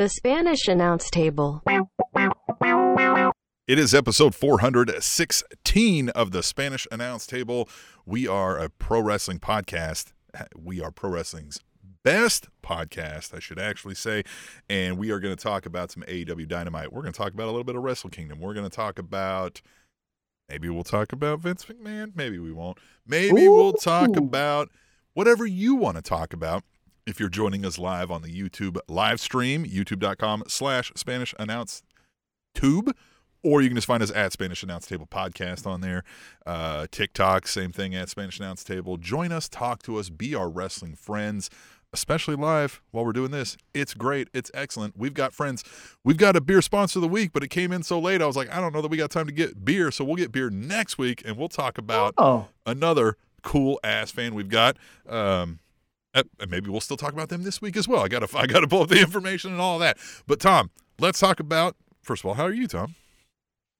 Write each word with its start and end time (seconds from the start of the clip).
The 0.00 0.08
Spanish 0.08 0.66
announce 0.66 1.10
table. 1.10 1.62
It 3.66 3.78
is 3.78 3.92
episode 3.92 4.34
416 4.34 6.08
of 6.08 6.30
the 6.30 6.42
Spanish 6.42 6.88
Announce 6.90 7.26
Table. 7.26 7.68
We 8.06 8.26
are 8.26 8.56
a 8.56 8.70
pro 8.70 9.00
wrestling 9.00 9.40
podcast. 9.40 10.14
We 10.56 10.80
are 10.80 10.90
pro 10.90 11.10
wrestling's 11.10 11.60
best 12.02 12.48
podcast, 12.62 13.34
I 13.34 13.40
should 13.40 13.58
actually 13.58 13.94
say. 13.94 14.22
And 14.70 14.96
we 14.96 15.10
are 15.10 15.20
going 15.20 15.36
to 15.36 15.42
talk 15.42 15.66
about 15.66 15.90
some 15.90 16.02
AEW 16.04 16.48
Dynamite. 16.48 16.94
We're 16.94 17.02
going 17.02 17.12
to 17.12 17.18
talk 17.18 17.34
about 17.34 17.44
a 17.44 17.52
little 17.52 17.64
bit 17.64 17.76
of 17.76 17.82
Wrestle 17.82 18.08
Kingdom. 18.08 18.40
We're 18.40 18.54
going 18.54 18.70
to 18.70 18.74
talk 18.74 18.98
about 18.98 19.60
maybe 20.48 20.70
we'll 20.70 20.82
talk 20.82 21.12
about 21.12 21.40
Vince 21.40 21.66
McMahon. 21.66 22.12
Maybe 22.16 22.38
we 22.38 22.52
won't. 22.52 22.78
Maybe 23.06 23.44
Ooh. 23.44 23.52
we'll 23.54 23.74
talk 23.74 24.16
about 24.16 24.70
whatever 25.12 25.44
you 25.44 25.74
want 25.74 25.96
to 25.96 26.02
talk 26.02 26.32
about. 26.32 26.64
If 27.10 27.18
you're 27.18 27.28
joining 27.28 27.66
us 27.66 27.76
live 27.76 28.08
on 28.12 28.22
the 28.22 28.28
YouTube 28.28 28.78
live 28.86 29.18
stream, 29.18 29.64
youtube.com 29.66 30.44
slash 30.46 30.92
Spanish 30.94 31.34
Announce 31.40 31.82
Tube, 32.54 32.94
or 33.42 33.60
you 33.60 33.68
can 33.68 33.74
just 33.74 33.88
find 33.88 34.00
us 34.00 34.12
at 34.12 34.32
Spanish 34.32 34.62
Announce 34.62 34.86
Table 34.86 35.08
Podcast 35.10 35.66
on 35.66 35.80
there. 35.80 36.04
Uh, 36.46 36.86
TikTok, 36.92 37.48
same 37.48 37.72
thing 37.72 37.96
at 37.96 38.08
Spanish 38.10 38.38
Announce 38.38 38.62
Table. 38.62 38.96
Join 38.96 39.32
us, 39.32 39.48
talk 39.48 39.82
to 39.82 39.96
us, 39.98 40.08
be 40.08 40.36
our 40.36 40.48
wrestling 40.48 40.94
friends, 40.94 41.50
especially 41.92 42.36
live 42.36 42.80
while 42.92 43.04
we're 43.04 43.12
doing 43.12 43.32
this. 43.32 43.56
It's 43.74 43.92
great. 43.92 44.28
It's 44.32 44.52
excellent. 44.54 44.96
We've 44.96 45.12
got 45.12 45.32
friends. 45.32 45.64
We've 46.04 46.16
got 46.16 46.36
a 46.36 46.40
beer 46.40 46.62
sponsor 46.62 47.00
of 47.00 47.02
the 47.02 47.08
week, 47.08 47.32
but 47.32 47.42
it 47.42 47.48
came 47.48 47.72
in 47.72 47.82
so 47.82 47.98
late. 47.98 48.22
I 48.22 48.26
was 48.26 48.36
like, 48.36 48.54
I 48.54 48.60
don't 48.60 48.72
know 48.72 48.82
that 48.82 48.90
we 48.90 48.96
got 48.96 49.10
time 49.10 49.26
to 49.26 49.32
get 49.32 49.64
beer. 49.64 49.90
So 49.90 50.04
we'll 50.04 50.14
get 50.14 50.30
beer 50.30 50.48
next 50.48 50.96
week 50.96 51.22
and 51.26 51.36
we'll 51.36 51.48
talk 51.48 51.76
about 51.76 52.14
Oh, 52.18 52.46
another 52.64 53.16
cool 53.42 53.80
ass 53.82 54.12
fan 54.12 54.32
we've 54.36 54.48
got. 54.48 54.76
Um, 55.08 55.58
uh, 56.14 56.22
and 56.40 56.50
maybe 56.50 56.70
we'll 56.70 56.80
still 56.80 56.96
talk 56.96 57.12
about 57.12 57.28
them 57.28 57.42
this 57.42 57.60
week 57.62 57.76
as 57.76 57.86
well. 57.86 58.02
I 58.02 58.08
gotta 58.08 58.28
I 58.36 58.46
gotta 58.46 58.66
pull 58.68 58.82
up 58.82 58.88
the 58.88 59.00
information 59.00 59.52
and 59.52 59.60
all 59.60 59.78
that. 59.78 59.98
But 60.26 60.40
Tom, 60.40 60.70
let's 60.98 61.20
talk 61.20 61.40
about 61.40 61.76
first 62.02 62.22
of 62.22 62.28
all, 62.28 62.34
how 62.34 62.44
are 62.44 62.52
you, 62.52 62.66
Tom? 62.66 62.94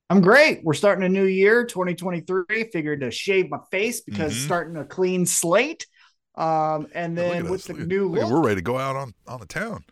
I'm 0.08 0.20
great. 0.20 0.64
We're 0.64 0.74
starting 0.74 1.04
a 1.04 1.08
new 1.08 1.24
year, 1.24 1.64
2023. 1.64 2.70
Figured 2.72 3.00
to 3.00 3.10
shave 3.10 3.48
my 3.48 3.58
face 3.70 4.00
because 4.00 4.34
Mhm. 4.34 4.44
starting 4.44 4.76
a 4.76 4.84
clean 4.84 5.24
slate. 5.24 5.86
Um, 6.36 6.86
and 6.94 7.16
then 7.16 7.44
with 7.44 7.60
us. 7.60 7.66
the 7.66 7.74
Look 7.74 7.86
new 7.86 8.08
look 8.08 8.22
look, 8.22 8.32
we're 8.32 8.42
ready 8.42 8.56
to 8.56 8.62
go 8.62 8.78
out 8.78 8.96
on 8.96 9.14
on 9.26 9.40
the 9.40 9.46
town. 9.46 9.84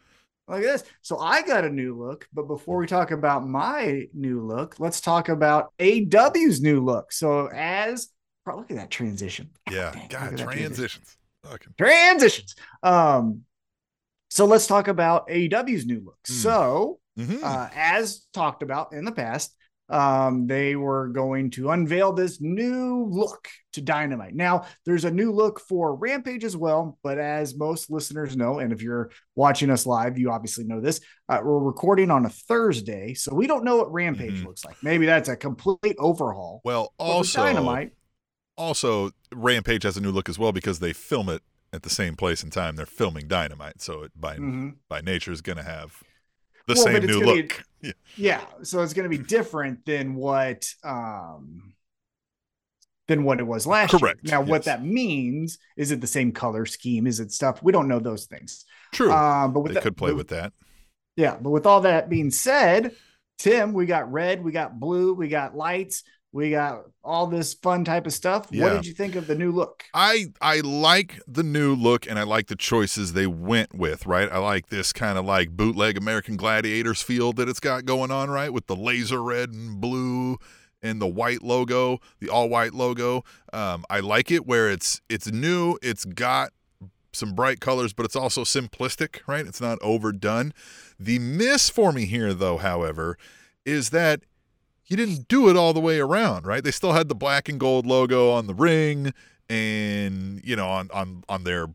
Look 0.48 0.58
at 0.58 0.62
this. 0.62 0.84
So 1.02 1.18
I 1.18 1.42
got 1.42 1.64
a 1.64 1.68
new 1.68 1.94
look, 1.96 2.26
but 2.32 2.48
before 2.48 2.78
we 2.78 2.86
talk 2.86 3.10
about 3.10 3.46
my 3.46 4.06
new 4.14 4.40
look, 4.40 4.80
let's 4.80 5.00
talk 5.00 5.28
about 5.28 5.72
AEW's 5.78 6.62
new 6.62 6.82
look. 6.82 7.12
So 7.12 7.48
as 7.48 8.08
look 8.46 8.70
at 8.70 8.78
that 8.78 8.90
transition. 8.90 9.50
Yeah, 9.70 9.92
God, 10.08 10.32
at 10.32 10.36
that 10.38 10.50
transition. 10.50 11.02
Transitions. 11.42 11.52
Fucking 11.52 11.74
Transitions. 11.78 12.54
Um, 12.82 13.42
so 14.30 14.44
let's 14.44 14.66
talk 14.66 14.88
about 14.88 15.28
AEW's 15.28 15.86
new 15.86 16.02
look. 16.04 16.18
Hmm. 16.26 16.32
So 16.34 17.00
mhm. 17.18 17.42
uh, 17.42 17.68
as 17.74 18.26
talked 18.32 18.62
about 18.62 18.92
in 18.92 19.04
the 19.04 19.12
past, 19.12 19.54
um, 19.90 20.46
they 20.46 20.76
were 20.76 21.08
going 21.08 21.50
to 21.52 21.70
unveil 21.70 22.12
this 22.12 22.42
new 22.42 23.06
look 23.08 23.48
to 23.72 23.80
Dynamite. 23.80 24.34
Now, 24.34 24.66
there's 24.84 25.06
a 25.06 25.10
new 25.10 25.32
look 25.32 25.60
for 25.60 25.94
Rampage 25.94 26.44
as 26.44 26.54
well, 26.54 26.98
but 27.02 27.18
as 27.18 27.56
most 27.56 27.90
listeners 27.90 28.36
know, 28.36 28.58
and 28.58 28.70
if 28.70 28.82
you're 28.82 29.10
watching 29.34 29.70
us 29.70 29.86
live, 29.86 30.18
you 30.18 30.30
obviously 30.30 30.64
know 30.64 30.82
this. 30.82 31.00
Uh, 31.26 31.40
we're 31.42 31.58
recording 31.58 32.10
on 32.10 32.26
a 32.26 32.28
Thursday, 32.28 33.14
so 33.14 33.34
we 33.34 33.46
don't 33.46 33.64
know 33.64 33.76
what 33.78 33.90
Rampage 33.90 34.42
Mhm. 34.42 34.44
looks 34.44 34.62
like. 34.62 34.76
Maybe 34.82 35.06
that's 35.06 35.30
a 35.30 35.36
complete 35.36 35.96
overhaul. 35.98 36.60
well, 36.66 36.92
also 36.98 37.40
Dynamite, 37.44 37.92
also 38.58 39.12
Rampage 39.32 39.84
has 39.84 39.96
a 39.96 40.00
new 40.00 40.10
look 40.10 40.28
as 40.28 40.38
well 40.38 40.52
because 40.52 40.80
they 40.80 40.92
film 40.92 41.28
it 41.30 41.42
at 41.72 41.82
the 41.82 41.90
same 41.90 42.16
place 42.16 42.42
and 42.42 42.52
time. 42.52 42.76
They're 42.76 42.84
filming 42.86 43.28
Dynamite, 43.28 43.80
so 43.80 44.02
it 44.02 44.12
by 44.14 44.36
Mhm. 44.36 44.76
by 44.88 45.00
nature 45.00 45.32
is 45.32 45.40
going 45.40 45.56
to 45.58 45.62
have 45.62 46.02
the 46.66 46.74
Well, 46.74 46.84
same 46.84 47.04
new 47.06 47.20
gonna 47.20 47.32
be- 47.34 47.42
look. 47.42 47.64
yeah. 47.80 47.92
yeah, 48.16 48.44
so 48.62 48.82
it's 48.82 48.92
going 48.92 49.10
to 49.10 49.16
be 49.16 49.22
different 49.22 49.86
than 49.86 50.14
what 50.14 50.68
um 50.84 51.74
than 53.06 53.24
what 53.24 53.40
it 53.40 53.44
was 53.46 53.66
last 53.66 53.92
Correct, 53.92 54.20
year. 54.22 54.32
Now, 54.32 54.42
what 54.42 54.64
that 54.64 54.84
means 54.84 55.58
is 55.78 55.90
it 55.92 56.00
the 56.02 56.06
same 56.06 56.30
color 56.30 56.66
scheme? 56.66 57.06
Is 57.06 57.20
it 57.20 57.32
stuff? 57.32 57.62
We 57.62 57.72
don't 57.72 57.88
know 57.88 58.00
those 58.00 58.26
things. 58.26 58.66
True. 58.92 59.10
Um, 59.10 59.54
but 59.54 59.60
with 59.60 59.70
they 59.70 59.74
that- 59.74 59.82
could 59.82 59.96
play 59.96 60.12
with 60.12 60.28
that. 60.28 60.52
Yeah, 61.16 61.36
but 61.40 61.50
with 61.50 61.64
all 61.66 61.80
that 61.82 62.08
being 62.10 62.30
said, 62.30 62.94
Tim, 63.38 63.72
we 63.72 63.86
got 63.86 64.12
red, 64.12 64.44
we 64.44 64.52
got 64.52 64.78
blue, 64.78 65.14
we 65.14 65.28
got 65.28 65.56
lights, 65.56 66.02
we 66.32 66.50
got 66.50 66.84
all 67.02 67.26
this 67.26 67.54
fun 67.54 67.84
type 67.84 68.06
of 68.06 68.12
stuff. 68.12 68.50
What 68.52 68.74
did 68.74 68.86
you 68.86 68.92
think 68.92 69.14
of 69.14 69.26
the 69.26 69.34
new 69.34 69.50
look? 69.50 69.84
I 69.94 70.26
I 70.40 70.60
like 70.60 71.20
the 71.26 71.42
new 71.42 71.74
look 71.74 72.08
and 72.08 72.18
I 72.18 72.24
like 72.24 72.48
the 72.48 72.56
choices 72.56 73.14
they 73.14 73.26
went 73.26 73.74
with, 73.74 74.06
right? 74.06 74.30
I 74.30 74.38
like 74.38 74.68
this 74.68 74.92
kind 74.92 75.18
of 75.18 75.24
like 75.24 75.50
bootleg 75.50 75.96
American 75.96 76.36
Gladiators 76.36 77.02
feel 77.02 77.32
that 77.34 77.48
it's 77.48 77.60
got 77.60 77.86
going 77.86 78.10
on, 78.10 78.30
right? 78.30 78.52
With 78.52 78.66
the 78.66 78.76
laser 78.76 79.22
red 79.22 79.50
and 79.50 79.80
blue 79.80 80.38
and 80.82 81.00
the 81.00 81.06
white 81.06 81.42
logo, 81.42 81.98
the 82.20 82.28
all 82.28 82.48
white 82.48 82.74
logo. 82.74 83.24
Um, 83.52 83.84
I 83.88 84.00
like 84.00 84.30
it 84.30 84.46
where 84.46 84.70
it's 84.70 85.00
it's 85.08 85.30
new, 85.30 85.78
it's 85.82 86.04
got 86.04 86.52
some 87.12 87.34
bright 87.34 87.60
colors, 87.60 87.92
but 87.92 88.04
it's 88.04 88.16
also 88.16 88.44
simplistic, 88.44 89.20
right? 89.26 89.46
It's 89.46 89.60
not 89.60 89.78
overdone. 89.80 90.52
The 91.00 91.18
miss 91.18 91.70
for 91.70 91.92
me 91.92 92.04
here, 92.04 92.34
though, 92.34 92.58
however, 92.58 93.16
is 93.64 93.90
that 93.90 94.20
you 94.88 94.96
didn't 94.96 95.28
do 95.28 95.48
it 95.48 95.56
all 95.56 95.72
the 95.72 95.80
way 95.80 96.00
around, 96.00 96.46
right? 96.46 96.64
They 96.64 96.70
still 96.70 96.92
had 96.92 97.08
the 97.08 97.14
black 97.14 97.48
and 97.48 97.60
gold 97.60 97.86
logo 97.86 98.30
on 98.30 98.46
the 98.46 98.54
ring 98.54 99.12
and, 99.48 100.40
you 100.44 100.56
know, 100.56 100.68
on 100.68 100.88
on 100.92 101.24
on 101.28 101.44
their 101.44 101.68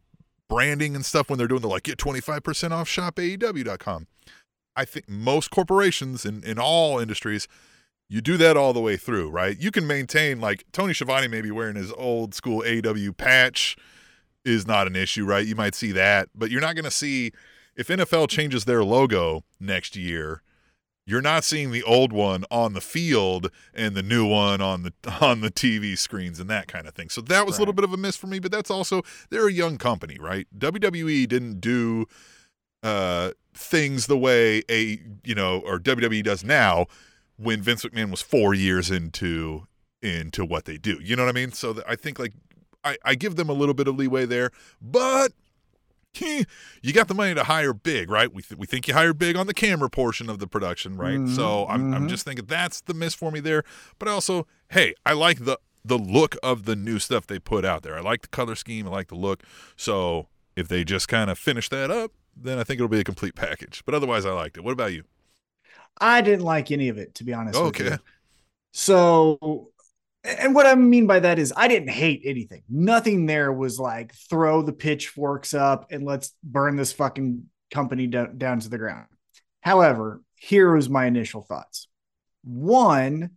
branding 0.50 0.96
and 0.96 1.06
stuff 1.06 1.30
when 1.30 1.38
they're 1.38 1.48
doing 1.48 1.62
the 1.62 1.68
like 1.68 1.84
get 1.84 1.98
25% 1.98 2.72
off 2.72 2.88
shop 2.88 3.16
AEW.com. 3.16 4.08
I 4.76 4.86
think 4.86 5.08
most 5.08 5.52
corporations 5.52 6.26
in, 6.26 6.44
in 6.44 6.60
all 6.60 7.00
industries, 7.00 7.48
you 8.10 8.22
do 8.22 8.38
that 8.38 8.58
all 8.58 8.74
the 8.74 8.80
way 8.80 8.98
through, 8.98 9.30
right? 9.30 9.60
You 9.60 9.72
can 9.72 9.88
maintain 9.88 10.40
like 10.42 10.66
Tony 10.72 10.94
Schiavone 10.94 11.28
maybe 11.28 11.52
wearing 11.52 11.76
his 11.76 11.92
old 11.94 12.34
school 12.34 12.62
AEW 12.62 13.16
patch 13.16 13.78
is 14.46 14.68
not 14.68 14.88
an 14.88 14.96
issue, 14.96 15.26
right? 15.26 15.46
You 15.46 15.56
might 15.56 15.76
see 15.76 15.92
that, 15.94 16.30
but 16.36 16.52
you're 16.52 16.62
not 16.62 16.76
going 16.76 16.86
to 16.86 16.92
see 16.92 17.32
if 17.76 17.88
NFL 17.88 18.30
changes 18.30 18.66
their 18.66 18.84
logo 18.84 19.44
next 19.60 19.96
year, 19.96 20.42
you're 21.06 21.22
not 21.22 21.44
seeing 21.44 21.72
the 21.72 21.84
old 21.84 22.14
one 22.14 22.46
on 22.50 22.74
the 22.74 22.82
field 22.82 23.52
and 23.74 23.96
the 23.96 24.04
new 24.04 24.26
one 24.26 24.62
on 24.62 24.84
the 24.84 24.94
on 25.22 25.42
the 25.42 25.52
TV 25.52 25.98
screens 25.98 26.40
and 26.40 26.50
that 26.50 26.68
kind 26.68 26.88
of 26.88 26.94
thing. 26.94 27.10
So 27.10 27.22
that 27.22 27.46
was 27.46 27.58
a 27.58 27.60
little 27.60 27.74
bit 27.74 27.84
of 27.84 27.94
a 27.94 27.98
miss 27.98 28.16
for 28.16 28.28
me, 28.28 28.40
but 28.40 28.52
that's 28.52 28.72
also 28.72 29.02
they're 29.30 29.48
a 29.48 29.54
young 29.54 29.78
company, 29.78 30.18
right? 30.20 30.48
WWE 30.58 31.28
didn't 31.28 31.60
do 31.60 32.06
uh 32.82 33.32
things 33.54 34.08
the 34.08 34.18
way 34.18 34.64
a 34.70 35.00
you 35.24 35.36
know 35.36 35.60
or 35.66 35.80
WWE 35.80 36.24
does 36.24 36.44
now 36.44 36.86
when 37.38 37.62
Vince 37.62 37.84
McMahon 37.86 38.12
was 38.12 38.22
4 38.22 38.54
years 38.54 38.92
into 38.92 39.68
into 40.02 40.46
what 40.46 40.66
they 40.66 40.78
do. 40.78 41.00
You 41.02 41.16
know 41.16 41.24
what 41.24 41.30
I 41.30 41.34
mean? 41.34 41.52
So 41.52 41.82
I 41.88 41.96
think 41.96 42.20
like 42.20 42.34
I, 42.84 42.98
I 43.06 43.16
give 43.16 43.36
them 43.36 43.50
a 43.50 43.54
little 43.54 43.74
bit 43.74 43.88
of 43.88 43.96
leeway 43.96 44.26
there, 44.26 44.52
but 44.82 45.32
you 46.22 46.94
got 46.94 47.08
the 47.08 47.14
money 47.14 47.34
to 47.36 47.44
hire 47.46 47.74
big, 47.74 48.10
right? 48.10 48.32
We, 48.34 48.42
th- 48.42 48.58
we 48.58 48.68
think 48.68 48.88
you 48.88 48.94
hired 48.94 49.18
big 49.18 49.36
on 49.36 49.48
the 49.48 49.54
camera 49.54 49.90
portion 49.90 50.30
of 50.30 50.40
the 50.40 50.48
production, 50.48 50.98
right? 50.98 51.22
Mhm, 51.22 51.28
So 51.28 51.68
I'm, 51.68 51.88
I'm 51.92 52.06
mhm. 52.06 52.08
just 52.08 52.26
thinking 52.26 52.46
that's 52.46 52.82
the 52.82 52.94
miss 52.94 53.14
for 53.14 53.32
me 53.32 53.40
there. 53.40 53.64
But 54.00 54.08
also, 54.08 54.48
hey, 54.70 54.94
I 55.06 55.14
like 55.14 55.46
the 55.46 55.60
the 55.86 55.98
look 55.98 56.38
of 56.42 56.64
the 56.64 56.78
new 56.78 56.98
stuff 56.98 57.28
they 57.28 57.40
put 57.40 57.66
out 57.66 57.84
there. 57.84 57.98
I 57.98 58.02
like 58.02 58.22
the 58.22 58.30
color 58.30 58.56
scheme. 58.56 58.88
I 58.88 58.92
like 58.92 59.10
the 59.10 59.16
look. 59.16 59.44
So 59.76 60.28
if 60.56 60.70
they 60.70 60.86
just 60.86 61.10
kind 61.10 61.30
of 61.30 61.38
finish 61.38 61.68
that 61.70 61.92
up, 61.92 62.14
then 62.38 62.58
I 62.58 62.64
think 62.64 62.78
it'll 62.80 62.88
be 62.88 63.02
a 63.02 63.04
complete 63.04 63.36
package. 63.36 63.84
But 63.86 63.94
otherwise, 63.94 64.26
I 64.26 64.32
liked 64.32 64.56
it. 64.58 64.64
What 64.64 64.72
about 64.72 64.94
you? 64.94 65.04
I 66.00 66.22
didn't 66.22 66.46
like 66.46 66.72
any 66.72 66.90
of 66.90 66.98
it, 66.98 67.16
to 67.16 67.24
be 67.24 67.34
honest. 67.34 67.64
with 67.64 67.76
Okay. 67.76 67.98
So, 68.74 69.72
and 70.24 70.56
what 70.56 70.66
I 70.66 70.76
mean 70.76 71.08
by 71.08 71.20
that 71.20 71.40
is 71.40 71.54
I 71.56 71.68
didn't 71.68 71.90
hate 71.90 72.22
anything. 72.26 72.64
Nothing 72.70 73.26
there 73.26 73.52
was 73.52 73.80
like 73.80 74.14
throw 74.30 74.62
the 74.62 74.74
pitchforks 74.74 75.54
up 75.54 75.92
and 75.92 76.06
let's 76.06 76.34
burn 76.44 76.76
this 76.76 76.94
fucking 76.94 77.44
company 77.72 78.08
down, 78.08 78.38
down 78.38 78.60
to 78.62 78.70
the 78.70 78.78
ground. 78.78 79.08
However, 79.62 80.22
here 80.36 80.74
was 80.74 80.90
my 80.90 81.06
initial 81.06 81.42
thoughts. 81.42 81.88
One, 82.44 83.32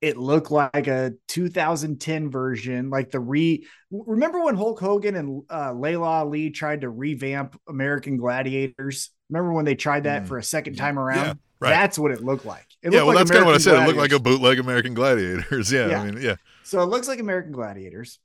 it 0.00 0.16
looked 0.16 0.50
like 0.50 0.86
a 0.86 1.12
2010 1.28 2.30
version, 2.30 2.88
like 2.88 3.10
the 3.10 3.20
re. 3.20 3.66
Remember 3.90 4.42
when 4.42 4.56
Hulk 4.56 4.80
Hogan 4.80 5.14
and 5.14 5.42
uh, 5.50 5.72
Laila 5.72 6.06
Ali 6.06 6.50
tried 6.50 6.82
to 6.82 6.88
revamp 6.88 7.60
American 7.68 8.16
Gladiators? 8.16 9.10
Remember 9.28 9.52
when 9.52 9.64
they 9.66 9.74
tried 9.74 10.04
that 10.04 10.22
Mm. 10.22 10.28
for 10.28 10.38
a 10.38 10.42
second 10.42 10.76
time 10.76 10.98
around? 10.98 11.26
Yeah, 11.26 11.34
right. 11.60 11.70
That's 11.70 11.98
what 11.98 12.10
it 12.10 12.22
looked 12.24 12.44
like. 12.44 12.66
It 12.82 12.92
yeah, 12.92 13.00
looked 13.00 13.06
well, 13.06 13.06
like 13.06 13.16
that's 13.16 13.30
kind 13.30 13.42
of 13.42 13.46
what 13.46 13.54
I 13.54 13.58
said. 13.58 13.82
It 13.82 13.86
looked 13.86 13.98
like 13.98 14.12
a 14.12 14.18
bootleg 14.18 14.58
American 14.58 14.94
Gladiators. 14.94 15.70
Yeah, 15.70 15.86
Yeah. 15.90 16.02
I 16.02 16.10
mean, 16.10 16.22
yeah. 16.22 16.36
So 16.62 16.82
it 16.82 16.86
looks 16.86 17.08
like 17.08 17.18
American 17.20 17.52
Gladiators, 17.52 18.18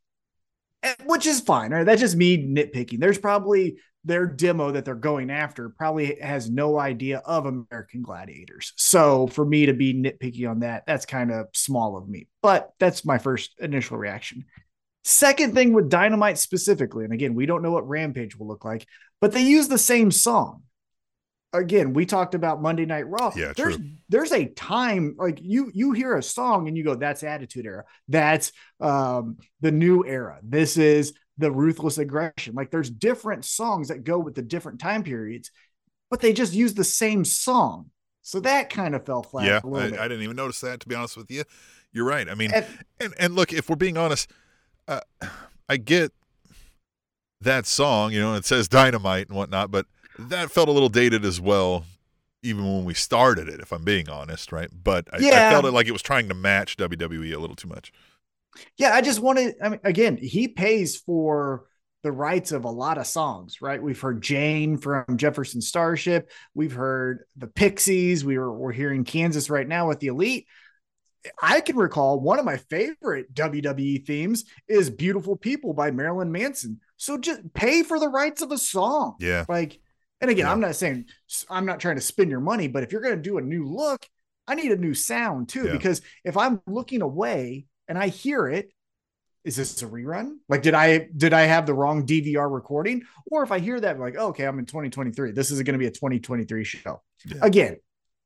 eh, 0.84 0.94
which 1.06 1.26
is 1.26 1.42
fine. 1.42 1.72
Right? 1.72 1.86
That's 1.86 2.02
just 2.02 2.16
me 2.16 2.38
nitpicking. 2.38 3.00
There's 3.00 3.18
probably 3.18 3.78
their 4.06 4.28
demo 4.28 4.72
that 4.72 4.86
they're 4.86 4.94
going 4.96 5.32
after 5.32 5.70
probably 5.70 6.18
has 6.22 6.50
no 6.50 6.80
idea 6.80 7.18
of 7.26 7.48
American 7.48 8.04
Gladiators. 8.04 8.72
So 8.78 9.28
for 9.28 9.44
me 9.44 9.66
to 9.66 9.74
be 9.74 9.94
nitpicky 9.96 10.50
on 10.50 10.60
that, 10.60 10.86
that's 10.86 11.08
kind 11.08 11.32
of 11.32 11.48
small 11.54 11.98
of 11.98 12.08
me. 12.08 12.28
But 12.42 12.72
that's 12.80 13.04
my 13.04 13.18
first 13.18 13.56
initial 13.60 13.98
reaction. 13.98 14.46
Second 15.04 15.54
thing 15.54 15.74
with 15.74 15.90
Dynamite 15.90 16.38
specifically, 16.38 17.04
and 17.04 17.14
again, 17.14 17.34
we 17.36 17.46
don't 17.46 17.62
know 17.62 17.72
what 17.72 17.88
Rampage 17.88 18.36
will 18.38 18.48
look 18.48 18.64
like, 18.64 18.88
but 19.22 19.32
they 19.32 19.42
use 19.42 19.68
the 19.68 19.78
same 19.78 20.12
song. 20.12 20.64
Again, 21.58 21.94
we 21.94 22.06
talked 22.06 22.36
about 22.36 22.62
Monday 22.62 22.86
Night 22.86 23.08
Raw. 23.08 23.32
Yeah, 23.36 23.54
there's 23.56 23.78
true. 23.78 23.86
there's 24.10 24.32
a 24.32 24.46
time 24.46 25.16
like 25.18 25.40
you 25.42 25.72
you 25.74 25.92
hear 25.92 26.18
a 26.18 26.24
song 26.24 26.68
and 26.68 26.78
you 26.78 26.84
go, 26.84 26.96
that's 26.96 27.24
Attitude 27.24 27.66
Era. 27.66 27.84
That's 28.08 28.52
um 28.80 29.38
the 29.62 29.72
new 29.72 30.06
era. 30.06 30.40
This 30.44 30.78
is 30.78 31.14
the 31.38 31.52
ruthless 31.52 31.98
aggression. 31.98 32.54
Like 32.56 32.72
there's 32.72 32.90
different 32.90 33.46
songs 33.46 33.90
that 33.90 34.04
go 34.04 34.20
with 34.20 34.36
the 34.36 34.42
different 34.42 34.80
time 34.80 35.04
periods, 35.04 35.52
but 36.10 36.22
they 36.22 36.34
just 36.34 36.54
use 36.54 36.74
the 36.74 36.84
same 36.84 37.26
song. 37.26 37.90
So 38.22 38.40
that 38.40 38.70
kind 38.70 38.96
of 38.96 39.06
fell 39.06 39.22
flat. 39.24 39.46
yeah, 39.46 39.60
a 39.64 39.68
little 39.68 39.88
I, 39.88 39.92
bit. 39.92 40.00
I 40.00 40.08
didn't 40.08 40.24
even 40.24 40.36
notice 40.36 40.62
that. 40.62 40.80
To 40.80 40.88
be 40.88 40.96
honest 40.96 41.18
with 41.18 41.30
you, 41.30 41.44
you're 41.92 42.06
right. 42.06 42.28
I 42.30 42.36
mean, 42.36 42.52
And- 42.54 42.66
and 43.00 43.14
and 43.20 43.36
look, 43.36 43.54
if 43.54 43.70
we're 43.70 43.76
being 43.76 43.98
honest, 43.98 44.32
uh, 44.88 45.02
I 45.70 45.78
get 45.78 46.12
that 47.42 47.66
song, 47.66 48.12
you 48.12 48.20
know, 48.20 48.30
and 48.30 48.38
it 48.38 48.46
says 48.46 48.68
dynamite 48.68 49.28
and 49.28 49.36
whatnot, 49.38 49.70
but 49.72 49.86
that 50.18 50.52
felt 50.52 50.70
a 50.70 50.72
little 50.72 50.90
dated 50.90 51.26
as 51.26 51.40
well, 51.42 51.86
even 52.44 52.64
when 52.66 52.86
we 52.86 52.94
started 52.94 53.50
it. 53.50 53.60
If 53.60 53.72
I'm 53.72 53.84
being 53.84 54.10
honest, 54.10 54.52
right? 54.52 54.70
But 54.72 55.08
I, 55.14 55.18
I 55.18 55.50
felt 55.52 55.66
it 55.66 55.72
like 55.72 55.88
it 55.88 55.92
was 55.92 56.02
trying 56.02 56.30
to 56.30 56.36
match 56.36 56.78
WWE 56.78 57.34
a 57.34 57.40
little 57.40 57.56
too 57.56 57.68
much. 57.68 57.92
Yeah, 58.78 58.94
I 58.94 59.02
just 59.02 59.20
wanted. 59.20 59.56
I 59.62 59.70
mean, 59.70 59.80
again, 59.84 60.18
he 60.18 60.48
pays 60.48 60.98
for 60.98 61.66
the 62.04 62.12
rights 62.12 62.52
of 62.52 62.66
a 62.66 62.70
lot 62.70 62.98
of 62.98 63.08
songs, 63.08 63.62
right? 63.62 63.82
We've 63.82 64.00
heard 64.00 64.22
Jane 64.22 64.78
from 64.78 65.18
Jefferson 65.18 65.62
Starship. 65.62 66.32
We've 66.54 66.72
heard 66.74 67.26
the 67.36 67.48
Pixies. 67.48 68.24
We 68.24 68.38
were 68.38 68.52
we're 68.54 68.72
hearing 68.72 69.04
Kansas 69.04 69.50
right 69.50 69.68
now 69.68 69.88
with 69.88 70.00
the 70.00 70.08
Elite. 70.08 70.48
I 71.42 71.60
can 71.62 71.76
recall 71.76 72.20
one 72.20 72.38
of 72.38 72.46
my 72.46 72.58
favorite 72.58 73.34
WWE 73.34 74.06
themes 74.06 74.46
is 74.68 74.90
"Beautiful 74.90 75.36
People" 75.36 75.74
by 75.74 75.92
Marilyn 75.92 76.32
Manson. 76.32 76.80
So 76.98 77.18
just 77.18 77.54
pay 77.54 77.84
for 77.84 78.00
the 78.00 78.10
rights 78.10 78.42
of 78.42 78.52
a 78.52 78.58
song, 78.58 79.16
Yeah, 79.20 79.46
like. 79.50 79.80
And 80.22 80.32
again, 80.32 80.46
Yeah. 80.46 80.52
I'm 80.52 80.60
not 80.60 80.76
saying 80.76 81.06
I'm 81.50 81.66
not 81.66 81.80
trying 81.80 81.96
to 81.96 82.02
spend 82.02 82.32
your 82.32 82.40
money, 82.40 82.68
but 82.68 82.84
if 82.84 82.92
you're 82.92 83.02
going 83.02 83.16
to 83.16 83.22
do 83.22 83.38
a 83.38 83.42
new 83.42 83.66
look, 83.66 84.06
I 84.48 84.56
need 84.56 84.72
a 84.72 84.78
new 84.78 84.94
sound 84.94 85.50
too. 85.50 85.66
Yeah. 85.66 85.72
Because 85.72 86.02
if 86.24 86.38
I'm 86.38 86.62
looking 86.68 87.02
away 87.02 87.66
and 87.88 87.98
I 87.98 88.08
hear 88.08 88.48
it, 88.48 88.72
is 89.44 89.56
this 89.56 89.82
a 89.84 89.88
rerun? 89.88 90.38
Like, 90.50 90.64
did 90.64 90.74
I 90.74 91.08
did 91.16 91.34
I 91.34 91.42
have 91.42 91.66
the 91.68 91.74
wrong 91.74 92.06
DVR 92.06 92.52
recording? 92.52 93.04
Or 93.30 93.44
if 93.44 93.52
I 93.52 93.60
hear 93.60 93.80
that, 93.80 94.00
like, 94.00 94.16
oh, 94.18 94.30
okay, 94.30 94.46
I'm 94.46 94.58
in 94.58 94.66
2023. 94.66 95.32
This 95.32 95.52
is 95.52 95.62
going 95.62 95.74
to 95.74 95.80
be 95.80 95.86
a 95.86 95.92
2023 95.92 96.64
show. 96.64 97.02
Yeah. 97.26 97.38
Again, 97.44 97.78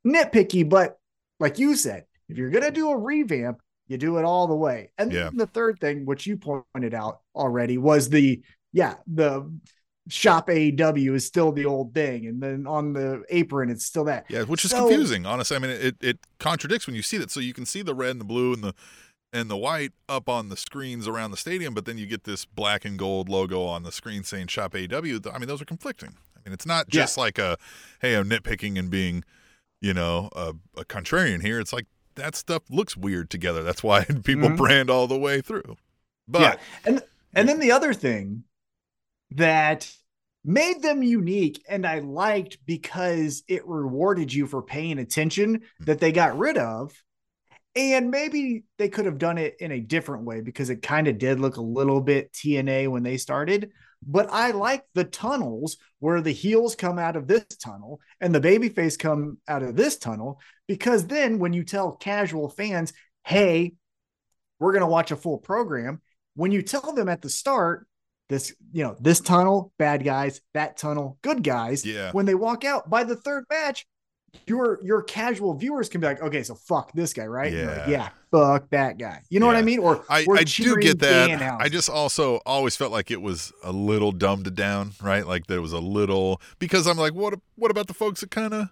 nitpicky, 0.08 0.68
but 0.68 0.98
like 1.40 1.60
you 1.60 1.76
said, 1.76 2.06
if 2.30 2.38
you're 2.38 2.50
going 2.50 2.64
to 2.64 2.72
do 2.72 2.90
a 2.92 2.98
revamp, 2.98 3.60
you 3.88 3.98
do 3.98 4.18
it 4.18 4.24
all 4.24 4.48
the 4.48 4.56
way. 4.56 4.92
And 4.98 5.12
the 5.12 5.48
third 5.48 5.80
thing, 5.80 6.06
which 6.06 6.26
you 6.28 6.38
pointed 6.38 6.94
out 6.94 7.20
already, 7.36 7.78
was 7.78 8.10
the 8.10 8.42
yeah 8.72 8.96
the 9.08 9.52
shop 10.10 10.48
AEW 10.50 11.14
is 11.16 11.26
still 11.26 11.52
the 11.52 11.66
old 11.66 11.94
thing, 11.94 12.26
and 12.28 12.42
then 12.42 12.68
on 12.68 12.94
the 12.94 13.24
apron 13.30 13.70
it's 13.70 13.86
still 13.86 14.04
that. 14.06 14.26
yeah, 14.30 14.44
which 14.44 14.66
is 14.66 14.72
So- 14.72 14.80
confusing. 14.88 15.26
Honestly, 15.26 15.56
I 15.56 15.60
mean, 15.60 15.72
it 15.72 15.96
it 16.02 16.20
contradicts 16.40 16.86
when 16.88 16.96
you 16.96 17.02
see 17.02 17.18
that. 17.18 17.32
So 17.32 17.40
you 17.40 17.54
can 17.54 17.66
see 17.66 17.82
the 17.82 17.96
red 17.96 18.12
and 18.12 18.20
the 18.22 18.26
blue 18.26 18.54
and 18.54 18.64
the 18.64 18.74
and 19.32 19.50
the 19.50 19.56
white 19.58 19.92
up 20.10 20.28
on 20.28 20.50
the 20.50 20.58
screens 20.58 21.08
around 21.08 21.30
the 21.32 21.38
stadium, 21.38 21.74
but 21.76 21.86
then 21.86 21.98
you 22.00 22.08
get 22.08 22.24
this 22.24 22.46
black 22.46 22.84
and 22.84 22.98
gold 22.98 23.30
logo 23.30 23.64
on 23.64 23.84
the 23.84 23.92
screen 23.92 24.24
saying 24.24 24.48
"Shop 24.48 24.74
AEW." 24.74 25.32
I 25.34 25.38
mean, 25.38 25.48
those 25.48 25.62
are 25.62 25.66
conflicting. 25.66 26.16
I 26.36 26.40
mean, 26.50 26.54
it's 26.54 26.66
not 26.66 26.88
Yeah. 26.90 27.02
just 27.02 27.18
like 27.18 27.38
a, 27.38 27.58
"Hey, 28.02 28.16
I'm 28.16 28.28
nitpicking 28.30 28.80
and 28.80 28.90
being, 28.90 29.24
you 29.82 29.94
know, 29.94 30.30
a, 30.36 30.54
a 30.76 30.86
contrarian 30.86 31.42
here." 31.44 31.60
It's 31.60 31.72
like 31.74 31.86
that 32.16 32.36
stuff 32.36 32.64
looks 32.72 32.98
weird 32.98 33.30
together. 33.30 33.62
That's 33.62 33.84
why 33.84 34.04
people 34.24 34.50
Mhm. 34.50 34.58
brand 34.58 34.90
all 34.90 35.06
the 35.08 35.18
way 35.20 35.42
through. 35.42 35.78
But 36.28 36.42
yeah, 36.42 36.56
and 36.86 37.04
and 37.34 37.48
then 37.48 37.60
the 37.60 37.72
other 37.72 37.94
thing 37.94 38.44
that 39.32 39.92
made 40.44 40.82
them 40.82 41.04
unique 41.04 41.64
and 41.68 41.86
I 41.86 42.00
liked 42.00 42.58
because 42.66 43.44
it 43.48 43.68
rewarded 43.68 44.34
you 44.34 44.48
for 44.48 44.62
paying 44.62 45.00
attention 45.00 45.58
mm-hmm. 45.58 45.84
that 45.86 46.00
they 46.00 46.12
got 46.12 46.38
rid 46.38 46.58
of. 46.58 46.92
And 47.76 48.10
maybe 48.10 48.64
they 48.78 48.90
could 48.90 49.06
have 49.06 49.20
done 49.20 49.38
it 49.38 49.58
in 49.60 49.72
a 49.72 49.80
different 49.80 50.26
way 50.26 50.42
because 50.42 50.70
it 50.70 50.82
kind 50.82 51.08
of 51.08 51.18
did 51.18 51.40
look 51.40 51.58
a 51.58 51.62
little 51.62 52.02
bit 52.02 52.34
TNA 52.34 52.90
when 52.90 53.04
they 53.04 53.18
started. 53.18 53.72
But 54.06 54.30
I 54.32 54.52
like 54.52 54.86
the 54.96 55.04
tunnels 55.04 55.78
where 56.00 56.22
the 56.22 56.32
heels 56.32 56.76
come 56.76 56.98
out 56.98 57.16
of 57.16 57.28
this 57.28 57.46
tunnel 57.46 58.00
and 58.20 58.34
the 58.34 58.42
babyface 58.42 58.98
come 58.98 59.38
out 59.48 59.62
of 59.62 59.76
this 59.76 59.98
tunnel. 59.98 60.40
Because 60.68 61.06
then 61.08 61.38
when 61.38 61.54
you 61.54 61.64
tell 61.64 61.92
casual 61.92 62.50
fans, 62.50 62.92
hey, 63.24 63.74
we're 64.60 64.74
going 64.74 64.82
to 64.82 64.88
watch 64.88 65.12
a 65.12 65.16
full 65.16 65.38
program, 65.38 66.02
when 66.36 66.52
you 66.52 66.62
tell 66.62 66.94
them 66.94 67.08
at 67.08 67.22
the 67.22 67.30
start, 67.30 67.88
this, 68.30 68.54
you 68.72 68.84
know, 68.84 68.96
this 69.00 69.20
tunnel, 69.20 69.74
bad 69.78 70.04
guys, 70.04 70.40
that 70.54 70.78
tunnel, 70.78 71.18
good 71.24 71.44
guys, 71.44 71.86
Yeah. 71.86 72.12
when 72.12 72.26
they 72.26 72.36
walk 72.36 72.64
out 72.64 72.90
by 72.90 73.04
the 73.04 73.16
third 73.16 73.44
match, 73.50 73.86
your 74.46 74.80
your 74.84 75.02
casual 75.02 75.56
viewers 75.56 75.90
can 75.90 76.02
be 76.02 76.06
like, 76.06 76.22
okay, 76.22 76.44
so 76.44 76.54
fuck 76.54 76.92
this 76.94 77.14
guy, 77.14 77.26
right? 77.26 77.52
You're 77.52 77.66
like, 77.66 77.88
Yeah. 77.88 77.90
yeah, 77.90 78.10
fuck 78.30 78.70
that 78.70 79.00
guy. 79.00 79.24
You 79.32 79.40
know 79.40 79.48
what 79.48 79.56
I 79.56 79.64
mean? 79.64 79.80
Or 79.80 80.06
I, 80.08 80.24
I 80.32 80.44
do 80.44 80.78
get 80.78 81.00
that. 81.00 81.42
I 81.60 81.68
just 81.68 81.90
also 81.90 82.36
always 82.46 82.76
felt 82.76 82.92
like 82.92 83.10
it 83.10 83.24
was 83.24 83.52
a 83.64 83.72
little 83.72 84.12
dumbed 84.12 84.54
down, 84.56 84.92
right? 85.02 85.26
Like 85.26 85.48
there 85.48 85.64
was 85.64 85.74
a 85.74 85.80
little 85.80 86.40
because 86.60 86.86
I'm 86.86 86.98
like, 86.98 87.16
what? 87.16 87.40
What 87.56 87.72
about 87.72 87.88
the 87.88 87.96
folks 87.96 88.22
that 88.22 88.30
kind 88.30 88.54
of 88.54 88.68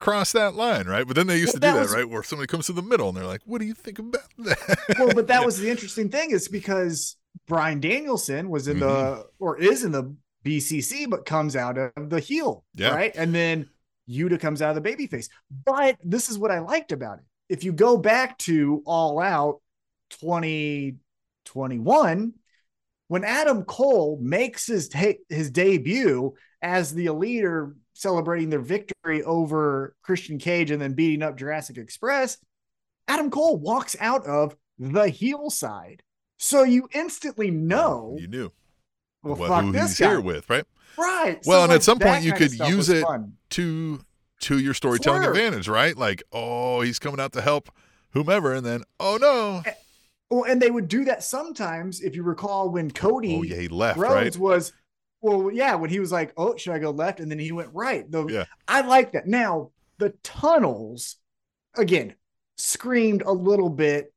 cross 0.00 0.32
that 0.32 0.54
line, 0.54 0.86
right? 0.86 1.06
But 1.06 1.16
then 1.16 1.26
they 1.26 1.36
used 1.38 1.48
Well, 1.48 1.52
to 1.54 1.60
do 1.60 1.66
that 1.66 1.74
that, 1.74 1.80
was- 1.82 1.94
right? 1.94 2.08
Where 2.08 2.22
somebody 2.22 2.46
comes 2.46 2.64
to 2.66 2.72
the 2.72 2.80
middle 2.82 3.08
and 3.08 3.16
they're 3.18 3.26
like, 3.26 3.42
"What 3.44 3.60
do 3.60 3.66
you 3.66 3.74
think 3.74 3.98
about 3.98 4.22
that?" 4.38 4.78
well, 4.98 5.12
but 5.14 5.26
that 5.26 5.44
was 5.46 5.58
the 5.58 5.68
interesting 5.70 6.08
thing 6.08 6.30
is 6.30 6.48
because 6.48 7.16
Bryan 7.46 7.80
Danielson 7.80 8.48
was 8.50 8.68
in 8.68 8.78
the 8.80 8.86
Mm-hmm. 8.86 9.20
or 9.38 9.58
is 9.60 9.84
in 9.84 9.92
the 9.92 10.14
BCC, 10.44 11.08
but 11.08 11.24
comes 11.24 11.56
out 11.56 11.78
of 11.78 12.10
the 12.10 12.20
heel, 12.20 12.64
Yeah. 12.74 12.94
right? 12.94 13.14
And 13.16 13.34
then 13.34 13.68
Yuta 14.08 14.38
comes 14.38 14.60
out 14.62 14.76
of 14.76 14.82
the 14.82 14.88
babyface. 14.88 15.28
But 15.64 15.96
this 16.04 16.28
is 16.30 16.38
what 16.38 16.50
I 16.50 16.58
liked 16.60 16.92
about 16.92 17.18
it. 17.18 17.24
If 17.48 17.64
you 17.64 17.72
go 17.72 17.96
back 17.96 18.38
to 18.40 18.82
All 18.86 19.20
Out 19.20 19.60
2021, 20.10 22.34
when 23.08 23.24
Adam 23.24 23.64
Cole 23.64 24.18
makes 24.20 24.66
his 24.66 24.88
ta- 24.88 25.12
his 25.28 25.50
debut 25.50 26.34
as 26.62 26.94
the 26.94 27.06
elite 27.06 27.44
are 27.44 27.74
celebrating 27.94 28.50
their 28.50 28.60
victory 28.60 29.22
over 29.22 29.94
Christian 30.02 30.38
Cage 30.38 30.70
and 30.70 30.80
then 30.80 30.92
beating 30.94 31.22
up 31.22 31.36
Jurassic 31.36 31.76
Express, 31.78 32.38
Adam 33.08 33.30
Cole 33.30 33.58
walks 33.58 33.96
out 34.00 34.24
of 34.26 34.56
the 34.78 35.08
heel 35.08 35.50
side. 35.50 36.02
So 36.38 36.62
you 36.62 36.88
instantly 36.92 37.50
know, 37.50 38.16
you 38.18 38.26
knew 38.28 38.52
well, 39.22 39.36
what, 39.36 39.48
fuck 39.48 39.64
who 39.64 39.72
this 39.72 39.90
he's 39.90 39.98
guy. 40.00 40.08
here 40.10 40.20
with, 40.20 40.48
right? 40.50 40.64
Right. 40.98 41.40
Well, 41.46 41.64
and 41.64 41.72
at 41.72 41.82
some 41.82 41.98
point 41.98 42.22
you 42.24 42.32
could 42.32 42.52
use 42.52 42.88
it- 42.88 43.02
fun. 43.04 43.34
To 43.50 44.00
to 44.40 44.58
your 44.58 44.74
storytelling 44.74 45.22
Swerve. 45.22 45.36
advantage, 45.36 45.68
right? 45.68 45.96
Like, 45.96 46.22
oh, 46.32 46.80
he's 46.82 46.98
coming 46.98 47.20
out 47.20 47.32
to 47.32 47.40
help 47.40 47.70
whomever, 48.10 48.52
and 48.52 48.66
then, 48.66 48.82
oh 49.00 49.16
no, 49.20 49.62
Well, 50.28 50.44
and 50.44 50.60
they 50.60 50.70
would 50.70 50.88
do 50.88 51.04
that 51.04 51.22
sometimes. 51.22 52.00
If 52.00 52.14
you 52.16 52.22
recall 52.24 52.68
when 52.68 52.90
Cody 52.90 53.36
oh 53.36 53.42
yeah, 53.42 53.56
he 53.56 53.68
left, 53.68 53.98
Rhodes 53.98 54.36
right? 54.36 54.38
was, 54.38 54.72
well, 55.20 55.50
yeah, 55.52 55.74
when 55.76 55.88
he 55.90 56.00
was 56.00 56.10
like, 56.12 56.32
"Oh, 56.36 56.56
should 56.56 56.72
I 56.74 56.78
go 56.78 56.90
left?" 56.90 57.20
and 57.20 57.30
then 57.30 57.38
he 57.38 57.52
went 57.52 57.70
right. 57.72 58.10
The, 58.10 58.26
Yeah. 58.26 58.44
I 58.68 58.80
like 58.82 59.12
that. 59.12 59.26
Now 59.26 59.70
the 59.98 60.10
tunnels, 60.22 61.16
again, 61.76 62.14
screamed 62.56 63.22
a 63.22 63.32
little 63.32 63.70
bit 63.70 64.12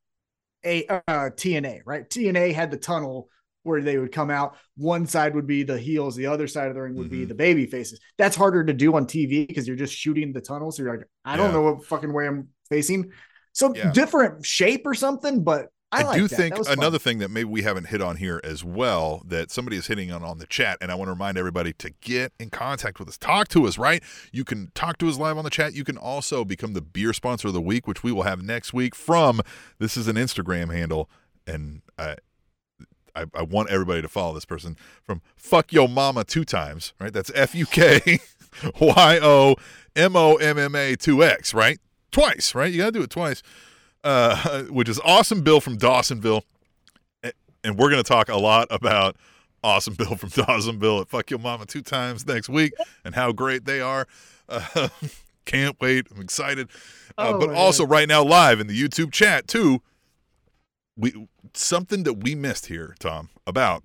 a 0.67 0.87
uh, 0.87 1.29
TNA, 1.35 1.81
right? 1.85 2.07
TNA 2.09 2.53
had 2.53 2.71
the 2.71 2.77
tunnel 2.77 3.29
where 3.63 3.81
they 3.81 3.97
would 3.97 4.11
come 4.11 4.29
out. 4.29 4.55
One 4.77 5.07
side 5.07 5.35
would 5.35 5.47
be 5.47 5.63
the 5.63 5.77
heels, 5.79 6.15
the 6.15 6.27
other 6.27 6.47
side 6.47 6.69
of 6.69 6.75
the 6.75 6.81
ring 6.81 6.95
would 6.95 7.09
be 7.09 7.25
Mhm. 7.25 7.29
the 7.29 7.35
baby 7.35 7.65
faces. 7.65 7.99
That's 8.17 8.35
harder 8.35 8.63
to 8.63 8.73
do 8.73 8.95
on 8.95 9.07
TV 9.07 9.45
because 9.45 9.67
you're 9.67 9.75
just 9.75 9.93
shooting 9.93 10.31
the 10.33 10.41
tunnel. 10.41 10.71
So 10.71 10.83
you're 10.83 10.97
like, 10.97 11.07
I 11.25 11.35
don't 11.37 11.51
know 11.53 11.61
what 11.61 11.85
fucking 11.85 12.13
way 12.13 12.27
I'm 12.27 12.49
facing. 12.69 13.11
So 13.53 13.73
Yeah. 13.73 13.91
different 13.91 14.45
shape 14.45 14.85
or 14.85 14.93
something, 14.93 15.43
but 15.43 15.67
I, 15.99 16.03
like 16.03 16.17
do 16.17 16.27
that. 16.27 16.35
think 16.35 16.53
That 16.53 16.59
was 16.59 16.67
fun. 16.67 16.77
another 16.79 16.99
thing 16.99 17.19
that 17.19 17.29
maybe 17.29 17.45
we 17.49 17.61
haven't 17.63 17.85
hit 17.85 18.01
on 18.01 18.17
here 18.17 18.39
as 18.43 18.63
well 18.63 19.21
that 19.25 19.51
somebody 19.51 19.77
is 19.77 19.87
hitting 19.87 20.11
on 20.11 20.23
on 20.23 20.37
the 20.39 20.45
chat, 20.47 20.77
and 20.81 20.91
I 20.91 20.95
want 20.95 21.07
to 21.07 21.13
remind 21.13 21.37
everybody 21.37 21.73
to 21.73 21.89
get 22.01 22.33
in 22.39 22.49
contact 22.49 22.99
with 22.99 23.07
us. 23.07 23.17
Talk 23.17 23.47
to 23.49 23.65
us, 23.67 23.77
right? 23.77 24.01
You 24.31 24.43
can 24.43 24.71
talk 24.75 24.97
to 24.99 25.09
us 25.09 25.17
live 25.17 25.37
on 25.37 25.43
the 25.43 25.49
chat. 25.49 25.73
You 25.73 25.83
can 25.83 25.97
also 25.97 26.43
become 26.45 26.73
the 26.73 26.81
beer 26.81 27.13
sponsor 27.13 27.49
of 27.49 27.53
the 27.53 27.61
week, 27.61 27.87
which 27.87 28.03
we 28.03 28.11
will 28.11 28.23
have 28.23 28.41
next 28.41 28.73
week 28.73 28.95
from 28.95 29.41
this 29.79 29.97
is 29.97 30.07
an 30.07 30.15
Instagram 30.15 30.73
handle, 30.73 31.09
and 31.45 31.81
I. 31.97 32.15
I, 33.15 33.25
I 33.33 33.41
want 33.41 33.71
everybody 33.71 34.03
to 34.03 34.07
follow 34.07 34.35
this 34.35 34.45
person 34.45 34.77
from 35.01 35.23
fuck 35.35 35.73
yo 35.73 35.87
mama 35.87 36.23
two 36.23 36.45
times, 36.45 36.93
right? 36.99 37.11
That's 37.11 37.31
F 37.33 37.55
U 37.55 37.65
K 37.65 38.19
Y 38.79 39.19
O 39.23 39.55
M 39.95 40.15
O 40.15 40.35
M 40.35 40.59
M 40.59 40.75
A 40.75 40.95
2X, 40.95 41.51
right? 41.55 41.79
Twice, 42.11 42.53
right? 42.53 42.71
You 42.71 42.77
got 42.77 42.85
to 42.85 42.91
do 42.91 43.01
it 43.01 43.09
twice 43.09 43.41
uh, 44.03 44.63
which 44.69 44.89
is 44.89 44.99
Awesome 45.03 45.41
Bill 45.41 45.59
from 45.61 45.77
Dawsonville. 45.77 46.43
And 47.63 47.77
we're 47.77 47.89
going 47.89 48.01
to 48.01 48.07
talk 48.07 48.29
a 48.29 48.37
lot 48.37 48.67
about 48.69 49.17
Awesome 49.63 49.95
Bill 49.95 50.15
from 50.15 50.29
Dawsonville 50.31 51.01
at 51.01 51.09
Fuck 51.09 51.29
Your 51.31 51.39
Mama 51.39 51.65
two 51.65 51.81
times 51.81 52.25
next 52.25 52.49
week 52.49 52.73
and 53.03 53.15
how 53.15 53.31
great 53.31 53.65
they 53.65 53.81
are. 53.81 54.07
Uh, 54.47 54.89
can't 55.45 55.75
wait. 55.81 56.07
I'm 56.13 56.21
excited. 56.21 56.69
Uh, 57.17 57.33
Oh, 57.33 57.39
but 57.39 57.49
also, 57.49 57.83
God. 57.83 57.91
right 57.91 58.07
now, 58.07 58.23
live 58.23 58.59
in 58.59 58.67
the 58.67 58.79
YouTube 58.79 59.11
chat, 59.11 59.47
too, 59.47 59.81
we 60.95 61.27
something 61.53 62.03
that 62.03 62.13
we 62.23 62.35
missed 62.35 62.67
here, 62.67 62.95
Tom, 62.99 63.29
about 63.47 63.83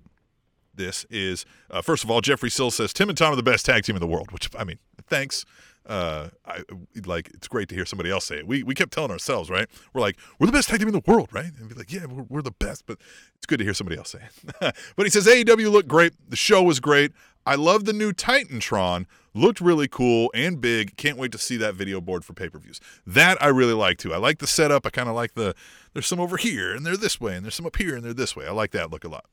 this 0.75 1.05
is 1.09 1.45
uh, 1.71 1.81
first 1.81 2.03
of 2.03 2.11
all, 2.11 2.21
Jeffrey 2.21 2.49
Sill 2.49 2.71
says 2.71 2.93
Tim 2.93 3.09
and 3.09 3.17
Tom 3.17 3.33
are 3.33 3.35
the 3.35 3.43
best 3.43 3.65
tag 3.65 3.83
team 3.83 3.95
in 3.95 3.99
the 3.99 4.07
world, 4.07 4.31
which 4.31 4.49
I 4.57 4.63
mean, 4.63 4.79
thanks. 5.07 5.45
Uh, 5.85 6.29
I 6.45 6.63
like 7.05 7.29
it's 7.33 7.47
great 7.47 7.67
to 7.69 7.75
hear 7.75 7.85
somebody 7.85 8.09
else 8.09 8.25
say 8.25 8.37
it. 8.37 8.47
We 8.47 8.63
we 8.63 8.73
kept 8.73 8.93
telling 8.93 9.11
ourselves, 9.11 9.49
right? 9.49 9.67
We're 9.93 10.01
like, 10.01 10.17
we're 10.39 10.47
the 10.47 10.53
best 10.53 10.69
tag 10.69 10.79
team 10.79 10.87
in 10.87 10.93
the 10.93 11.01
world, 11.05 11.29
right? 11.33 11.51
And 11.59 11.67
be 11.69 11.75
like, 11.75 11.91
yeah, 11.91 12.05
we're, 12.05 12.23
we're 12.23 12.41
the 12.41 12.51
best, 12.51 12.85
but 12.85 12.99
it's 13.35 13.45
good 13.45 13.57
to 13.59 13.65
hear 13.65 13.73
somebody 13.73 13.97
else 13.97 14.11
say 14.11 14.19
it. 14.61 14.75
but 14.95 15.05
he 15.05 15.09
says 15.09 15.27
AEW 15.27 15.69
looked 15.71 15.89
great. 15.89 16.13
The 16.29 16.35
show 16.37 16.63
was 16.63 16.79
great. 16.79 17.11
I 17.45 17.55
love 17.55 17.83
the 17.85 17.93
new 17.93 18.13
Titantron. 18.13 19.05
Looked 19.35 19.59
really 19.59 19.87
cool 19.87 20.31
and 20.35 20.61
big. 20.61 20.95
Can't 20.95 21.17
wait 21.17 21.31
to 21.33 21.37
see 21.37 21.57
that 21.57 21.73
video 21.75 21.99
board 21.99 22.23
for 22.23 22.33
pay 22.33 22.49
per 22.49 22.59
views. 22.59 22.79
That 23.05 23.41
I 23.41 23.47
really 23.47 23.73
like 23.73 23.97
too. 23.97 24.13
I 24.13 24.17
like 24.17 24.37
the 24.39 24.47
setup. 24.47 24.85
I 24.85 24.89
kind 24.91 25.09
of 25.09 25.15
like 25.15 25.33
the 25.33 25.55
there's 25.93 26.07
some 26.07 26.19
over 26.19 26.37
here 26.37 26.73
and 26.73 26.85
they're 26.85 26.95
this 26.97 27.19
way 27.19 27.35
and 27.35 27.43
there's 27.43 27.55
some 27.55 27.65
up 27.65 27.75
here 27.75 27.95
and 27.95 28.03
they're 28.05 28.13
this 28.13 28.35
way. 28.35 28.45
I 28.47 28.51
like 28.51 28.71
that 28.71 28.91
look 28.91 29.03
a 29.03 29.09
lot. 29.09 29.25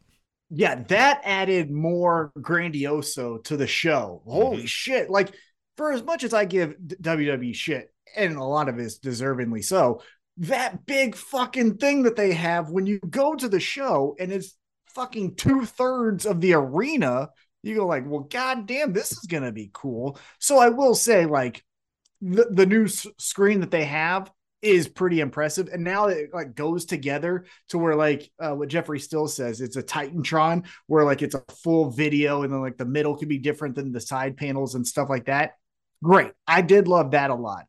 Yeah, 0.53 0.83
that 0.89 1.21
added 1.25 1.71
more 1.71 2.33
grandioso 2.37 3.43
to 3.45 3.57
the 3.57 3.67
show. 3.69 4.23
Holy 4.27 4.65
Mm-hmm. 4.65 4.67
shit. 4.67 5.09
Like, 5.09 5.33
for 5.81 5.93
as 5.93 6.03
much 6.03 6.25
as 6.25 6.35
I 6.35 6.45
give 6.45 6.77
WWE 6.79 7.55
shit, 7.55 7.91
and 8.15 8.37
a 8.37 8.45
lot 8.45 8.69
of 8.69 8.79
it 8.79 8.83
is 8.83 8.99
deservingly 8.99 9.65
so, 9.65 10.03
that 10.37 10.85
big 10.85 11.17
fucking 11.17 11.79
thing 11.79 12.03
that 12.03 12.17
they 12.17 12.35
have 12.35 12.69
when 12.69 12.85
you 12.85 12.99
go 12.99 13.35
to 13.35 13.49
the 13.49 13.61
show 13.61 14.15
and 14.21 14.31
it's 14.31 14.59
fucking 14.89 15.37
two 15.37 15.65
thirds 15.65 16.27
of 16.27 16.43
the 16.43 16.53
arena, 16.53 17.31
you 17.63 17.77
go 17.77 17.87
like, 17.87 18.05
well, 18.07 18.27
goddamn, 18.31 18.93
this 18.93 19.11
is 19.13 19.25
gonna 19.27 19.53
be 19.53 19.71
cool. 19.73 20.19
So 20.39 20.59
I 20.59 20.69
will 20.69 20.95
say, 20.95 21.25
like, 21.25 21.65
the, 22.21 22.47
the 22.51 22.67
new 22.67 22.85
s- 22.85 23.07
screen 23.17 23.61
that 23.61 23.71
they 23.71 23.87
have 23.87 24.31
is 24.61 24.87
pretty 24.87 25.21
impressive. 25.21 25.71
And 25.73 25.83
now 25.83 26.09
it 26.09 26.29
like 26.35 26.55
goes 26.55 26.85
together 26.85 27.47
to 27.71 27.79
where 27.79 27.97
like 27.97 28.31
uh, 28.39 28.53
what 28.53 28.69
Jeffrey 28.69 29.01
still 29.01 29.29
says, 29.29 29.63
it's 29.63 29.77
a 29.77 29.83
Titantron 29.83 30.67
where 30.89 31.07
like 31.07 31.23
it's 31.23 31.35
a 31.35 31.43
full 31.65 31.89
video 31.89 32.43
and 32.43 32.53
then 32.53 32.61
like 32.61 32.77
the 32.77 32.85
middle 32.85 33.17
could 33.17 33.31
be 33.31 33.39
different 33.39 33.77
than 33.77 33.93
the 33.93 34.01
side 34.03 34.37
panels 34.37 34.75
and 34.75 34.87
stuff 34.87 35.09
like 35.09 35.25
that. 35.25 35.53
Great. 36.03 36.33
I 36.47 36.63
did 36.63 36.89
love 36.89 37.11
that 37.13 37.31
a 37.31 37.35
lot. 37.35 37.67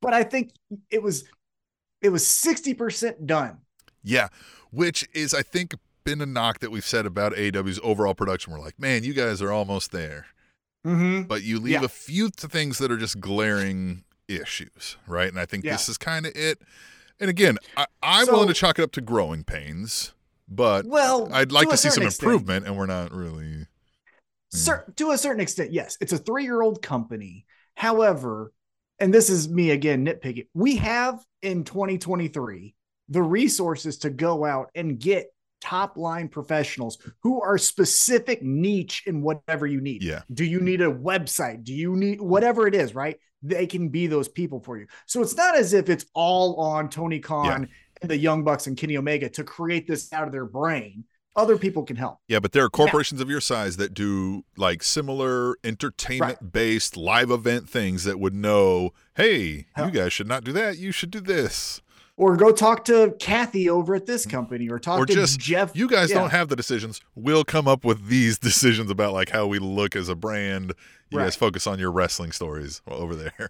But 0.00 0.14
I 0.14 0.22
think 0.24 0.52
it 0.90 1.02
was 1.02 1.24
it 2.02 2.08
was 2.10 2.24
60% 2.24 3.26
done. 3.26 3.58
Yeah, 4.02 4.28
which 4.70 5.06
is 5.14 5.32
I 5.34 5.42
think 5.42 5.74
been 6.04 6.20
a 6.20 6.26
knock 6.26 6.60
that 6.60 6.70
we've 6.70 6.84
said 6.84 7.06
about 7.06 7.32
AEW's 7.34 7.80
overall 7.82 8.14
production. 8.14 8.52
We're 8.52 8.60
like, 8.60 8.78
man, 8.78 9.04
you 9.04 9.14
guys 9.14 9.40
are 9.40 9.50
almost 9.50 9.90
there, 9.92 10.26
Mm-hmm. 10.86 11.22
but 11.22 11.42
you 11.42 11.58
leave 11.58 11.72
Yeah. 11.80 11.84
a 11.84 11.88
few 11.88 12.28
th- 12.30 12.50
things 12.52 12.76
that 12.78 12.90
are 12.90 12.98
just 12.98 13.20
glaring 13.20 14.04
issues, 14.28 14.96
right? 15.06 15.28
And 15.28 15.38
I 15.40 15.46
think 15.46 15.64
Yeah. 15.64 15.72
this 15.72 15.88
is 15.88 15.96
kind 15.96 16.26
of 16.26 16.36
it. 16.36 16.60
And 17.20 17.30
again, 17.30 17.56
I, 17.76 17.86
I'm 18.02 18.26
So- 18.26 18.32
willing 18.32 18.48
to 18.48 18.54
chalk 18.54 18.78
it 18.78 18.82
up 18.82 18.92
to 18.92 19.00
growing 19.00 19.44
pains, 19.44 20.12
but 20.46 20.84
Well, 20.84 21.32
I'd 21.32 21.52
like 21.52 21.68
to 21.68 21.72
to, 21.72 21.76
see 21.78 21.88
some 21.90 22.02
extent. 22.04 22.22
improvement, 22.24 22.66
and 22.66 22.76
we're 22.76 22.84
not 22.86 23.12
really. 23.12 23.66
Cer- 24.54 24.92
to 24.96 25.10
a 25.10 25.18
certain 25.18 25.40
extent, 25.40 25.72
yes, 25.72 25.96
it's 26.00 26.12
a 26.12 26.18
three 26.18 26.44
year 26.44 26.62
old 26.62 26.82
company. 26.82 27.46
However, 27.76 28.52
and 28.98 29.12
this 29.12 29.28
is 29.28 29.48
me 29.48 29.70
again 29.70 30.06
nitpicking, 30.06 30.46
we 30.54 30.76
have 30.76 31.24
in 31.42 31.64
2023 31.64 32.74
the 33.08 33.22
resources 33.22 33.98
to 33.98 34.10
go 34.10 34.44
out 34.44 34.70
and 34.74 34.98
get 34.98 35.26
top 35.60 35.96
line 35.96 36.28
professionals 36.28 36.98
who 37.22 37.40
are 37.40 37.58
specific 37.58 38.42
niche 38.42 39.02
in 39.06 39.22
whatever 39.22 39.66
you 39.66 39.80
need. 39.80 40.02
Yeah. 40.02 40.22
Do 40.32 40.44
you 40.44 40.60
need 40.60 40.82
a 40.82 40.92
website? 40.92 41.64
Do 41.64 41.72
you 41.72 41.96
need 41.96 42.20
whatever 42.20 42.66
it 42.66 42.74
is, 42.74 42.94
right? 42.94 43.18
They 43.42 43.66
can 43.66 43.88
be 43.88 44.06
those 44.06 44.28
people 44.28 44.60
for 44.60 44.78
you. 44.78 44.86
So 45.06 45.20
it's 45.20 45.36
not 45.36 45.56
as 45.56 45.72
if 45.72 45.88
it's 45.88 46.06
all 46.14 46.56
on 46.56 46.88
Tony 46.88 47.18
Khan 47.18 47.68
and 48.02 48.10
the 48.10 48.16
Young 48.16 48.44
Bucks 48.44 48.66
and 48.66 48.76
Kenny 48.76 48.96
Omega 48.96 49.28
to 49.30 49.44
create 49.44 49.86
this 49.86 50.12
out 50.12 50.26
of 50.26 50.32
their 50.32 50.46
brain. 50.46 51.04
Other 51.36 51.58
people 51.58 51.82
can 51.82 51.96
help. 51.96 52.18
Yeah, 52.28 52.38
but 52.40 52.52
there 52.52 52.64
are 52.64 52.70
corporations 52.70 53.20
of 53.20 53.28
your 53.28 53.40
size 53.40 53.76
that 53.78 53.92
do 53.92 54.44
like 54.56 54.82
similar 54.82 55.56
entertainment 55.64 56.52
based 56.52 56.96
live 56.96 57.30
event 57.30 57.68
things 57.68 58.04
that 58.04 58.20
would 58.20 58.34
know, 58.34 58.90
hey, 59.16 59.66
Hell- 59.74 59.86
you 59.86 59.92
guys 59.92 60.12
should 60.12 60.28
not 60.28 60.44
do 60.44 60.52
that. 60.52 60.78
You 60.78 60.92
should 60.92 61.10
do 61.10 61.20
this. 61.20 61.80
or 62.16 62.36
go 62.36 62.52
talk 62.52 62.84
to 62.84 63.12
Kathy 63.18 63.68
over 63.68 63.92
at 63.96 64.06
this 64.06 64.24
company, 64.24 64.68
or 64.68 64.78
talk 64.78 65.00
Or 65.00 65.04
to 65.06 65.12
just, 65.12 65.40
Jeff. 65.40 65.74
You 65.74 65.88
guys 65.88 66.10
Yeah. 66.10 66.20
don't 66.20 66.30
have 66.30 66.48
the 66.48 66.54
decisions. 66.54 67.00
We'll 67.16 67.42
come 67.42 67.66
up 67.66 67.84
with 67.84 68.06
these 68.06 68.38
decisions 68.50 68.88
about 68.88 69.12
like 69.12 69.30
how 69.30 69.48
we 69.48 69.58
look 69.58 69.96
as 69.96 70.08
a 70.08 70.14
brand. 70.14 70.74
You 71.10 71.18
Right. 71.18 71.24
guys 71.24 71.34
focus 71.34 71.66
on 71.66 71.80
your 71.80 71.90
wrestling 71.90 72.30
stories 72.30 72.82
over 72.86 73.16
there. 73.16 73.48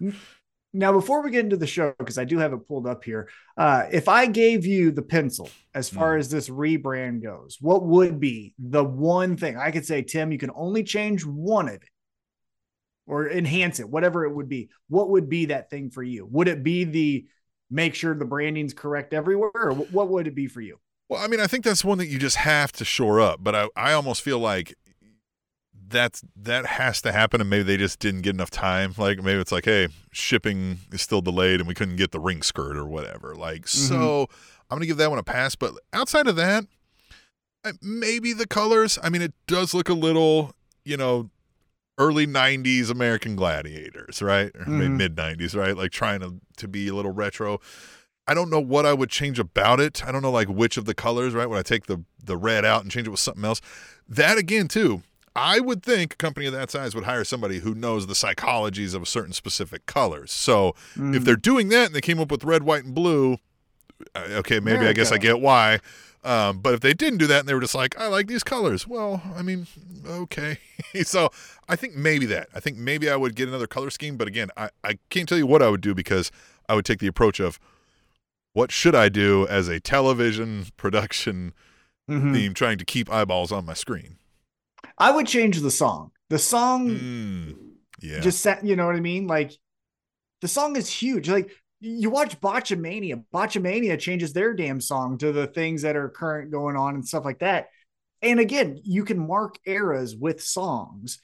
Now, 0.75 0.91
before 0.91 1.23
we 1.23 1.31
get 1.31 1.45
into 1.45 1.55
the 1.55 1.65
show, 1.67 1.93
because 1.97 2.17
I 2.17 2.25
do 2.25 2.37
have 2.37 2.51
it 2.51 2.67
pulled 2.67 2.85
up 2.85 3.03
here, 3.05 3.29
uh, 3.55 3.85
if 3.91 4.09
I 4.09 4.25
gave 4.25 4.65
you 4.65 4.91
the 4.91 5.01
pencil 5.01 5.49
as 5.73 5.89
far 5.89 6.13
Hmm. 6.13 6.19
as 6.19 6.29
this 6.29 6.49
rebrand 6.49 7.23
goes, 7.23 7.57
what 7.61 7.85
would 7.85 8.19
be 8.19 8.53
the 8.59 8.83
one 8.83 9.37
thing 9.37 9.57
I 9.57 9.71
could 9.71 9.85
say, 9.85 10.01
Tim? 10.01 10.33
You 10.33 10.37
can 10.37 10.51
only 10.53 10.83
change 10.83 11.25
one 11.25 11.69
of 11.69 11.75
it 11.75 11.89
or 13.07 13.29
enhance 13.29 13.79
it, 13.79 13.89
whatever 13.89 14.25
it 14.25 14.33
would 14.35 14.49
be. 14.49 14.69
What 14.89 15.09
would 15.11 15.29
be 15.29 15.45
that 15.45 15.69
thing 15.69 15.91
for 15.91 16.03
you? 16.03 16.25
Would 16.25 16.47
it 16.49 16.61
be 16.63 16.83
the 16.83 17.25
make 17.69 17.95
sure 17.95 18.13
the 18.13 18.25
branding's 18.25 18.73
correct 18.73 19.13
everywhere, 19.13 19.51
or 19.53 19.73
what 19.73 20.09
would 20.09 20.27
it 20.27 20.35
be 20.35 20.47
for 20.47 20.61
you? 20.61 20.77
Well, 21.07 21.23
I 21.23 21.27
mean, 21.27 21.39
I 21.39 21.47
think 21.47 21.63
that's 21.63 21.85
one 21.85 21.99
that 21.99 22.07
you 22.07 22.17
just 22.19 22.37
have 22.37 22.71
to 22.73 22.85
shore 22.85 23.21
up, 23.21 23.43
but 23.43 23.55
I, 23.55 23.69
I 23.75 23.93
almost 23.93 24.21
feel 24.23 24.39
like 24.39 24.75
that's 25.87 26.23
that 26.35 26.65
has 26.65 27.01
to 27.03 27.11
happen 27.11 27.41
and 27.41 27.49
maybe 27.49 27.63
they 27.63 27.77
just 27.77 27.99
didn't 27.99 28.21
get 28.21 28.33
enough 28.35 28.49
time. 28.49 28.93
Like 28.97 29.21
maybe 29.23 29.39
it's 29.39 29.51
like, 29.51 29.65
hey, 29.65 29.87
shipping 30.11 30.79
is 30.91 31.01
still 31.01 31.21
delayed 31.21 31.59
and 31.59 31.67
we 31.67 31.73
couldn't 31.75 31.95
get 31.97 32.11
the 32.11 32.19
ring 32.19 32.41
skirt 32.41 32.75
or 32.77 32.85
whatever. 32.85 33.35
Like 33.35 33.67
so 33.67 34.27
I'm 34.69 34.77
gonna 34.77 34.85
give 34.87 34.97
that 34.97 35.09
one 35.09 35.19
a 35.19 35.23
pass. 35.23 35.55
But 35.55 35.73
outside 35.93 36.27
of 36.27 36.35
that, 36.37 36.65
maybe 37.81 38.33
the 38.33 38.47
colors. 38.47 38.97
I 39.01 39.09
mean, 39.09 39.21
it 39.21 39.33
does 39.47 39.73
look 39.73 39.89
a 39.89 39.93
little, 39.93 40.53
you 40.83 40.97
know, 40.97 41.29
early 41.97 42.27
'90s 42.27 42.89
American 42.89 43.35
Gladiators, 43.35 44.21
right? 44.21 44.51
Mhm. 44.53 44.97
mid 44.97 45.15
'90s, 45.15 45.55
right? 45.55 45.75
Like 45.77 45.91
trying 45.91 46.19
to 46.21 46.35
to 46.57 46.67
be 46.67 46.87
a 46.87 46.93
little 46.95 47.11
retro. 47.11 47.59
I 48.27 48.33
don't 48.33 48.49
know 48.49 48.59
what 48.59 48.87
I 48.87 48.93
would 48.93 49.09
change 49.11 49.37
about 49.37 49.79
it. 49.79 50.03
I 50.05 50.11
don't 50.11 50.21
know 50.23 50.31
like 50.31 50.47
which 50.49 50.77
of 50.77 50.85
the 50.85 50.95
colors, 50.95 51.33
right? 51.33 51.47
Would 51.47 51.59
I 51.59 51.63
take 51.63 51.85
the 51.85 52.03
the 52.23 52.37
red 52.37 52.65
out 52.65 52.81
and 52.81 52.91
change 52.91 53.07
it 53.07 53.11
with 53.11 53.19
something 53.19 53.45
else? 53.45 53.61
That 54.07 54.37
again, 54.37 54.67
too. 54.67 55.03
I 55.35 55.59
would 55.59 55.83
think 55.83 56.13
a 56.13 56.17
company 56.17 56.45
of 56.45 56.53
that 56.53 56.71
size 56.71 56.95
would 56.95 57.03
hire 57.03 57.23
somebody 57.25 57.59
who 57.59 57.75
knows 57.75 58.07
the 58.07 58.13
psychologies 58.13 58.93
of 58.95 59.07
certain 59.07 59.33
specific 59.33 59.85
colors. 59.85 60.31
So 60.31 60.69
if 60.69 60.97
Mm. 60.97 61.23
they're 61.25 61.35
doing 61.35 61.69
that 61.69 61.87
and 61.87 61.95
they 61.95 62.01
came 62.01 62.19
up 62.19 62.31
with 62.31 62.43
red, 62.45 62.63
white, 62.63 62.85
and 62.85 62.95
blue, 62.95 63.37
uh, 64.15 64.27
okay, 64.31 64.59
maybe 64.59 64.87
I 64.87 64.93
guess 64.93 65.11
I 65.11 65.17
get 65.17 65.39
why. 65.41 65.79
Um, 66.23 66.59
but 66.59 66.73
if 66.73 66.79
they 66.79 66.93
didn't 66.93 67.19
do 67.19 67.27
that 67.27 67.41
and 67.41 67.47
they 67.49 67.53
were 67.53 67.61
just 67.61 67.75
like, 67.75 67.99
I 67.99 68.07
like 68.07 68.27
these 68.27 68.43
colors, 68.43 68.87
well, 68.87 69.21
I 69.35 69.41
mean, 69.43 69.67
okay. 70.07 70.57
so 71.03 71.29
I 71.69 71.75
think 71.75 71.95
maybe 71.95 72.25
that. 72.27 72.47
I 72.55 72.59
think 72.59 72.77
maybe 72.77 73.09
I 73.09 73.15
would 73.15 73.35
get 73.35 73.47
another 73.47 73.67
color 73.67 73.89
scheme. 73.91 74.17
But 74.17 74.27
again, 74.27 74.49
I, 74.57 74.69
I 74.83 74.97
can't 75.09 75.29
tell 75.29 75.37
you 75.37 75.45
what 75.45 75.61
I 75.61 75.69
would 75.69 75.81
do 75.81 75.93
because 75.93 76.31
I 76.67 76.73
would 76.75 76.85
take 76.85 76.99
the 76.99 77.07
approach 77.07 77.39
of 77.39 77.59
what 78.53 78.71
should 78.71 78.95
I 78.95 79.09
do 79.09 79.45
as 79.47 79.67
a 79.67 79.79
television 79.79 80.67
production 80.77 81.53
Mhm. 82.09 82.33
theme 82.33 82.53
trying 82.53 82.77
to 82.77 82.85
keep 82.85 83.11
eyeballs 83.11 83.51
on 83.51 83.65
my 83.65 83.73
screen. 83.73 84.17
I 84.97 85.11
would 85.11 85.27
change 85.27 85.59
the 85.59 85.71
song. 85.71 86.11
The 86.29 86.39
song 86.39 86.89
Mm, 86.89 87.55
yeah. 88.01 88.19
just 88.19 88.41
sat, 88.41 88.65
you 88.65 88.75
know 88.75 88.85
what 88.87 88.95
I 88.95 88.99
mean? 88.99 89.27
Like 89.27 89.51
the 90.41 90.47
song 90.47 90.75
is 90.75 90.89
huge. 90.89 91.29
Like 91.29 91.51
you 91.79 92.09
watch 92.09 92.39
Botchamania, 92.41 93.23
Botchamania 93.33 93.99
changes 93.99 94.33
their 94.33 94.53
damn 94.53 94.81
song 94.81 95.17
to 95.19 95.31
the 95.31 95.47
things 95.47 95.83
that 95.83 95.95
are 95.95 96.09
current 96.09 96.51
going 96.51 96.75
on 96.75 96.95
and 96.95 97.07
stuff 97.07 97.25
like 97.25 97.39
that. 97.39 97.67
And 98.21 98.39
again, 98.39 98.79
you 98.83 99.03
can 99.03 99.27
mark 99.27 99.59
eras 99.65 100.15
with 100.15 100.41
songs 100.41 101.19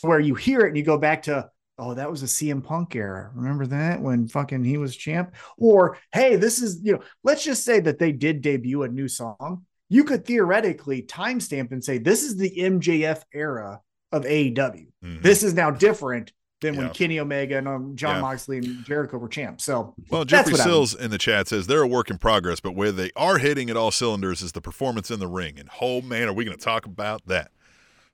where 0.00 0.20
you 0.20 0.34
hear 0.34 0.60
it 0.62 0.68
and 0.68 0.76
you 0.76 0.82
go 0.82 0.96
back 0.96 1.24
to, 1.24 1.50
oh, 1.78 1.92
that 1.94 2.10
was 2.10 2.22
a 2.22 2.26
CM 2.26 2.64
Punk 2.64 2.96
era. 2.96 3.30
Remember 3.34 3.66
that 3.66 4.00
when 4.00 4.26
fucking 4.26 4.64
he 4.64 4.78
was 4.78 4.96
champ? 4.96 5.34
Or 5.58 5.98
hey, 6.12 6.36
this 6.36 6.62
is, 6.62 6.80
you 6.82 6.94
know, 6.94 7.00
let's 7.22 7.44
just 7.44 7.64
say 7.64 7.80
that 7.80 7.98
they 7.98 8.12
did 8.12 8.40
debut 8.40 8.84
a 8.84 8.88
new 8.88 9.08
song. 9.08 9.65
You 9.88 10.04
could 10.04 10.24
theoretically 10.24 11.02
timestamp 11.02 11.70
and 11.72 11.82
say, 11.84 11.98
this 11.98 12.22
is 12.22 12.36
the 12.36 12.50
MJF 12.58 13.22
era 13.32 13.80
of 14.12 14.24
AEW. 14.24 14.86
Mhm. 15.04 15.22
This 15.22 15.42
is 15.42 15.54
now 15.54 15.70
different 15.70 16.32
than 16.62 16.76
when 16.76 16.88
Kenny 16.90 17.20
Omega 17.20 17.58
and 17.58 17.68
um, 17.68 17.96
Jon 17.96 18.16
Yeah. 18.16 18.20
Moxley 18.22 18.58
and 18.58 18.84
Jericho 18.84 19.18
were 19.18 19.28
champs. 19.28 19.64
So 19.64 19.94
Well, 20.10 20.24
Jeffrey 20.24 20.52
what 20.52 20.60
I 20.62 20.64
mean. 20.64 20.72
Sills 20.72 20.94
in 20.94 21.10
the 21.10 21.18
chat 21.18 21.48
says 21.48 21.66
they're 21.66 21.82
a 21.82 21.86
work 21.86 22.10
in 22.10 22.16
progress, 22.18 22.60
but 22.60 22.72
where 22.74 22.90
they 22.92 23.10
are 23.14 23.38
hitting 23.38 23.68
at 23.68 23.76
all 23.76 23.90
cylinders 23.90 24.40
is 24.42 24.52
the 24.52 24.60
performance 24.62 25.10
in 25.10 25.18
the 25.20 25.26
ring. 25.26 25.58
And 25.58 25.68
oh 25.80 26.00
man, 26.00 26.28
are 26.28 26.32
we 26.32 26.44
going 26.44 26.56
to 26.56 26.64
talk 26.64 26.86
about 26.86 27.26
that? 27.26 27.50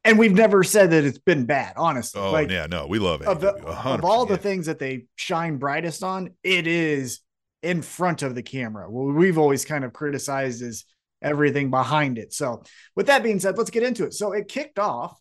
and 0.05 0.19
we've 0.19 0.33
never 0.35 0.65
said 0.65 0.91
that 0.91 1.05
it's 1.05 1.19
been 1.19 1.45
bad, 1.47 1.75
honestly. 1.77 2.21
Oh 2.21 2.33
like 2.33 2.51
yeah, 2.51 2.67
no, 2.67 2.89
we 2.89 2.99
love 2.99 3.23
it. 3.23 3.29
of, 3.29 3.41
the, 3.41 3.55
of 3.65 4.05
all 4.05 4.27
the 4.27 4.37
things 4.37 4.67
that 4.67 4.81
they 4.81 5.05
shine 5.15 5.59
brightest 5.59 6.03
on, 6.03 6.31
it 6.43 6.67
is 6.67 7.21
in 7.63 7.81
front 7.83 8.23
of 8.23 8.35
the 8.35 8.43
camera. 8.43 8.91
What 8.91 9.15
we've 9.15 9.39
always 9.39 9.65
kind 9.65 9.85
of 9.85 9.93
criticized 9.93 10.61
is 10.61 10.85
everything 11.23 11.71
behind 11.71 12.19
it. 12.19 12.33
So 12.33 12.63
with 12.97 13.07
that 13.07 13.23
being 13.23 13.41
said, 13.41 13.57
let's 13.57 13.71
get 13.71 13.83
into 13.83 14.05
it. 14.05 14.15
So 14.15 14.33
it 14.33 14.49
kicked 14.49 14.79
off 14.79 15.19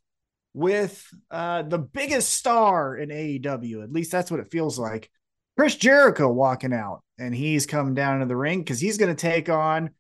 with 0.54 1.06
uh, 1.30 1.62
the 1.64 1.80
biggest 1.80 2.34
star 2.34 2.96
in 2.96 3.10
AEW. 3.10 3.84
At 3.84 3.92
least 3.92 4.12
that's 4.12 4.30
what 4.32 4.40
it 4.40 4.52
feels 4.52 4.78
like. 4.78 5.10
Chris 5.58 5.76
Jericho 5.76 6.30
walking 6.32 6.74
out, 6.74 7.04
and 7.20 7.36
he's 7.36 7.66
coming 7.66 7.94
down 7.94 8.16
into 8.16 8.26
the 8.26 8.36
ring 8.36 8.60
because 8.60 8.80
he's 8.80 8.98
going 8.98 9.16
to 9.16 9.22
take 9.22 9.50
on 9.50 9.92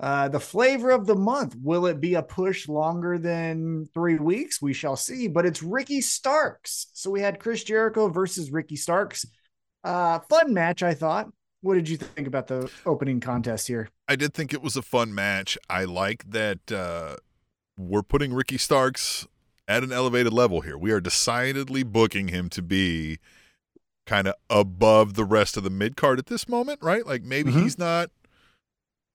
Uh, 0.00 0.26
the 0.28 0.40
flavor 0.40 0.90
of 0.90 1.06
the 1.06 1.14
month. 1.14 1.54
Will 1.62 1.86
it 1.86 2.00
be 2.00 2.14
a 2.14 2.22
push 2.22 2.66
longer 2.66 3.18
than 3.18 3.86
three 3.92 4.16
weeks? 4.16 4.60
We 4.60 4.72
shall 4.72 4.96
see. 4.96 5.28
But 5.28 5.44
it's 5.46 5.62
Ricky 5.62 6.00
Starks. 6.00 6.86
So 6.94 7.10
we 7.10 7.20
had 7.20 7.38
Chris 7.38 7.62
Jericho 7.62 8.08
versus 8.08 8.50
Ricky 8.50 8.76
Starks. 8.76 9.26
Uh, 9.84 10.18
fun 10.30 10.54
match, 10.54 10.82
I 10.82 10.94
thought. 10.94 11.28
What 11.62 11.74
did 11.74 11.88
you 11.88 11.96
think 11.96 12.26
about 12.26 12.48
the 12.48 12.70
opening 12.84 13.20
contest 13.20 13.68
here? 13.68 13.88
I 14.08 14.16
did 14.16 14.34
think 14.34 14.52
it 14.52 14.62
was 14.62 14.76
a 14.76 14.82
fun 14.82 15.14
match. 15.14 15.56
I 15.70 15.84
like 15.84 16.30
that 16.30 16.70
uh, 16.72 17.16
we're 17.78 18.02
putting 18.02 18.32
Ricky 18.34 18.58
Starks 18.58 19.26
at 19.68 19.84
an 19.84 19.92
elevated 19.92 20.32
level 20.32 20.60
here. 20.62 20.76
We 20.76 20.90
are 20.90 21.00
decidedly 21.00 21.84
booking 21.84 22.28
him 22.28 22.48
to 22.50 22.62
be 22.62 23.18
kind 24.06 24.26
of 24.26 24.34
above 24.50 25.14
the 25.14 25.24
rest 25.24 25.56
of 25.56 25.62
the 25.62 25.70
mid 25.70 25.96
card 25.96 26.18
at 26.18 26.26
this 26.26 26.48
moment, 26.48 26.80
right? 26.82 27.06
Like 27.06 27.22
maybe 27.22 27.52
Mhm. 27.52 27.62
he's 27.62 27.78
not, 27.78 28.10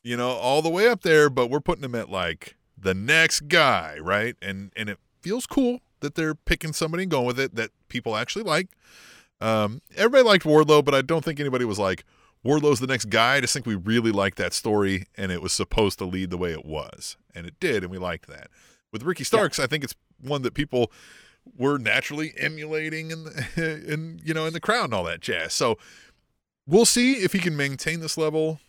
you 0.01 0.16
know, 0.16 0.30
all 0.30 0.62
the 0.62 0.70
way 0.70 0.88
up 0.88 1.01
there, 1.01 1.30
but 1.30 1.48
we're 1.50 1.60
putting 1.60 1.84
him 1.84 1.96
at 1.96 2.10
like 2.10 2.56
the 2.77 2.94
next 2.94 3.50
guy, 3.50 3.98
right? 4.01 4.38
And 4.42 4.72
and 4.77 4.88
it 4.88 5.00
feels 5.22 5.46
cool 5.46 5.82
that 6.00 6.16
they're 6.16 6.36
picking 6.36 6.72
somebody 6.72 7.04
and 7.04 7.12
going 7.12 7.25
with 7.25 7.39
it 7.39 7.56
that 7.56 7.72
people 7.89 8.16
actually 8.16 8.44
like. 8.44 8.70
Um, 9.42 9.82
everybody 9.98 10.24
liked 10.24 10.46
Wardlow, 10.46 10.86
but 10.86 10.96
I 10.96 11.01
don't 11.01 11.25
think 11.25 11.42
anybody 11.42 11.66
was 11.66 11.77
like 11.77 12.06
Wardlow's 12.44 12.79
the 12.79 12.88
next 12.88 13.06
guy. 13.06 13.36
I 13.36 13.41
just 13.41 13.53
think 13.53 13.65
we 13.65 13.75
really 13.75 14.12
liked 14.12 14.38
that 14.38 14.53
story, 14.53 15.06
and 15.15 15.32
it 15.32 15.41
was 15.41 15.51
supposed 15.53 15.98
to 16.00 16.06
lead 16.06 16.29
the 16.29 16.38
way 16.38 16.51
it 16.51 16.65
was, 16.65 17.17
and 17.36 17.46
it 17.46 17.60
did, 17.60 17.84
and 17.84 17.91
we 17.91 17.98
liked 17.98 18.27
that. 18.27 18.48
With 18.91 19.03
Ricky 19.03 19.24
Starks, 19.24 19.60
I 19.60 19.67
think 19.67 19.84
it's 19.84 19.96
one 20.22 20.41
that 20.44 20.53
people 20.53 20.91
were 21.58 21.77
naturally 21.77 22.34
emulating 22.38 23.12
in 23.12 23.24
the, 23.25 23.84
in 23.94 24.20
you 24.24 24.34
know 24.34 24.46
in 24.46 24.53
the 24.53 24.60
crowd 24.60 24.86
and 24.86 24.94
all 24.94 25.03
that 25.06 25.20
jazz. 25.22 25.53
So 25.53 25.77
we'll 26.65 26.86
see 26.86 27.13
if 27.13 27.34
he 27.34 27.39
can 27.39 27.56
maintain 27.56 28.00
this 28.00 28.17
level 28.17 28.60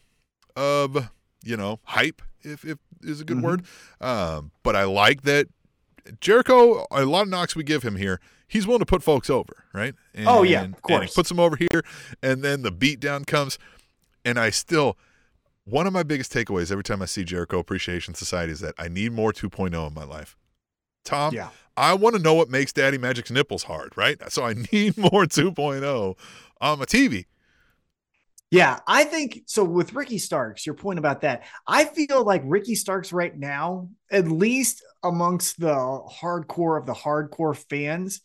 of 0.57 1.11
you 1.45 1.57
know 1.57 1.81
hype, 1.85 2.23
if 2.43 2.65
if 2.65 2.79
is 3.03 3.21
a 3.21 3.25
good 3.25 3.39
Mhm. 3.39 3.43
word. 3.43 3.63
Um, 4.01 4.51
but 4.65 4.75
I 4.75 4.85
like 4.85 5.23
that 5.23 5.47
Jericho. 6.21 6.87
A 6.91 7.05
lot 7.05 7.23
of 7.23 7.29
knocks 7.29 7.55
we 7.55 7.63
give 7.65 7.83
him 7.85 7.97
here. 7.97 8.21
He's 8.49 8.67
willing 8.67 8.81
to 8.81 8.87
put 8.87 9.03
folks 9.03 9.29
over, 9.31 9.65
right? 9.73 9.95
And, 10.15 10.27
Oh, 10.27 10.43
yeah, 10.43 10.65
of 10.65 10.83
course. 10.83 11.15
puts 11.15 11.29
them 11.29 11.39
over 11.39 11.57
here, 11.57 11.83
and 12.23 12.43
then 12.43 12.63
the 12.63 12.73
beatdown 12.73 13.27
comes, 13.27 13.59
and 14.25 14.39
I 14.39 14.51
still. 14.51 14.97
One 15.65 15.87
of 15.87 15.93
my 15.93 16.03
biggest 16.03 16.33
takeaways 16.33 16.73
every 16.73 16.83
time 16.83 17.03
I 17.03 17.05
see 17.05 17.25
Jericho 17.25 17.59
Appreciation 17.59 18.15
Society 18.15 18.53
is 18.55 18.61
that 18.61 18.75
I 18.79 18.89
need 18.89 19.13
more 19.13 19.35
2.0 19.35 19.87
in 19.87 19.93
my 19.93 20.05
life. 20.05 20.35
Tom, 21.05 21.35
Yeah. 21.35 21.51
I 21.77 21.93
want 21.93 22.17
to 22.17 22.23
know 22.23 22.33
what 22.33 22.49
makes 22.49 22.73
Daddy 22.73 22.97
Magic's 22.97 23.31
nipples 23.31 23.65
hard, 23.65 23.93
right? 23.95 24.19
So 24.33 24.45
I 24.45 24.55
need 24.73 24.97
more 24.97 25.27
2.0 25.27 26.17
on 26.63 26.79
my 26.79 26.85
TV. 26.87 27.27
Yeah, 28.51 28.79
I 28.87 29.05
think 29.05 29.43
so. 29.47 29.63
With 29.63 29.93
Ricky 29.93 30.17
Starks, 30.17 30.65
your 30.65 30.75
point 30.75 30.99
about 30.99 31.21
that, 31.21 31.43
I 31.67 31.85
feel 31.85 32.25
like 32.25 32.41
Ricky 32.47 32.75
Starks 32.75 33.13
right 33.13 33.37
now, 33.37 33.91
at 34.11 34.27
least 34.27 34.83
amongst 35.03 35.61
the 35.61 35.75
hardcore 35.75 36.81
of 36.81 36.87
the 36.87 36.95
hardcore 36.95 37.55
fans, 37.55 38.23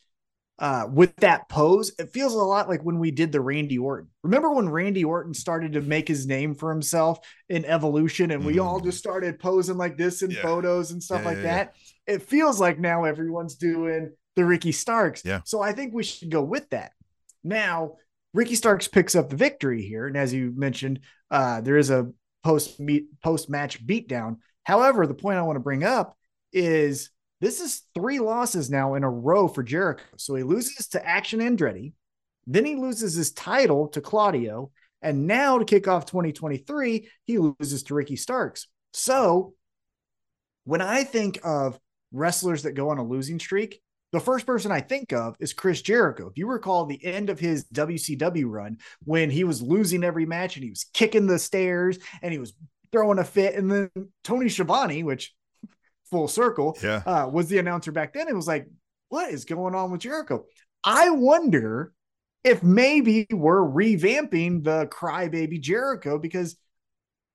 uh, 0.59 0.87
with 0.91 1.15
that 1.17 1.49
pose, 1.49 1.91
it 1.97 2.11
feels 2.13 2.33
a 2.33 2.37
lot 2.37 2.69
like 2.69 2.81
when 2.83 2.99
we 2.99 3.11
did 3.11 3.31
the 3.31 3.41
Randy 3.41 3.77
Orton. 3.77 4.09
Remember 4.23 4.51
when 4.53 4.69
Randy 4.69 5.03
Orton 5.03 5.33
started 5.33 5.73
to 5.73 5.81
make 5.81 6.07
his 6.07 6.27
name 6.27 6.53
for 6.55 6.71
himself 6.71 7.19
in 7.49 7.65
Evolution, 7.65 8.31
and 8.31 8.45
we 8.45 8.59
all 8.59 8.79
Mm. 8.79 8.85
just 8.85 8.99
started 8.99 9.39
posing 9.39 9.77
like 9.77 9.97
this 9.97 10.21
in 10.21 10.31
Yeah. 10.31 10.41
photos 10.41 10.91
and 10.91 11.01
stuff 11.01 11.21
Yeah, 11.21 11.27
like 11.27 11.37
yeah. 11.37 11.43
that? 11.43 11.75
It 12.05 12.21
feels 12.21 12.59
like 12.59 12.79
now 12.79 13.03
everyone's 13.03 13.55
doing 13.55 14.11
the 14.35 14.45
Ricky 14.45 14.71
Starks. 14.71 15.23
Yeah. 15.25 15.41
So 15.45 15.61
I 15.61 15.73
think 15.73 15.93
we 15.93 16.03
should 16.03 16.29
go 16.29 16.43
with 16.43 16.69
that. 16.69 16.91
Now, 17.43 17.95
Ricky 18.33 18.55
Starks 18.55 18.87
picks 18.87 19.15
up 19.15 19.29
the 19.29 19.35
victory 19.35 19.81
here, 19.83 20.07
and 20.07 20.17
as 20.17 20.33
you 20.33 20.53
mentioned, 20.55 20.99
uh, 21.29 21.61
there 21.61 21.77
is 21.77 21.89
a 21.89 22.11
post 22.43 22.79
meet 22.79 23.05
post 23.21 23.49
match 23.49 23.85
beatdown. 23.85 24.37
However, 24.63 25.07
the 25.07 25.13
point 25.13 25.37
I 25.37 25.41
want 25.43 25.55
to 25.55 25.61
bring 25.61 25.83
up 25.83 26.17
is 26.51 27.09
this 27.43 27.59
is 27.59 27.81
three 27.93 28.19
losses 28.19 28.69
now 28.69 28.93
in 28.93 29.03
a 29.03 29.09
row 29.09 29.49
for 29.49 29.63
Jericho. 29.63 30.03
So 30.15 30.35
he 30.35 30.43
loses 30.43 30.87
to 30.89 31.05
Action 31.05 31.41
Andretti, 31.41 31.91
then 32.47 32.63
he 32.63 32.75
loses 32.75 33.15
his 33.15 33.33
title 33.33 33.89
to 33.89 33.99
Claudio, 33.99 34.71
and 35.01 35.27
now 35.27 35.57
to 35.57 35.65
kick 35.65 35.89
off 35.89 36.05
2023, 36.05 37.09
he 37.25 37.37
loses 37.37 37.83
to 37.83 37.95
Ricky 37.95 38.15
Starks. 38.15 38.67
So 38.93 39.55
when 40.63 40.79
I 40.79 41.03
think 41.03 41.39
of 41.43 41.77
wrestlers 42.13 42.63
that 42.63 42.75
go 42.75 42.89
on 42.89 42.97
a 42.97 43.03
losing 43.03 43.39
streak, 43.39 43.81
the 44.13 44.21
first 44.21 44.45
person 44.45 44.71
I 44.71 44.79
think 44.79 45.11
of 45.11 45.35
is 45.41 45.51
Chris 45.51 45.81
Jericho. 45.81 46.27
If 46.27 46.37
you 46.37 46.47
recall 46.47 46.85
the 46.85 47.03
end 47.03 47.29
of 47.29 47.39
his 47.39 47.65
WCW 47.73 48.45
run 48.45 48.77
when 49.03 49.29
he 49.29 49.43
was 49.43 49.61
losing 49.61 50.05
every 50.05 50.25
match 50.25 50.55
and 50.55 50.63
he 50.63 50.69
was 50.69 50.85
kicking 50.93 51.27
the 51.27 51.39
stairs 51.39 51.99
and 52.21 52.31
he 52.31 52.39
was 52.39 52.53
throwing 52.93 53.19
a 53.19 53.25
fit, 53.25 53.55
and 53.55 53.69
then 53.69 53.89
Tony 54.23 54.47
Schiavone, 54.47 55.03
which 55.03 55.33
full 56.13 56.27
circle, 56.27 56.77
Yeah. 56.81 57.01
uh, 57.05 57.27
was 57.31 57.49
the 57.49 57.57
announcer 57.57 57.91
back 57.91 58.13
then. 58.13 58.27
It 58.27 58.35
was 58.35 58.47
like, 58.47 58.67
what 59.09 59.31
is 59.33 59.45
going 59.45 59.73
on 59.75 59.91
with 59.91 60.01
Jericho? 60.01 60.45
I 60.83 61.09
wonder 61.09 61.91
if 62.43 62.61
maybe 62.61 63.25
we're 63.31 63.61
revamping 63.61 64.63
the 64.63 64.87
crybaby 64.91 65.59
Jericho 65.59 66.17
because 66.19 66.55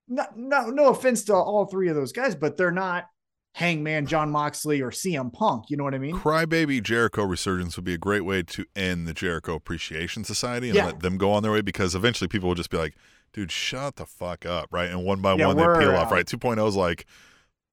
no, 0.07 0.25
no, 0.37 0.71
no 0.71 0.89
offense 0.91 1.25
to 1.25 1.35
all 1.35 1.67
three 1.67 1.89
of 1.89 1.97
those 1.97 2.13
guys, 2.13 2.35
but 2.35 2.57
they're 2.57 2.71
not 2.71 3.07
Hangman, 3.55 4.07
Jon 4.07 4.31
Moxley, 4.31 4.81
or 4.81 4.91
CM 4.91 5.33
Punk. 5.33 5.65
You 5.71 5.77
know 5.77 5.85
what 5.85 5.95
I 5.95 5.99
mean? 5.99 6.15
Crybaby 6.17 6.83
Jericho 6.83 7.25
resurgence 7.25 7.75
would 7.77 7.85
be 7.85 7.95
a 7.95 7.99
great 7.99 8.25
way 8.25 8.43
to 8.45 8.65
end 8.77 9.07
the 9.09 9.13
Jericho 9.15 9.55
Appreciation 9.57 10.23
Society 10.25 10.69
and 10.69 10.77
Yeah. 10.77 10.87
let 10.87 11.01
them 11.01 11.19
go 11.19 11.33
on 11.33 11.43
their 11.43 11.53
way 11.53 11.63
because 11.63 11.95
eventually 11.97 12.29
people 12.29 12.49
will 12.49 12.55
just 12.55 12.71
be 12.71 12.77
like, 12.77 12.95
dude, 13.33 13.51
shut 13.51 13.97
the 13.97 14.07
fuck 14.07 14.47
up, 14.47 14.69
right? 14.73 14.89
And 14.91 15.05
one 15.05 15.21
by 15.21 15.35
Yeah, 15.35 15.49
one 15.49 15.57
they 15.57 15.65
peel 15.79 15.97
off, 15.97 16.11
right? 16.13 16.27
2.0 16.27 16.67
is 16.69 16.77
like, 16.77 17.05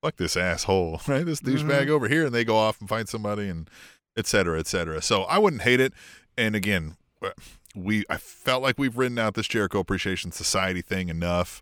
fuck 0.05 0.17
this 0.17 0.37
asshole, 0.37 1.01
right? 1.07 1.25
This 1.25 1.41
douchebag 1.41 1.87
Mhm. 1.87 1.89
over 1.89 2.07
here, 2.07 2.25
and 2.25 2.33
they 2.35 2.43
go 2.45 2.57
off 2.57 2.79
and 2.79 2.87
find 2.87 3.09
somebody 3.09 3.49
and 3.49 3.69
et 4.15 4.27
cetera, 4.27 4.59
et 4.59 4.67
cetera. 4.67 5.01
So 5.01 5.23
I 5.23 5.37
wouldn't 5.39 5.63
hate 5.63 5.79
it. 5.79 5.93
And 6.37 6.55
again, 6.55 6.95
uh, 7.23 7.31
we 7.75 8.03
I 8.09 8.17
felt 8.17 8.61
like 8.61 8.77
we've 8.77 8.97
written 8.97 9.17
out 9.17 9.33
this 9.33 9.47
Jericho 9.47 9.79
Appreciation 9.79 10.31
Society 10.31 10.81
thing 10.81 11.09
enough. 11.09 11.61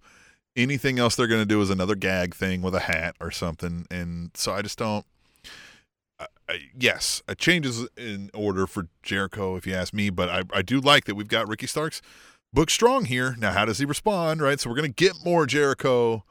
Anything 0.55 0.99
else 0.99 1.15
they're 1.15 1.27
going 1.27 1.41
to 1.41 1.45
do 1.47 1.61
is 1.61 1.69
another 1.69 1.95
gag 1.95 2.35
thing 2.35 2.61
with 2.61 2.75
a 2.75 2.81
hat 2.81 3.15
or 3.21 3.31
something, 3.31 3.87
and 3.89 4.29
so 4.35 4.51
I 4.53 4.61
just 4.61 4.77
don't. 4.77 5.05
Yes, 6.77 7.23
a 7.27 7.33
change 7.35 7.65
is 7.65 7.87
in 7.97 8.29
order 8.33 8.67
for 8.67 8.87
Jericho, 9.01 9.55
if 9.55 9.65
you 9.65 9.73
ask 9.73 9.93
me. 9.93 10.09
But 10.11 10.29
I, 10.29 10.43
I 10.53 10.61
do 10.61 10.79
like 10.79 11.05
that 11.05 11.15
we've 11.15 11.27
got 11.27 11.47
Ricky 11.47 11.65
Starks 11.67 12.01
book 12.51 12.69
strong 12.69 13.05
here. 13.05 13.35
Now, 13.39 13.53
how 13.53 13.65
does 13.65 13.79
he 13.79 13.85
respond? 13.85 14.41
Right, 14.41 14.59
so 14.59 14.69
we're 14.69 14.75
going 14.75 14.93
to 14.93 15.03
get 15.03 15.13
more 15.25 15.47
Jericho, 15.47 16.23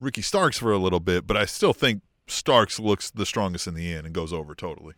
Ricky 0.00 0.22
Starks 0.22 0.58
for 0.58 0.72
a 0.72 0.78
little 0.78 1.00
bit, 1.00 1.26
but 1.26 1.36
I 1.36 1.44
still 1.44 1.72
think 1.72 2.02
Starks 2.26 2.78
looks 2.78 3.10
the 3.10 3.26
strongest 3.26 3.66
in 3.66 3.74
the 3.74 3.92
end 3.92 4.06
and 4.06 4.14
goes 4.14 4.32
over 4.32 4.54
totally. 4.54 4.94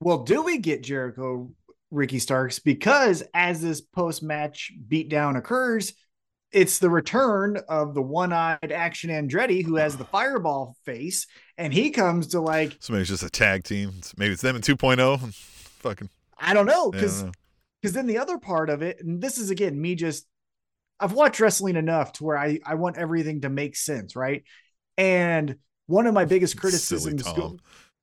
Well, 0.00 0.18
do 0.18 0.42
we 0.42 0.58
get 0.58 0.82
Jericho 0.82 1.50
Ricky 1.90 2.18
Starks? 2.18 2.58
Because 2.58 3.22
as 3.34 3.60
this 3.60 3.80
post 3.80 4.22
match 4.22 4.72
beatdown 4.88 5.36
occurs, 5.36 5.92
it's 6.50 6.78
the 6.78 6.90
return 6.90 7.58
of 7.68 7.94
the 7.94 8.02
one 8.02 8.32
eyed 8.32 8.72
Action 8.72 9.10
Andretti 9.10 9.64
who 9.64 9.76
has 9.76 9.96
the 9.96 10.04
fireball 10.04 10.76
face, 10.84 11.26
and 11.56 11.72
he 11.72 11.90
comes 11.90 12.28
to 12.28 12.40
like, 12.40 12.76
So 12.80 12.92
maybe 12.92 13.02
it's 13.02 13.10
just 13.10 13.22
a 13.22 13.30
tag 13.30 13.64
team. 13.64 13.92
Maybe 14.16 14.32
it's 14.32 14.42
them 14.42 14.56
in 14.56 14.62
2.0. 14.62 15.34
Fucking, 15.82 16.10
I 16.38 16.54
don't 16.54 16.66
know, 16.66 16.90
because 16.90 17.24
because 17.80 17.94
then 17.94 18.06
the 18.06 18.18
other 18.18 18.38
part 18.38 18.70
of 18.70 18.82
it, 18.82 19.00
and 19.00 19.20
this 19.20 19.38
is 19.38 19.50
again 19.50 19.80
me 19.80 19.94
just 19.94 20.26
I've 21.00 21.12
watched 21.12 21.40
wrestling 21.40 21.76
enough 21.76 22.12
to 22.14 22.24
where 22.24 22.38
I 22.38 22.60
I 22.64 22.74
want 22.74 22.96
everything 22.96 23.42
to 23.42 23.48
make 23.48 23.76
sense, 23.76 24.14
right? 24.16 24.44
And 24.96 25.56
one 25.86 26.06
of 26.06 26.14
my 26.14 26.24
biggest 26.24 26.56
criticisms, 26.60 27.22
go- 27.22 27.58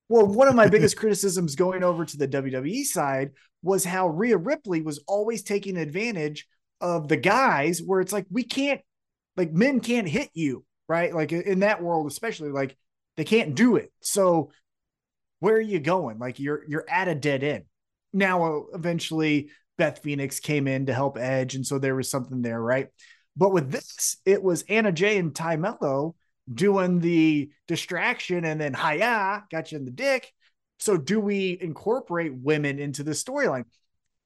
well, 0.10 0.25
one 0.25 0.47
of 0.47 0.56
my 0.56 0.67
biggest 0.67 0.97
criticisms 1.02 1.56
going 1.56 1.84
over 1.84 2.06
to 2.06 2.17
the 2.17 2.28
WWE 2.28 2.84
side 2.84 3.32
was 3.62 3.84
how 3.84 4.08
Rhea 4.08 4.38
Ripley 4.38 4.82
was 4.82 5.04
always 5.08 5.43
taking 5.43 5.78
advantage 5.78 6.47
of 6.82 7.08
the 7.08 7.17
guys, 7.17 7.82
where 7.82 8.02
it's 8.02 8.13
like 8.13 8.25
we 8.30 8.43
can't, 8.43 8.82
like 9.36 9.52
men 9.52 9.80
can't 9.80 10.08
hit 10.08 10.30
you, 10.34 10.63
right? 10.88 11.13
Like 11.13 11.32
in 11.32 11.60
that 11.60 11.82
world, 11.82 12.08
especially, 12.08 12.52
like 12.52 12.78
they 13.17 13.25
can't 13.25 13.56
do 13.56 13.75
it. 13.75 13.91
So 14.02 14.52
where 15.39 15.56
are 15.56 15.62
you 15.62 15.80
going? 15.80 16.19
Like 16.19 16.39
you're 16.39 16.63
you're 16.67 16.86
at 16.89 17.08
a 17.08 17.15
dead 17.15 17.43
end. 17.43 17.65
Now, 18.13 18.43
uh, 18.43 18.62
eventually, 18.73 19.49
Beth 19.80 20.04
Phoenix 20.04 20.39
came 20.39 20.68
in 20.68 20.86
to 20.86 20.94
help 20.94 21.18
Edge, 21.18 21.56
and 21.56 21.65
so 21.65 21.80
there 21.80 21.96
was 21.96 22.12
something 22.12 22.44
there, 22.44 22.62
right? 22.62 22.89
But 23.36 23.52
with 23.52 23.72
this, 23.72 24.18
it 24.26 24.44
was 24.44 24.63
Anna 24.70 24.92
Jay 24.92 25.18
and 25.18 25.34
Tay 25.34 25.56
Melo 25.56 26.15
doing 26.54 27.00
the 27.00 27.50
distraction, 27.68 28.46
and 28.46 28.62
then 28.62 28.76
hiya, 28.76 29.46
got 29.50 29.72
you 29.72 29.80
in 29.80 29.86
the 29.86 29.92
dick. 29.92 30.32
So, 30.78 30.98
do 30.98 31.20
we 31.20 31.58
incorporate 31.60 32.34
women 32.36 32.80
into 32.80 33.04
the 33.04 33.12
storyline? 33.12 33.65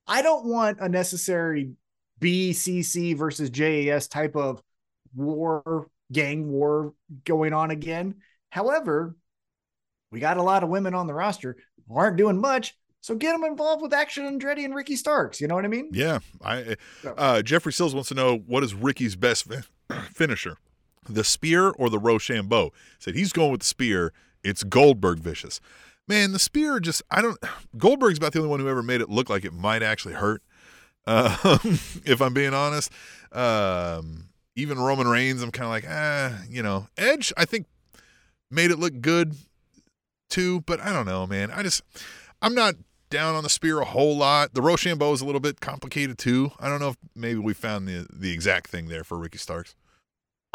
I 0.06 0.22
don't 0.22 0.46
want 0.46 0.80
a 0.82 0.90
necessary 0.90 1.72
BCC 2.20 3.16
versus 3.16 3.50
JAS 3.50 4.08
type 4.08 4.36
of 4.36 4.62
war, 5.16 5.88
gang 6.12 6.52
war 6.52 6.94
going 7.24 7.54
on 7.54 7.72
again. 7.72 8.16
However, 8.50 9.16
we 10.12 10.20
got 10.20 10.38
a 10.38 10.44
lot 10.44 10.64
of 10.64 10.70
women 10.70 10.94
on 10.94 11.08
the 11.08 11.14
roster 11.14 11.58
who 11.88 11.98
aren't 11.98 12.18
doing 12.18 12.40
much. 12.40 12.76
So 13.04 13.16
get 13.16 13.34
them 13.34 13.44
involved 13.44 13.82
with 13.82 13.94
Action 13.94 14.24
Andretti 14.24 14.64
and 14.64 14.74
Ricky 14.74 14.96
Starks. 14.96 15.42
You 15.42 15.48
know 15.50 15.56
what 15.56 15.66
I 15.66 15.68
mean? 15.68 15.90
Yeah, 15.92 16.20
I 16.42 16.78
uh, 17.18 17.42
Jeffrey 17.42 17.74
Sills 17.74 17.94
wants 17.94 18.08
to 18.10 18.16
know 18.16 18.38
what 18.48 18.64
is 18.64 18.74
Ricky's 18.74 19.18
best 19.18 19.46
finisher. 20.14 20.56
the 21.10 21.26
spear 21.26 21.72
or 21.72 21.90
the 21.90 22.00
Rochambeau. 22.00 22.72
Said 23.00 23.16
he's 23.16 23.34
going 23.34 23.52
with 23.52 23.60
the 23.60 23.66
spear. 23.68 24.14
It's 24.42 24.64
Goldberg 24.64 25.20
vicious. 25.20 25.60
Man, 26.08 26.32
the 26.32 26.40
spear 26.40 26.80
just 26.80 27.02
I 27.12 27.22
don't. 27.22 27.38
Goldberg's 27.78 28.20
about 28.20 28.32
the 28.32 28.40
only 28.40 28.50
one 28.50 28.62
who 28.62 28.70
ever 28.70 28.82
made 28.82 29.02
it 29.02 29.10
look 29.10 29.30
like 29.30 29.44
it 29.44 29.54
might 29.54 29.84
actually 29.84 30.16
hurt. 30.16 30.42
Um, 31.06 31.60
if 32.06 32.22
I'm 32.22 32.34
being 32.34 32.54
honest, 32.54 32.90
um, 33.34 34.30
even 34.56 34.80
Roman 34.80 35.06
Reigns, 35.06 35.44
I'm 35.44 35.52
kind 35.52 35.66
of 35.66 35.72
like, 35.72 35.84
ah, 35.86 36.42
you 36.50 36.64
know, 36.64 36.88
Edge. 36.98 37.34
I 37.36 37.44
think 37.44 37.68
made 38.50 38.72
it 38.72 38.80
look 38.80 39.02
good 39.02 39.36
too, 40.30 40.62
but 40.62 40.80
I 40.80 40.94
don't 40.94 41.06
know, 41.06 41.28
man. 41.28 41.52
I 41.52 41.62
just 41.62 41.82
I'm 42.42 42.56
not 42.56 42.76
down 43.14 43.36
on 43.36 43.44
the 43.44 43.50
spear 43.50 43.80
a 43.80 43.86
whole 43.86 44.18
lot. 44.18 44.54
The 44.54 44.62
Rochambeau 44.62 45.14
is 45.14 45.22
a 45.22 45.26
little 45.26 45.40
bit 45.40 45.62
complicated 45.62 46.18
too. 46.18 46.52
I 46.60 46.68
don't 46.68 46.80
know 46.80 46.90
if 46.90 46.98
maybe 47.16 47.40
we 47.40 47.54
found 47.54 47.88
the 47.88 48.08
the 48.12 48.34
exact 48.34 48.68
thing 48.70 48.88
there 48.88 49.04
for 49.04 49.18
Ricky 49.18 49.38
Starks. 49.38 49.76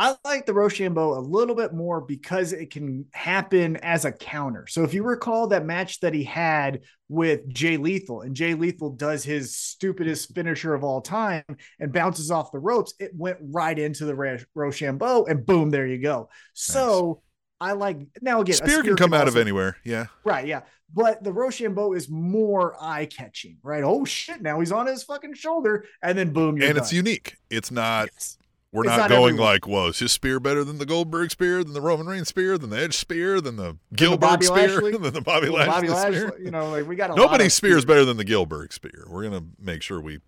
I 0.01 0.15
like 0.25 0.47
the 0.47 0.55
Rochambeau 0.55 1.19
a 1.19 1.21
little 1.21 1.57
bit 1.57 1.73
more 1.73 2.01
because 2.01 2.53
it 2.53 2.71
can 2.71 3.07
happen 3.13 3.77
as 3.79 4.05
a 4.05 4.13
counter. 4.13 4.67
So 4.69 4.85
if 4.85 4.95
you 4.95 5.03
recall 5.03 5.49
that 5.49 5.67
match 5.67 5.99
that 6.01 6.15
he 6.15 6.23
had 6.23 6.83
with 7.09 7.49
Jay 7.49 7.77
Lethal, 7.77 8.21
and 8.21 8.35
Jay 8.35 8.55
Lethal 8.55 8.91
does 8.91 9.25
his 9.25 9.57
stupidest 9.57 10.33
finisher 10.37 10.73
of 10.73 10.85
all 10.85 11.01
time 11.01 11.43
and 11.81 11.93
bounces 11.93 12.31
off 12.31 12.53
the 12.53 12.61
ropes, 12.61 12.95
it 13.01 13.11
went 13.17 13.39
right 13.41 13.77
into 13.77 14.05
the 14.05 14.45
Rochambeau, 14.55 15.25
and 15.25 15.45
boom, 15.45 15.71
there 15.71 15.87
you 15.87 15.99
go. 15.99 16.29
So 16.55 17.23
I 17.61 17.73
like 17.73 17.99
now 18.23 18.41
again. 18.41 18.55
Spear, 18.55 18.69
spear 18.69 18.83
can 18.83 18.97
come 18.97 19.11
can 19.11 19.21
out 19.21 19.29
of 19.29 19.37
anywhere. 19.37 19.79
Yeah. 19.85 20.07
Right. 20.25 20.47
Yeah. 20.47 20.61
But 20.95 21.23
the 21.23 21.33
Rochambeau 21.33 21.93
is 21.93 22.09
more 22.09 22.77
eye 22.83 23.07
catching, 23.07 23.59
right? 23.63 23.85
Oh 23.85 24.05
shit! 24.05 24.41
Now 24.41 24.59
he's 24.61 24.73
on 24.73 24.87
his 24.87 25.03
fucking 25.03 25.35
shoulder, 25.35 25.85
and 26.03 26.17
then 26.17 26.33
boom, 26.33 26.57
and 26.57 26.61
done. 26.61 26.77
it's 26.77 26.93
unique. 26.93 27.37
It's 27.51 27.71
not. 27.71 28.09
Yes. 28.15 28.39
We're 28.71 28.85
not, 28.85 28.99
not, 28.99 29.09
going 29.09 29.37
like, 29.37 29.67
well, 29.67 29.87
is 29.87 29.99
his 29.99 30.13
spear 30.13 30.39
better 30.39 30.63
than 30.63 30.77
the 30.77 30.85
Goldberg 30.85 31.31
spear, 31.31 31.65
than 31.65 31.73
the 31.73 31.81
Roman 31.81 32.07
Reigns 32.07 32.29
spear, 32.29 32.59
than 32.59 32.69
the 32.69 32.79
Edge 32.79 32.95
spear, 32.99 33.41
than 33.41 33.57
the 33.57 33.79
Gilbert 33.95 34.45
spear, 34.45 34.93
than 34.99 35.15
the 35.15 35.23
Bobby 35.23 35.49
Lashley, 35.49 35.73
Bobby 35.73 35.89
Lashley 35.89 36.17
spear? 36.19 36.39
You 36.39 36.51
know, 36.51 36.71
like 36.71 36.87
we 36.87 36.95
got 36.95 37.17
nobody 37.17 37.49
spears 37.49 37.87
better 37.87 38.05
than 38.05 38.19
the 38.19 38.25
Gilbert 38.25 38.75
spear. 38.75 39.07
We're 39.09 39.23
gonna 39.23 39.45
make 39.59 39.83
sure 39.83 40.01
we. 40.01 40.21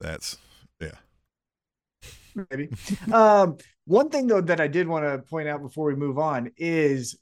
That's 0.00 0.38
yeah. 0.80 0.90
Maybe. 2.50 2.68
um, 3.12 3.58
one 3.84 4.08
thing 4.08 4.26
though 4.26 4.40
that 4.40 4.60
I 4.60 4.66
did 4.66 4.88
want 4.88 5.04
to 5.04 5.18
point 5.28 5.48
out 5.48 5.62
before 5.62 5.86
we 5.86 5.94
move 5.94 6.18
on 6.18 6.50
is, 6.56 7.16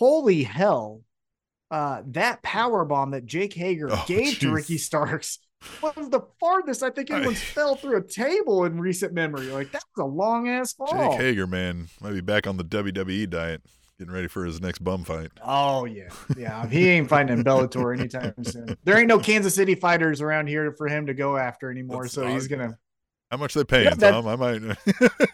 holy 0.00 0.42
hell, 0.42 1.02
uh, 1.70 2.02
that 2.06 2.42
power 2.42 2.84
bomb 2.84 3.10
that 3.10 3.26
Jake 3.26 3.52
Hager 3.54 3.88
oh, 3.90 4.04
gave 4.06 4.26
geez. 4.26 4.38
to 4.40 4.52
Ricky 4.52 4.78
Starks 4.78 5.38
was 5.82 6.10
the 6.10 6.20
farthest 6.38 6.82
I 6.82 6.90
think 6.90 7.10
anyone's 7.10 7.38
I, 7.38 7.44
fell 7.44 7.76
through 7.76 7.98
a 7.98 8.02
table 8.02 8.64
in 8.64 8.80
recent 8.80 9.12
memory. 9.12 9.46
Like 9.46 9.72
that 9.72 9.82
was 9.96 10.04
a 10.04 10.06
long 10.06 10.48
ass 10.48 10.72
fall. 10.72 10.88
Jake 10.88 11.20
Hager, 11.20 11.46
man, 11.46 11.88
might 12.00 12.12
be 12.12 12.20
back 12.20 12.46
on 12.46 12.56
the 12.56 12.64
WWE 12.64 13.28
diet, 13.28 13.62
getting 13.98 14.12
ready 14.12 14.28
for 14.28 14.44
his 14.44 14.60
next 14.60 14.80
bum 14.80 15.04
fight. 15.04 15.30
Oh 15.42 15.84
yeah, 15.84 16.08
yeah. 16.36 16.66
He 16.68 16.88
ain't 16.88 17.08
fighting 17.08 17.38
in 17.38 17.44
Bellator 17.44 17.96
anytime 17.96 18.34
soon. 18.44 18.76
There 18.84 18.98
ain't 18.98 19.08
no 19.08 19.18
Kansas 19.18 19.54
City 19.54 19.74
fighters 19.74 20.20
around 20.20 20.48
here 20.48 20.72
for 20.72 20.88
him 20.88 21.06
to 21.06 21.14
go 21.14 21.36
after 21.36 21.70
anymore. 21.70 22.02
That's 22.02 22.14
so 22.14 22.26
he's 22.26 22.48
gonna. 22.48 22.78
How 23.30 23.38
much 23.38 23.54
they 23.54 23.64
paying, 23.64 23.86
yeah, 23.86 24.10
Tom? 24.10 24.28
I 24.28 24.36
might. 24.36 24.62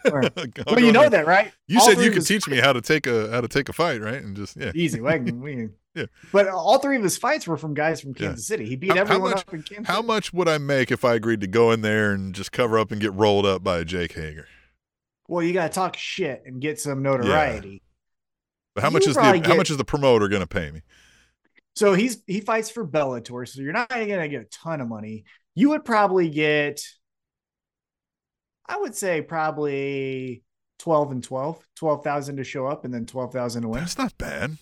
well, 0.65 0.79
you 0.79 0.91
know 0.91 1.07
that, 1.09 1.27
right? 1.27 1.51
You 1.67 1.79
all 1.79 1.85
said 1.85 1.99
you 1.99 2.09
could 2.09 2.25
teach 2.25 2.47
me 2.47 2.57
how 2.57 2.73
to 2.73 2.81
take 2.81 3.05
a 3.05 3.29
how 3.29 3.41
to 3.41 3.47
take 3.47 3.69
a 3.69 3.73
fight, 3.73 4.01
right? 4.01 4.15
And 4.15 4.35
just 4.35 4.57
yeah, 4.57 4.71
easy. 4.73 4.99
We 4.99 5.19
we 5.19 5.69
yeah. 5.95 6.05
But 6.31 6.47
all 6.47 6.79
three 6.79 6.97
of 6.97 7.03
his 7.03 7.17
fights 7.17 7.47
were 7.47 7.57
from 7.57 7.73
guys 7.73 8.01
from 8.01 8.13
Kansas 8.13 8.49
yeah. 8.49 8.55
City. 8.55 8.65
He 8.65 8.75
beat 8.75 8.91
how, 8.91 8.97
everyone 8.97 9.31
how 9.31 9.35
much, 9.35 9.47
up 9.47 9.53
in 9.53 9.63
Kansas. 9.63 9.87
How 9.87 10.01
much 10.01 10.33
would 10.33 10.47
I 10.47 10.57
make 10.57 10.91
if 10.91 11.05
I 11.05 11.13
agreed 11.15 11.41
to 11.41 11.47
go 11.47 11.71
in 11.71 11.81
there 11.81 12.11
and 12.11 12.33
just 12.33 12.51
cover 12.51 12.79
up 12.79 12.91
and 12.91 12.99
get 12.99 13.13
rolled 13.13 13.45
up 13.45 13.63
by 13.63 13.83
Jake 13.83 14.13
Hager? 14.13 14.47
Well, 15.27 15.43
you 15.43 15.53
got 15.53 15.71
to 15.71 15.73
talk 15.73 15.95
shit 15.95 16.43
and 16.45 16.61
get 16.61 16.79
some 16.79 17.01
notoriety. 17.01 17.69
Yeah. 17.69 17.77
But 18.75 18.81
how 18.81 18.89
you 18.89 18.93
much 18.93 19.07
is 19.07 19.15
the 19.15 19.21
get, 19.21 19.45
how 19.45 19.55
much 19.55 19.69
is 19.69 19.77
the 19.77 19.85
promoter 19.85 20.27
going 20.27 20.41
to 20.41 20.47
pay 20.47 20.71
me? 20.71 20.81
So 21.75 21.93
he's 21.93 22.21
he 22.27 22.39
fights 22.39 22.69
for 22.69 22.85
Bellator, 22.85 23.47
so 23.47 23.61
you're 23.61 23.73
not 23.73 23.89
going 23.89 24.07
to 24.07 24.27
get 24.27 24.41
a 24.41 24.45
ton 24.45 24.81
of 24.81 24.87
money. 24.87 25.25
You 25.55 25.69
would 25.69 25.85
probably 25.85 26.29
get, 26.29 26.81
I 28.67 28.77
would 28.77 28.95
say, 28.95 29.21
probably 29.21 30.43
12 30.79 31.11
and 31.11 31.23
12, 31.23 31.59
12,000 31.75 32.37
to 32.37 32.43
show 32.43 32.67
up 32.67 32.85
and 32.85 32.93
then 32.93 33.05
12,000 33.05 33.61
to 33.61 33.67
win. 33.69 33.79
That's 33.79 33.97
not 33.97 34.17
bad. 34.17 34.57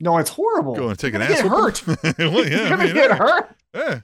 No, 0.00 0.18
it's 0.18 0.30
horrible. 0.30 0.74
Go 0.74 0.88
and 0.88 0.98
take 0.98 1.12
you're 1.12 1.22
an 1.22 1.30
ass. 1.30 1.42
Get 1.42 1.50
hurt. 1.50 1.86
well, 2.18 2.48
yeah, 2.48 2.68
you're 2.68 2.68
gonna 2.68 2.82
I 2.82 2.86
mean, 2.86 2.94
get 2.94 3.10
hurt. 3.10 3.56
Yeah. 3.74 4.00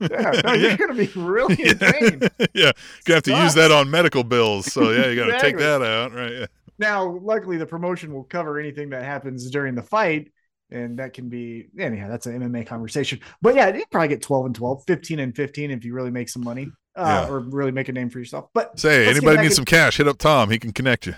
Yeah, 0.00 0.40
no, 0.44 0.52
you're 0.54 0.76
gonna 0.76 0.94
be 0.94 1.06
really 1.14 1.54
in 1.62 1.78
pain. 1.78 2.22
yeah, 2.54 2.72
you 3.06 3.14
have 3.14 3.22
to 3.24 3.36
use 3.36 3.54
that 3.54 3.70
on 3.70 3.90
medical 3.90 4.24
bills. 4.24 4.72
So 4.72 4.90
yeah, 4.90 5.06
you 5.08 5.16
got 5.16 5.26
to 5.26 5.34
exactly. 5.34 5.50
take 5.50 5.58
that 5.58 5.82
out, 5.82 6.12
right? 6.12 6.32
Yeah. 6.32 6.46
Now, 6.78 7.18
luckily, 7.22 7.56
the 7.56 7.66
promotion 7.66 8.12
will 8.12 8.24
cover 8.24 8.58
anything 8.58 8.90
that 8.90 9.04
happens 9.04 9.48
during 9.50 9.74
the 9.74 9.82
fight, 9.82 10.32
and 10.70 10.98
that 10.98 11.12
can 11.12 11.28
be 11.28 11.68
anyhow. 11.78 12.08
That's 12.08 12.26
an 12.26 12.40
MMA 12.40 12.66
conversation. 12.66 13.20
But 13.40 13.54
yeah, 13.54 13.74
you 13.74 13.84
probably 13.90 14.08
get 14.08 14.22
12 14.22 14.46
and 14.46 14.54
12, 14.54 14.84
15 14.86 15.18
and 15.20 15.36
15 15.36 15.70
if 15.70 15.84
you 15.84 15.94
really 15.94 16.10
make 16.10 16.28
some 16.28 16.42
money. 16.42 16.68
Uh, 16.94 17.24
yeah. 17.26 17.32
or 17.32 17.40
really 17.40 17.70
make 17.70 17.88
a 17.88 17.92
name 17.92 18.10
for 18.10 18.18
yourself. 18.18 18.50
But 18.52 18.78
say 18.78 19.08
anybody 19.08 19.40
needs 19.40 19.56
some 19.56 19.64
cash, 19.64 19.96
hit 19.96 20.06
up 20.06 20.18
Tom. 20.18 20.50
He 20.50 20.58
can 20.58 20.72
connect 20.72 21.06
you. 21.06 21.14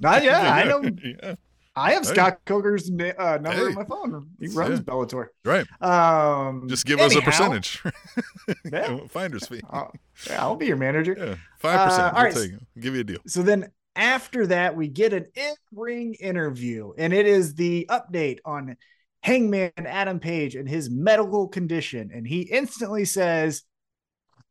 Not 0.00 0.24
yet. 0.24 0.42
yeah, 0.42 0.54
I 0.54 0.64
know. 0.64 1.36
I 1.76 1.92
have 1.92 2.06
hey. 2.06 2.12
Scott 2.12 2.38
Coker's 2.44 2.88
uh, 2.88 3.38
number 3.40 3.50
hey. 3.50 3.62
on 3.62 3.74
my 3.74 3.84
phone. 3.84 4.30
He 4.38 4.48
runs 4.48 4.78
yeah. 4.78 4.84
Bellator. 4.84 5.26
Right. 5.44 5.66
Um, 5.82 6.68
Just 6.68 6.86
give 6.86 7.00
anyhow, 7.00 7.18
us 7.18 7.22
a 7.22 7.22
percentage. 7.22 7.82
yeah. 8.72 8.98
Finder's 9.08 9.48
fee. 9.48 9.60
I'll, 9.68 9.92
yeah, 10.28 10.42
I'll 10.42 10.56
be 10.56 10.66
your 10.66 10.76
manager. 10.76 11.16
Yeah, 11.18 11.34
five 11.58 11.88
percent. 11.88 12.14
Uh, 12.14 12.16
all 12.16 12.24
right. 12.24 12.50
Give 12.78 12.94
you 12.94 13.00
a 13.00 13.04
deal. 13.04 13.18
So 13.26 13.42
then 13.42 13.70
after 13.96 14.46
that, 14.48 14.76
we 14.76 14.88
get 14.88 15.12
an 15.12 15.26
in-ring 15.34 16.14
interview, 16.14 16.92
and 16.96 17.12
it 17.12 17.26
is 17.26 17.54
the 17.54 17.86
update 17.90 18.38
on 18.44 18.76
Hangman 19.22 19.72
Adam 19.76 20.20
Page 20.20 20.54
and 20.54 20.68
his 20.68 20.90
medical 20.90 21.48
condition, 21.48 22.10
and 22.14 22.26
he 22.26 22.42
instantly 22.42 23.04
says, 23.04 23.62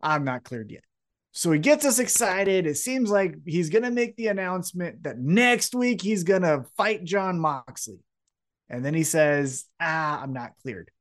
"I'm 0.01 0.25
not 0.25 0.43
cleared 0.43 0.71
yet." 0.71 0.83
So 1.35 1.51
he 1.51 1.57
gets 1.57 1.83
us 1.83 1.97
excited. 1.97 2.67
It 2.67 2.77
seems 2.77 3.09
like 3.09 3.35
he's 3.43 3.71
going 3.71 3.83
to 3.83 3.91
make 3.91 4.15
the 4.15 4.27
announcement 4.27 5.03
that 5.03 5.17
next 5.17 5.73
week 5.73 5.99
he's 5.99 6.23
going 6.23 6.43
to 6.43 6.65
fight 6.77 7.03
Jon 7.03 7.39
Moxley. 7.39 7.97
And 8.69 8.85
then 8.85 8.93
he 8.93 9.03
says, 9.03 9.65
Ah, 9.81 10.21
I'm 10.21 10.31
not 10.31 10.51
cleared. 10.61 10.91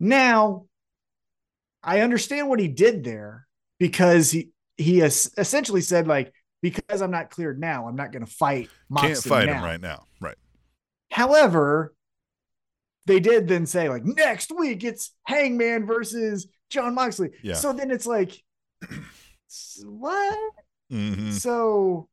Now, 0.00 0.64
I 1.82 2.00
understand 2.00 2.48
what 2.48 2.58
he 2.58 2.68
did 2.68 3.04
there 3.04 3.46
because 3.78 4.30
he, 4.30 4.48
he 4.78 5.02
essentially 5.02 5.82
said, 5.82 6.08
like, 6.08 6.32
because 6.62 7.02
I'm 7.02 7.10
not 7.10 7.28
cleared 7.30 7.60
now, 7.60 7.86
I'm 7.86 7.96
not 7.96 8.12
going 8.12 8.24
to 8.24 8.32
fight 8.32 8.70
Moxley. 8.88 9.12
Can't 9.12 9.24
fight 9.24 9.46
now. 9.46 9.58
him 9.58 9.64
right 9.64 9.80
now. 9.80 10.04
Right. 10.22 10.36
However, 11.10 11.92
they 13.06 13.20
did 13.20 13.46
then 13.46 13.66
say, 13.66 13.90
like, 13.90 14.04
next 14.04 14.50
week 14.56 14.84
it's 14.84 15.12
Hangman 15.24 15.84
versus 15.84 16.46
Jon 16.70 16.94
Moxley. 16.94 17.30
Yeah. 17.42 17.54
So 17.54 17.74
then 17.74 17.90
it's 17.90 18.06
like, 18.06 18.42
what? 19.84 20.38
Mm-hmm. 20.90 21.32
So 21.32 22.08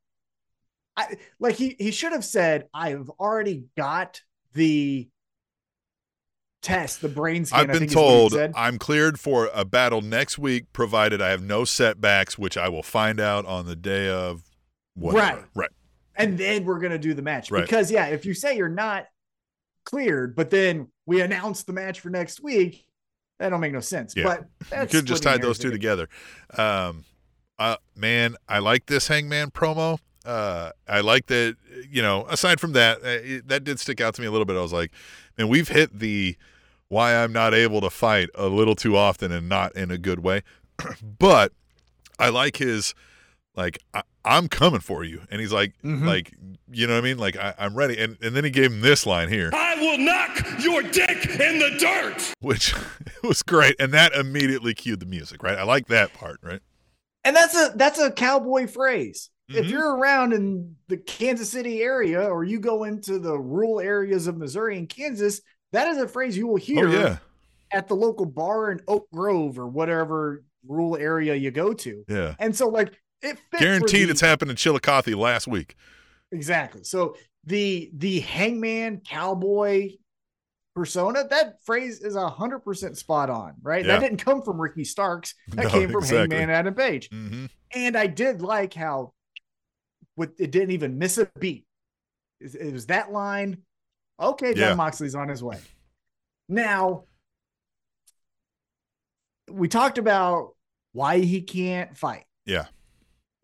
I 0.95 1.17
like 1.39 1.55
he 1.55 1.75
he 1.79 1.91
should 1.91 2.11
have 2.11 2.25
said, 2.25 2.67
I've 2.73 3.09
already 3.19 3.65
got 3.77 4.21
the 4.53 5.09
test, 6.61 7.01
the 7.01 7.09
brain 7.09 7.45
scan. 7.45 7.69
I've 7.69 7.79
been 7.79 7.87
told 7.87 8.35
I'm 8.35 8.77
cleared 8.77 9.19
for 9.19 9.49
a 9.53 9.65
battle 9.65 10.01
next 10.01 10.37
week, 10.37 10.71
provided 10.73 11.21
I 11.21 11.29
have 11.29 11.43
no 11.43 11.65
setbacks, 11.65 12.37
which 12.37 12.57
I 12.57 12.69
will 12.69 12.83
find 12.83 13.19
out 13.19 13.45
on 13.45 13.65
the 13.65 13.75
day 13.75 14.09
of 14.09 14.43
whatever. 14.95 15.37
Right. 15.37 15.45
Right. 15.55 15.69
And 16.15 16.37
then 16.37 16.65
we're 16.65 16.79
gonna 16.79 16.97
do 16.97 17.13
the 17.13 17.21
match. 17.21 17.49
Right. 17.51 17.61
Because 17.61 17.91
yeah, 17.91 18.07
if 18.07 18.25
you 18.25 18.33
say 18.33 18.57
you're 18.57 18.67
not 18.67 19.07
cleared, 19.85 20.35
but 20.35 20.49
then 20.49 20.87
we 21.05 21.21
announce 21.21 21.63
the 21.63 21.73
match 21.73 22.01
for 22.01 22.09
next 22.09 22.43
week, 22.43 22.85
that 23.39 23.49
don't 23.49 23.61
make 23.61 23.71
no 23.71 23.79
sense. 23.79 24.13
Yeah. 24.15 24.23
But 24.23 24.81
you 24.81 24.87
could 24.87 25.05
just 25.05 25.23
tie 25.23 25.37
those 25.37 25.57
two 25.57 25.71
together. 25.71 26.09
Um, 26.57 27.05
uh, 27.59 27.75
man, 27.95 28.35
I 28.47 28.59
like 28.59 28.87
this 28.87 29.07
Hangman 29.07 29.51
promo. 29.51 29.99
Uh, 30.25 30.71
I 30.87 31.01
like 31.01 31.27
that. 31.27 31.57
You 31.89 32.01
know, 32.01 32.25
aside 32.29 32.59
from 32.59 32.73
that, 32.73 32.99
uh, 33.03 33.07
it, 33.07 33.47
that 33.49 33.63
did 33.63 33.79
stick 33.79 34.01
out 34.01 34.15
to 34.15 34.21
me 34.21 34.27
a 34.27 34.31
little 34.31 34.45
bit. 34.45 34.55
I 34.55 34.61
was 34.61 34.73
like, 34.73 34.91
man, 35.37 35.49
we've 35.49 35.67
hit 35.67 35.99
the 35.99 36.37
why 36.87 37.15
I'm 37.15 37.31
not 37.31 37.53
able 37.53 37.81
to 37.81 37.89
fight 37.89 38.29
a 38.35 38.47
little 38.47 38.75
too 38.75 38.97
often 38.97 39.31
and 39.31 39.47
not 39.47 39.75
in 39.75 39.91
a 39.91 39.97
good 39.97 40.19
way. 40.19 40.41
but 41.19 41.51
I 42.17 42.29
like 42.29 42.57
his 42.57 42.95
like 43.55 43.79
I, 43.93 44.03
am 44.25 44.47
coming 44.47 44.79
for 44.79 45.03
you, 45.03 45.21
and 45.29 45.41
he's 45.41 45.51
like 45.51 45.73
mm-hmm. 45.83 46.05
like 46.05 46.33
you 46.71 46.87
know 46.87 46.93
what 46.93 46.99
I 46.99 47.03
mean, 47.03 47.17
like 47.17 47.35
I, 47.35 47.53
am 47.57 47.75
ready. 47.75 47.97
And 47.97 48.17
and 48.21 48.35
then 48.35 48.43
he 48.43 48.49
gave 48.49 48.71
him 48.71 48.81
this 48.81 49.05
line 49.05 49.29
here: 49.29 49.51
I 49.53 49.75
will 49.75 49.97
knock 49.97 50.63
your 50.63 50.81
dick 50.81 51.27
in 51.39 51.59
the 51.59 51.75
dirt, 51.79 52.33
which 52.39 52.73
was 53.23 53.43
great, 53.43 53.75
and 53.79 53.91
that 53.93 54.13
immediately 54.13 54.73
cued 54.73 54.99
the 54.99 55.05
music. 55.05 55.43
Right, 55.43 55.57
I 55.57 55.63
like 55.63 55.87
that 55.87 56.13
part. 56.13 56.39
Right. 56.41 56.61
And 57.29 57.35
that's 57.35 57.55
a 57.55 57.71
that's 57.75 57.99
a 57.99 58.09
cowboy 58.09 58.65
phrase. 58.65 59.29
Mm-hmm. 59.51 59.59
If 59.59 59.69
you're 59.69 59.95
around 59.95 60.33
in 60.33 60.75
the 60.87 60.97
Kansas 60.97 61.51
City 61.51 61.79
area 61.83 62.23
or 62.23 62.43
you 62.43 62.59
go 62.59 62.85
into 62.85 63.19
the 63.19 63.37
rural 63.37 63.79
areas 63.79 64.25
of 64.25 64.35
Missouri 64.35 64.79
and 64.79 64.89
Kansas, 64.89 65.39
that 65.71 65.87
is 65.89 65.99
a 65.99 66.07
phrase 66.07 66.35
you 66.35 66.47
will 66.47 66.55
hear 66.55 66.87
oh, 66.87 66.91
yeah. 66.91 67.17
at 67.71 67.87
the 67.87 67.95
local 67.95 68.25
bar 68.25 68.71
in 68.71 68.81
Oak 68.87 69.07
Grove 69.13 69.59
or 69.59 69.67
whatever 69.67 70.43
rural 70.67 70.97
area 70.97 71.35
you 71.35 71.51
go 71.51 71.71
to. 71.71 72.03
Yeah. 72.07 72.33
And 72.39 72.55
so 72.55 72.67
like 72.67 72.99
it 73.21 73.37
Guaranteed 73.59 74.07
the- 74.07 74.11
it's 74.11 74.21
happened 74.21 74.49
in 74.49 74.57
Chillicothe 74.57 75.13
last 75.13 75.47
week. 75.47 75.75
Exactly. 76.31 76.83
So 76.83 77.15
the 77.43 77.91
the 77.93 78.21
hangman 78.21 79.01
cowboy 79.07 79.91
persona, 80.75 81.25
that 81.29 81.63
phrase 81.65 82.01
is 82.01 82.15
a 82.15 82.29
hundred 82.29 82.59
percent 82.59 82.97
spot 82.97 83.29
on, 83.29 83.53
right? 83.61 83.85
Yeah. 83.85 83.93
That 83.93 84.01
didn't 84.01 84.23
come 84.23 84.41
from 84.41 84.59
Ricky 84.59 84.83
Starks. 84.83 85.33
That 85.49 85.65
No, 85.65 85.69
came 85.69 85.89
from 85.89 86.03
exactly. 86.03 86.37
Hangman 86.37 86.49
Adam 86.49 86.73
Page. 86.73 87.09
hmm 87.11 87.45
And 87.73 87.97
I 87.97 88.07
did 88.07 88.41
like 88.41 88.73
how 88.73 89.13
with 90.15 90.39
it 90.39 90.51
didn't 90.51 90.71
even 90.71 90.97
miss 90.97 91.17
a 91.17 91.29
beat. 91.39 91.65
It, 92.39 92.55
it 92.55 92.73
was 92.73 92.85
that 92.87 93.11
line. 93.11 93.59
Okay, 94.19 94.53
Jon 94.53 94.69
Yeah. 94.69 94.75
Moxley's 94.75 95.15
on 95.15 95.27
his 95.29 95.43
way. 95.43 95.57
Now 96.47 97.03
we 99.51 99.67
talked 99.67 99.97
about 99.97 100.55
why 100.93 101.19
he 101.19 101.41
can't 101.41 101.97
fight. 101.97 102.25
Yeah. 102.45 102.65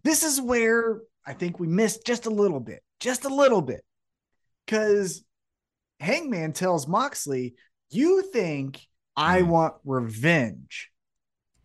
This 0.04 0.24
is 0.24 0.40
where 0.40 1.00
I 1.26 1.34
think 1.34 1.60
we 1.60 1.68
missed 1.68 2.06
just 2.06 2.28
a 2.28 2.30
little 2.30 2.60
bit, 2.60 2.84
just 3.00 3.26
a 3.26 3.30
little 3.30 3.62
bit. 3.62 3.84
Because 4.66 5.24
Hangman 6.00 6.54
tells 6.54 6.88
Moxley, 6.88 7.56
You 7.92 8.24
think 8.34 8.82
I 9.16 9.42
Mhm. 9.42 9.48
want 9.48 9.76
revenge? 9.86 10.92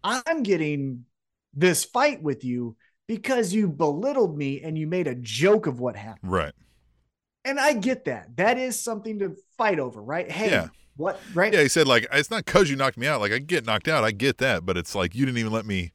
I'm 0.05 0.43
getting 0.43 1.07
this 1.55 1.85
fight 1.85 2.23
with 2.23 2.45
you 2.45 2.77
because 3.09 3.53
you 3.53 3.69
belittled 3.69 4.37
me 4.37 4.61
and 4.63 4.79
you 4.79 4.87
made 4.87 5.07
a 5.09 5.15
joke 5.15 5.67
of 5.67 5.81
what 5.81 5.97
happened. 5.97 6.31
Right. 6.31 6.53
And 7.45 7.59
I 7.59 7.73
get 7.73 8.05
that. 8.05 8.37
That 8.37 8.59
is 8.59 8.79
something 8.81 9.19
to 9.21 9.35
fight 9.57 9.81
over, 9.81 10.01
right? 10.03 10.31
Hey, 10.31 10.51
Yeah. 10.51 10.69
what, 10.97 11.19
right? 11.35 11.53
Yeah, 11.53 11.63
he 11.63 11.69
said 11.69 11.89
like 11.89 12.07
it's 12.13 12.31
not 12.31 12.45
cause 12.47 12.69
you 12.71 12.77
knocked 12.77 12.99
me 12.99 13.07
out. 13.07 13.21
Like 13.21 13.33
I 13.33 13.39
get 13.39 13.65
knocked 13.65 13.89
out, 13.89 14.05
I 14.05 14.11
get 14.13 14.39
that, 14.39 14.65
but 14.67 14.77
it's 14.77 14.95
like 14.95 15.15
you 15.15 15.25
didn't 15.27 15.39
even 15.39 15.53
let 15.53 15.67
me 15.67 15.91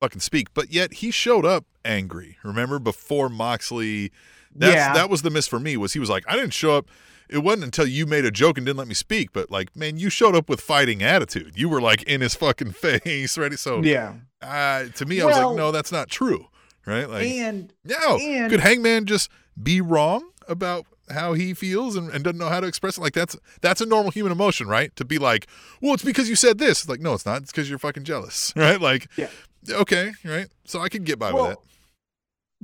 fucking 0.00 0.20
speak. 0.20 0.54
But 0.54 0.72
yet 0.72 0.94
he 0.94 1.10
showed 1.10 1.44
up 1.44 1.66
angry. 1.84 2.38
Remember 2.44 2.78
before 2.78 3.28
Moxley? 3.28 4.12
That's 4.54 4.74
Yeah. 4.74 4.94
that 4.94 5.10
was 5.10 5.22
the 5.22 5.30
miss 5.30 5.48
for 5.48 5.58
me. 5.58 5.76
Was 5.76 5.92
he 5.94 5.98
was 5.98 6.08
like 6.08 6.24
I 6.28 6.36
didn't 6.36 6.54
show 6.54 6.76
up. 6.76 6.88
It 7.34 7.42
wasn't 7.42 7.64
until 7.64 7.86
you 7.86 8.06
made 8.06 8.24
a 8.24 8.30
joke 8.30 8.56
and 8.58 8.64
didn't 8.66 8.78
let 8.78 8.88
me 8.88 8.94
speak. 8.94 9.32
But 9.32 9.50
like, 9.50 9.74
man, 9.76 9.96
you 9.96 10.08
showed 10.08 10.34
up 10.36 10.48
with 10.48 10.60
fighting 10.60 11.02
attitude. 11.02 11.54
You 11.56 11.68
were 11.68 11.80
like 11.80 12.02
in 12.04 12.20
his 12.20 12.34
fucking 12.34 12.72
face, 12.84 13.36
ready. 13.36 13.56
So 13.56 13.82
yeah. 13.82 14.14
uh, 14.40 14.84
to 14.94 15.04
me, 15.06 15.20
I 15.20 15.24
was 15.26 15.36
like, 15.36 15.56
no, 15.56 15.72
that's 15.72 15.90
not 15.92 16.08
true, 16.08 16.46
right? 16.86 17.08
Like, 17.10 17.26
and 17.26 17.72
no, 17.84 18.16
and- 18.20 18.50
could 18.50 18.60
Hangman 18.60 19.06
just 19.06 19.30
be 19.60 19.80
wrong 19.80 20.30
about 20.48 20.86
how 21.10 21.32
he 21.34 21.52
feels 21.54 21.96
and, 21.96 22.08
and 22.10 22.24
doesn't 22.24 22.38
know 22.38 22.48
how 22.48 22.60
to 22.60 22.66
express 22.66 22.96
it? 22.98 23.00
Like 23.00 23.12
that's 23.14 23.36
that's 23.60 23.80
a 23.80 23.86
normal 23.86 24.10
human 24.12 24.32
emotion, 24.32 24.68
right? 24.68 24.94
To 24.96 25.04
be 25.04 25.18
like, 25.18 25.46
well, 25.82 25.94
it's 25.94 26.04
because 26.04 26.28
you 26.28 26.36
said 26.36 26.58
this. 26.58 26.80
It's 26.82 26.88
like, 26.88 27.00
no, 27.00 27.14
it's 27.14 27.26
not. 27.26 27.42
It's 27.42 27.50
because 27.52 27.68
you're 27.68 27.78
fucking 27.78 28.04
jealous, 28.04 28.52
right? 28.56 28.80
Like, 28.80 29.08
Yeah. 29.16 29.28
okay, 29.68 30.12
right. 30.24 30.46
So 30.64 30.80
I 30.80 30.88
could 30.88 31.04
get 31.04 31.18
by 31.18 31.32
with 31.32 31.34
well, 31.34 31.48
that. 31.48 31.58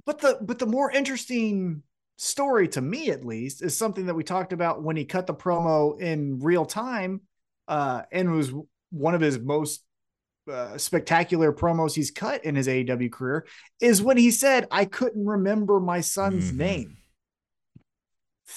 but 0.07 0.19
the 0.21 0.39
but 0.41 0.59
the 0.59 0.67
more 0.67 0.91
interesting 0.91 1.83
story 2.23 2.69
to 2.69 2.83
me 2.83 3.11
at 3.11 3.25
least 3.25 3.63
is 3.63 3.75
something 3.75 4.05
that 4.07 4.15
we 4.15 4.23
talked 4.23 4.53
about 4.53 4.83
when 4.83 4.95
he 4.95 5.07
cut 5.07 5.27
the 5.27 5.33
promo 5.35 5.99
in 5.99 6.39
real 6.41 6.67
time 6.67 7.23
uh 7.67 8.03
and 8.13 8.31
was 8.31 8.53
one 8.91 9.15
of 9.15 9.23
his 9.23 9.39
most 9.39 9.83
uh, 10.51 10.77
spectacular 10.77 11.51
promos 11.51 11.95
he's 11.95 12.11
cut 12.11 12.45
in 12.45 12.55
his 12.57 12.67
AEW 12.69 13.11
career 13.11 13.47
is 13.81 14.03
when 14.03 14.19
he 14.19 14.31
said 14.31 14.67
I 14.71 14.85
couldn't 14.85 15.25
remember 15.25 15.81
my 15.81 16.01
son's 16.03 16.53
Mhm. 16.53 16.57
name. 16.57 16.97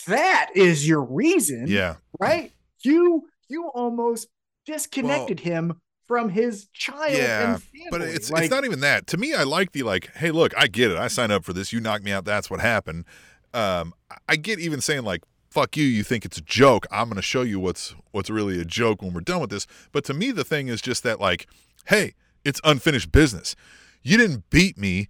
That 0.08 0.52
is 0.56 0.88
your 0.88 1.04
reason, 1.04 1.68
Yeah, 1.68 1.96
right? 2.20 2.52
You 2.84 3.28
you 3.48 3.70
almost 3.74 4.28
disconnected 4.66 5.40
him 5.40 5.80
from 6.08 6.30
his 6.30 6.68
child 6.74 7.14
Yeah, 7.16 7.54
and 7.54 7.64
family. 7.64 7.88
but 7.92 8.02
it's 8.02 8.30
Like, 8.32 8.44
it's 8.46 8.52
not 8.52 8.66
even 8.66 8.80
that. 8.82 9.08
To 9.08 9.18
me, 9.18 9.34
I 9.34 9.44
like 9.44 9.72
the 9.72 9.84
like, 9.84 10.10
hey, 10.16 10.32
look, 10.32 10.54
I 10.58 10.68
get 10.68 10.92
it. 10.92 10.98
I 10.98 11.08
signed 11.08 11.32
up 11.32 11.44
for 11.46 11.54
this. 11.54 11.72
You 11.72 11.80
knocked 11.80 12.04
me 12.04 12.12
out. 12.12 12.26
That's 12.26 12.50
what 12.50 12.60
happened. 12.60 13.06
Um, 13.54 13.94
I- 14.28 14.36
get 14.36 14.60
even 14.60 14.82
saying 14.82 15.04
like, 15.04 15.22
fuck 15.50 15.78
you. 15.78 15.84
You 15.86 16.04
think 16.04 16.26
it's 16.26 16.38
a 16.38 16.42
joke. 16.42 16.86
I'm 16.92 17.06
going 17.06 17.16
to 17.18 17.22
show 17.22 17.42
you 17.44 17.60
what's 17.60 17.96
what's 18.12 18.30
really 18.30 18.60
a 18.60 18.66
joke 18.66 19.02
when 19.02 19.14
we're 19.14 19.22
done 19.22 19.42
with 19.42 19.50
this. 19.52 19.68
But 19.92 20.04
to 20.06 20.14
me, 20.14 20.32
the 20.32 20.44
thing 20.44 20.68
is 20.68 20.82
just 20.82 21.04
that 21.04 21.20
like, 21.20 21.48
hey, 21.88 22.14
it's 22.44 22.60
unfinished 22.64 23.12
business. 23.12 23.56
You 24.02 24.18
didn't 24.18 24.50
beat 24.50 24.78
me. 24.78 25.08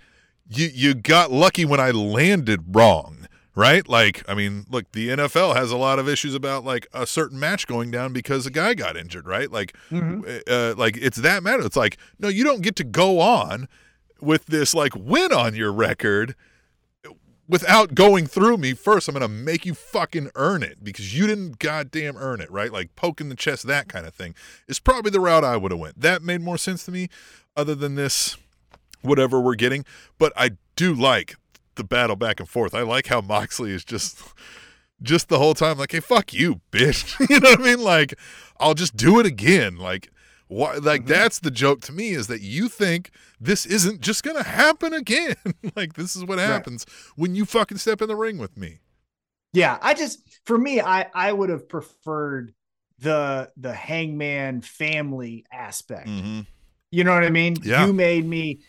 You 0.49 0.69
you 0.73 0.93
got 0.93 1.31
lucky 1.31 1.63
when 1.65 1.79
I 1.79 1.91
landed 1.91 2.75
wrong. 2.75 3.27
Right? 3.55 3.87
Like, 3.87 4.23
I 4.27 4.33
mean, 4.33 4.65
look, 4.71 4.91
the 4.93 5.09
NFL 5.09 5.55
has 5.55 5.69
a 5.69 5.77
lot 5.77 5.99
of 5.99 6.09
issues 6.09 6.33
about 6.33 6.65
like 6.65 6.87
a 6.91 7.05
certain 7.05 7.39
match 7.39 7.67
going 7.67 7.91
down 7.91 8.11
because 8.11 8.47
a 8.47 8.49
guy 8.49 8.73
got 8.73 8.97
injured, 8.97 9.27
right? 9.27 9.51
Like, 9.51 9.75
Mhm. 9.91 10.41
uh, 10.49 10.73
like 10.75 10.97
it's 10.97 11.17
that 11.17 11.43
matter. 11.43 11.63
It's 11.63 11.75
like 11.75 11.97
no, 12.17 12.29
you 12.29 12.43
don't 12.43 12.61
get 12.63 12.75
to 12.77 12.83
go 12.83 13.19
on 13.19 13.67
with 14.19 14.47
this 14.47 14.73
like 14.73 14.93
win 14.95 15.31
on 15.31 15.53
your 15.55 15.71
record 15.71 16.33
without 17.47 17.93
going 17.95 18.27
through 18.27 18.57
me 18.57 18.73
first. 18.73 19.07
I'm 19.07 19.13
gonna 19.13 19.27
make 19.27 19.65
you 19.65 19.73
fucking 19.73 20.31
earn 20.35 20.63
it 20.63 20.83
because 20.83 21.17
you 21.17 21.27
didn't 21.27 21.59
goddamn 21.59 22.17
earn 22.17 22.41
it, 22.41 22.51
right? 22.51 22.71
Like 22.71 22.95
poking 22.95 23.29
the 23.29 23.35
chest, 23.35 23.67
that 23.67 23.87
kind 23.87 24.05
of 24.05 24.13
thing 24.13 24.35
is 24.67 24.79
probably 24.79 25.11
the 25.11 25.19
route 25.19 25.43
I 25.43 25.57
would 25.57 25.71
have 25.71 25.79
went. 25.79 25.99
That 25.99 26.21
made 26.21 26.41
more 26.41 26.57
sense 26.57 26.85
to 26.85 26.91
me, 26.91 27.09
other 27.55 27.75
than 27.75 27.95
this, 27.95 28.37
whatever 29.01 29.39
we're 29.39 29.55
getting. 29.55 29.85
But 30.17 30.33
I 30.35 30.51
do 30.75 30.93
like 30.93 31.35
the 31.75 31.83
battle 31.83 32.15
back 32.15 32.39
and 32.39 32.47
forth. 32.49 32.73
I 32.73 32.81
like 32.81 33.07
how 33.07 33.21
Moxley 33.21 33.71
is 33.71 33.83
just. 33.83 34.21
Just 35.01 35.27
the 35.27 35.37
whole 35.37 35.53
time, 35.53 35.77
like, 35.77 35.91
hey, 35.91 35.99
fuck 35.99 36.33
you, 36.33 36.61
bitch. 36.71 37.19
you 37.29 37.41
know 37.41 37.49
what 37.49 37.59
I 37.59 37.63
mean? 37.63 37.83
Like, 37.83 38.17
I'll 38.57 38.75
just 38.75 38.95
do 38.95 39.19
it 39.19 39.25
again. 39.25 39.75
Like, 39.75 40.12
why? 40.53 40.75
Like, 40.75 41.03
Mhm. 41.03 41.07
that's 41.07 41.39
the 41.39 41.51
joke 41.51 41.81
to 41.81 41.91
me 41.91 42.09
is 42.11 42.27
that 42.27 42.41
you 42.41 42.69
think 42.69 43.11
this 43.39 43.65
isn't 43.65 44.01
just 44.01 44.23
gonna 44.23 44.43
happen 44.43 44.93
again. 44.93 45.35
like, 45.75 45.93
this 45.93 46.15
is 46.15 46.23
what 46.23 46.37
Right. 46.37 46.45
happens 46.47 46.85
when 47.15 47.35
you 47.35 47.45
fucking 47.45 47.77
step 47.77 48.01
in 48.01 48.07
the 48.07 48.15
ring 48.15 48.37
with 48.37 48.55
me. 48.57 48.79
Yeah, 49.53 49.77
I 49.81 49.93
just 49.93 50.19
for 50.45 50.57
me, 50.57 50.81
I 50.81 51.07
I 51.13 51.31
would 51.31 51.49
have 51.49 51.67
preferred 51.69 52.53
the 52.99 53.51
the 53.57 53.73
hangman 53.73 54.61
family 54.61 55.45
aspect. 55.51 56.07
Mm-hmm. 56.07 56.41
You 56.91 57.03
know 57.03 57.13
what 57.13 57.23
I 57.23 57.29
mean? 57.29 57.57
Yeah. 57.63 57.85
You 57.85 57.93
made 57.93 58.25
me 58.25 58.61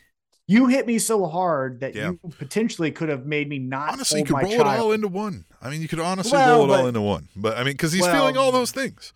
you 0.46 0.66
hit 0.66 0.86
me 0.86 0.98
so 0.98 1.24
hard 1.26 1.80
that 1.80 1.94
Yeah. 1.94 2.10
you 2.10 2.20
potentially 2.38 2.90
could 2.90 3.08
have 3.08 3.24
made 3.24 3.48
me 3.48 3.58
not 3.58 3.94
Honestly, 3.94 4.20
you 4.20 4.26
could 4.26 4.34
roll 4.42 4.50
child. 4.50 4.60
it 4.60 4.66
all 4.66 4.92
into 4.92 5.08
one. 5.08 5.46
I 5.62 5.70
mean, 5.70 5.80
you 5.80 5.88
could 5.88 6.00
honestly 6.00 6.32
Well, 6.32 6.58
roll 6.66 6.70
it 6.72 6.78
all 6.80 6.86
into 6.86 7.00
one. 7.00 7.28
But 7.34 7.56
I 7.56 7.64
mean, 7.64 7.72
because 7.72 7.92
he's 7.92 8.02
Well- 8.02 8.12
feeling 8.14 8.36
all 8.36 8.52
those 8.52 8.70
things. 8.70 9.14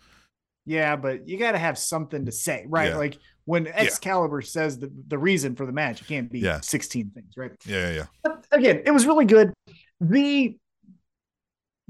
Yeah, 0.69 0.95
but 0.97 1.27
you 1.27 1.37
got 1.37 1.53
to 1.53 1.57
have 1.57 1.79
something 1.79 2.27
to 2.27 2.31
say, 2.31 2.63
right? 2.67 2.89
Yeah. 2.91 2.97
Like 2.97 3.17
when 3.45 3.65
Excalibur 3.65 4.43
says 4.43 4.77
the, 4.77 4.91
the 5.07 5.17
reason 5.17 5.55
for 5.55 5.65
the 5.65 5.71
match, 5.71 5.99
it 6.01 6.07
can't 6.07 6.31
be 6.31 6.41
Yeah. 6.41 6.59
16 6.61 7.09
things, 7.09 7.33
right? 7.35 7.51
Yeah, 7.65 7.89
yeah, 7.89 7.95
yeah. 7.95 8.05
But 8.21 8.45
again, 8.51 8.83
it 8.85 8.91
was 8.91 9.07
really 9.07 9.25
good. 9.25 9.51
The 9.99 10.55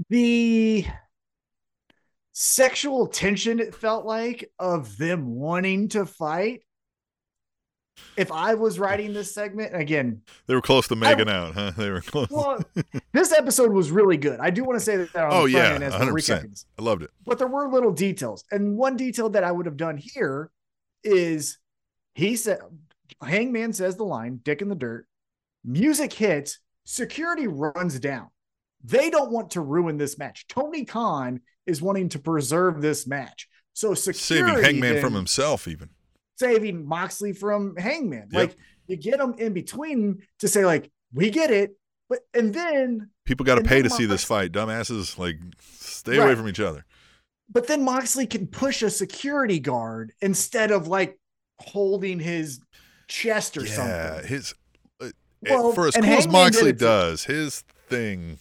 the 0.10 0.86
sexual 2.32 3.08
tension 3.08 3.60
it 3.60 3.76
felt 3.76 4.06
like 4.06 4.50
of 4.58 4.98
them 4.98 5.36
wanting 5.36 5.90
to 5.90 6.06
fight. 6.06 6.64
If 8.18 8.32
I 8.32 8.54
was 8.54 8.80
writing 8.80 9.14
this 9.14 9.34
segment, 9.34 9.74
again, 9.76 10.22
They 10.48 10.56
were 10.56 10.62
close 10.62 10.88
to 10.90 10.96
making 10.96 11.30
out, 11.30 11.54
huh? 11.54 11.72
They 11.78 11.90
were 11.90 12.02
close. 12.02 12.30
well, 12.30 12.62
this 13.14 13.32
episode 13.32 13.72
was 13.72 13.92
really 13.92 14.18
good. 14.18 14.40
I 14.40 14.50
do 14.50 14.64
want 14.64 14.78
to 14.78 14.84
say 14.84 14.98
that 14.98 15.16
on 15.16 15.32
Oh, 15.32 15.44
the 15.48 15.52
yeah, 15.52 15.78
we're 15.80 15.90
100%. 15.90 16.66
I 16.78 16.82
loved 16.82 17.04
it. 17.04 17.12
But 17.26 17.38
there 17.38 17.48
were 17.48 17.70
little 17.70 17.92
details. 17.94 18.44
And 18.52 18.76
one 18.78 18.98
detail 18.98 19.30
that 19.30 19.44
I 19.44 19.52
would 19.52 19.66
have 19.66 19.78
done 19.78 19.98
here 19.98 20.52
is 21.04 21.58
he 22.16 22.36
said, 22.36 22.60
Hangman 23.24 23.74
says 23.74 23.96
the 23.96 24.04
line, 24.04 24.42
dick 24.44 24.62
in 24.62 24.70
the 24.70 24.76
dirt. 24.76 25.06
Music 25.64 26.12
hits, 26.14 26.60
security 26.86 27.48
runs 27.48 28.00
down. 28.00 28.28
They 28.84 29.10
don't 29.10 29.32
want 29.32 29.52
to 29.52 29.62
ruin 29.62 29.98
this 29.98 30.18
match. 30.18 30.46
Tony 30.48 30.86
Khan 30.86 31.42
is 31.66 31.82
wanting 31.82 32.10
to 32.10 32.20
preserve 32.20 32.82
this 32.82 33.06
match. 33.08 33.48
So 33.74 33.94
security 33.94 34.48
Saving 34.56 34.64
Hangman 34.64 34.94
then- 34.96 35.02
from 35.02 35.14
himself, 35.14 35.68
even. 35.68 35.90
Saving 36.40 36.88
Moxley 36.88 37.34
from 37.34 37.76
Hangman. 37.76 38.30
Yep. 38.32 38.50
Like 38.50 38.58
you 38.88 38.96
get 38.96 39.20
them 39.20 39.36
in 39.38 39.54
between 39.54 40.24
to 40.40 40.48
say, 40.48 40.66
like, 40.66 40.90
we 41.14 41.30
get 41.30 41.52
it. 41.52 41.76
But 42.10 42.20
and 42.34 42.54
then 42.54 43.10
People 43.26 43.46
got 43.46 43.56
to 43.56 43.64
pay 43.64 43.84
to 43.84 43.90
see 43.90 44.06
this 44.06 44.24
fight. 44.24 44.52
Dumbasses, 44.52 45.20
like, 45.20 45.38
stay 45.60 46.18
away 46.18 46.34
from 46.34 46.48
each 46.48 46.60
other. 46.60 46.86
but 47.52 47.68
then 47.68 47.84
Moxley 47.84 48.26
can 48.26 48.48
push 48.48 48.82
a 48.82 48.90
security 48.90 49.60
guard 49.60 50.14
instead 50.22 50.72
of 50.72 50.88
like 50.88 51.20
holding 51.60 52.20
his 52.20 52.60
chest 53.08 53.58
or 53.58 53.66
yeah, 53.66 53.74
something. 54.16 54.28
his 54.28 54.56
uh, 55.02 55.10
Well, 55.42 55.74
for 55.74 55.88
as 55.88 55.96
cool 55.96 56.06
as 56.06 56.28
Moxley 56.28 56.74
does, 56.74 57.26
his 57.26 57.64
thing. 57.88 58.40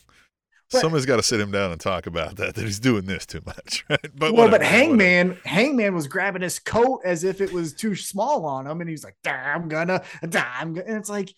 But- 0.70 0.80
somebody's 0.82 1.06
got 1.06 1.16
to 1.16 1.22
sit 1.22 1.40
him 1.40 1.50
down 1.50 1.72
and 1.72 1.80
talk 1.80 2.06
about 2.06 2.36
that. 2.36 2.54
That 2.54 2.64
he's 2.64 2.78
doing 2.78 3.06
this 3.06 3.24
too 3.24 3.40
much, 3.46 3.84
right? 3.90 3.98
But 4.14 4.32
well, 4.32 4.32
whatever, 4.32 4.50
but 4.50 4.60
whatever. 4.60 4.64
Hangman, 4.64 5.38
Hangman 5.44 5.94
was 5.94 6.06
grabbing 6.08 6.42
his 6.42 6.58
coat 6.58 7.00
as 7.04 7.24
if 7.24 7.40
it 7.40 7.52
was 7.52 7.72
too 7.72 7.94
small 7.94 8.44
on 8.44 8.66
him, 8.66 8.80
and 8.82 8.90
he's 8.90 9.02
like, 9.04 9.16
"I'm 9.24 9.68
gonna, 9.68 10.02
I'm 10.22 10.74
gonna," 10.74 10.86
and 10.86 10.96
it's 10.98 11.08
like 11.08 11.32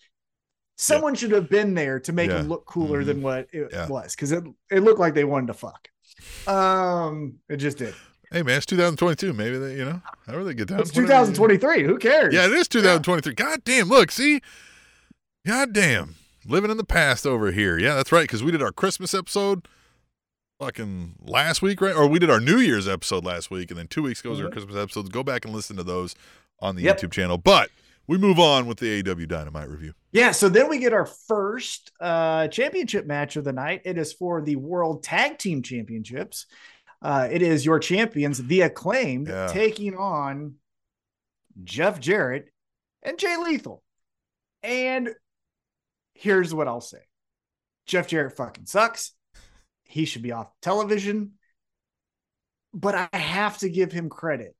someone 0.77 1.15
should 1.15 1.31
have 1.31 1.49
been 1.49 1.73
there 1.75 1.99
to 2.01 2.11
make 2.11 2.29
Yeah. 2.29 2.39
him 2.39 2.49
look 2.49 2.65
cooler 2.65 3.03
Mhm. 3.03 3.05
than 3.05 3.21
what 3.21 3.47
it 3.53 3.69
Yeah. 3.71 3.87
was 3.87 4.15
because 4.15 4.31
it 4.33 4.43
it 4.69 4.79
looked 4.81 4.99
like 4.99 5.13
they 5.13 5.23
wanted 5.23 5.47
to 5.47 5.53
fuck. 5.53 5.87
Um, 6.47 7.35
it 7.49 7.57
just 7.57 7.77
did. 7.77 7.93
Hey 8.31 8.43
man, 8.43 8.57
it's 8.57 8.65
2022. 8.65 9.33
Maybe 9.33 9.57
they, 9.57 9.75
you 9.77 9.85
know, 9.85 10.01
however 10.25 10.43
they 10.45 10.53
get 10.53 10.67
down. 10.69 10.79
It's 10.79 10.91
2023. 10.91 11.83
Who 11.83 11.97
cares? 11.97 12.33
Yeah, 12.33 12.45
it 12.45 12.51
is 12.53 12.67
2023. 12.67 13.33
God 13.33 13.63
damn! 13.63 13.87
Look, 13.89 14.11
see, 14.11 14.41
God 15.45 15.73
damn. 15.73 16.15
Living 16.45 16.71
in 16.71 16.77
the 16.77 16.83
past 16.83 17.25
over 17.27 17.51
here. 17.51 17.77
Yeah, 17.77 17.95
that's 17.95 18.11
right. 18.11 18.23
Because 18.23 18.43
we 18.43 18.51
did 18.51 18.61
our 18.61 18.71
Christmas 18.71 19.13
episode 19.13 19.67
fucking 20.59 21.15
last 21.21 21.61
week, 21.61 21.81
right? 21.81 21.95
Or 21.95 22.07
we 22.07 22.19
did 22.19 22.29
our 22.29 22.39
New 22.39 22.57
Year's 22.57 22.87
episode 22.87 23.23
last 23.25 23.51
week, 23.51 23.69
and 23.71 23.79
then 23.79 23.87
two 23.87 24.03
weeks 24.03 24.19
ago 24.21 24.31
was 24.31 24.41
our. 24.41 24.49
Christmas 24.49 24.75
episodes. 24.75 25.09
Go 25.09 25.23
back 25.23 25.45
and 25.45 25.53
listen 25.53 25.75
to 25.77 25.83
those 25.83 26.15
on 26.59 26.75
the 26.75 26.83
Yep. 26.83 26.99
YouTube 26.99 27.11
channel. 27.11 27.37
But 27.37 27.69
we 28.07 28.17
move 28.17 28.39
on 28.39 28.65
with 28.65 28.79
the 28.79 29.01
AEW 29.03 29.27
Dynamite 29.27 29.69
review. 29.69 29.93
Yeah, 30.11 30.31
so 30.31 30.49
then 30.49 30.67
we 30.69 30.79
get 30.79 30.93
our 30.93 31.05
first 31.05 31.91
uh, 32.01 32.47
championship 32.47 33.05
match 33.05 33.35
of 33.35 33.43
the 33.43 33.53
night. 33.53 33.81
It 33.85 33.97
is 33.97 34.11
for 34.13 34.41
the 34.41 34.55
World 34.57 35.03
Tag 35.03 35.37
Team 35.37 35.61
Championships. 35.61 36.47
Uh, 37.01 37.27
it 37.31 37.41
is 37.41 37.65
your 37.65 37.79
champions, 37.79 38.43
the 38.43 38.61
acclaimed, 38.61 39.27
Yeah. 39.27 39.47
taking 39.47 39.95
on 39.95 40.55
Jeff 41.63 41.99
Jarrett 41.99 42.49
and 43.03 43.17
Jay 43.17 43.37
Lethal. 43.37 43.83
And 44.63 45.09
here's 46.21 46.53
what 46.53 46.67
I'll 46.67 46.81
say 46.81 47.01
Jeff 47.87 48.07
Jarrett 48.07 48.37
fucking 48.37 48.65
sucks. 48.67 49.13
He 49.83 50.05
should 50.05 50.21
be 50.21 50.31
off 50.31 50.47
television. 50.61 51.33
But 52.73 52.95
I 53.11 53.17
have 53.17 53.57
to 53.59 53.69
give 53.69 53.91
him 53.91 54.07
credit. 54.09 54.55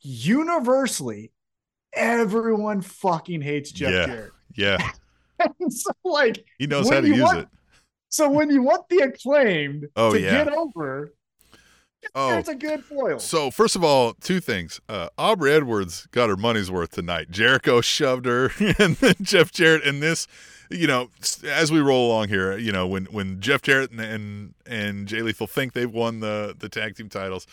Universally, 0.00 1.32
everyone 1.92 2.80
fucking 2.82 3.40
hates 3.40 3.70
Jeff 3.72 3.92
Yeah. 3.92 4.06
Jarrett. 4.06 4.32
Yeah, 4.54 4.90
and 5.60 5.72
so 5.72 5.90
like 6.04 6.44
he 6.58 6.66
knows 6.66 6.90
how 6.90 7.00
to 7.00 7.08
use 7.08 7.20
want- 7.20 7.38
it. 7.38 7.48
so 8.10 8.28
when 8.30 8.50
you 8.50 8.62
want 8.62 8.86
the 8.90 8.98
acclaimed 8.98 9.86
Oh, 9.96 10.12
to 10.12 10.20
yeah. 10.20 10.44
get 10.44 10.52
over, 10.52 11.14
Oh, 12.14 12.36
it's 12.38 12.48
a 12.48 12.54
good 12.54 12.84
foil. 12.84 13.18
So 13.18 13.50
first 13.50 13.76
of 13.76 13.84
all, 13.84 14.14
two 14.14 14.40
things. 14.40 14.80
Uh, 14.88 15.08
Aubrey 15.16 15.52
Edwards 15.52 16.06
got 16.10 16.28
her 16.28 16.36
money's 16.36 16.70
worth 16.70 16.90
tonight. 16.90 17.30
Jericho 17.30 17.80
shoved 17.80 18.26
her, 18.26 18.50
and 18.78 18.96
then 18.96 19.14
Jeff 19.22 19.52
Jarrett. 19.52 19.84
And 19.84 20.02
this, 20.02 20.26
you 20.70 20.86
know, 20.86 21.10
as 21.46 21.70
we 21.70 21.80
roll 21.80 22.08
along 22.08 22.28
here, 22.28 22.56
you 22.56 22.72
know, 22.72 22.86
when 22.86 23.06
when 23.06 23.40
Jeff 23.40 23.62
Jarrett 23.62 23.90
and 23.90 24.00
and, 24.00 24.54
and 24.66 25.08
Jay 25.08 25.22
Lethal 25.22 25.46
think 25.46 25.72
they've 25.72 25.92
won 25.92 26.20
the 26.20 26.54
the 26.58 26.68
tag 26.68 26.96
team 26.96 27.08
titles, 27.08 27.46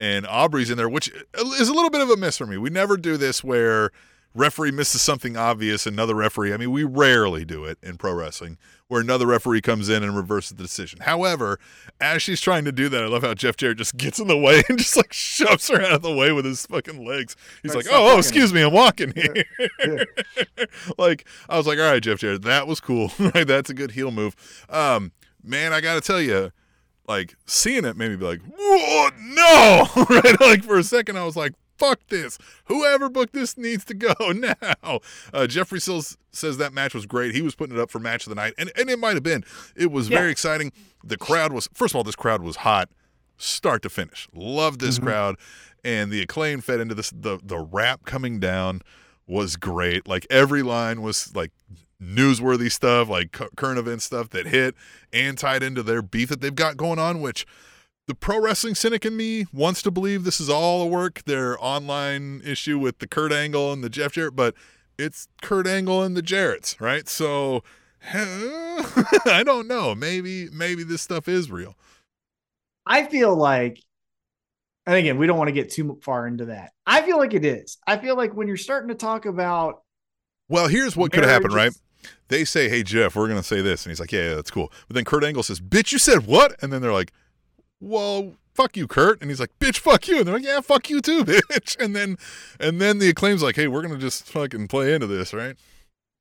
and 0.00 0.26
Aubrey's 0.26 0.70
in 0.70 0.76
there, 0.76 0.88
which 0.88 1.08
is 1.08 1.68
a 1.68 1.72
little 1.72 1.90
bit 1.90 2.00
of 2.00 2.10
a 2.10 2.16
miss 2.16 2.38
for 2.38 2.46
me. 2.46 2.58
We 2.58 2.70
never 2.70 2.96
do 2.96 3.16
this 3.16 3.42
where 3.44 3.90
referee 4.34 4.72
misses 4.72 5.02
something 5.02 5.36
obvious, 5.36 5.86
another 5.86 6.14
referee. 6.14 6.52
I 6.52 6.56
mean, 6.56 6.70
we 6.70 6.84
rarely 6.84 7.44
do 7.44 7.64
it 7.64 7.78
in 7.82 7.96
pro 7.96 8.12
wrestling 8.14 8.58
where 8.92 9.00
another 9.00 9.26
referee 9.26 9.62
comes 9.62 9.88
in 9.88 10.02
and 10.02 10.14
reverses 10.14 10.54
the 10.54 10.62
decision. 10.62 10.98
However, 11.00 11.58
as 11.98 12.20
she's 12.20 12.42
trying 12.42 12.66
to 12.66 12.72
do 12.72 12.90
that, 12.90 13.02
I 13.02 13.06
love 13.06 13.22
how 13.22 13.32
Jeff 13.32 13.56
Jarrett 13.56 13.78
just 13.78 13.96
gets 13.96 14.18
in 14.18 14.26
the 14.28 14.36
way 14.36 14.62
and 14.68 14.78
just 14.78 14.98
like 14.98 15.14
shoves 15.14 15.68
her 15.68 15.80
out 15.80 15.92
of 15.92 16.02
the 16.02 16.12
way 16.14 16.30
with 16.30 16.44
his 16.44 16.66
fucking 16.66 17.02
legs. 17.02 17.34
He's 17.62 17.74
Right, 17.74 17.86
like, 17.86 17.94
"Oh, 17.94 18.14
oh, 18.14 18.18
excuse 18.18 18.52
me, 18.52 18.60
I'm 18.60 18.72
walking 18.74 19.14
here." 19.16 19.34
Yeah. 19.82 20.64
like 20.98 21.26
I 21.48 21.56
was 21.56 21.66
like, 21.66 21.78
"All 21.78 21.90
right, 21.90 22.02
Jeff 22.02 22.18
Jarrett, 22.18 22.42
that 22.42 22.66
was 22.66 22.80
cool. 22.80 23.10
Right, 23.18 23.46
That's 23.46 23.70
a 23.70 23.74
good 23.74 23.92
heel 23.92 24.10
move." 24.10 24.36
Um, 24.68 25.12
man, 25.42 25.72
I 25.72 25.80
got 25.80 25.94
to 25.94 26.02
tell 26.02 26.20
you, 26.20 26.52
like 27.08 27.34
seeing 27.46 27.86
it 27.86 27.96
made 27.96 28.10
me 28.10 28.16
be 28.16 28.26
like, 28.26 28.40
"Whoa, 28.42 29.08
no!" 29.18 29.86
right? 30.10 30.38
Like 30.38 30.64
for 30.64 30.76
a 30.76 30.84
second, 30.84 31.16
I 31.16 31.24
was 31.24 31.34
like, 31.34 31.54
"Fuck 31.82 32.00
this! 32.08 32.38
Whoever 32.66 33.08
booked 33.08 33.32
this 33.32 33.56
needs 33.58 33.84
to 33.86 33.94
go 33.94 34.14
now." 34.34 35.00
Uh, 35.34 35.46
Jeffrey 35.46 35.80
Sills 35.80 36.16
says 36.30 36.56
that 36.58 36.72
match 36.72 36.94
was 36.94 37.06
great. 37.06 37.34
He 37.34 37.42
was 37.42 37.54
putting 37.54 37.76
it 37.76 37.80
up 37.80 37.90
for 37.90 37.98
match 37.98 38.24
of 38.26 38.30
the 38.30 38.36
night, 38.36 38.54
and 38.58 38.70
and 38.76 38.88
it 38.88 38.98
might 38.98 39.14
have 39.14 39.22
been. 39.22 39.44
It 39.74 39.90
was 39.90 40.08
Yeah. 40.08 40.18
very 40.18 40.30
exciting. 40.30 40.72
The 41.04 41.16
crowd 41.16 41.52
was 41.52 41.68
first 41.74 41.92
of 41.92 41.96
all, 41.96 42.04
this 42.04 42.14
crowd 42.16 42.42
was 42.42 42.56
hot, 42.56 42.88
start 43.36 43.82
to 43.82 43.88
finish. 43.90 44.28
Loved 44.34 44.80
this 44.80 44.98
Mhm. 44.98 45.02
crowd, 45.02 45.36
and 45.84 46.10
the 46.12 46.22
acclaim 46.22 46.60
fed 46.60 46.78
into 46.80 46.94
this. 46.94 47.10
The 47.10 47.38
the 47.42 47.58
rap 47.58 48.04
coming 48.04 48.38
down 48.38 48.82
was 49.26 49.56
great. 49.56 50.06
Like 50.06 50.26
every 50.30 50.62
line 50.62 51.02
was 51.02 51.34
like 51.34 51.50
newsworthy 52.02 52.70
stuff, 52.70 53.08
like 53.08 53.32
current 53.56 53.78
event 53.78 54.02
stuff 54.02 54.30
that 54.30 54.46
hit 54.46 54.74
and 55.12 55.38
tied 55.38 55.62
into 55.62 55.82
their 55.82 56.02
beef 56.02 56.28
that 56.30 56.40
they've 56.40 56.54
got 56.54 56.76
going 56.76 56.98
on, 56.98 57.20
which 57.20 57.46
the 58.08 58.14
pro 58.14 58.40
wrestling 58.40 58.74
cynic 58.74 59.04
in 59.04 59.16
me 59.16 59.46
wants 59.52 59.82
to 59.82 59.90
believe 59.90 60.24
this 60.24 60.40
is 60.40 60.50
all 60.50 60.82
a 60.82 60.86
work, 60.86 61.22
their 61.24 61.62
online 61.62 62.42
issue 62.44 62.78
with 62.78 62.98
the 62.98 63.06
Kurt 63.06 63.32
Angle 63.32 63.72
and 63.72 63.84
the 63.84 63.88
Jeff 63.88 64.12
Jarrett, 64.12 64.34
but 64.34 64.54
it's 64.98 65.28
Kurt 65.40 65.66
Angle 65.66 66.02
and 66.02 66.16
the 66.16 66.22
Jarretts, 66.22 66.80
right? 66.80 67.08
So 67.08 67.62
I 68.12 69.42
don't 69.44 69.68
know. 69.68 69.94
Maybe 69.94 70.48
maybe 70.50 70.82
this 70.82 71.02
stuff 71.02 71.28
is 71.28 71.50
real. 71.50 71.76
I 72.84 73.04
feel 73.04 73.34
like, 73.36 73.80
and 74.86 74.96
again, 74.96 75.18
we 75.18 75.28
don't 75.28 75.38
want 75.38 75.48
to 75.48 75.52
get 75.52 75.70
too 75.70 76.00
far 76.02 76.26
into 76.26 76.46
that. 76.46 76.72
I 76.84 77.02
feel 77.02 77.16
like 77.16 77.32
it 77.32 77.44
is. 77.44 77.78
I 77.86 77.96
feel 77.98 78.16
like 78.16 78.34
when 78.34 78.48
you're 78.48 78.56
starting 78.56 78.88
to 78.88 78.96
talk 78.96 79.24
about 79.24 79.82
Well, 80.48 80.66
here's 80.66 80.96
what 80.96 81.12
could 81.12 81.22
have 81.22 81.30
happened, 81.30 81.54
right? 81.54 81.72
They 82.26 82.44
say, 82.44 82.68
"Hey 82.68 82.82
Jeff, 82.82 83.14
we're 83.14 83.28
gonna 83.28 83.44
say 83.44 83.60
this," 83.62 83.84
and 83.86 83.92
he's 83.92 84.00
like, 84.00 84.10
"Yeah, 84.10 84.30
yeah, 84.30 84.34
that's 84.34 84.50
cool." 84.50 84.72
But 84.88 84.96
then 84.96 85.04
Kurt 85.04 85.22
Angle 85.22 85.44
says, 85.44 85.60
"Bitch, 85.60 85.92
you 85.92 85.98
said 85.98 86.26
what?" 86.26 86.60
And 86.60 86.72
then 86.72 86.82
they're 86.82 86.92
like, 86.92 87.12
"Well, 87.82 88.34
fuck 88.54 88.76
you, 88.76 88.86
Kurt," 88.86 89.20
and 89.20 89.30
he's 89.30 89.40
like, 89.40 89.58
"Bitch, 89.58 89.78
fuck 89.78 90.06
you," 90.08 90.18
and 90.18 90.26
they're 90.26 90.36
like, 90.36 90.44
"Yeah, 90.44 90.60
fuck 90.60 90.88
you 90.88 91.00
too, 91.00 91.24
bitch." 91.26 91.76
And 91.78 91.94
then, 91.94 92.16
and 92.60 92.80
then 92.80 92.98
the 92.98 93.10
acclaim's 93.10 93.42
like, 93.42 93.56
"Hey, 93.56 93.68
we're 93.68 93.82
gonna 93.82 93.98
just 93.98 94.24
fucking 94.26 94.68
play 94.68 94.94
into 94.94 95.06
this, 95.06 95.34
right?" 95.34 95.56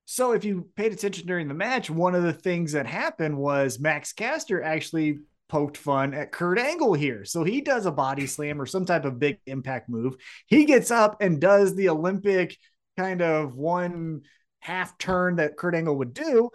So 0.06 0.34
if 0.34 0.43
you 0.43 0.67
paid 0.76 0.91
attention 0.91 1.26
during 1.28 1.47
the 1.47 1.54
match, 1.54 1.89
one 1.89 2.15
of 2.15 2.24
the 2.24 2.34
things 2.34 2.74
that 2.74 2.86
happened 2.86 3.38
was 3.38 3.80
Max 3.80 4.12
Caster 4.12 4.62
actually 4.62 5.19
poked 5.47 5.78
fun 5.78 6.13
at 6.13 6.32
Kurt 6.32 6.58
Angle 6.60 6.93
here. 6.93 7.24
So 7.24 7.43
he 7.43 7.62
does 7.62 7.86
a 7.86 7.91
body 7.91 8.26
slam 8.28 8.60
or 8.62 8.65
some 8.65 8.86
type 8.86 9.06
of 9.06 9.19
big 9.19 9.39
impact 9.45 9.88
move. 9.89 10.15
He 10.47 10.65
gets 10.65 10.91
up 10.91 11.21
and 11.21 11.39
does 11.39 11.76
the 11.76 11.89
Olympic 11.89 12.58
kind 12.97 13.21
of 13.21 13.56
one 13.56 14.21
half 14.60 14.97
turn 14.97 15.38
that 15.38 15.56
Kurt 15.58 15.76
Angle 15.76 15.97
would 15.97 16.13
do. 16.13 16.50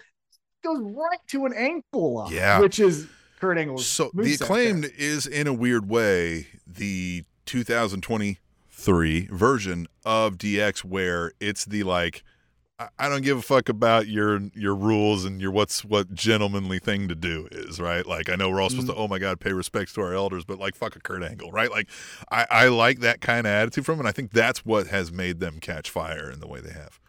Goes 0.64 0.80
right 0.80 1.18
to 1.28 1.46
an 1.46 1.52
ankle 1.54 2.14
lock, 2.14 2.30
Yeah. 2.30 2.60
which 2.60 2.78
is 2.78 3.06
Kurt 3.40 3.58
Angle's. 3.58 3.86
So 3.86 4.10
the 4.14 4.34
acclaimed 4.34 4.90
is, 4.96 5.26
in 5.26 5.46
a 5.46 5.52
weird 5.52 5.88
way, 5.88 6.46
the 6.66 7.24
2023 7.46 9.28
version 9.30 9.86
of 10.04 10.38
DX, 10.38 10.84
where 10.84 11.32
it's 11.40 11.64
the 11.64 11.82
like, 11.82 12.24
I- 12.78 12.88
I 12.98 13.08
don't 13.08 13.22
give 13.22 13.38
a 13.38 13.42
fuck 13.42 13.68
about 13.68 14.06
your 14.06 14.40
your 14.54 14.74
rules 14.74 15.24
and 15.24 15.40
your 15.40 15.50
what's 15.50 15.84
what 15.84 16.12
gentlemanly 16.14 16.78
thing 16.78 17.08
to 17.08 17.14
do 17.14 17.48
is 17.50 17.80
right. 17.80 18.04
Like 18.06 18.28
I 18.28 18.36
know 18.36 18.50
we're 18.50 18.60
all 18.60 18.70
supposed 18.70 18.88
to, 18.88 18.94
mm. 18.94 18.98
oh 18.98 19.08
my 19.08 19.18
god, 19.18 19.40
pay 19.40 19.52
respects 19.52 19.92
to 19.94 20.02
our 20.02 20.12
elders, 20.14 20.44
but 20.44 20.58
like 20.58 20.74
fuck 20.74 20.94
a 20.96 21.00
Kurt 21.00 21.22
Angle, 21.22 21.50
right? 21.52 21.70
Like 21.70 21.88
I, 22.30 22.46
I 22.50 22.68
like 22.68 23.00
that 23.00 23.20
kind 23.20 23.46
of 23.46 23.52
attitude 23.52 23.86
from, 23.86 23.94
him, 23.94 24.00
and 24.00 24.08
I 24.08 24.12
think 24.12 24.32
that's 24.32 24.64
what 24.64 24.88
has 24.88 25.10
made 25.10 25.40
them 25.40 25.58
catch 25.60 25.90
fire 25.90 26.30
in 26.30 26.40
the 26.40 26.46
way 26.48 26.60
they 26.60 26.72
have. 26.72 27.00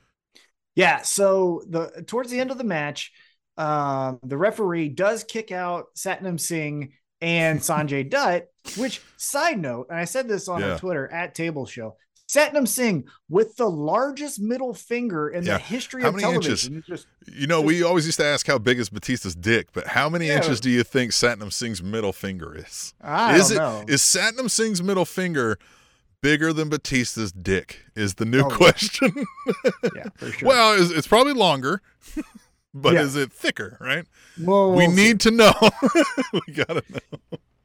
Yeah. 0.75 1.01
So 1.01 1.63
the 1.67 2.03
towards 2.05 2.29
the 2.29 2.39
end 2.39 2.51
of 2.51 2.57
the 2.57 2.63
match, 2.63 3.11
um, 3.57 4.19
the 4.23 4.37
referee 4.37 4.89
does 4.89 5.23
kick 5.23 5.51
out 5.51 5.87
Satnam 5.95 6.39
Singh 6.39 6.93
and 7.21 7.59
Sanjay 7.59 8.07
Dutt. 8.09 8.47
Which 8.77 9.01
side 9.17 9.59
note, 9.59 9.87
and 9.89 9.97
I 9.99 10.05
said 10.05 10.27
this 10.27 10.47
on 10.47 10.61
Yeah. 10.61 10.77
Twitter 10.77 11.07
at 11.11 11.33
Table 11.35 11.65
Show. 11.65 11.95
Satnam 12.29 12.67
Singh 12.67 13.05
with 13.29 13.55
the 13.55 13.69
largest 13.69 14.41
middle 14.41 14.73
finger 14.73 15.29
in 15.29 15.45
Yeah. 15.45 15.53
the 15.53 15.59
history 15.63 16.01
How 16.01 16.09
of 16.09 16.19
television. 16.19 16.83
Just, 16.85 17.07
You 17.25 17.47
know, 17.47 17.61
we 17.61 17.83
always 17.83 18.05
used 18.05 18.19
to 18.19 18.25
ask 18.25 18.45
how 18.45 18.57
big 18.57 18.79
is 18.79 18.89
Batista's 18.89 19.33
dick, 19.33 19.69
but 19.71 19.87
how 19.87 20.09
many 20.09 20.27
Yeah. 20.27 20.35
inches 20.37 20.59
do 20.59 20.69
you 20.69 20.83
think 20.83 21.13
Satnam 21.13 21.53
Singh's 21.53 21.81
middle 21.81 22.11
finger 22.11 22.53
is? 22.53 22.93
I 23.01 23.37
is 23.37 23.51
it 23.51 23.55
know. 23.55 23.85
is 23.87 24.01
Satnam 24.01 24.51
Singh's 24.51 24.83
middle 24.83 25.05
finger 25.05 25.57
bigger 26.21 26.51
than 26.51 26.67
Batista's 26.67 27.31
dick? 27.31 27.85
Is 27.95 28.15
the 28.15 28.25
new 28.25 28.41
Oh, 28.41 28.49
question. 28.49 29.25
yeah, 29.95 30.03
for 30.17 30.29
sure. 30.33 30.47
well, 30.49 30.73
it's, 30.81 30.91
it's 30.91 31.07
probably 31.07 31.31
longer, 31.33 31.81
but 32.81 32.93
Yeah. 32.93 33.01
is 33.01 33.15
it 33.15 33.31
thicker? 33.31 33.77
Right? 33.79 34.05
Well, 34.41 34.71
we 34.73 34.87
need 34.87 35.19
to 35.21 35.31
know. 35.31 35.53
we 36.33 36.53
gotta 36.53 36.83
know. 36.89 36.99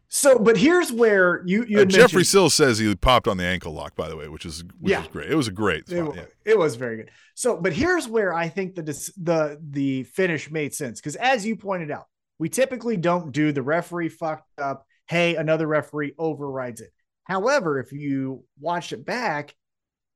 So, 0.09 0.39
but 0.39 0.59
here's 0.59 0.93
where 0.93 1.43
you 1.47 1.65
you 1.67 1.81
Uh, 1.81 1.85
Jeffrey 1.87 2.25
Sills 2.25 2.53
says 2.55 2.79
he 2.79 2.95
popped 2.95 3.27
on 3.27 3.39
the 3.39 3.45
ankle 3.45 3.73
lock, 3.73 3.97
by 3.97 4.09
the 4.11 4.17
way, 4.17 4.29
which 4.29 4.45
is 4.45 4.63
which 4.79 4.91
Yeah. 4.93 5.03
is 5.03 5.09
great. 5.09 5.31
It 5.31 5.37
was 5.37 5.49
a 5.49 5.53
great 5.53 5.89
It. 5.89 6.05
Yeah. 6.15 6.25
it 6.45 6.59
was 6.59 6.77
very 6.77 6.97
good. 6.99 7.11
So, 7.35 7.57
but 7.57 7.73
here's 7.73 8.07
where 8.09 8.35
I 8.35 8.49
think 8.49 8.75
the 8.75 8.83
the 8.83 9.59
the 9.71 10.03
finish 10.05 10.51
made 10.51 10.75
sense 10.75 11.01
because, 11.01 11.17
as 11.17 11.47
you 11.47 11.57
pointed 11.57 11.91
out, 11.91 12.07
we 12.39 12.49
typically 12.51 12.97
don't 12.99 13.33
do 13.33 13.53
the 13.53 13.63
referee 13.63 14.11
fucked 14.11 14.51
up. 14.59 14.87
Hey, 15.07 15.35
another 15.37 15.67
referee 15.67 16.13
overrides 16.19 16.81
it. 16.83 16.93
However, 17.25 17.79
if 17.79 17.93
you 17.93 18.45
watch 18.61 18.93
it 18.93 19.07
back, 19.07 19.55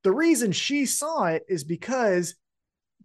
the 0.03 0.13
reason 0.13 0.53
she 0.53 0.85
saw 0.85 1.25
it 1.27 1.45
is 1.49 1.65
because 1.65 2.35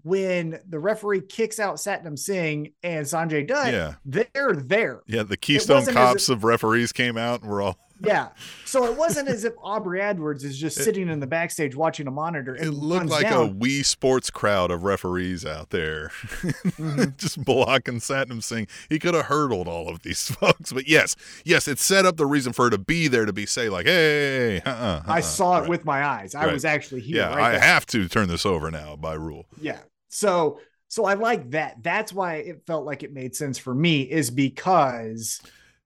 when 0.04 0.60
the 0.68 0.80
referee 0.80 1.22
kicks 1.22 1.60
out 1.60 1.76
Satnam 1.76 2.18
Singh 2.18 2.74
and 2.84 3.06
Sanjay 3.06 3.48
Dutt, 3.48 3.72
Yeah. 3.72 3.96
they're 4.06 4.54
there. 4.54 5.02
Yeah, 5.08 5.24
the 5.24 5.38
Keystone 5.38 5.86
Cops 5.86 6.30
of 6.30 6.44
referees 6.44 6.92
came 6.92 7.18
out 7.18 7.42
and 7.42 7.52
we're 7.52 7.62
all 7.62 7.78
Yeah. 8.04 8.30
So 8.66 8.86
it 8.86 8.98
wasn't 8.98 9.28
as 9.30 9.44
if 9.44 9.54
Aubrey 9.62 10.02
Edwards 10.02 10.44
is 10.44 10.58
just 10.58 10.78
It- 10.80 10.84
sitting 10.84 11.10
in 11.10 11.20
the 11.20 11.28
backstage 11.28 11.76
watching 11.76 12.08
a 12.08 12.12
monitor. 12.12 12.56
It 12.56 12.72
looked 12.72 13.06
like 13.08 13.26
a 13.26 13.30
down. 13.30 13.60
Wii 13.60 13.86
Sports 13.86 14.30
crowd 14.30 14.72
of 14.72 14.84
referees 14.84 15.46
out 15.46 15.70
there, 15.70 16.10
Mhm. 16.42 17.16
just 17.18 17.44
blocking 17.44 18.00
Satnam 18.00 18.42
Singh. 18.44 18.68
He 18.90 18.98
could 19.00 19.14
have 19.14 19.26
hurdled 19.26 19.68
all 19.68 19.90
of 19.90 20.02
these 20.02 20.30
folks, 20.36 20.74
but 20.74 20.88
yes, 20.88 21.16
yes, 21.46 21.68
it 21.68 21.80
set 21.80 22.06
up 22.06 22.18
the 22.18 22.26
reason 22.26 22.54
for 22.54 22.66
her 22.66 22.70
to 22.72 22.78
be 22.78 23.08
there 23.08 23.26
to 23.26 23.34
be 23.34 23.46
say 23.46 23.70
like, 23.70 23.86
hey, 23.86 24.62
uh-uh, 24.62 24.72
uh-uh. 24.72 25.02
I 25.08 25.22
saw 25.22 25.58
it 25.58 25.62
Right. 25.62 25.70
with 25.70 25.86
my 25.86 26.04
eyes. 26.06 26.34
I 26.36 26.46
Right. 26.46 26.54
was 26.54 26.66
actually 26.66 27.02
here. 27.02 27.18
Yeah, 27.18 27.36
right 27.36 27.40
I 27.44 27.52
there. 27.52 27.60
have 27.62 27.86
to 27.88 28.08
turn 28.08 28.28
this 28.28 28.46
over 28.46 28.72
now 28.72 28.96
by 28.96 29.14
rule. 29.14 29.46
Yeah. 29.62 29.80
So 30.10 30.60
so 30.88 31.06
I 31.06 31.14
like 31.14 31.52
that. 31.52 31.78
That's 31.84 32.12
why 32.12 32.36
it 32.36 32.64
felt 32.68 32.86
like 32.86 33.02
it 33.04 33.14
made 33.14 33.34
sense 33.36 33.58
for 33.58 33.74
me, 33.74 34.02
is 34.02 34.30
because 34.30 35.40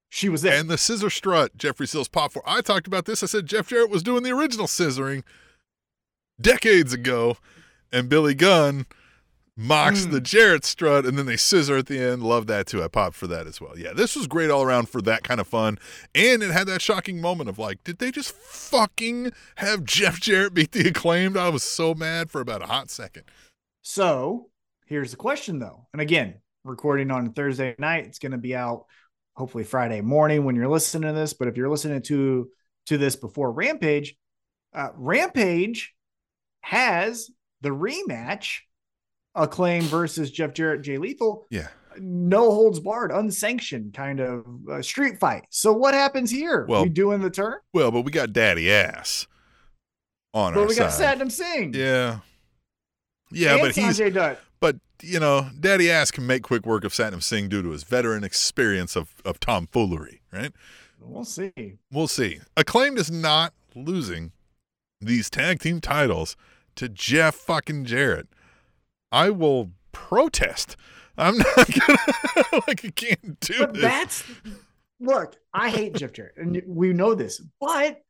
she 0.10 0.30
was 0.30 0.41
there. 0.41 0.60
And 0.60 0.70
the 0.70 0.78
scissor 0.78 1.10
strut, 1.10 1.58
Jeffrey 1.58 1.88
Seals 1.88 2.08
pop 2.08 2.32
for. 2.32 2.41
I 2.45 2.62
talked 2.62 2.88
about 2.88 3.06
this. 3.06 3.24
I 3.24 3.26
said 3.26 3.45
Jeff 3.45 3.68
Jarrett 3.68 3.89
was 3.89 4.03
doing 4.03 4.24
the 4.24 4.32
original 4.32 4.68
scissoring 4.68 5.24
decades 6.39 6.93
ago, 6.93 7.38
and 7.91 8.10
Billy 8.10 8.34
Gunn 8.34 8.86
mocks 9.58 10.06
Mm. 10.06 10.12
the 10.12 10.20
Jarrett 10.22 10.66
strut, 10.66 11.06
and 11.06 11.18
then 11.18 11.26
they 11.26 11.38
scissor 11.38 11.78
at 11.78 11.86
the 11.88 11.97
end. 11.97 12.22
Love 12.24 12.45
that 12.47 12.68
too. 12.68 12.84
I 12.84 12.89
popped 12.89 13.16
for 13.16 13.28
that 13.28 13.47
as 13.47 13.62
well. 13.62 13.78
Yeah, 13.80 13.93
this 13.93 14.16
was 14.16 14.28
great 14.28 14.51
all 14.51 14.64
around 14.64 14.89
for 14.89 15.01
that 15.03 15.24
kind 15.24 15.39
of 15.39 15.47
fun, 15.47 15.80
and 16.14 16.43
it 16.43 16.51
had 16.51 16.68
that 16.68 16.82
shocking 16.82 17.22
moment 17.22 17.49
of 17.49 17.58
like, 17.58 17.84
did 17.86 17.99
they 17.99 18.12
just 18.12 18.32
fucking 18.36 19.32
have 19.56 19.86
Jeff 19.86 20.20
Jarrett 20.20 20.53
beat 20.53 20.74
the 20.74 20.88
acclaimed? 20.89 21.38
I 21.38 21.47
was 21.49 21.64
so 21.64 21.93
mad 21.93 22.32
for 22.32 22.41
about 22.41 22.62
a 22.62 22.66
hot 22.68 22.89
second. 22.89 23.24
So 23.82 24.49
here's 24.88 25.12
the 25.12 25.18
question 25.18 25.60
though. 25.60 25.88
And 25.93 26.01
again, 26.01 26.36
recording 26.66 27.10
on 27.12 27.32
Thursday 27.32 27.76
night, 27.80 28.06
it's 28.06 28.20
going 28.20 28.34
to 28.34 28.38
be 28.38 28.56
out 28.56 28.88
hopefully 29.36 29.63
Friday 29.63 30.01
morning 30.01 30.43
when 30.45 30.55
you're 30.55 30.67
listening 30.69 31.07
to 31.07 31.13
this. 31.13 31.33
But 31.33 31.47
if 31.47 31.57
you're 31.57 31.69
listening 31.69 32.01
to 32.03 32.49
to 32.88 32.97
this 32.97 33.15
before 33.15 33.51
Rampage, 33.51 34.15
uh, 34.73 34.89
Rampage 34.95 35.93
has 36.61 37.29
the 37.61 37.69
rematch 37.69 38.59
Acclaim 39.33 39.83
versus 39.83 40.31
Jeff 40.31 40.53
Jarrett, 40.53 40.81
Jay 40.81 40.97
Lethal, 40.97 41.45
Yeah. 41.49 41.67
no 41.99 42.51
holds 42.51 42.79
barred, 42.79 43.11
unsanctioned 43.11 43.93
kind 43.93 44.19
of 44.21 44.45
uh, 44.69 44.81
street 44.81 45.19
fight. 45.19 45.45
So 45.49 45.73
what 45.73 45.93
happens 45.93 46.31
here? 46.31 46.65
Well- 46.69 46.83
we 46.83 46.89
doing 46.89 47.21
the 47.21 47.29
turn, 47.29 47.55
Well, 47.73 47.91
but 47.91 48.01
we 48.01 48.11
got 48.11 48.31
Daddy 48.33 48.71
Ass 48.71 49.27
on 50.33 50.53
but 50.53 50.61
our 50.61 50.67
we 50.67 50.75
got. 50.75 50.91
Satnam 50.91 51.31
Singh. 51.31 51.73
Yeah. 51.73 52.19
Yeah, 53.31 53.53
and 53.53 53.61
but 53.61 53.75
he's 53.75 53.99
Sanjay 53.99 54.13
Dutt. 54.13 54.39
You 55.01 55.19
know, 55.19 55.49
Daddy 55.59 55.91
Ass 55.91 56.11
can 56.11 56.25
make 56.25 56.43
quick 56.43 56.65
work 56.65 56.83
of 56.83 56.93
Satnam 56.93 57.21
Singh 57.21 57.49
due 57.49 57.61
to 57.61 57.69
his 57.71 57.83
veteran 57.83 58.23
experience 58.23 58.95
of 58.95 59.13
of 59.25 59.39
tomfoolery, 59.39 60.21
right? 60.31 60.51
We'll 60.99 61.25
see. 61.25 61.51
We'll 61.91 62.07
see. 62.07 62.39
Acclaimed 62.57 62.97
is 62.97 63.11
not 63.11 63.53
losing 63.75 64.31
these 65.01 65.29
tag 65.29 65.59
team 65.59 65.81
titles 65.81 66.35
to 66.75 66.89
Jeff 66.89 67.35
fucking 67.35 67.85
Jarrett. 67.85 68.27
I 69.11 69.29
will 69.29 69.71
protest. 69.91 70.75
I'm 71.17 71.37
not 71.55 71.55
gonna 71.55 72.61
like 72.67 72.83
I 72.85 72.89
can't 72.95 73.39
do 73.39 73.59
But 73.59 73.73
this. 73.73 73.81
that's 73.83 74.23
look, 74.99 75.35
I 75.53 75.69
hate 75.69 75.93
Jeff 75.95 76.13
Jarrett, 76.13 76.35
and 76.37 76.61
we 76.65 76.93
know 76.93 77.13
this, 77.15 77.41
but 77.59 78.01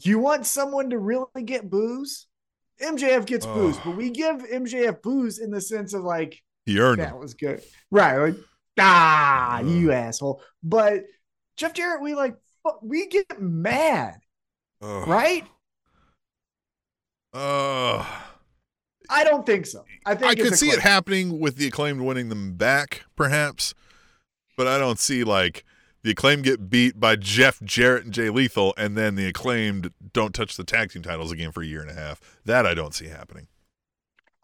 you 0.00 0.18
want 0.18 0.46
someone 0.46 0.90
to 0.90 0.98
really 0.98 1.42
get 1.44 1.68
boos? 1.70 2.26
MJF 2.80 3.26
gets 3.26 3.46
Oh. 3.46 3.54
boos, 3.54 3.76
but 3.84 3.96
we 3.96 4.10
give 4.10 4.36
MJF 4.38 5.00
boos 5.02 5.38
in 5.38 5.50
the 5.50 5.60
sense 5.60 5.94
of 5.94 6.02
like, 6.02 6.42
he 6.66 6.78
earned 6.80 7.00
that 7.00 7.18
was 7.18 7.34
good. 7.34 7.62
Right. 7.90 8.16
Like, 8.18 8.36
ah, 8.78 9.58
Uh. 9.58 9.62
you 9.62 9.92
asshole. 9.92 10.42
But 10.62 11.04
Jeff 11.56 11.72
Jarrett, 11.74 12.02
we 12.02 12.14
like, 12.14 12.36
we 12.82 13.06
get 13.08 13.40
mad, 13.40 14.16
right? 14.80 15.44
Ugh. 17.32 18.06
I 19.10 19.22
don't 19.24 19.44
think 19.44 19.66
so. 19.66 19.84
I 20.06 20.14
think 20.14 20.30
I 20.30 20.34
could 20.34 20.54
see 20.56 20.68
it 20.70 20.80
happening 20.80 21.38
with 21.38 21.56
the 21.56 21.66
acclaimed 21.66 22.00
winning 22.00 22.30
them 22.30 22.54
back, 22.54 23.04
perhaps, 23.16 23.74
but 24.56 24.66
I 24.66 24.78
don't 24.78 24.98
see 24.98 25.24
like 25.24 25.64
the 26.04 26.10
acclaimed 26.10 26.44
get 26.44 26.68
beat 26.70 27.00
by 27.00 27.16
Jeff 27.16 27.60
Jarrett 27.62 28.04
and 28.04 28.12
Jay 28.12 28.28
Lethal, 28.28 28.74
and 28.76 28.94
then 28.96 29.16
the 29.16 29.26
acclaimed 29.26 29.90
don't 30.12 30.34
touch 30.34 30.56
the 30.56 30.62
tag 30.62 30.92
team 30.92 31.02
titles 31.02 31.32
again 31.32 31.50
for 31.50 31.62
a 31.62 31.66
year 31.66 31.80
and 31.80 31.90
a 31.90 31.94
half. 31.94 32.20
That 32.44 32.66
I 32.66 32.74
don't 32.74 32.94
see 32.94 33.06
happening. 33.06 33.48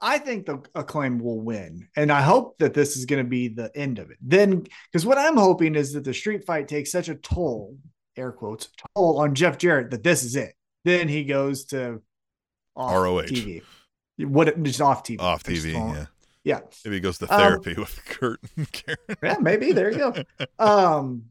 I 0.00 0.16
think 0.18 0.46
the 0.46 0.62
acclaim 0.74 1.18
will 1.18 1.40
win, 1.40 1.86
and 1.94 2.10
I 2.10 2.22
hope 2.22 2.56
that 2.58 2.72
this 2.72 2.96
is 2.96 3.04
going 3.04 3.22
to 3.22 3.28
be 3.28 3.48
the 3.48 3.70
end 3.76 3.98
of 3.98 4.10
it. 4.10 4.16
Then, 4.22 4.66
because 4.90 5.04
what 5.04 5.18
I'm 5.18 5.36
hoping 5.36 5.74
is 5.74 5.92
that 5.92 6.02
the 6.04 6.14
street 6.14 6.46
fight 6.46 6.66
takes 6.66 6.90
such 6.90 7.10
a 7.10 7.14
toll, 7.14 7.76
air 8.16 8.32
quotes, 8.32 8.70
toll 8.96 9.18
on 9.20 9.34
Jeff 9.34 9.58
Jarrett 9.58 9.90
that 9.90 10.02
this 10.02 10.24
is 10.24 10.36
it. 10.36 10.54
Then 10.86 11.08
he 11.08 11.24
goes 11.24 11.66
to 11.66 12.00
off 12.74 12.94
ROH. 12.94 13.24
TV. 13.24 13.62
What 14.16 14.62
just 14.62 14.80
off 14.80 15.04
TV? 15.04 15.20
Off 15.20 15.42
TV, 15.42 15.74
yeah. 15.74 16.06
yeah, 16.42 16.60
Maybe 16.86 16.96
he 16.96 17.00
goes 17.00 17.18
to 17.18 17.30
Um, 17.30 17.38
therapy 17.38 17.74
with 17.78 18.02
Kurt 18.06 18.40
and 18.56 18.72
Karen. 18.72 18.98
yeah, 19.22 19.36
maybe 19.38 19.72
there 19.72 19.92
you 19.92 19.98
go. 19.98 20.24
um, 20.58 21.24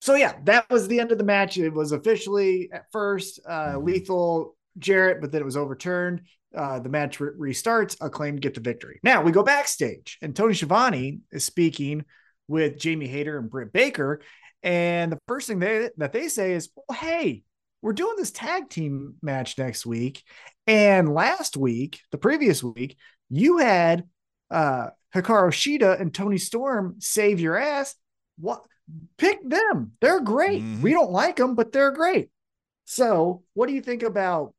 so 0.00 0.14
yeah, 0.14 0.34
that 0.44 0.68
was 0.70 0.88
the 0.88 1.00
end 1.00 1.12
of 1.12 1.18
the 1.18 1.24
match. 1.24 1.58
It 1.58 1.70
was 1.72 1.92
officially 1.92 2.70
at 2.72 2.86
first 2.92 3.40
uh, 3.46 3.74
Mhm. 3.74 3.84
lethal 3.84 4.56
Jarrett, 4.78 5.20
but 5.20 5.32
then 5.32 5.40
it 5.42 5.44
was 5.44 5.56
overturned. 5.56 6.22
Uh, 6.54 6.78
the 6.78 6.88
match 6.88 7.20
re- 7.20 7.52
restarts. 7.52 7.96
Acclaim 8.00 8.36
get 8.36 8.54
the 8.54 8.60
victory. 8.60 9.00
Now 9.02 9.22
we 9.22 9.32
go 9.32 9.42
backstage, 9.42 10.18
and 10.22 10.34
Tony 10.34 10.54
Schiavone 10.54 11.20
is 11.30 11.44
speaking 11.44 12.04
with 12.46 12.78
Jamie 12.78 13.08
Hayter 13.08 13.38
and 13.38 13.50
Britt 13.50 13.72
Baker, 13.72 14.20
and 14.62 15.12
the 15.12 15.18
first 15.28 15.46
thing 15.48 15.58
they 15.58 15.90
that 15.98 16.12
they 16.12 16.28
say 16.28 16.52
is, 16.54 16.70
well, 16.74 16.96
"Hey, 16.98 17.42
we're 17.82 17.92
doing 17.92 18.16
this 18.16 18.30
tag 18.30 18.70
team 18.70 19.16
match 19.22 19.58
next 19.58 19.84
week, 19.84 20.22
and 20.66 21.12
last 21.12 21.56
week, 21.56 22.00
the 22.12 22.18
previous 22.18 22.62
week, 22.62 22.96
you 23.28 23.58
had 23.58 24.04
uh, 24.50 24.88
Hikaru 25.14 25.50
Shida 25.50 26.00
and 26.00 26.14
Toni 26.14 26.38
Storm 26.38 26.96
save 27.00 27.40
your 27.40 27.56
ass. 27.58 27.94
What? 28.38 28.64
Pick 29.16 29.46
them. 29.48 29.92
They're 30.00 30.20
great. 30.20 30.62
Mhm. 30.62 30.80
We 30.80 30.92
don't 30.92 31.10
like 31.10 31.36
them, 31.36 31.54
but 31.54 31.72
they're 31.72 31.90
great. 31.90 32.30
So, 32.84 33.42
what 33.54 33.66
do 33.68 33.74
you 33.74 33.82
think 33.82 34.02
about 34.02 34.54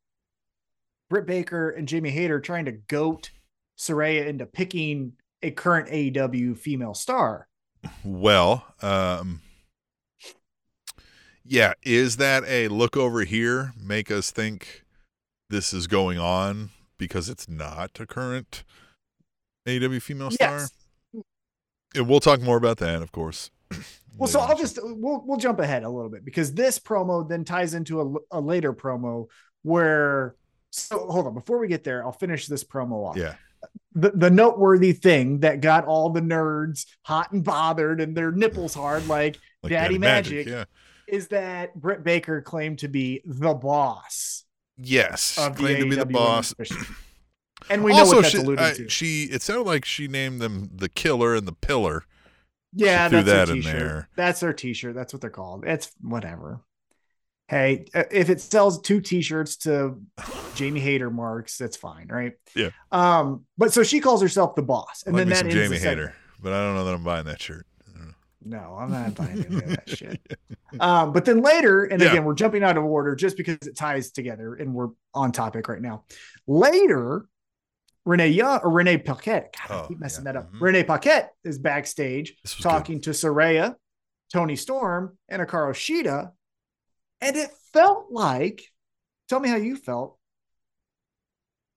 Britt 1.10 1.26
Baker 1.26 1.70
and 1.70 1.88
Jamie 1.88 2.12
Hayter 2.12 2.40
trying 2.40 2.66
to 2.66 2.72
goat 2.74 3.32
Saraya 3.78 4.28
into 4.28 4.46
picking 4.46 5.14
a 5.42 5.52
current 5.52 5.90
AEW 5.90 6.56
female 6.56 6.94
star? 6.94 7.48
Well, 8.04 8.66
um, 8.82 9.42
yeah, 11.44 11.74
is 11.82 12.18
that 12.18 12.44
a 12.46 12.68
look 12.68 12.96
over 12.98 13.24
here 13.24 13.74
make 13.82 14.12
us 14.12 14.32
think 14.32 14.84
this 15.50 15.74
is 15.74 15.88
going 15.88 16.20
on 16.20 16.70
because 16.98 17.30
it's 17.30 17.48
not 17.50 18.00
a 18.00 18.06
current 18.06 18.64
AEW 19.66 20.02
female 20.02 20.30
star? 20.30 20.60
Yes. 20.60 20.72
And 21.96 22.08
we'll 22.08 22.20
talk 22.20 22.42
more 22.42 22.58
about 22.58 22.78
that, 22.78 23.02
of 23.02 23.12
course. 23.12 23.50
Well, 24.18 24.28
so. 24.28 24.40
I'll 24.40 24.58
just 24.58 24.80
we'll 24.82 25.24
we'll 25.26 25.38
jump 25.38 25.60
ahead 25.60 25.84
a 25.84 25.90
little 25.90 26.10
bit 26.10 26.26
because 26.26 26.54
this 26.54 26.78
promo 26.80 27.28
then 27.28 27.44
ties 27.46 27.74
into 27.74 28.02
a, 28.32 28.38
a 28.38 28.42
later 28.42 28.74
promo 28.74 29.28
where 29.64 30.36
so 30.72 31.08
hold 31.10 31.28
on 31.28 31.34
before 31.34 31.58
we 31.60 31.68
get 31.68 31.84
there 31.84 32.04
I'll 32.06 32.12
finish 32.12 32.48
this 32.48 32.64
promo 32.64 33.08
off. 33.10 33.18
yeah, 33.18 33.36
The 33.94 34.12
the 34.12 34.30
noteworthy 34.30 34.92
thing 34.94 35.40
that 35.40 35.62
got 35.62 35.86
all 35.86 36.10
the 36.10 36.22
nerds 36.22 36.86
hot 37.04 37.32
and 37.32 37.44
bothered 37.44 38.02
and 38.02 38.16
their 38.16 38.32
nipples 38.32 38.74
hard 38.74 39.08
like 39.08 39.38
like 39.64 39.72
Daddy 39.72 39.98
Magic. 39.98 40.48
Yeah, 40.48 40.66
is 41.08 41.28
that 41.30 41.76
Britt 41.76 42.04
Baker 42.04 42.42
claimed 42.42 42.80
to 42.80 42.88
be 42.88 43.22
the 43.26 43.54
boss 43.54 44.44
yes, 44.78 45.38
of 45.38 45.56
the 45.56 45.60
claimed 45.64 45.80
to 45.84 45.90
be 45.90 45.96
the 45.96 46.06
boss. 46.06 46.54
And 47.70 47.84
we 47.84 47.92
know 47.92 48.00
also, 48.00 48.16
what 48.16 48.22
that's 48.24 48.32
she, 48.34 48.38
alluding 48.40 48.66
I- 48.66 48.74
to. 48.74 48.90
she 48.90 49.24
it 49.26 49.42
sounded 49.42 49.64
like 49.66 49.86
she 49.86 50.08
named 50.08 50.42
them 50.42 50.70
the 50.74 50.90
killer 50.90 51.36
and 51.36 51.48
the 51.48 51.54
pillar. 51.54 52.04
Yeah, 52.74 53.10
threw 53.10 53.24
that's 53.24 53.50
that 53.50 53.56
in 53.56 53.62
t-shirt. 53.64 53.80
there. 53.80 54.10
That's 54.16 54.40
their 54.42 54.54
t-shirt. 54.54 54.94
That's 54.96 55.12
what 55.14 55.22
they're 55.22 55.30
called. 55.30 55.66
It's 55.66 55.92
whatever. 56.02 56.62
Hey, 57.48 57.86
uh, 57.96 58.04
if 58.12 58.30
it 58.30 58.42
sells 58.42 58.80
two 58.82 59.02
t-shirts 59.02 59.58
to 59.58 60.00
Jamie 60.56 60.80
Hayter 60.80 61.10
marks, 61.10 61.58
that's 61.58 61.76
fine, 61.78 62.08
right? 62.08 62.34
Yeah. 62.56 62.70
Um, 62.92 63.46
but 63.58 63.74
so 63.74 63.82
she 63.84 64.00
calls 64.00 64.22
herself 64.22 64.56
the 64.56 64.62
boss, 64.62 65.04
and 65.08 65.18
then 65.18 65.30
that 65.30 65.46
the 65.46 65.52
Jamie. 65.52 65.78
Hater, 65.80 66.14
but 66.42 66.54
I 66.54 66.64
don't 66.64 66.76
know 66.76 66.86
that 66.86 66.94
I'm 66.94 67.04
buying 67.04 67.26
that 67.26 67.42
shirt. 67.42 67.66
I 67.88 67.98
don't 67.98 68.08
know. 68.08 68.14
No, 68.60 68.76
I'm 68.80 68.92
not 68.92 69.16
buying 69.16 69.44
any 69.46 69.56
of 69.56 69.66
that 69.68 69.90
shit. 69.98 70.38
Um, 70.80 71.12
but 71.12 71.26
then 71.26 71.42
later, 71.42 71.86
and 71.86 72.00
Yeah. 72.02 72.12
again, 72.12 72.24
we're 72.24 72.36
jumping 72.36 72.64
out 72.64 72.78
of 72.78 72.84
order 72.84 73.16
just 73.16 73.36
because 73.36 73.58
it 73.64 73.76
ties 73.76 74.12
together 74.12 74.54
and 74.54 74.74
we're 74.76 74.90
on 75.16 75.32
topic 75.32 75.68
right 75.68 75.82
now. 75.82 76.04
Later, 76.46 77.26
Renee 78.10 78.30
Young 78.30 78.60
or 78.64 78.72
Renee 78.72 78.98
Paquette, 78.98 79.56
God, 79.68 79.72
I 79.74 79.84
Oh, 79.84 79.88
keep 79.88 80.00
messing 80.00 80.26
yeah. 80.26 80.32
that 80.32 80.40
up. 80.40 80.52
Mhm. 80.52 80.62
Renee 80.62 80.84
Paquette 80.84 81.32
is 81.44 81.60
backstage 81.60 82.36
talking 82.60 83.00
to 83.02 83.12
Saraya, 83.12 83.76
Toni 84.34 84.56
Storm, 84.56 85.18
and 85.30 85.42
Hikaru 85.42 85.74
Shida. 85.74 86.32
And 87.22 87.36
it 87.36 87.52
felt 87.72 88.08
like, 88.12 88.64
tell 89.28 89.40
me 89.40 89.48
how 89.50 89.58
you 89.58 89.76
felt. 89.78 90.18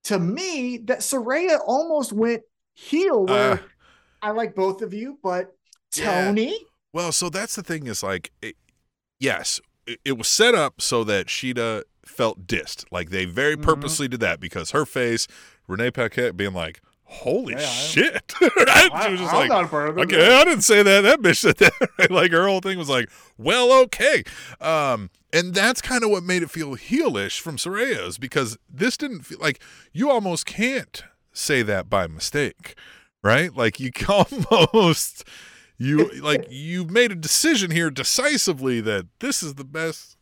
To 0.05 0.19
me, 0.19 0.79
that 0.85 1.01
Saraya 1.01 1.59
almost 1.67 2.13
went 2.13 2.43
heel 2.75 3.27
where 3.27 3.53
Uh, 3.53 3.59
I 4.23 4.31
like 4.31 4.55
both 4.55 4.81
of 4.83 4.95
you, 4.95 5.19
but 5.23 5.55
Yeah. 5.95 6.25
Toni. 6.27 6.59
Well, 6.95 7.13
so 7.13 7.29
that's 7.29 7.55
the 7.57 7.63
thing 7.63 7.87
is 7.87 8.03
like, 8.03 8.33
it, 8.41 8.57
yes, 9.21 9.61
it, 9.87 10.01
it 10.05 10.13
was 10.19 10.29
set 10.29 10.55
up 10.55 10.81
so 10.81 11.05
that 11.05 11.27
Shida 11.27 11.83
felt 12.07 12.47
dissed. 12.47 12.85
Like 12.91 13.11
they 13.11 13.27
very 13.27 13.57
Mhm. 13.57 13.63
purposely 13.63 14.09
did 14.09 14.21
that 14.21 14.41
because 14.41 14.71
her 14.71 14.87
face, 14.87 15.27
Renee 15.69 15.91
Paquette 15.91 16.37
being 16.37 16.53
like, 16.55 16.81
holy 17.05 17.55
Yeah, 17.55 17.61
I- 17.61 17.63
shit. 17.63 18.35
right? 18.41 18.91
She 19.05 19.11
was 19.13 19.21
just 19.21 19.33
I'm 19.33 19.41
like, 19.41 19.49
not 19.51 19.71
part 19.71 19.89
of 19.91 19.99
it. 19.99 20.03
okay, 20.03 20.35
I 20.35 20.45
didn't 20.45 20.63
say 20.63 20.83
that. 20.83 21.03
That 21.03 21.21
bitch 21.21 21.39
said 21.39 21.57
that. 21.59 21.73
like 22.11 22.31
her 22.33 22.47
whole 22.47 22.61
thing 22.61 22.79
was 22.79 22.89
like, 22.89 23.11
well, 23.39 23.73
okay. 23.85 24.25
Um, 24.61 25.11
and 25.33 25.55
that's 25.55 25.81
kind 25.81 26.05
of 26.05 26.11
what 26.11 26.23
made 26.23 26.43
it 26.43 26.51
feel 26.51 26.77
heelish 26.77 27.41
from 27.41 27.57
Saraya's 27.57 28.19
because 28.19 28.57
this 28.69 28.97
didn't 28.97 29.23
feel 29.23 29.39
like 29.41 29.61
you 29.93 30.11
almost 30.11 30.47
can't 30.47 31.03
say 31.33 31.63
that 31.63 31.89
by 31.89 32.07
mistake, 32.07 32.75
right? 33.23 33.55
Like 33.57 33.81
you 33.81 33.91
almost 34.51 35.25
you 35.79 36.11
like 36.21 36.47
you 36.51 36.85
made 36.85 37.13
a 37.13 37.17
decision 37.17 37.71
here 37.71 37.91
decisively 37.91 38.81
that 38.83 39.07
this 39.21 39.43
is 39.43 39.55
the 39.55 39.65
best. 39.65 40.17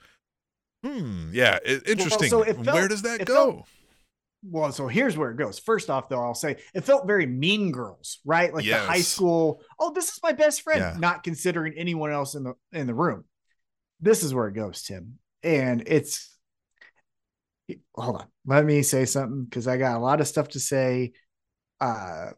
Hmm. 0.84 1.30
Yeah. 1.32 1.59
It, 1.64 1.86
interesting. 1.88 2.30
so 2.30 2.43
it 2.43 2.55
felt- 2.55 2.74
Where 2.74 2.88
does 2.88 3.03
that 3.03 3.24
go? 3.26 3.34
felt- 3.53 3.68
Well, 4.43 4.72
so 4.72 4.88
here's 4.88 5.16
where 5.18 5.30
it 5.30 5.36
goes. 5.36 5.59
First 5.59 5.91
off, 5.91 6.09
though, 6.09 6.22
I'll 6.22 6.34
say 6.34 6.57
it 6.74 6.80
felt 6.84 7.07
very 7.07 7.26
Mean 7.26 7.72
Girls, 7.72 8.20
right? 8.24 8.53
Like 8.55 8.64
the 8.64 8.72
high 8.78 9.03
school. 9.03 9.62
Oh, 9.78 9.93
this 9.93 10.09
is 10.09 10.20
my 10.22 10.32
best 10.32 10.62
friend, 10.62 10.80
Yeah. 10.80 10.97
not 10.99 11.22
considering 11.22 11.74
anyone 11.76 12.11
else 12.11 12.34
in 12.34 12.45
the 12.45 12.55
in 12.72 12.86
the 12.86 12.95
room. 12.95 13.24
This 14.01 14.22
is 14.22 14.32
where 14.32 14.49
it 14.49 14.55
goes, 14.55 14.82
Tim, 14.82 15.18
and 15.43 15.82
it's. 15.86 16.36
Hold 17.95 18.16
on, 18.22 18.26
let 18.47 18.64
me 18.64 18.82
say 18.82 19.05
something 19.05 19.45
because 19.45 19.68
I 19.68 19.76
got 19.76 19.97
a 19.97 20.01
lot 20.01 20.20
of 20.20 20.26
stuff 20.26 20.49
to 20.51 20.61
say, 20.61 21.12
uh, 21.80 22.30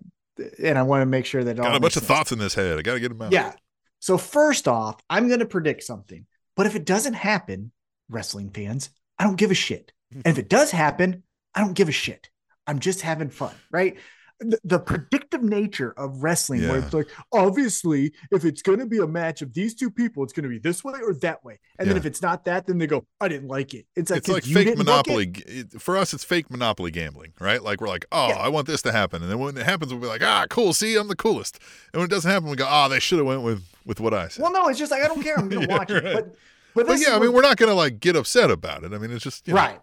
and 0.63 0.77
I 0.77 0.83
want 0.83 1.03
to 1.03 1.07
make 1.07 1.25
sure 1.25 1.43
that 1.43 1.57
Got 1.57 1.69
a 1.69 1.71
bunch 1.71 1.83
makes 1.83 1.97
of 1.97 2.03
thoughts 2.03 2.33
in 2.33 2.39
this 2.39 2.53
head. 2.55 2.79
I 2.79 2.83
got 2.83 2.95
to 2.95 3.01
get 3.01 3.09
them 3.09 3.23
out. 3.23 3.33
Yeah. 3.33 3.53
So 4.01 4.19
first 4.19 4.69
off, 4.69 5.01
I'm 5.09 5.29
going 5.29 5.41
to 5.41 5.47
predict 5.47 5.85
something, 5.85 6.27
but 6.57 6.67
if 6.67 6.75
it 6.75 6.85
doesn't 6.85 7.15
happen, 7.15 7.73
wrestling 8.11 8.51
fans, 8.51 8.91
I 9.19 9.25
don't 9.25 9.37
give 9.37 9.51
a 9.51 9.55
shit. 9.55 9.93
And 10.13 10.27
if 10.27 10.39
it 10.39 10.51
does 10.51 10.71
happen, 10.71 11.23
I 11.55 11.61
don't 11.61 11.75
give 11.75 11.89
a 11.89 11.93
shit. 11.93 12.31
I'm 12.67 12.79
just 12.79 13.01
having 13.03 13.29
fun, 13.31 13.55
right? 13.71 13.97
The, 14.41 14.59
the 14.65 14.79
predictive 14.81 15.43
nature 15.43 15.93
of 15.97 16.23
wrestling, 16.25 16.67
where 16.69 16.79
it's 16.79 16.93
like, 16.93 17.09
obviously, 17.33 18.13
if 18.31 18.45
it's 18.45 18.63
going 18.63 18.79
to 18.81 18.87
be 18.87 18.99
a 18.99 19.07
match 19.07 19.41
of 19.43 19.53
these 19.55 19.75
two 19.75 19.91
people, 19.91 20.25
it's 20.25 20.33
going 20.33 20.43
to 20.45 20.49
be 20.49 20.59
this 20.59 20.83
way 20.83 20.95
or 21.03 21.15
that 21.15 21.45
way. 21.45 21.59
And 21.79 21.89
then 21.89 21.97
if 21.97 22.07
it's 22.07 22.23
not 22.23 22.45
that, 22.47 22.67
then 22.67 22.79
they 22.79 22.87
go, 22.87 23.07
I 23.21 23.29
didn't 23.29 23.49
like 23.49 23.75
it. 23.75 23.87
It's 23.95 24.11
like, 24.11 24.19
it's 24.19 24.29
like 24.29 24.43
fake 24.45 24.67
didn't 24.67 24.79
book 24.79 24.81
it. 24.81 24.87
monopoly. 24.87 25.27
G- 25.27 25.43
it- 25.47 25.81
For 25.81 25.97
us, 25.97 26.13
it's 26.13 26.25
fake 26.25 26.51
monopoly 26.51 26.91
gambling, 26.91 27.35
right? 27.41 27.63
Like 27.63 27.81
we're 27.81 27.89
like, 27.89 28.07
oh, 28.11 28.29
Yeah. 28.31 28.37
I 28.39 28.49
want 28.49 28.67
this 28.67 28.83
to 28.83 28.93
happen, 28.93 29.23
and 29.23 29.31
then 29.31 29.39
when 29.39 29.57
it 29.57 29.65
happens, 29.65 29.93
we'll 29.93 30.03
be 30.03 30.09
like, 30.09 30.23
ah, 30.25 30.47
cool. 30.51 30.73
See, 30.73 30.97
I'm 30.97 31.09
the 31.09 31.17
coolest. 31.17 31.59
And 31.93 32.01
when 32.01 32.07
it 32.07 32.11
doesn't 32.11 32.31
happen, 32.31 32.49
we 32.51 32.57
go, 32.57 32.67
oh, 32.69 32.89
they 32.89 32.99
should 33.01 33.19
have 33.19 33.27
went 33.27 33.43
with 33.43 33.63
with 33.85 34.01
what 34.01 34.15
I 34.15 34.29
said. 34.29 34.43
Well, 34.43 34.53
no, 34.53 34.69
it's 34.69 34.79
just 34.79 34.91
like, 34.91 35.03
I 35.03 35.07
don't 35.09 35.23
care. 35.23 35.37
I'm 35.39 35.49
going 35.49 35.63
to 35.67 35.69
Yeah, 35.73 35.79
watch 35.79 35.91
it. 35.91 36.03
But, 36.05 36.35
but, 36.75 36.87
but 36.87 36.99
yeah, 37.01 37.15
I 37.15 37.19
mean, 37.21 37.33
we're 37.33 37.43
not 37.43 37.59
gonna 37.59 37.75
like 37.75 38.01
get 38.01 38.17
upset 38.17 38.51
about 38.51 38.83
it. 38.83 38.93
I 38.93 38.99
mean, 38.99 39.11
it's 39.13 39.23
just 39.23 39.47
you 39.47 39.55
know, 39.55 39.61
right. 39.61 39.81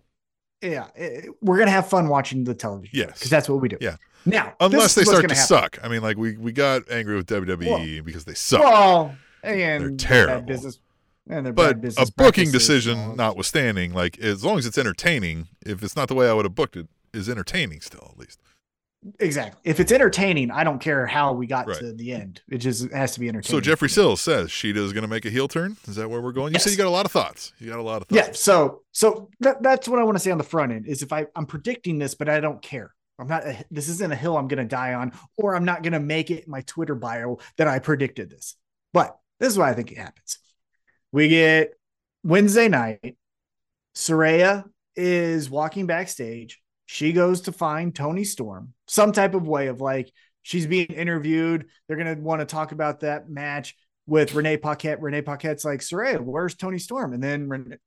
Yeah. 0.61 0.87
it- 0.95 1.29
we're 1.41 1.57
going 1.57 1.67
to 1.67 1.71
have 1.73 1.89
fun 1.89 2.07
watching 2.09 2.43
the 2.43 2.53
television. 2.53 2.91
Yes. 2.97 3.13
Because 3.13 3.29
that's 3.29 3.47
what 3.49 3.61
we 3.61 3.69
do. 3.69 3.77
Yeah. 3.79 3.95
Now, 4.25 4.53
Unless 4.59 4.95
they 4.95 5.01
this 5.01 5.07
is 5.09 5.13
what's 5.13 5.19
start 5.19 5.29
to 5.29 5.35
happen. 5.35 5.47
suck. 5.47 5.79
I 5.83 5.87
mean, 5.87 6.01
like 6.01 6.17
we 6.17 6.35
we 6.37 6.51
got 6.51 6.89
angry 6.91 7.15
with 7.15 7.25
WWE 7.27 8.03
because 8.03 8.25
they 8.25 8.33
suck. 8.33 8.59
Well, 8.59 9.15
and 9.43 9.97
terrible. 9.97 10.35
bad 10.35 10.45
business, 10.45 10.79
and 11.29 11.45
they're 11.45 11.53
bad 11.53 11.81
but 11.81 11.93
a 11.97 12.11
booking 12.17 12.51
practices 12.51 12.87
and 12.87 12.97
all 12.99 13.05
decision 13.05 13.15
notwithstanding, 13.15 13.93
like 13.93 14.19
as 14.19 14.43
long 14.43 14.57
as 14.57 14.65
it's 14.65 14.77
entertaining, 14.77 15.47
if 15.65 15.81
it's 15.81 15.95
not 15.95 16.09
the 16.09 16.15
way 16.15 16.29
I 16.29 16.33
would 16.33 16.43
have 16.43 16.53
booked 16.53 16.75
it, 16.75 16.87
is 17.13 17.29
entertaining 17.29 17.79
still 17.79 18.09
at 18.11 18.17
least. 18.19 18.39
Exactly. 19.19 19.61
If 19.63 19.79
it's 19.79 19.91
entertaining, 19.91 20.51
I 20.51 20.63
don't 20.63 20.79
care 20.79 21.07
how 21.07 21.31
we 21.33 21.47
got 21.47 21.67
Right. 21.67 21.79
to 21.79 21.93
the 21.93 22.11
end. 22.11 22.41
It 22.49 22.57
just 22.57 22.91
has 22.91 23.13
to 23.13 23.19
be 23.21 23.29
entertaining. 23.29 23.57
So 23.57 23.61
Jeffrey 23.61 23.89
Sills 23.89 24.19
says 24.19 24.49
Shida 24.49 24.75
is 24.77 24.91
going 24.91 25.03
to 25.03 25.07
make 25.07 25.25
a 25.25 25.29
heel 25.29 25.47
turn. 25.47 25.77
Is 25.87 25.95
that 25.95 26.09
where 26.09 26.19
we're 26.21 26.33
going? 26.33 26.53
You 26.53 26.59
said 26.59 26.71
you 26.71 26.77
got 26.77 26.87
a 26.87 26.89
lot 26.89 27.05
of 27.05 27.11
thoughts. 27.11 27.53
You 27.59 27.69
got 27.69 27.79
a 27.79 27.81
lot 27.81 28.01
of 28.01 28.09
thoughts. 28.09 28.27
Yeah. 28.27 28.33
So 28.33 28.81
so 28.91 29.29
that, 29.39 29.63
that's 29.63 29.87
what 29.87 29.99
I 29.99 30.03
want 30.03 30.17
to 30.17 30.19
say 30.19 30.31
on 30.31 30.37
the 30.37 30.43
front 30.43 30.73
end 30.73 30.85
is 30.87 31.01
if 31.01 31.13
I 31.13 31.27
I'm 31.35 31.45
predicting 31.45 31.97
this, 31.97 32.13
but 32.13 32.27
I 32.27 32.39
don't 32.41 32.61
care. 32.61 32.93
I'm 33.17 33.27
not. 33.27 33.45
A, 33.45 33.65
this 33.71 33.87
isn't 33.89 34.11
a 34.11 34.15
hill 34.15 34.37
I'm 34.37 34.47
going 34.47 34.63
to 34.63 34.69
die 34.69 34.93
on, 34.93 35.13
or 35.37 35.55
I'm 35.55 35.65
not 35.65 35.81
going 35.83 35.93
to 35.93 35.99
make 35.99 36.29
it 36.31 36.47
my 36.47 36.61
Twitter 36.61 36.95
bio 36.95 37.39
that 37.57 37.67
I 37.67 37.79
predicted 37.79 38.29
this. 38.29 38.55
But 38.93 39.17
this 39.39 39.49
is 39.49 39.57
why 39.57 39.69
I 39.69 39.73
think 39.73 39.91
it 39.91 39.97
happens. 39.97 40.39
We 41.11 41.27
get 41.27 41.71
Wednesday 42.23 42.67
night. 42.67 43.17
Saraya 43.95 44.65
is 44.95 45.49
walking 45.49 45.85
backstage. 45.85 46.61
She 46.91 47.13
goes 47.13 47.41
to 47.41 47.51
find 47.51 47.93
Toni 47.93 48.23
Storm, 48.23 48.73
some 48.87 49.11
type 49.11 49.35
of 49.35 49.47
way 49.47 49.67
of 49.67 49.79
like 49.79 50.11
she's 50.41 50.65
being 50.65 50.87
interviewed. 50.87 51.67
They're 51.87 51.97
going 51.97 52.15
to 52.15 52.19
want 52.19 52.39
to 52.39 52.47
talk 52.47 52.71
about 52.71 53.01
that 53.01 53.29
match 53.29 53.75
with 54.07 54.33
Renee 54.33 54.57
Paquette. 54.57 54.99
Renee 54.99 55.21
Paquette's 55.21 55.63
like, 55.63 55.81
Saraya, 55.81 56.19
where's 56.19 56.55
Toni 56.55 56.79
Storm? 56.79 57.13
And 57.13 57.21
then 57.21 57.77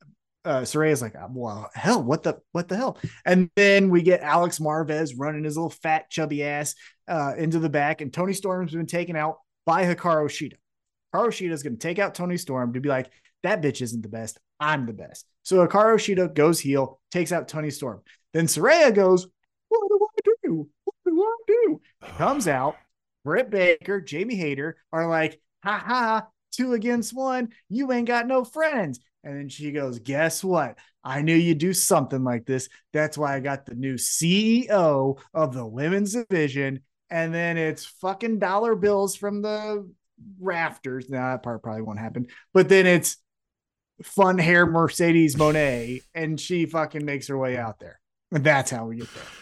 uh, 0.44 0.60
Saraya's 0.60 1.02
like, 1.02 1.16
well, 1.30 1.68
hell, 1.74 2.00
what 2.00 2.22
the, 2.22 2.38
what 2.52 2.68
the 2.68 2.76
hell? 2.76 2.96
And 3.26 3.50
then 3.56 3.90
we 3.90 4.02
get 4.02 4.20
Alex 4.20 4.60
Marvez 4.60 5.14
running 5.16 5.42
his 5.42 5.56
little 5.56 5.68
fat, 5.68 6.08
chubby 6.08 6.44
ass 6.44 6.76
uh, 7.08 7.32
into 7.36 7.58
the 7.58 7.68
back, 7.68 8.02
and 8.02 8.12
Toni 8.12 8.34
Storm's 8.34 8.70
been 8.70 8.86
taken 8.86 9.16
out 9.16 9.38
by 9.66 9.84
Hikaru 9.84 10.26
Shida. 10.26 10.54
Hikaru 11.12 11.30
Shida 11.30 11.50
is 11.50 11.64
going 11.64 11.76
to 11.76 11.88
take 11.88 11.98
out 11.98 12.14
Toni 12.14 12.36
Storm 12.36 12.72
to 12.74 12.80
be 12.80 12.88
like, 12.88 13.10
that 13.42 13.62
bitch 13.62 13.82
isn't 13.82 14.02
the 14.02 14.08
best. 14.08 14.38
I'm 14.62 14.86
the 14.86 14.92
best. 14.92 15.26
So 15.42 15.66
Hikaru 15.66 15.96
Shida 15.96 16.32
goes 16.32 16.60
heel, 16.60 17.00
takes 17.10 17.32
out 17.32 17.48
Toni 17.48 17.70
Storm. 17.70 18.00
Then 18.32 18.46
Saraya 18.46 18.94
goes, 18.94 19.26
what 19.68 19.88
do 19.88 19.98
I 20.00 20.46
do? 20.46 20.68
What 20.84 20.94
do 21.04 21.22
I 21.22 21.36
do? 21.46 21.80
Comes 22.16 22.46
out. 22.46 22.76
Britt 23.24 23.50
Baker, 23.50 24.00
Jamie 24.00 24.36
Hayter 24.36 24.76
are 24.92 25.08
like, 25.08 25.40
ha 25.64 25.82
ha, 25.84 26.26
two 26.52 26.74
against 26.74 27.12
one. 27.12 27.48
You 27.68 27.90
ain't 27.92 28.06
got 28.06 28.28
no 28.28 28.44
friends. 28.44 29.00
And 29.24 29.36
then 29.36 29.48
she 29.48 29.72
goes, 29.72 29.98
Guess 29.98 30.42
what? 30.42 30.78
I 31.04 31.22
knew 31.22 31.34
you'd 31.34 31.58
do 31.58 31.72
something 31.72 32.22
like 32.24 32.44
this. 32.44 32.68
That's 32.92 33.16
why 33.18 33.34
I 33.34 33.40
got 33.40 33.66
the 33.66 33.74
new 33.74 33.94
CEO 33.94 35.18
of 35.34 35.54
the 35.54 35.66
women's 35.66 36.12
division. 36.14 36.80
And 37.10 37.32
then 37.32 37.56
it's 37.56 37.84
fucking 37.84 38.38
dollar 38.38 38.74
bills 38.74 39.16
from 39.16 39.42
the 39.42 39.88
rafters. 40.40 41.08
Now, 41.08 41.30
that 41.32 41.42
part 41.42 41.62
probably 41.62 41.82
won't 41.82 41.98
happen. 41.98 42.26
But 42.52 42.68
then 42.68 42.86
it's 42.86 43.16
fun 44.02 44.38
hair 44.38 44.66
Mercedes 44.66 45.36
Moné, 45.36 46.02
and 46.14 46.40
she 46.40 46.66
fucking 46.66 47.04
makes 47.04 47.26
her 47.28 47.36
way 47.38 47.56
out 47.56 47.78
there. 47.78 48.00
And 48.30 48.42
that's 48.44 48.70
how 48.70 48.86
we 48.86 48.96
get 48.96 49.12
there. 49.14 49.24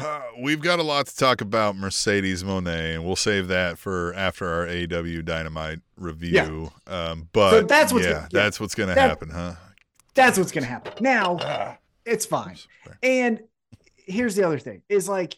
Uh, 0.00 0.22
we've 0.40 0.60
got 0.60 0.78
a 0.78 0.82
lot 0.84 1.06
to 1.08 1.16
talk 1.16 1.40
about 1.40 1.74
Mercedes 1.74 2.44
Moné, 2.44 2.94
and 2.94 3.04
we'll 3.04 3.16
save 3.16 3.48
that 3.48 3.78
for 3.78 4.14
after 4.14 4.46
our 4.46 4.64
AEW 4.64 5.24
Dynamite 5.24 5.80
review. 5.96 6.70
Um, 6.86 7.28
but 7.32 7.50
So 7.50 7.62
that's 7.62 7.92
what's 7.92 8.04
yeah, 8.06 8.12
gonna- 8.12 8.22
yeah. 8.22 8.40
that's 8.40 8.60
what's 8.60 8.76
going 8.76 8.90
to 8.90 8.94
That- 8.94 9.08
happen, 9.08 9.30
huh? 9.30 9.54
That's 10.14 10.38
what's 10.38 10.52
going 10.52 10.62
to 10.62 10.70
happen. 10.70 10.92
Now, 11.00 11.38
Ah, 11.42 11.78
it's 12.06 12.24
fine. 12.24 12.58
And 13.02 13.40
here's 13.96 14.36
the 14.36 14.44
other 14.46 14.60
thing 14.60 14.82
is 14.88 15.08
like, 15.08 15.36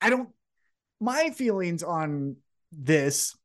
I 0.00 0.10
don't, 0.10 0.30
my 1.00 1.30
feelings 1.30 1.84
on 1.84 2.38
this 2.72 3.36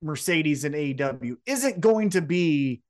Mercedes 0.00 0.64
and 0.64 0.76
AEW 0.76 1.38
isn't 1.44 1.80
going 1.80 2.10
to 2.10 2.20
be 2.22 2.82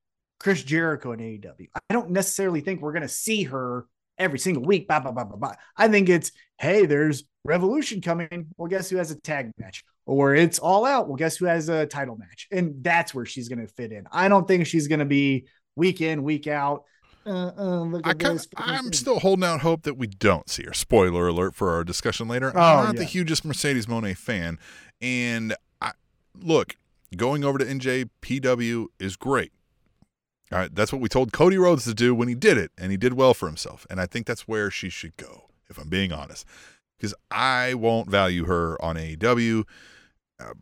Chris 0.44 0.62
Jericho 0.62 1.12
and 1.12 1.22
AEW. 1.22 1.68
I 1.74 1.94
don't 1.94 2.10
necessarily 2.10 2.60
think 2.60 2.82
we're 2.82 2.92
going 2.92 3.00
to 3.00 3.08
see 3.08 3.44
her 3.44 3.86
every 4.18 4.38
single 4.38 4.62
week. 4.62 4.86
Blah, 4.86 5.00
blah, 5.00 5.10
blah, 5.10 5.24
blah, 5.24 5.38
blah. 5.38 5.54
I 5.74 5.88
think 5.88 6.10
it's, 6.10 6.32
hey, 6.58 6.84
there's 6.84 7.24
Revolution 7.46 8.02
coming. 8.02 8.48
Well, 8.58 8.68
guess 8.68 8.90
who 8.90 8.98
has 8.98 9.10
a 9.10 9.18
tag 9.18 9.52
match? 9.56 9.84
Or 10.04 10.34
it's 10.34 10.58
all 10.58 10.84
out. 10.84 11.08
Well, 11.08 11.16
guess 11.16 11.38
who 11.38 11.46
has 11.46 11.70
a 11.70 11.86
title 11.86 12.16
match? 12.16 12.46
And 12.52 12.74
that's 12.84 13.14
where 13.14 13.24
she's 13.24 13.48
going 13.48 13.66
to 13.66 13.72
fit 13.72 13.90
in. 13.90 14.06
I 14.12 14.28
don't 14.28 14.46
think 14.46 14.66
she's 14.66 14.86
going 14.86 14.98
to 14.98 15.06
be 15.06 15.46
week 15.76 16.02
in, 16.02 16.22
week 16.22 16.46
out. 16.46 16.84
Uh, 17.24 17.50
uh, 17.56 17.80
look 17.80 18.06
I 18.06 18.10
at 18.10 18.18
kind 18.18 18.38
this. 18.38 18.46
I'm 18.58 18.92
still 18.92 19.20
holding 19.20 19.44
out 19.44 19.62
hope 19.62 19.84
that 19.84 19.96
we 19.96 20.08
don't 20.08 20.50
see 20.50 20.64
her. 20.64 20.74
Spoiler 20.74 21.26
alert 21.26 21.54
for 21.54 21.70
our 21.70 21.84
discussion 21.84 22.28
later. 22.28 22.52
Oh, 22.54 22.60
I'm 22.60 22.84
not 22.84 22.96
the 22.96 23.04
hugest 23.04 23.46
Mercedes 23.46 23.86
Moné 23.86 24.14
fan, 24.14 24.58
and 25.00 25.56
I 25.80 25.92
look 26.38 26.76
going 27.16 27.44
over 27.44 27.56
to 27.56 27.64
NJPW 27.64 28.88
is 28.98 29.16
great. 29.16 29.52
All 30.52 30.58
right, 30.58 30.74
that's 30.74 30.92
what 30.92 31.00
we 31.00 31.08
told 31.08 31.32
Cody 31.32 31.56
Rhodes 31.56 31.84
to 31.84 31.94
do 31.94 32.14
when 32.14 32.28
he 32.28 32.34
did 32.34 32.58
it, 32.58 32.70
and 32.78 32.90
he 32.90 32.96
did 32.96 33.14
well 33.14 33.34
for 33.34 33.46
himself. 33.46 33.86
And 33.90 34.00
I 34.00 34.06
think 34.06 34.26
that's 34.26 34.46
where 34.46 34.70
she 34.70 34.88
should 34.88 35.16
go, 35.16 35.44
if 35.68 35.78
I'm 35.78 35.88
being 35.88 36.12
honest, 36.12 36.44
because 36.96 37.14
I 37.30 37.74
won't 37.74 38.10
value 38.10 38.44
her 38.44 38.80
on 38.82 38.96
AEW. 38.96 39.64
Uh, 40.38 40.52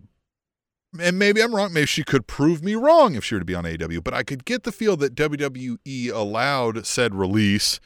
and 1.00 1.18
maybe 1.18 1.42
I'm 1.42 1.54
wrong. 1.54 1.72
Maybe 1.72 1.86
she 1.86 2.04
could 2.04 2.26
prove 2.26 2.62
me 2.62 2.74
wrong 2.74 3.14
if 3.14 3.24
she 3.24 3.34
were 3.34 3.40
to 3.40 3.44
be 3.44 3.54
on 3.54 3.64
AEW. 3.64 4.04
But 4.04 4.14
I 4.14 4.22
could 4.22 4.44
get 4.44 4.62
the 4.62 4.72
feel 4.72 4.96
that 4.98 5.14
WWE 5.14 6.12
allowed 6.12 6.86
said 6.86 7.14
release 7.14 7.80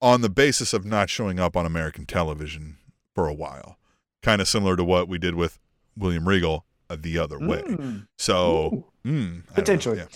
on 0.00 0.20
the 0.20 0.30
basis 0.30 0.72
of 0.72 0.84
not 0.84 1.10
showing 1.10 1.38
up 1.38 1.56
on 1.56 1.66
American 1.66 2.06
television 2.06 2.78
for 3.14 3.28
a 3.28 3.34
while, 3.34 3.76
kind 4.22 4.40
of 4.40 4.48
similar 4.48 4.76
to 4.76 4.84
what 4.84 5.08
we 5.08 5.18
did 5.18 5.34
with 5.34 5.58
William 5.96 6.26
Regal 6.28 6.64
uh, 6.88 6.96
the 6.98 7.18
other 7.18 7.38
way. 7.38 7.62
Mm. 7.62 8.06
So 8.18 8.86
mm, 9.04 9.08
I 9.08 9.12
don't 9.12 9.34
know. 9.34 9.42
Potentially. 9.54 9.98
Yeah. 9.98 10.06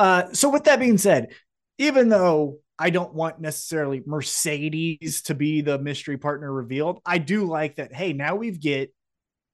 Uh, 0.00 0.32
so 0.32 0.48
with 0.48 0.64
that 0.64 0.80
being 0.80 0.96
said, 0.96 1.28
even 1.76 2.08
though 2.08 2.56
I 2.78 2.88
don't 2.88 3.12
want 3.12 3.38
necessarily 3.38 4.02
Mercedes 4.06 5.20
to 5.24 5.34
be 5.34 5.60
the 5.60 5.78
mystery 5.78 6.16
partner 6.16 6.50
revealed, 6.50 7.00
I 7.04 7.18
do 7.18 7.44
like 7.44 7.76
that. 7.76 7.94
Hey, 7.94 8.14
now 8.14 8.34
we've 8.34 8.58
get 8.58 8.94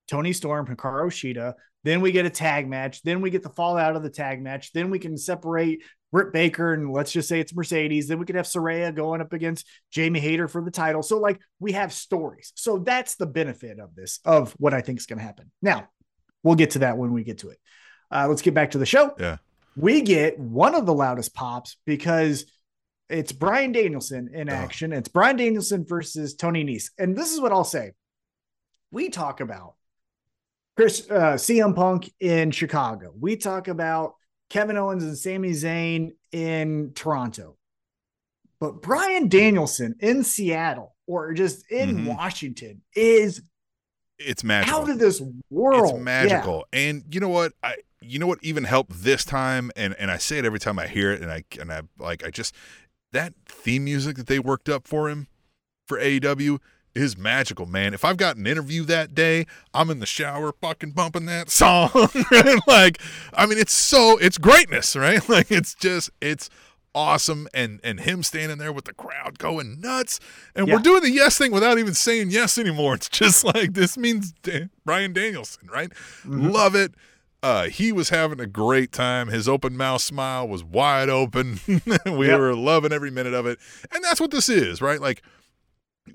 Toni 0.09 0.33
Storm, 0.33 0.69
Hikaru 0.69 1.09
Shida. 1.09 1.55
Then 1.83 2.01
we 2.01 2.13
get 2.13 2.27
a 2.27 2.31
tag 2.31 2.69
match. 2.69 3.03
Then 3.03 3.23
we 3.23 3.31
get 3.31 3.43
the 3.43 3.49
fallout 3.49 3.97
of 3.97 4.05
the 4.05 4.09
tag 4.09 4.41
match. 4.41 4.73
Then 4.73 4.89
we 4.91 5.01
can 5.01 5.19
separate 5.19 5.83
Britt 6.13 6.33
Baker 6.33 6.73
and 6.75 6.93
let's 6.93 7.11
just 7.11 7.29
say 7.29 7.41
it's 7.41 7.53
Mercedes. 7.53 8.07
Then 8.07 8.21
we 8.21 8.25
could 8.25 8.37
have 8.37 8.47
Saraya 8.47 8.95
going 8.95 9.21
up 9.21 9.33
against 9.33 9.67
Jamie 9.91 10.21
Hayter 10.21 10.47
for 10.47 10.63
the 10.63 10.71
title. 10.71 11.03
So 11.03 11.19
like 11.19 11.41
we 11.59 11.73
have 11.73 11.93
stories. 11.93 12.53
So 12.55 12.79
that's 12.79 13.17
the 13.17 13.27
benefit 13.27 13.81
of 13.81 13.97
this, 13.97 14.21
of 14.25 14.53
what 14.59 14.75
I 14.75 14.81
think 14.81 15.01
is 15.01 15.07
going 15.07 15.19
to 15.19 15.25
happen. 15.25 15.51
Now 15.61 15.89
we'll 16.45 16.55
get 16.55 16.71
to 16.71 16.79
that 16.81 16.99
when 16.99 17.13
we 17.13 17.25
get 17.25 17.39
to 17.39 17.51
it. 17.51 17.59
Uh, 18.13 18.29
let's 18.29 18.43
get 18.43 18.55
back 18.55 18.71
to 18.71 18.79
the 18.79 18.87
show 18.87 19.13
Yeah. 19.19 19.39
We 19.77 20.01
get 20.01 20.39
one 20.39 20.75
of 20.75 20.87
the 20.87 20.95
loudest 20.95 21.35
pops 21.35 21.77
because 21.85 22.47
it's 23.09 23.31
Bryan 23.33 23.73
Danielson 23.73 24.31
in 24.33 24.49
action. 24.49 24.93
It's 24.93 25.09
Bryan 25.09 25.37
Danielson 25.37 25.85
versus 25.87 26.35
Tony 26.35 26.65
Nese. 26.65 26.91
And 26.99 27.17
this 27.17 27.33
is 27.33 27.41
what 27.41 27.53
I'll 27.53 27.63
say. 27.65 27.93
We 28.91 29.11
talk 29.11 29.41
about 29.41 29.75
Chris 30.77 31.07
uh, 31.11 31.35
CM 31.35 31.75
Punk 31.77 32.11
in 32.21 32.51
Chicago. 32.51 33.13
We 33.19 33.37
talk 33.37 33.69
about 33.69 34.15
Kevin 34.49 34.77
Owens 34.77 35.05
and 35.05 35.17
Sami 35.17 35.51
Zayn 35.51 36.13
in 36.33 36.93
Toronto. 36.95 37.57
But 38.59 38.81
Bryan 38.81 39.29
Danielson 39.29 39.97
in 40.01 40.23
Seattle 40.25 40.95
or 41.07 41.35
just 41.35 41.71
in 41.71 41.99
Mhm. 41.99 42.17
Washington 42.17 42.83
is 42.95 43.43
It's 44.19 44.43
magical. 44.43 44.81
out 44.81 44.91
of 44.91 44.99
this 44.99 45.21
world. 45.51 45.97
It's 45.97 46.03
magical. 46.03 46.65
And 46.73 47.05
you 47.11 47.21
know 47.21 47.29
what? 47.29 47.53
I 47.63 47.77
you 48.07 48.19
know 48.19 48.27
what 48.27 48.39
even 48.43 48.65
helped 48.65 49.03
this 49.03 49.25
time 49.25 49.71
and 49.77 49.95
and 49.99 50.11
I 50.11 50.17
say 50.19 50.39
it 50.39 50.45
every 50.45 50.59
time 50.59 50.79
I 50.79 50.87
hear 50.87 51.13
it 51.13 51.21
and 51.23 51.31
I 51.31 51.45
and 51.61 51.73
I 51.73 51.83
like 51.99 52.25
I 52.27 52.31
just 52.31 52.55
that 53.13 53.35
theme 53.47 53.85
music 53.85 54.17
that 54.17 54.27
they 54.27 54.39
worked 54.39 54.69
up 54.69 54.87
for 54.87 55.09
him 55.09 55.27
for 55.87 55.99
AEW 55.99 56.59
is 56.95 57.17
magical, 57.17 57.67
man. 57.67 57.93
If 57.95 58.05
I've 58.05 58.17
got 58.17 58.37
an 58.37 58.47
interview 58.47 58.83
that 58.85 59.15
day, 59.15 59.47
I'm 59.75 59.91
in 59.91 60.01
the 60.01 60.07
shower 60.07 60.53
fucking 60.63 60.93
bumping 60.93 61.27
that 61.27 61.51
song. 61.51 61.91
right? 62.33 62.59
like 62.67 63.01
I 63.35 63.47
mean 63.47 63.59
it's 63.59 63.73
so 63.73 64.17
it's 64.19 64.39
greatness, 64.39 64.97
right? 64.97 65.27
Like 65.29 65.51
it's 65.51 65.75
just 65.75 66.11
it's 66.21 66.49
awesome 66.95 67.47
and 67.53 67.79
and 67.85 68.01
him 68.01 68.23
standing 68.23 68.57
there 68.57 68.73
with 68.73 68.87
the 68.87 68.95
crowd 68.95 69.39
going 69.39 69.79
nuts 69.83 70.19
and 70.55 70.67
Yeah. 70.67 70.75
we're 70.77 70.81
doing 70.81 71.03
the 71.03 71.11
yes 71.11 71.37
thing 71.37 71.53
without 71.53 71.79
even 71.79 71.93
saying 71.93 72.31
yes 72.31 72.57
anymore 72.57 72.95
it's 72.99 73.11
just 73.11 73.45
like 73.45 73.75
this 73.75 73.99
means 73.99 74.33
Da- 74.43 74.69
bryan 74.87 75.13
danielson 75.13 75.69
right 75.71 75.93
Mhm. 76.25 76.51
love 76.55 76.75
it 76.75 76.95
uh 77.43 77.65
he 77.65 77.93
was 77.93 78.09
having 78.11 78.41
a 78.41 78.47
great 78.47 78.93
time. 78.93 79.29
His 79.29 79.49
open 79.49 79.77
mouth 79.77 80.01
smile 80.03 80.49
was 80.49 80.65
wide 80.65 81.09
open. 81.09 81.61
We 82.07 82.29
Yep. 82.29 82.39
were 82.39 82.55
loving 82.55 82.93
every 82.93 83.11
minute 83.11 83.35
of 83.35 83.47
it. 83.47 83.59
And 83.93 84.03
that's 84.05 84.21
what 84.21 84.31
this 84.31 84.49
is 84.49 84.81
right? 84.83 85.01
Like 85.01 85.23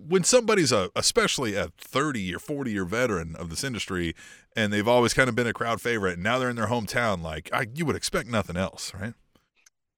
when 0.08 0.24
somebody's 0.24 0.72
a 0.72 0.90
especially 0.96 1.56
a 1.56 1.68
30 1.78 2.34
or 2.34 2.40
40 2.40 2.72
year 2.72 2.86
veteran 2.86 3.36
of 3.36 3.50
this 3.50 3.64
industry 3.64 4.16
and 4.56 4.72
they've 4.72 4.88
always 4.88 5.14
kind 5.14 5.30
of 5.30 5.36
been 5.36 5.48
a 5.48 5.54
crowd 5.54 5.82
favorite 5.82 6.14
and 6.14 6.24
now 6.24 6.40
they're 6.40 6.50
in 6.50 6.56
their 6.56 6.68
hometown 6.68 7.22
like 7.22 7.50
I, 7.54 7.68
you 7.76 7.86
would 7.86 7.96
expect 7.98 8.30
nothing 8.30 8.56
else 8.58 8.94
right? 9.00 9.14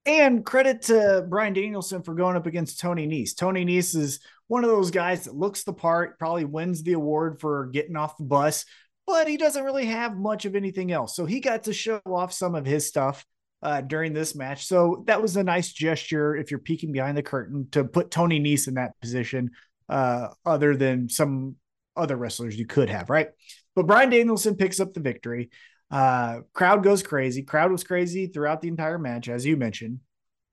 And 0.06 0.46
credit 0.46 0.82
to 0.84 1.26
Bryan 1.30 1.54
Danielson 1.54 2.04
for 2.04 2.14
going 2.14 2.36
up 2.36 2.46
against 2.46 2.80
Tony 2.80 3.08
Nese. 3.08 3.36
Tony 3.36 3.64
Nese 3.66 3.96
is 3.96 4.20
one 4.48 4.66
of 4.66 4.70
those 4.70 4.92
guys 4.92 5.24
that 5.24 5.36
looks 5.36 5.64
the 5.64 5.72
part, 5.72 6.20
probably 6.20 6.44
wins 6.44 6.84
the 6.84 6.92
award 6.94 7.40
for 7.40 7.68
getting 7.68 7.96
off 7.96 8.18
the 8.18 8.26
bus, 8.26 8.66
but 9.06 9.28
he 9.28 9.38
doesn't 9.38 9.64
really 9.64 9.86
have 9.86 10.18
much 10.18 10.46
of 10.46 10.56
anything 10.56 10.92
else. 10.92 11.16
So 11.16 11.26
he 11.26 11.40
got 11.40 11.64
to 11.64 11.74
show 11.74 12.02
off 12.06 12.34
some 12.34 12.56
of 12.56 12.66
his 12.66 12.88
stuff 12.88 13.26
uh, 13.62 13.82
during 13.82 14.14
this 14.14 14.36
match. 14.36 14.66
So 14.66 15.04
that 15.08 15.22
was 15.22 15.38
a 15.38 15.44
nice 15.44 15.72
gesture 15.72 16.36
if 16.36 16.52
you're 16.52 16.60
peeking 16.60 16.92
behind 16.92 17.18
the 17.18 17.24
curtain 17.24 17.68
to 17.72 17.84
put 17.84 18.12
Tony 18.12 18.40
Nese 18.40 18.68
in 18.68 18.76
that 18.76 19.00
position, 19.02 19.52
uh, 19.90 20.30
other 20.46 20.76
than 20.76 21.10
some 21.10 21.56
other 21.96 22.16
wrestlers 22.16 22.58
you 22.58 22.66
could 22.66 22.90
have, 22.90 23.10
right? 23.10 23.30
But 23.76 23.88
Bryan 23.88 24.10
Danielson 24.10 24.56
picks 24.56 24.80
up 24.80 24.94
the 24.94 25.00
victory. 25.00 25.50
Uh, 25.90 26.42
crowd 26.54 26.84
goes 26.84 27.04
crazy. 27.04 27.44
Crowd 27.44 27.72
was 27.72 27.84
crazy 27.84 28.28
throughout 28.28 28.62
the 28.62 28.68
entire 28.68 28.98
match, 28.98 29.30
as 29.30 29.46
you 29.46 29.56
mentioned. 29.58 30.00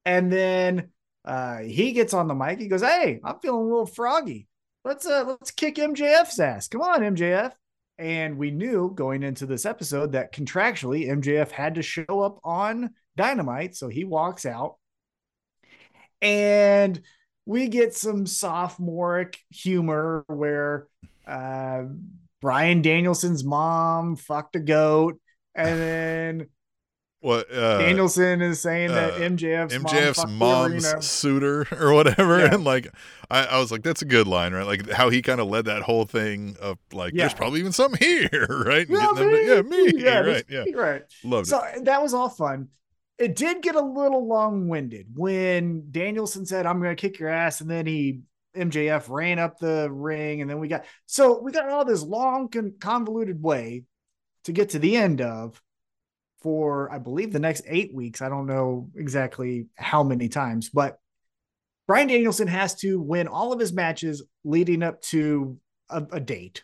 And 0.04 0.30
then 0.30 0.90
uh, 1.24 1.58
he 1.58 1.92
gets 1.92 2.14
on 2.14 2.28
the 2.28 2.34
mic. 2.34 2.58
He 2.58 2.68
goes, 2.68 2.82
"Hey, 2.82 3.20
I'm 3.24 3.38
feeling 3.40 3.62
a 3.62 3.64
little 3.64 3.86
froggy. 3.86 4.46
Let's 4.84 5.06
uh, 5.06 5.24
let's 5.26 5.50
kick 5.50 5.76
MJF's 5.76 6.38
ass. 6.40 6.68
Come 6.68 6.82
on, 6.82 7.00
MJF." 7.00 7.52
And 8.00 8.38
we 8.38 8.50
knew 8.50 8.92
going 8.94 9.22
into 9.22 9.44
this 9.44 9.66
episode 9.66 10.12
that 10.12 10.32
contractually 10.32 11.08
MJF 11.08 11.50
had 11.50 11.74
to 11.74 11.82
show 11.82 12.20
up 12.20 12.40
on 12.42 12.94
Dynamite, 13.14 13.76
so 13.76 13.88
he 13.88 14.04
walks 14.04 14.46
out, 14.46 14.76
and 16.22 16.98
we 17.44 17.68
get 17.68 17.94
some 17.94 18.26
sophomoric 18.26 19.38
humor 19.50 20.24
where 20.28 20.86
uh, 21.26 21.82
Bryan 22.40 22.80
Danielson's 22.80 23.44
mom 23.44 24.16
fucked 24.16 24.56
a 24.56 24.60
goat, 24.60 25.20
and 25.54 25.78
then 25.78 26.46
what 27.20 27.52
uh 27.52 27.78
Danielson 27.78 28.40
is 28.40 28.60
saying 28.60 28.90
that 28.90 29.14
uh, 29.14 29.18
MJF's, 29.18 29.74
MJF's 29.74 30.26
mom 30.26 30.72
mom's 30.72 31.06
suitor 31.06 31.66
or 31.78 31.92
whatever. 31.92 32.38
Yeah. 32.38 32.54
And 32.54 32.64
like, 32.64 32.88
I, 33.30 33.44
I 33.44 33.58
was 33.58 33.70
like, 33.70 33.82
that's 33.82 34.02
a 34.02 34.06
good 34.06 34.26
line, 34.26 34.54
right? 34.54 34.66
Like 34.66 34.90
how 34.90 35.10
he 35.10 35.20
kind 35.20 35.40
of 35.40 35.48
led 35.48 35.66
that 35.66 35.82
whole 35.82 36.04
thing 36.04 36.56
of 36.60 36.78
like, 36.92 37.12
there's 37.14 37.34
probably 37.34 37.60
even 37.60 37.72
something 37.72 37.98
here, 38.00 38.46
right? 38.66 38.88
Yeah, 38.88 39.12
them 39.14 39.30
to- 39.30 39.44
yeah, 39.44 39.62
me, 39.62 39.92
yeah, 39.96 40.18
right? 40.20 40.44
Yeah, 40.48 40.64
right. 40.74 41.02
loved 41.22 41.48
So 41.48 41.62
it. 41.62 41.84
that 41.84 42.02
was 42.02 42.14
all 42.14 42.30
fun. 42.30 42.68
It 43.18 43.36
did 43.36 43.60
get 43.62 43.74
a 43.74 43.82
little 43.82 44.26
long 44.26 44.68
winded 44.68 45.08
when 45.14 45.88
Danielson 45.90 46.46
said, 46.46 46.64
I'm 46.64 46.80
going 46.80 46.96
to 46.96 47.00
kick 47.00 47.18
your 47.18 47.28
ass. 47.28 47.60
And 47.60 47.70
then 47.70 47.84
he, 47.84 48.20
MJF 48.56 49.10
ran 49.10 49.38
up 49.38 49.58
the 49.58 49.88
ring. 49.92 50.40
And 50.40 50.48
then 50.50 50.58
we 50.58 50.68
got, 50.68 50.84
so 51.06 51.40
we 51.40 51.52
got 51.52 51.68
all 51.68 51.84
this 51.84 52.02
long, 52.02 52.48
con- 52.48 52.74
convoluted 52.80 53.42
way 53.42 53.84
to 54.44 54.52
get 54.52 54.70
to 54.70 54.78
the 54.78 54.96
end 54.96 55.20
of 55.20 55.60
for, 56.42 56.90
I 56.90 56.98
believe, 56.98 57.32
the 57.32 57.38
next 57.38 57.64
eight 57.66 57.94
weeks. 57.94 58.22
I 58.22 58.28
don't 58.28 58.46
know 58.46 58.90
exactly 58.96 59.66
how 59.76 60.02
many 60.02 60.28
times, 60.28 60.70
but 60.70 60.98
Bryan 61.86 62.08
Danielson 62.08 62.48
has 62.48 62.74
to 62.76 63.00
win 63.00 63.26
all 63.26 63.52
of 63.52 63.60
his 63.60 63.72
matches 63.72 64.22
leading 64.44 64.82
up 64.82 65.02
to 65.02 65.58
a, 65.88 66.06
a 66.12 66.20
date. 66.20 66.62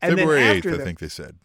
February 0.00 0.60
8th, 0.60 0.80
I 0.80 0.84
think 0.84 0.98
they 0.98 1.08
said. 1.08 1.36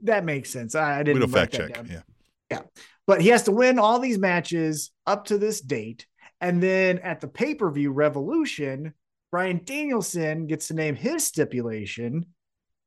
that 0.00 0.24
makes 0.24 0.50
sense. 0.50 0.74
I, 0.74 1.00
I 1.00 1.02
didn't 1.02 1.20
don't 1.20 1.30
fact 1.30 1.52
that 1.52 1.58
check. 1.58 1.74
down 1.74 2.02
Yeah. 2.50 2.62
but 3.06 3.20
he 3.20 3.28
has 3.28 3.44
to 3.44 3.52
win 3.52 3.78
all 3.78 4.00
these 4.00 4.18
matches 4.18 4.90
up 5.06 5.26
to 5.26 5.38
this 5.38 5.60
date. 5.60 6.06
And 6.40 6.62
then 6.62 6.98
at 6.98 7.20
the 7.20 7.28
pay 7.28 7.54
per 7.54 7.70
view 7.70 7.92
Revolution, 7.92 8.94
Bryan 9.30 9.60
Danielson 9.64 10.46
gets 10.46 10.68
to 10.68 10.74
name 10.74 10.96
his 10.96 11.24
stipulation. 11.24 12.26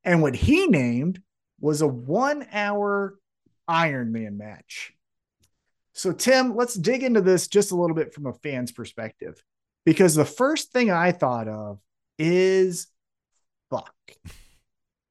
And 0.03 0.21
what 0.21 0.35
he 0.35 0.67
named 0.67 1.21
was 1.61 1.81
a 1.81 1.87
one 1.87 2.45
hour 2.51 3.17
Iron 3.67 4.11
Man 4.11 4.37
match. 4.37 4.93
So, 5.93 6.11
Tim, 6.11 6.55
let's 6.55 6.73
dig 6.73 7.03
into 7.03 7.21
this 7.21 7.47
just 7.47 7.71
a 7.71 7.75
little 7.75 7.95
bit 7.95 8.13
from 8.13 8.25
a 8.25 8.33
fan's 8.33 8.71
perspective. 8.71 9.43
Because 9.85 10.15
the 10.15 10.25
first 10.25 10.71
thing 10.71 10.89
I 10.89 11.11
thought 11.11 11.47
of 11.47 11.79
is 12.17 12.87
fuck. 13.69 13.93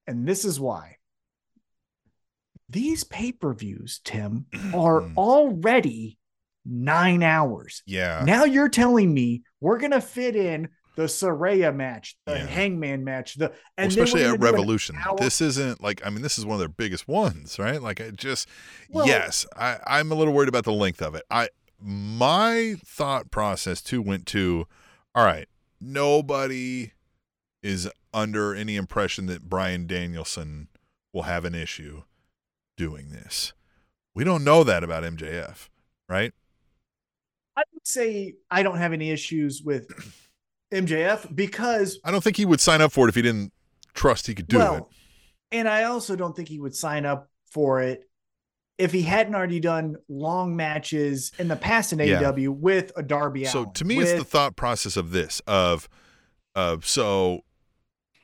And 0.07 0.27
this 0.27 0.45
is 0.45 0.59
why. 0.59 0.97
These 2.69 3.05
pay 3.05 3.33
per 3.33 3.53
views, 3.53 4.01
Tim, 4.05 4.47
are 4.75 5.03
already 5.17 6.19
nine 6.65 7.23
hours. 7.23 7.83
Yeah. 7.87 8.23
Now 8.25 8.45
you're 8.45 8.69
telling 8.69 9.13
me 9.13 9.43
we're 9.61 9.79
gonna 9.79 10.01
fit 10.01 10.37
in 10.37 10.69
the 10.95 11.05
Saraya 11.05 11.74
match, 11.74 12.16
the 12.26 12.34
Yeah. 12.34 12.47
Hangman 12.47 13.03
match, 13.05 13.34
the 13.36 13.49
Well, 13.78 13.86
especially 13.86 14.20
at 14.22 14.26
gonna 14.26 14.38
do 14.38 14.45
an 14.47 14.53
Revolution. 14.53 14.99
This 15.18 15.40
isn't 15.40 15.82
like 15.82 16.05
I 16.05 16.11
mean, 16.11 16.22
this 16.22 16.38
is 16.38 16.45
one 16.45 16.55
of 16.55 16.59
their 16.61 16.68
biggest 16.68 17.09
ones, 17.09 17.59
right? 17.59 17.80
Like 17.80 18.01
I 18.01 18.11
just 18.11 18.49
Well- 18.90 19.07
yes, 19.07 19.47
I, 19.57 19.78
I'm 19.86 20.12
a 20.12 20.14
little 20.14 20.34
worried 20.34 20.49
about 20.49 20.64
the 20.64 20.72
length 20.72 21.01
of 21.03 21.14
it. 21.14 21.22
I 21.30 21.49
my 21.80 22.76
thought 22.84 23.30
process 23.30 23.80
too 23.82 24.01
went 24.03 24.26
to 24.26 24.66
all 25.14 25.24
right, 25.24 25.49
nobody 25.80 26.93
is 27.62 27.88
under 28.14 28.55
any 28.55 28.76
impression 28.76 29.26
that 29.26 29.49
Bryan 29.49 29.86
Danielson 29.86 30.68
will 31.12 31.22
have 31.22 31.45
an 31.45 31.55
issue 31.55 32.03
doing 32.76 33.11
this. 33.11 33.53
We 34.14 34.24
don't 34.24 34.45
know 34.45 34.64
that 34.64 34.82
about 34.84 35.05
MJF, 35.05 35.68
right? 36.09 36.32
I 37.57 37.62
would 37.72 37.86
say 37.86 38.34
I 38.51 38.62
don't 38.62 38.78
have 38.78 38.93
any 38.93 39.11
issues 39.11 39.62
with 39.62 39.90
MJF 40.73 41.35
because 41.35 41.99
I 42.05 42.11
don't 42.11 42.23
think 42.25 42.37
he 42.37 42.45
would 42.45 42.61
sign 42.61 42.81
up 42.81 42.93
for 42.93 43.07
it 43.07 43.11
if 43.11 43.14
he 43.14 43.23
didn't 43.23 43.53
trust 43.95 44.27
he 44.27 44.35
could 44.35 44.49
do 44.49 44.59
well, 44.59 44.77
it. 44.77 44.85
and 45.53 45.68
I 45.68 45.85
also 45.85 46.16
don't 46.16 46.35
think 46.35 46.49
he 46.49 46.59
would 46.59 46.75
sign 46.75 47.05
up 47.07 47.29
for 47.47 47.81
it 47.83 48.09
if 48.79 48.91
he 48.93 49.03
hadn't 49.03 49.35
already 49.35 49.61
done 49.61 49.97
long 50.09 50.57
matches 50.57 51.31
in 51.39 51.49
the 51.49 51.57
past 51.57 51.93
in 51.93 51.99
Yeah. 52.01 52.20
AEW 52.23 52.49
with 52.49 52.91
a 52.97 53.03
Darby 53.03 53.45
So 53.45 53.61
Allin, 53.61 53.73
to 53.75 53.85
me, 53.85 53.99
it's 53.99 54.12
the 54.12 54.25
thought 54.25 54.57
process 54.57 54.97
of 54.97 55.12
this 55.12 55.41
of, 55.47 55.89
of 56.55 56.87
so, 56.87 57.45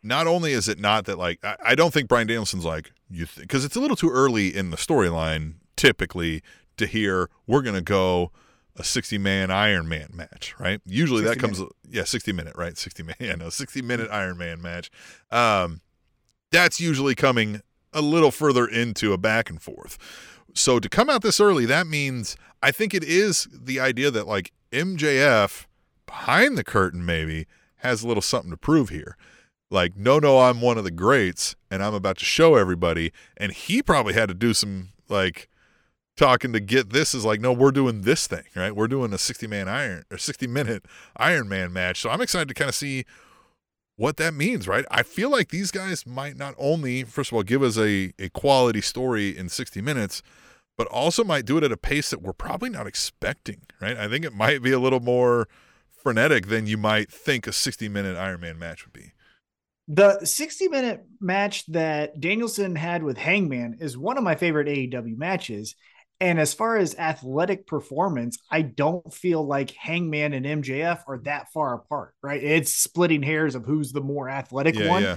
not 0.02 0.26
only 0.26 0.52
is 0.52 0.68
it 0.68 0.78
not 0.78 1.04
that 1.04 1.18
like 1.18 1.44
I, 1.44 1.56
I 1.64 1.74
don't 1.74 1.92
think 1.92 2.08
Bryan 2.08 2.26
Danielson's 2.26 2.64
like 2.64 2.92
you 3.10 3.26
because 3.36 3.64
it's 3.64 3.76
a 3.76 3.80
little 3.80 3.96
too 3.96 4.10
early 4.10 4.54
in 4.54 4.70
the 4.70 4.76
storyline 4.76 5.54
typically 5.76 6.42
to 6.76 6.86
hear 6.86 7.28
we're 7.46 7.62
gonna 7.62 7.82
go 7.82 8.32
a 8.78 8.84
60 8.84 9.18
man 9.18 9.50
Iron 9.50 9.88
Man 9.88 10.08
match, 10.14 10.54
right? 10.58 10.80
Usually 10.86 11.22
that 11.22 11.40
60 11.40 11.40
comes 11.40 11.72
yeah 11.88 12.04
60 12.04 12.32
minute 12.32 12.56
right 12.56 12.78
60 12.78 13.02
man, 13.02 13.16
yeah 13.18 13.34
no 13.38 13.50
60 13.50 13.82
minute 13.82 14.08
Iron 14.10 14.38
Man 14.38 14.62
match. 14.62 14.90
Um, 15.30 15.80
that's 16.50 16.80
usually 16.80 17.14
coming 17.14 17.60
a 17.92 18.00
little 18.00 18.30
further 18.30 18.66
into 18.66 19.12
a 19.12 19.18
back 19.18 19.50
and 19.50 19.60
forth. 19.60 19.98
So 20.54 20.78
to 20.78 20.88
come 20.88 21.10
out 21.10 21.22
this 21.22 21.40
early, 21.40 21.66
that 21.66 21.86
means 21.86 22.36
I 22.62 22.70
think 22.70 22.94
it 22.94 23.04
is 23.04 23.48
the 23.52 23.80
idea 23.80 24.10
that 24.10 24.26
like 24.26 24.52
MJF 24.72 25.66
behind 26.06 26.56
the 26.56 26.64
curtain 26.64 27.04
maybe 27.04 27.46
has 27.76 28.02
a 28.02 28.08
little 28.08 28.22
something 28.22 28.50
to 28.50 28.56
prove 28.56 28.88
here. 28.88 29.16
Like, 29.70 29.96
no, 29.96 30.18
no, 30.18 30.40
I'm 30.40 30.60
one 30.60 30.78
of 30.78 30.84
the 30.84 30.90
greats 30.90 31.54
and 31.70 31.82
I'm 31.82 31.94
about 31.94 32.16
to 32.18 32.24
show 32.24 32.54
everybody. 32.54 33.12
And 33.36 33.52
he 33.52 33.82
probably 33.82 34.14
had 34.14 34.28
to 34.28 34.34
do 34.34 34.54
some 34.54 34.90
like 35.08 35.48
talking 36.18 36.52
to 36.52 36.60
get 36.60 36.90
this 36.90 37.14
is 37.14 37.24
like, 37.24 37.40
no, 37.40 37.52
we're 37.52 37.70
doing 37.70 38.02
this 38.02 38.26
thing, 38.26 38.44
right? 38.54 38.74
We're 38.74 38.88
doing 38.88 39.12
a 39.12 39.18
60 39.18 39.46
man 39.46 39.68
iron 39.68 40.04
or 40.10 40.18
60 40.18 40.46
minute 40.46 40.84
Iron 41.16 41.48
Man 41.48 41.72
match. 41.72 42.00
So 42.00 42.10
I'm 42.10 42.20
excited 42.20 42.48
to 42.48 42.54
kind 42.54 42.68
of 42.68 42.74
see 42.74 43.06
what 43.96 44.16
that 44.18 44.34
means, 44.34 44.68
right? 44.68 44.84
I 44.90 45.02
feel 45.02 45.30
like 45.30 45.48
these 45.48 45.70
guys 45.70 46.06
might 46.06 46.36
not 46.36 46.54
only, 46.58 47.04
first 47.04 47.32
of 47.32 47.36
all, 47.36 47.42
give 47.42 47.62
us 47.62 47.78
a, 47.78 48.12
a 48.18 48.28
quality 48.28 48.80
story 48.80 49.36
in 49.36 49.48
60 49.48 49.80
minutes, 49.80 50.22
but 50.76 50.86
also 50.88 51.24
might 51.24 51.46
do 51.46 51.58
it 51.58 51.64
at 51.64 51.72
a 51.72 51.76
pace 51.76 52.10
that 52.10 52.22
we're 52.22 52.32
probably 52.32 52.70
not 52.70 52.86
expecting, 52.86 53.62
right? 53.80 53.96
I 53.96 54.08
think 54.08 54.24
it 54.24 54.32
might 54.32 54.62
be 54.62 54.70
a 54.70 54.78
little 54.78 55.00
more 55.00 55.48
frenetic 55.90 56.46
than 56.46 56.66
you 56.66 56.76
might 56.76 57.10
think 57.10 57.46
a 57.46 57.52
60 57.52 57.88
minute 57.88 58.16
Iron 58.16 58.40
Man 58.40 58.58
match 58.58 58.84
would 58.84 58.92
be. 58.92 59.12
The 59.88 60.24
60 60.24 60.68
minute 60.68 61.04
match 61.20 61.66
that 61.66 62.20
Danielson 62.20 62.76
had 62.76 63.02
with 63.02 63.16
Hangman 63.16 63.78
is 63.80 63.96
one 63.96 64.18
of 64.18 64.22
my 64.22 64.36
favorite 64.36 64.68
AEW 64.68 65.16
matches. 65.16 65.74
And 66.20 66.40
as 66.40 66.52
far 66.52 66.76
as 66.76 66.96
athletic 66.96 67.66
performance, 67.66 68.38
I 68.50 68.62
don't 68.62 69.12
feel 69.12 69.46
like 69.46 69.70
Hangman 69.70 70.32
and 70.32 70.44
MJF 70.64 71.02
are 71.06 71.18
that 71.18 71.52
far 71.52 71.74
apart, 71.74 72.12
right? 72.22 72.42
It's 72.42 72.72
splitting 72.74 73.22
hairs 73.22 73.54
of 73.54 73.64
who's 73.64 73.92
the 73.92 74.00
more 74.00 74.28
athletic 74.28 74.74
Yeah, 74.76 74.88
one. 74.88 75.02
yeah. 75.02 75.16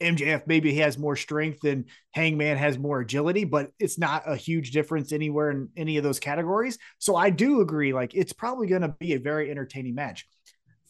MJF 0.00 0.46
maybe 0.46 0.74
has 0.76 0.98
more 0.98 1.14
strength 1.14 1.64
and 1.64 1.84
Hangman 2.12 2.56
has 2.56 2.78
more 2.78 3.00
agility, 3.00 3.44
but 3.44 3.70
it's 3.78 3.98
not 3.98 4.22
a 4.26 4.34
huge 4.34 4.72
difference 4.72 5.12
anywhere 5.12 5.50
in 5.50 5.68
any 5.76 5.96
of 5.96 6.02
those 6.02 6.18
categories. 6.18 6.78
So 6.98 7.14
I 7.14 7.30
do 7.30 7.60
agree, 7.60 7.92
like 7.92 8.14
it's 8.14 8.32
probably 8.32 8.66
going 8.66 8.82
to 8.82 8.88
be 8.98 9.12
a 9.12 9.20
very 9.20 9.50
entertaining 9.50 9.94
match. 9.94 10.26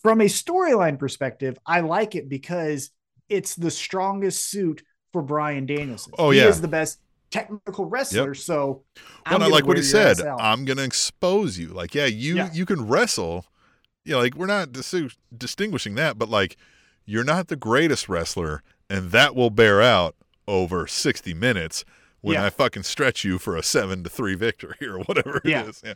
From 0.03 0.22
a 0.22 0.26
storyline 0.26 0.98
perspective, 0.98 1.59
I 1.66 1.80
like 1.80 2.14
it 2.14 2.28
because 2.28 2.90
it's 3.28 3.55
the 3.55 3.70
strongest 3.70 4.46
suit 4.48 4.82
for 5.12 5.20
Bryan 5.22 5.66
Danielson. 5.66 6.14
Oh, 6.18 6.30
he 6.30 6.38
yeah. 6.38 6.48
is 6.48 6.61
the 6.62 6.68
best 6.68 7.01
technical 7.31 7.85
wrestler. 7.87 8.35
So 8.35 8.85
I'm 9.26 9.41
Well, 9.41 9.49
I 9.49 9.53
like 9.53 9.66
what 9.66 9.76
he 9.76 9.83
said. 9.83 10.20
I'm 10.20 10.64
to 10.78 10.85
expose 10.85 11.59
you. 11.59 11.68
Like, 11.68 11.95
yeah, 11.95 12.07
you 12.07 12.37
Yeah. 12.37 12.53
you 12.53 12.66
can 12.66 12.87
wrestle. 12.89 13.47
You 14.05 14.12
know, 14.12 14.18
like 14.20 14.35
we're 14.35 14.47
not 14.47 14.72
dis- 14.72 15.16
distinguishing 15.37 15.95
that, 15.97 16.18
but 16.18 16.28
like 16.28 16.57
you're 17.05 17.24
not 17.24 17.49
the 17.49 17.57
greatest 17.57 18.09
wrestler, 18.09 18.62
and 18.89 19.11
that 19.11 19.35
will 19.35 19.51
bear 19.51 19.83
out 19.83 20.14
over 20.49 20.87
60 20.87 21.35
minutes 21.35 21.85
when 22.20 22.35
Yeah. 22.35 22.47
I 22.47 22.51
fucking 22.51 22.83
stretch 22.83 23.24
you 23.24 23.39
for 23.39 23.57
a 23.57 23.62
seven 23.62 24.03
to 24.05 24.11
three 24.11 24.35
victory 24.35 24.76
or 24.87 25.01
whatever 25.01 25.41
it 25.45 25.47
is. 25.68 25.81
Yeah. 25.83 25.91
Yeah. 25.91 25.95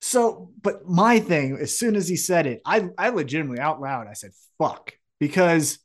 So, 0.00 0.50
but 0.62 0.86
my 0.86 1.20
thing, 1.20 1.56
as 1.60 1.76
soon 1.78 1.96
as 1.96 2.06
he 2.08 2.16
said 2.16 2.46
it, 2.46 2.60
I 2.64 2.88
I 2.98 3.08
legitimately 3.10 3.60
out 3.60 3.80
loud 3.80 4.06
I 4.06 4.12
said 4.12 4.30
fuck 4.58 4.92
because 5.18 5.78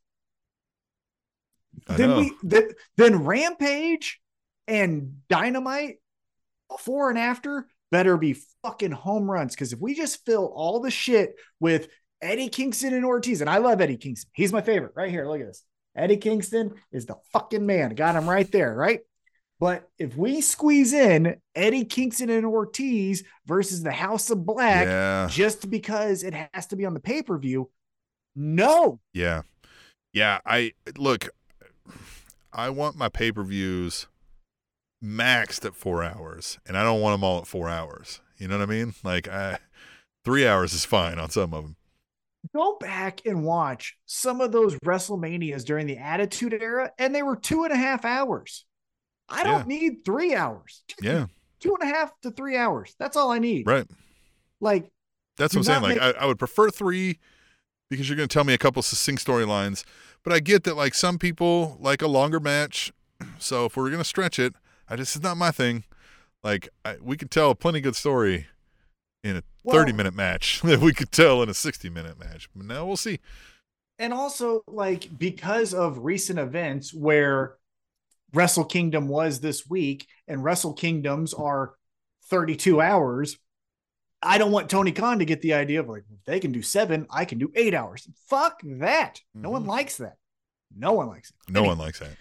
I 1.88 1.95
then 1.97 2.09
know. 2.09 2.17
we 2.19 2.34
then, 2.43 2.69
then 2.97 3.24
Rampage 3.24 4.19
and 4.68 5.18
Dynamite 5.30 5.97
before 6.70 7.09
and 7.09 7.20
after 7.20 7.68
better 7.91 8.18
be 8.18 8.38
fucking 8.64 8.91
home 8.91 9.30
runs 9.30 9.53
because 9.53 9.74
if 9.74 9.80
we 9.80 9.93
just 9.93 10.26
fill 10.26 10.51
all 10.55 10.80
the 10.80 10.91
shit 10.91 11.36
with 11.59 11.89
Eddie 12.22 12.49
Kingston 12.49 12.93
and 12.93 13.05
Ortiz, 13.05 13.41
and 13.41 13.49
I 13.49 13.57
love 13.57 13.82
Eddie 13.82 13.97
Kingston, 13.97 14.30
he's 14.34 14.53
my 14.53 14.62
favorite 14.62 14.93
right 14.95 15.09
here. 15.09 15.28
Look 15.28 15.41
at 15.41 15.47
this. 15.47 15.64
Eddie 15.95 16.18
Kingston 16.18 16.74
is 16.91 17.05
the 17.05 17.16
fucking 17.34 17.66
man. 17.66 17.95
Got 17.95 18.16
him 18.16 18.30
right 18.30 18.49
there, 18.51 18.74
right? 18.74 19.01
But 19.59 19.88
if 19.99 20.16
we 20.16 20.41
squeeze 20.41 20.93
in 20.93 21.36
Eddie 21.53 21.86
Kingston 21.86 22.30
and 22.32 22.45
Ortiz 22.45 23.24
versus 23.45 23.84
the 23.84 23.91
House 23.91 24.32
of 24.32 24.45
Black 24.45 24.88
yeah. 24.88 25.28
just 25.30 25.70
because 25.70 26.24
it 26.24 26.34
has 26.53 26.68
to 26.68 26.76
be 26.76 26.86
on 26.86 26.95
the 26.95 26.99
pay 26.99 27.22
per 27.22 27.38
view, 27.38 27.70
no. 28.36 28.99
Yeah. 29.14 29.43
Yeah. 30.14 30.39
I 30.45 30.72
look, 30.97 31.30
I 32.51 32.70
want 32.70 32.95
my 32.95 33.09
pay 33.09 33.32
per 33.32 33.43
views 33.43 34.07
maxed 35.04 35.66
at 35.66 35.76
four 35.76 36.04
hours, 36.04 36.60
and 36.66 36.78
I 36.78 36.84
don't 36.84 37.02
want 37.02 37.14
them 37.14 37.24
all 37.24 37.39
at 37.39 37.47
four 37.47 37.70
hours. 37.70 38.22
You 38.38 38.47
know 38.47 38.58
what 38.58 38.64
I 38.70 38.72
mean? 38.72 38.93
Like, 39.04 39.28
I, 39.28 39.60
three 40.24 40.47
hours 40.47 40.74
is 40.74 40.86
fine 40.86 41.20
on 41.20 41.30
some 41.30 41.54
of 41.54 41.64
them. 41.64 41.76
Go 42.56 42.78
back 42.80 43.22
and 43.26 43.43
watch 43.43 43.97
some 44.06 44.41
of 44.41 44.52
those 44.52 44.76
WrestleManias 44.80 45.64
during 45.64 45.86
the 45.86 45.97
Attitude 45.97 46.54
Era, 46.54 46.91
and 46.97 47.14
they 47.14 47.22
were 47.22 47.36
two 47.36 47.64
and 47.64 47.74
a 47.74 47.78
half 47.78 48.04
hours. 48.04 48.66
I 49.30 49.43
don't 49.43 49.68
need 49.68 50.04
three 50.04 50.36
hours. 50.36 50.84
Yeah. 51.02 51.28
Two 51.60 51.76
and 51.80 51.89
a 51.89 51.93
half 51.93 52.12
to 52.22 52.32
three 52.32 52.58
hours. 52.58 52.95
That's 52.99 53.16
all 53.16 53.32
I 53.32 53.39
need. 53.39 53.68
Right. 53.68 53.88
Like, 54.60 54.91
That's 55.38 55.56
what 55.56 55.60
I'm 55.60 55.82
saying. 55.82 55.99
Like, 55.99 56.02
I, 56.02 56.24
I 56.24 56.26
would 56.26 56.39
prefer 56.39 56.70
three 56.70 57.20
because 57.89 58.10
you're 58.10 58.18
going 58.18 58.28
to 58.28 58.34
tell 58.34 58.43
me 58.43 58.54
a 58.54 58.58
couple 58.58 58.82
succinct 58.82 59.26
storylines. 59.26 59.84
But 60.24 60.34
I 60.34 60.39
get 60.39 60.64
that, 60.66 60.76
like, 60.76 60.93
some 60.93 61.18
people 61.18 61.78
like 61.80 62.02
a 62.02 62.08
longer 62.08 62.39
match. 62.39 62.91
So 63.38 63.66
if 63.66 63.78
we're 63.78 63.89
going 63.89 63.99
to 63.99 64.04
stretch 64.04 64.39
it, 64.39 64.56
I 64.91 64.95
just, 64.97 65.15
it's 65.15 65.23
not 65.23 65.37
my 65.37 65.51
thing. 65.51 65.85
Like, 66.43 66.69
I, 66.83 66.97
we 67.01 67.15
could 67.17 67.31
tell 67.31 67.51
a 67.51 67.55
plenty 67.55 67.79
good 67.81 67.95
story 67.95 68.47
in 69.23 69.37
a 69.37 69.43
Well- 69.63 69.75
30 69.77 69.93
minute 69.93 70.13
match 70.15 70.61
that 70.63 70.79
we 70.79 70.93
could 70.93 71.11
tell 71.11 71.41
in 71.41 71.49
a 71.49 71.53
60 71.53 71.89
minute 71.89 72.19
match. 72.19 72.49
But 72.55 72.65
now 72.65 72.85
we'll 72.85 72.97
see. 72.97 73.19
and 73.99 74.13
also 74.13 74.61
like 74.67 75.17
because 75.17 75.73
of 75.73 75.99
recent 75.99 76.39
events 76.39 76.93
where 76.93 77.55
Wrestle 78.33 78.65
Kingdom 78.65 79.07
was 79.07 79.39
this 79.39 79.67
week 79.69 80.07
and 80.27 80.43
Wrestle 80.43 80.73
Kingdoms 80.73 81.33
are 81.33 81.73
32 82.29 82.81
hours. 82.81 83.37
I 84.23 84.37
don't 84.37 84.51
want 84.51 84.69
Tony 84.69 84.91
Khan 84.91 85.19
to 85.19 85.25
get 85.25 85.41
the 85.41 85.53
idea 85.53 85.79
of 85.79 85.89
like, 85.89 86.03
they 86.25 86.39
can 86.39 86.51
do 86.51 86.61
seven, 86.61 87.07
I 87.11 87.25
can 87.25 87.37
do 87.39 87.51
eight 87.55 87.73
hours. 87.73 88.07
Fuck 88.27 88.61
that. 88.63 89.19
No 89.33 89.49
one 89.51 89.63
Mhm. 89.63 89.67
likes 89.67 89.97
that. 89.97 90.15
No 90.75 90.93
one 90.93 91.07
likes 91.07 91.29
it. 91.31 91.35
No 91.51 91.59
Anyway, 91.61 91.75
one 91.75 91.77
likes 91.85 91.99
that. 91.99 92.11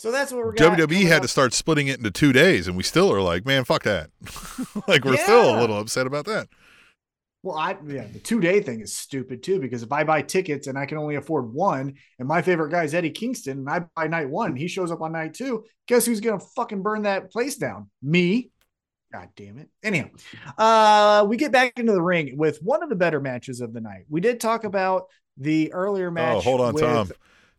So 0.00 0.10
that's 0.10 0.32
what 0.32 0.46
we're 0.46 0.54
WWE 0.54 1.02
had 1.02 1.16
up. 1.16 1.22
to 1.22 1.28
start 1.28 1.52
splitting 1.52 1.88
it 1.88 1.98
into 1.98 2.10
two 2.10 2.32
days, 2.32 2.66
and 2.66 2.74
we 2.74 2.82
still 2.82 3.12
are 3.12 3.20
like, 3.20 3.44
man, 3.44 3.64
fuck 3.64 3.82
that. 3.82 4.08
like, 4.88 5.04
we're 5.04 5.18
still 5.18 5.54
a 5.54 5.60
little 5.60 5.78
upset 5.78 6.06
about 6.06 6.24
that. 6.24 6.48
Well, 7.42 7.58
I 7.58 7.76
yeah, 7.86 8.06
the 8.10 8.18
two 8.18 8.40
day 8.40 8.62
thing 8.62 8.80
is 8.80 8.96
stupid 8.96 9.42
too 9.42 9.60
because 9.60 9.82
if 9.82 9.92
I 9.92 10.04
buy 10.04 10.22
tickets 10.22 10.68
and 10.68 10.78
I 10.78 10.86
can 10.86 10.96
only 10.96 11.16
afford 11.16 11.52
one, 11.52 11.96
and 12.18 12.26
my 12.26 12.40
favorite 12.40 12.70
guy 12.70 12.84
is 12.84 12.94
Eddie 12.94 13.10
Kingston, 13.10 13.58
and 13.58 13.68
I 13.68 13.80
buy 13.94 14.06
night 14.06 14.30
one, 14.30 14.56
he 14.56 14.68
shows 14.68 14.90
up 14.90 15.02
on 15.02 15.12
night 15.12 15.34
two. 15.34 15.64
Guess 15.86 16.06
who's 16.06 16.20
gonna 16.20 16.40
fucking 16.56 16.80
burn 16.80 17.02
that 17.02 17.30
place 17.30 17.56
down? 17.56 17.90
Me. 18.02 18.50
God 19.12 19.28
damn 19.36 19.58
it. 19.58 19.68
Anyhow, 19.82 20.08
uh, 20.56 21.26
we 21.28 21.36
get 21.36 21.52
back 21.52 21.78
into 21.78 21.92
the 21.92 22.02
ring 22.02 22.38
with 22.38 22.58
one 22.62 22.82
of 22.82 22.88
the 22.88 22.96
better 22.96 23.20
matches 23.20 23.60
of 23.60 23.74
the 23.74 23.82
night. 23.82 24.06
We 24.08 24.22
did 24.22 24.40
talk 24.40 24.64
about 24.64 25.08
the 25.36 25.74
earlier 25.74 26.10
match. 26.10 26.36
Oh, 26.38 26.40
hold 26.40 26.62
on, 26.62 26.72
with- 26.72 26.84
Tom. 26.84 27.10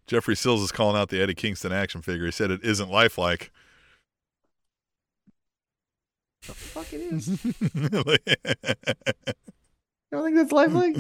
Jeffrey 0.08 0.36
Sills 0.36 0.62
is 0.62 0.72
calling 0.72 1.00
out 1.00 1.10
the 1.10 1.22
Eddie 1.22 1.34
Kingston 1.36 1.72
action 1.72 2.02
figure. 2.02 2.26
He 2.26 2.32
said 2.32 2.52
it 2.52 2.64
isn't 2.64 2.90
lifelike. 2.90 3.52
The 6.48 6.54
fuck 6.54 6.92
it 6.92 7.02
is. 7.02 7.28
yeah, 7.76 8.18
You 10.12 10.18
don't 10.18 10.26
think 10.26 10.36
that's 10.38 10.52
lifelike? 10.52 10.96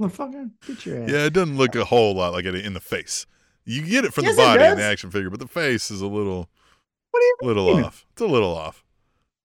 Motherfucker, 0.00 0.50
get 0.66 0.84
your 0.84 1.02
ass. 1.04 1.10
it 1.10 1.32
doesn't 1.32 1.56
look 1.56 1.74
a 1.76 1.84
whole 1.84 2.14
lot 2.14 2.32
like 2.32 2.44
it 2.44 2.54
in 2.54 2.74
the 2.74 2.80
face. 2.80 3.26
You 3.64 3.82
get 3.86 4.04
it 4.04 4.12
from 4.12 4.24
Yes, 4.24 4.36
the 4.36 4.42
body 4.42 4.64
in 4.64 4.76
the 4.76 4.82
action 4.82 5.10
figure, 5.10 5.30
but 5.30 5.40
the 5.40 5.46
face 5.48 5.90
is 5.90 6.00
a 6.00 6.06
little, 6.06 6.48
What 7.12 7.20
do 7.20 7.24
you 7.26 7.36
little 7.42 7.74
mean? 7.76 7.84
off. 7.84 8.04
It's 8.12 8.20
a 8.22 8.26
little 8.26 8.54
off. 8.54 8.84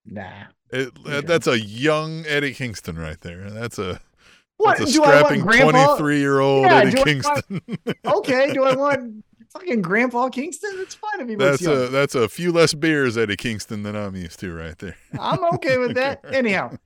Nah. 0.06 0.28
It, 0.72 0.92
uh, 1.08 1.22
That's 1.22 1.48
a 1.48 1.60
young 1.60 2.26
Eddie 2.26 2.54
Kingston 2.54 2.98
right 2.98 3.20
there. 3.22 3.50
That's 3.52 3.78
a 3.80 4.02
What 4.62 4.78
that's 4.78 4.92
a 4.92 4.94
do 4.94 5.04
strapping 5.04 5.42
twenty-three 5.44 6.20
year 6.20 6.40
old 6.40 6.64
Yeah, 6.66 6.78
Eddie 6.78 6.92
I 6.92 6.94
want- 6.96 7.06
Kingston. 7.48 7.62
okay, 8.06 8.54
do 8.54 8.64
I 8.64 8.76
want 8.76 9.24
fucking 9.52 9.82
Grandpa 9.82 10.30
Kingston? 10.30 10.72
It's 10.76 10.96
fine 10.96 11.22
if 11.22 11.28
he 11.30 11.36
that's 11.36 11.62
young. 11.62 11.74
a 11.74 11.88
that's 11.88 12.16
a 12.16 12.28
few 12.30 12.52
less 12.52 12.74
beers 12.74 13.18
Eddie 13.18 13.36
Kingston 13.38 13.84
than 13.84 13.96
I'm 13.96 14.16
used 14.16 14.40
to 14.42 14.54
right 14.54 14.78
there. 14.78 14.96
I'm 15.20 15.44
okay 15.56 15.78
with 15.78 15.96
that. 15.96 16.22
Anyhow, 16.34 16.78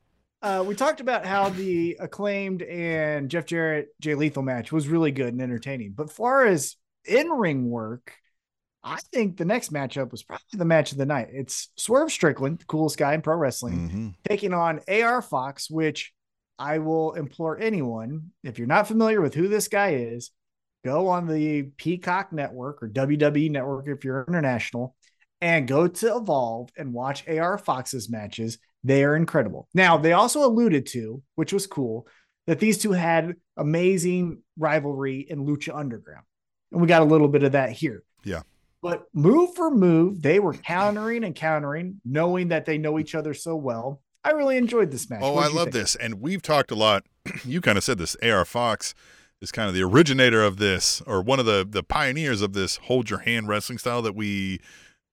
uh, 0.41 0.63
we 0.67 0.75
talked 0.75 1.01
about 1.01 1.25
how 1.25 1.49
the 1.49 1.97
acclaimed 1.99 2.61
and 2.63 3.29
Jeff 3.29 3.45
Jarrett 3.45 3.89
Jay 3.99 4.15
Lethal 4.15 4.43
match 4.43 4.71
was 4.71 4.87
really 4.87 5.11
good 5.11 5.33
and 5.33 5.41
entertaining. 5.41 5.93
But 5.95 6.11
far 6.11 6.45
as 6.45 6.75
in 7.05 7.29
ring 7.29 7.69
work, 7.69 8.13
I 8.83 8.99
think 9.11 9.37
the 9.37 9.45
next 9.45 9.73
matchup 9.73 10.11
was 10.11 10.21
probably 10.21 10.43
the 10.53 10.65
match 10.65 10.91
of 10.91 10.99
the 10.99 11.05
night. 11.07 11.29
It's 11.31 11.69
Swerve 11.75 12.11
Strickland, 12.11 12.59
the 12.59 12.65
coolest 12.65 12.97
guy 12.97 13.13
in 13.15 13.21
pro 13.23 13.35
wrestling, 13.35 13.89
Mhm. 13.89 14.13
taking 14.29 14.53
on 14.53 14.81
AR 14.87 15.21
Fox, 15.23 15.69
which 15.71 16.13
I 16.57 16.79
will 16.79 17.13
implore 17.13 17.59
anyone, 17.59 18.31
if 18.43 18.57
you're 18.57 18.67
not 18.67 18.87
familiar 18.87 19.21
with 19.21 19.33
who 19.33 19.47
this 19.47 19.67
guy 19.67 19.95
is, 19.95 20.31
go 20.83 21.07
on 21.07 21.27
the 21.27 21.63
Peacock 21.77 22.31
Network 22.31 22.81
or 22.81 22.89
WWE 22.89 23.51
Network 23.51 23.87
if 23.87 24.05
you're 24.05 24.25
international 24.27 24.95
and 25.41 25.67
go 25.67 25.87
to 25.87 26.15
Evolve 26.15 26.69
and 26.77 26.93
watch 26.93 27.27
AR 27.27 27.57
Fox's 27.57 28.09
matches. 28.09 28.57
They 28.83 29.03
are 29.03 29.15
incredible. 29.15 29.67
Now, 29.73 29.97
they 29.97 30.13
also 30.13 30.45
alluded 30.45 30.85
to, 30.87 31.21
which 31.35 31.51
was 31.51 31.67
cool, 31.67 32.07
that 32.47 32.59
these 32.59 32.77
two 32.77 32.91
had 32.91 33.35
amazing 33.57 34.43
rivalry 34.57 35.25
in 35.27 35.45
Lucha 35.45 35.75
Underground. 35.75 36.23
And 36.71 36.81
we 36.81 36.87
got 36.87 37.01
a 37.01 37.05
little 37.05 37.27
bit 37.27 37.43
of 37.43 37.53
that 37.53 37.71
here. 37.71 38.03
Yeah. 38.23 38.41
But 38.81 39.05
move 39.13 39.55
for 39.55 39.71
move, 39.71 40.21
they 40.21 40.39
were 40.39 40.53
countering 40.53 41.23
and 41.23 41.33
countering, 41.33 41.99
knowing 42.05 42.49
that 42.49 42.65
they 42.65 42.77
know 42.77 42.99
each 42.99 43.15
other 43.15 43.33
so 43.33 43.55
well. 43.55 44.01
I 44.25 44.31
really 44.31 44.57
enjoyed 44.57 44.91
this 44.91 45.09
match. 45.09 45.21
Oh, 45.23 45.33
What'd 45.33 45.51
I 45.51 45.55
love 45.55 45.65
think? 45.65 45.73
this. 45.75 45.95
And 45.95 46.19
we've 46.19 46.41
talked 46.41 46.71
a 46.71 46.75
lot. 46.75 47.05
You 47.45 47.61
kind 47.61 47.77
of 47.77 47.83
said 47.83 47.97
this. 47.99 48.15
AR 48.23 48.43
Fox 48.45 48.93
is 49.41 49.51
kind 49.51 49.67
of 49.69 49.75
the 49.75 49.83
originator 49.83 50.43
of 50.43 50.57
this, 50.57 51.01
or 51.05 51.21
one 51.21 51.39
of 51.39 51.45
the 51.45 51.65
the 51.69 51.83
pioneers 51.83 52.41
of 52.41 52.53
this 52.53 52.77
hold 52.77 53.09
your 53.09 53.19
hand 53.19 53.47
wrestling 53.47 53.77
style 53.77 54.01
that 54.01 54.15
we 54.15 54.59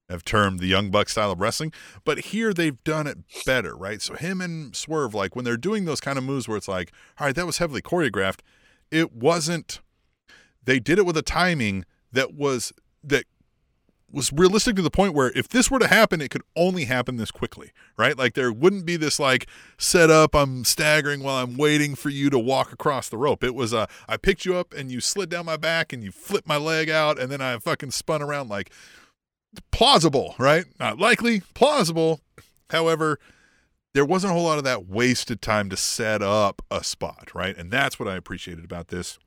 have 0.08 0.24
termed 0.24 0.60
the 0.60 0.66
Young 0.66 0.90
Buck 0.90 1.08
style 1.08 1.30
of 1.30 1.40
wrestling. 1.40 1.72
But 2.04 2.18
here 2.18 2.52
they've 2.52 2.82
done 2.84 3.06
it 3.06 3.18
better, 3.46 3.74
right? 3.76 4.00
So 4.02 4.14
him 4.14 4.40
and 4.40 4.74
Swerve, 4.74 5.14
like 5.14 5.34
when 5.36 5.44
they're 5.44 5.56
doing 5.56 5.84
those 5.84 6.00
kind 6.00 6.18
of 6.18 6.24
moves 6.24 6.48
where 6.48 6.56
it's 6.56 6.68
like, 6.68 6.92
all 7.18 7.26
right, 7.26 7.34
that 7.36 7.46
was 7.46 7.58
heavily 7.58 7.82
choreographed. 7.82 8.40
It 8.90 9.14
wasn't. 9.14 9.80
They 10.64 10.78
did 10.78 10.98
it 10.98 11.06
with 11.06 11.16
a 11.16 11.22
timing 11.22 11.84
that 12.12 12.34
was 12.34 12.72
that 13.02 13.24
was 14.12 14.32
realistic 14.32 14.76
to 14.76 14.82
the 14.82 14.90
point 14.90 15.14
where 15.14 15.32
if 15.34 15.48
this 15.48 15.70
were 15.70 15.78
to 15.78 15.86
happen, 15.86 16.20
it 16.20 16.30
could 16.30 16.42
only 16.54 16.84
happen 16.84 17.16
this 17.16 17.30
quickly, 17.30 17.72
right? 17.96 18.16
Like 18.16 18.34
there 18.34 18.52
wouldn't 18.52 18.84
be 18.84 18.96
this 18.96 19.18
like 19.18 19.46
set 19.78 20.10
up, 20.10 20.34
I'm 20.34 20.64
staggering 20.64 21.22
while 21.22 21.42
I'm 21.42 21.56
waiting 21.56 21.94
for 21.94 22.10
you 22.10 22.28
to 22.30 22.38
walk 22.38 22.72
across 22.72 23.08
the 23.08 23.16
rope. 23.16 23.42
It 23.42 23.54
was 23.54 23.72
a, 23.72 23.88
I 24.08 24.18
picked 24.18 24.44
you 24.44 24.54
up 24.54 24.74
and 24.74 24.90
you 24.90 25.00
slid 25.00 25.30
down 25.30 25.46
my 25.46 25.56
back 25.56 25.92
and 25.92 26.04
you 26.04 26.12
flipped 26.12 26.46
my 26.46 26.58
leg 26.58 26.90
out 26.90 27.18
and 27.18 27.32
then 27.32 27.40
I 27.40 27.58
fucking 27.58 27.92
spun 27.92 28.22
around 28.22 28.48
like 28.48 28.70
plausible, 29.70 30.34
right? 30.38 30.66
Not 30.78 30.98
likely, 30.98 31.40
plausible. 31.54 32.20
However, 32.70 33.18
there 33.94 34.04
wasn't 34.04 34.32
a 34.32 34.34
whole 34.34 34.44
lot 34.44 34.58
of 34.58 34.64
that 34.64 34.86
wasted 34.86 35.42
time 35.42 35.70
to 35.70 35.76
set 35.76 36.22
up 36.22 36.62
a 36.70 36.84
spot, 36.84 37.30
right? 37.34 37.56
And 37.56 37.70
that's 37.70 37.98
what 37.98 38.08
I 38.08 38.16
appreciated 38.16 38.64
about 38.64 38.88
this 38.88 39.18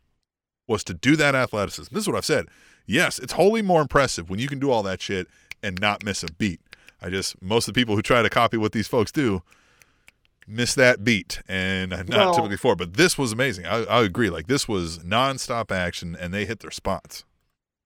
was 0.67 0.83
to 0.85 0.93
do 0.93 1.15
that 1.15 1.35
athleticism. 1.35 1.93
This 1.93 2.03
is 2.03 2.07
what 2.07 2.17
I've 2.17 2.25
said 2.25 2.47
yes, 2.85 3.19
it's 3.19 3.33
wholly 3.33 3.61
more 3.61 3.81
impressive 3.81 4.29
when 4.29 4.39
you 4.39 4.47
can 4.47 4.59
do 4.59 4.71
all 4.71 4.83
that 4.83 5.01
shit 5.01 5.27
and 5.63 5.79
not 5.79 6.03
miss 6.03 6.23
a 6.23 6.31
beat. 6.33 6.59
I 7.01 7.09
just 7.09 7.41
most 7.41 7.67
of 7.67 7.73
the 7.73 7.79
people 7.79 7.95
who 7.95 8.01
try 8.01 8.21
to 8.21 8.29
copy 8.29 8.57
what 8.57 8.71
these 8.71 8.87
folks 8.87 9.11
do 9.11 9.41
miss 10.47 10.75
that 10.75 11.03
beat 11.03 11.41
and 11.47 11.89
not 11.89 12.07
Well- 12.09 12.33
typically 12.35 12.57
for. 12.57 12.75
But 12.75 12.93
this 12.93 13.17
was 13.17 13.31
amazing. 13.31 13.65
I, 13.65 13.83
I 13.85 14.03
agree. 14.03 14.29
Like 14.29 14.47
this 14.47 14.67
was 14.67 14.99
nonstop 14.99 15.71
action 15.71 16.15
and 16.19 16.33
they 16.33 16.45
hit 16.45 16.59
their 16.59 16.71
spots. 16.71 17.25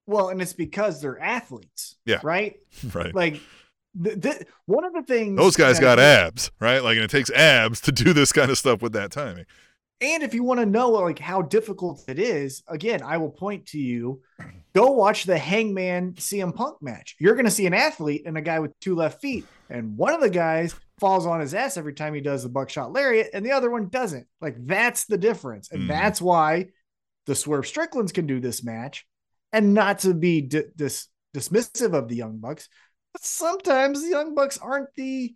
Well, 0.05 0.29
and 0.29 0.41
it's 0.41 0.53
because 0.53 1.01
they're 1.01 1.19
athletes. 1.19 1.95
Yeah. 2.05 2.19
Right. 2.23 2.59
Right. 2.93 3.13
Like 3.13 3.39
th- 4.03 4.21
th- 4.21 4.43
one 4.65 4.83
of 4.83 4.93
the 4.93 5.03
things 5.03 5.37
Those 5.37 5.55
guys 5.55 5.79
got 5.79 5.99
abs, 5.99 6.51
right? 6.59 6.83
Like, 6.83 6.95
and 6.95 7.05
it 7.05 7.11
takes 7.11 7.29
abs 7.31 7.79
to 7.81 7.91
do 7.91 8.13
this 8.13 8.31
kind 8.31 8.49
of 8.51 8.57
stuff 8.57 8.81
with 8.81 8.93
that 8.93 9.11
timing. 9.11 9.45
And 10.01 10.23
if 10.23 10.33
you 10.33 10.43
want 10.43 10.61
to 10.61 10.65
know 10.65 10.91
like 10.91 11.19
how 11.19 11.41
difficult 11.41 12.03
it 12.07 12.19
is, 12.19 12.63
again, 12.67 13.01
I 13.03 13.17
will 13.17 13.31
point 13.31 13.67
to 13.67 13.79
you. 13.79 14.21
Go 14.73 14.91
watch 14.91 15.25
the 15.25 15.37
Hangman 15.37 16.13
CM 16.13 16.55
Punk 16.55 16.81
match. 16.81 17.15
You're 17.19 17.33
going 17.33 17.45
to 17.45 17.51
see 17.51 17.65
an 17.65 17.73
athlete 17.73 18.23
and 18.25 18.37
a 18.37 18.41
guy 18.41 18.59
with 18.59 18.71
two 18.79 18.95
left 18.95 19.19
feet, 19.19 19.45
and 19.69 19.97
one 19.97 20.13
of 20.13 20.21
the 20.21 20.29
guys 20.29 20.75
falls 20.99 21.25
on 21.25 21.41
his 21.41 21.53
ass 21.53 21.75
every 21.75 21.93
time 21.93 22.13
he 22.13 22.21
does 22.21 22.43
the 22.43 22.49
buckshot 22.49 22.93
lariat, 22.93 23.31
and 23.33 23.45
the 23.45 23.51
other 23.51 23.69
one 23.69 23.89
doesn't. 23.89 24.27
Like 24.39 24.55
that's 24.65 25.05
the 25.05 25.17
difference, 25.17 25.71
and 25.71 25.83
Mhm. 25.83 25.87
that's 25.87 26.21
why 26.21 26.67
the 27.25 27.35
Swerve 27.35 27.65
Stricklands 27.67 28.13
can 28.13 28.25
do 28.27 28.39
this 28.39 28.63
match, 28.63 29.05
and 29.51 29.73
not 29.73 29.99
to 29.99 30.13
be 30.13 30.41
di- 30.41 30.63
dis- 30.75 31.07
dismissive 31.35 31.93
of 31.93 32.07
the 32.07 32.15
Young 32.15 32.37
Bucks, 32.37 32.69
but 33.13 33.23
sometimes 33.23 34.01
the 34.01 34.09
Young 34.09 34.35
Bucks 34.35 34.57
aren't 34.57 34.93
the 34.95 35.35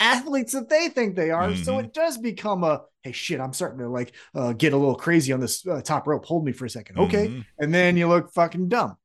athletes 0.00 0.52
that 0.52 0.68
they 0.68 0.88
think 0.88 1.16
they 1.16 1.30
are. 1.30 1.54
So 1.56 1.74
Mhm. 1.74 1.84
it 1.84 1.94
does 1.94 2.18
become 2.18 2.64
a 2.64 2.82
hey 3.08 3.12
shit, 3.12 3.40
I'm 3.40 3.54
starting 3.54 3.78
to 3.78 3.88
like 3.88 4.12
uh, 4.34 4.52
get 4.52 4.74
a 4.74 4.76
little 4.76 4.94
crazy 4.94 5.32
on 5.32 5.40
this 5.40 5.66
uh, 5.66 5.80
top 5.80 6.06
rope. 6.06 6.26
Hold 6.26 6.44
me 6.44 6.52
for 6.52 6.66
a 6.66 6.70
second, 6.70 6.98
okay? 6.98 7.28
Mhm. 7.28 7.44
And 7.58 7.72
then 7.72 7.96
you 7.96 8.06
look 8.06 8.32
fucking 8.32 8.68
dumb. 8.68 8.96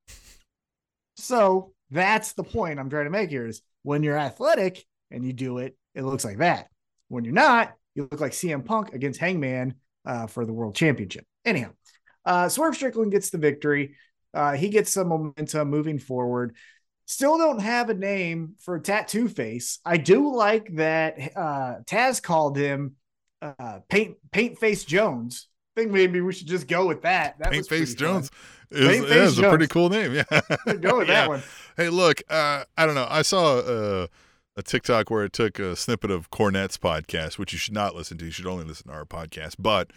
So 1.15 1.71
that's 1.89 2.33
the 2.33 2.43
point 2.43 2.79
I'm 2.79 2.89
trying 2.89 3.05
to 3.05 3.11
make 3.11 3.29
here 3.29 3.47
is 3.47 3.61
when 3.83 4.03
you're 4.03 4.17
athletic 4.17 4.83
and 5.09 5.25
you 5.25 5.31
do 5.31 5.59
it, 5.59 5.77
it 5.95 6.03
looks 6.03 6.25
like 6.25 6.39
that. 6.39 6.67
When 7.07 7.23
you're 7.23 7.33
not, 7.33 7.73
you 7.95 8.09
look 8.11 8.19
like 8.19 8.33
CM 8.33 8.65
Punk 8.65 8.93
against 8.93 9.19
Hangman 9.21 9.75
uh, 10.05 10.27
for 10.27 10.45
the 10.45 10.53
world 10.53 10.75
championship. 10.75 11.25
Anyhow, 11.45 11.69
uh, 12.25 12.49
Swerve 12.49 12.75
Strickland 12.75 13.11
gets 13.11 13.29
the 13.29 13.37
victory. 13.37 13.95
Uh, 14.33 14.53
he 14.53 14.67
gets 14.67 14.91
some 14.91 15.07
momentum 15.07 15.69
moving 15.69 15.99
forward. 15.99 16.57
Still 17.05 17.37
don't 17.37 17.59
have 17.59 17.89
a 17.89 17.93
name 17.93 18.55
for 18.59 18.79
Tattoo 18.79 19.29
Face. 19.29 19.79
I 19.85 19.97
do 19.97 20.35
like 20.35 20.73
that 20.75 21.19
uh, 21.37 21.75
Taz 21.85 22.21
called 22.21 22.57
him 22.57 22.95
uh, 23.43 23.79
Paint 23.89 24.17
Paint 24.31 24.57
Face 24.59 24.83
Jones. 24.85 25.47
I 25.75 25.81
think 25.81 25.91
maybe 25.91 26.21
we 26.21 26.33
should 26.33 26.47
just 26.47 26.67
go 26.67 26.87
with 26.87 27.01
that. 27.01 27.39
That 27.39 27.51
Paint 27.51 27.67
Face. 27.67 27.95
Jones 27.95 28.29
is, 28.69 28.87
Paint 28.87 29.07
Face 29.07 29.29
is 29.31 29.39
a 29.39 29.49
pretty 29.49 29.67
cool 29.67 29.89
name. 29.89 30.13
Yeah. 30.13 30.23
Go 30.79 30.99
with 30.99 31.07
Yeah. 31.09 31.13
that 31.21 31.29
one. 31.29 31.43
Hey, 31.75 31.89
look, 31.89 32.21
uh, 32.29 32.63
I 32.77 32.85
don't 32.85 32.95
know. 32.95 33.07
I 33.09 33.23
saw 33.23 33.57
uh, 33.59 34.07
a 34.55 34.61
TikTok 34.61 35.09
where 35.09 35.23
it 35.23 35.33
took 35.33 35.57
a 35.57 35.75
snippet 35.75 36.11
of 36.11 36.29
Cornette's 36.29 36.77
podcast, 36.77 37.39
which 37.39 37.53
you 37.53 37.59
should 37.59 37.73
not 37.73 37.95
listen 37.95 38.17
to. 38.19 38.25
You 38.25 38.31
should 38.31 38.45
only 38.45 38.65
listen 38.65 38.87
to 38.89 38.93
our 38.93 39.05
podcast. 39.05 39.55
But 39.57 39.89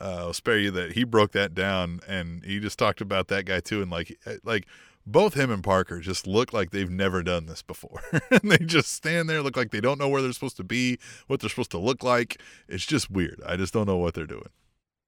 uh, 0.00 0.16
I'll 0.26 0.32
spare 0.34 0.58
you 0.58 0.70
that 0.72 0.92
he 0.92 1.04
broke 1.04 1.32
that 1.32 1.54
down 1.54 2.00
and 2.06 2.44
he 2.44 2.60
just 2.60 2.78
talked 2.78 3.00
about 3.00 3.28
that 3.28 3.46
guy 3.46 3.60
too. 3.60 3.80
And 3.80 3.90
like, 3.90 4.18
uh, 4.26 4.34
like 4.44 4.66
both 5.06 5.34
him 5.34 5.50
and 5.50 5.62
Parker 5.64 6.00
just 6.00 6.26
look 6.26 6.52
like 6.52 6.70
they've 6.70 6.90
never 6.90 7.22
done 7.22 7.46
this 7.46 7.62
before. 7.62 8.00
and 8.30 8.50
they 8.50 8.58
just 8.58 8.92
stand 8.92 9.28
there, 9.28 9.42
look 9.42 9.56
like 9.56 9.70
they 9.70 9.80
don't 9.80 9.98
know 9.98 10.08
where 10.08 10.22
they're 10.22 10.32
supposed 10.32 10.56
to 10.58 10.64
be, 10.64 10.98
what 11.26 11.40
they're 11.40 11.50
supposed 11.50 11.70
to 11.72 11.78
look 11.78 12.02
like. 12.02 12.40
It's 12.68 12.86
just 12.86 13.10
weird. 13.10 13.40
I 13.46 13.56
just 13.56 13.72
don't 13.72 13.86
know 13.86 13.96
what 13.98 14.14
they're 14.14 14.26
doing. 14.26 14.48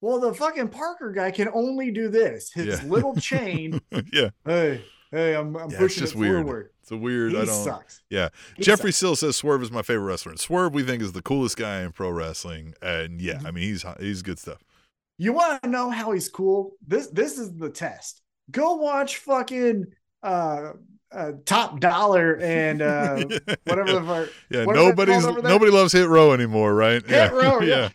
Well, 0.00 0.20
the 0.20 0.34
fucking 0.34 0.68
Parker 0.68 1.12
guy 1.12 1.30
can 1.30 1.48
only 1.54 1.90
do 1.90 2.08
this. 2.08 2.52
His 2.52 2.82
Yeah. 2.82 2.88
little 2.88 3.14
chain. 3.20 3.80
yeah, 4.12 4.30
hey, 4.44 4.84
hey, 5.10 5.34
I'm, 5.34 5.56
I'm 5.56 5.70
Yeah, 5.70 5.76
it's 5.76 5.76
pushing 5.78 6.00
just 6.02 6.14
it 6.14 6.18
weird. 6.18 6.44
forward. 6.44 6.70
it's 6.82 6.90
a 6.90 6.96
weird. 6.96 7.32
He 7.32 7.38
I 7.38 7.44
don't. 7.46 7.64
sucks. 7.64 8.02
Yeah. 8.10 8.28
He 8.56 8.62
Jeffrey 8.64 8.90
sucks. 8.92 8.98
Sill 8.98 9.16
says 9.16 9.36
Swerve 9.36 9.62
is 9.62 9.70
my 9.70 9.80
favorite 9.82 10.04
wrestler. 10.06 10.32
And 10.32 10.40
Swerve 10.40 10.74
we 10.74 10.82
think 10.82 11.00
is 11.02 11.12
the 11.12 11.22
coolest 11.22 11.56
guy 11.56 11.80
in 11.80 11.92
pro 11.92 12.10
wrestling, 12.10 12.74
and 12.82 13.20
yeah, 13.20 13.34
mm-hmm. 13.36 13.46
I 13.46 13.50
mean 13.52 13.64
he's 13.64 13.84
he's 13.98 14.20
good 14.22 14.38
stuff. 14.38 14.58
You 15.16 15.32
want 15.32 15.62
to 15.62 15.68
know 15.70 15.88
how 15.90 16.10
he's 16.12 16.28
cool? 16.28 16.72
This 16.86 17.06
this 17.06 17.38
is 17.38 17.56
the 17.56 17.70
test. 17.70 18.20
Go 18.50 18.74
watch 18.76 19.18
fucking 19.18 19.86
uh, 20.22 20.72
uh 21.12 21.32
top 21.44 21.80
dollar 21.80 22.36
and 22.40 22.82
uh 22.82 23.24
whatever 23.64 23.92
the 23.92 24.02
fuck. 24.02 24.34
yeah, 24.50 24.64
what 24.64 24.76
is 24.76 24.82
it 24.86 24.86
nobody's 24.88 25.22
called 25.22 25.24
over 25.26 25.42
there? 25.42 25.50
nobody 25.52 25.70
loves 25.70 25.92
Hit 25.92 26.08
Row 26.08 26.32
anymore, 26.32 26.74
right? 26.74 27.02
Hit 27.06 27.10
yeah, 27.10 27.28
Row, 27.30 27.60
yeah. 27.60 27.66
yeah, 27.76 27.88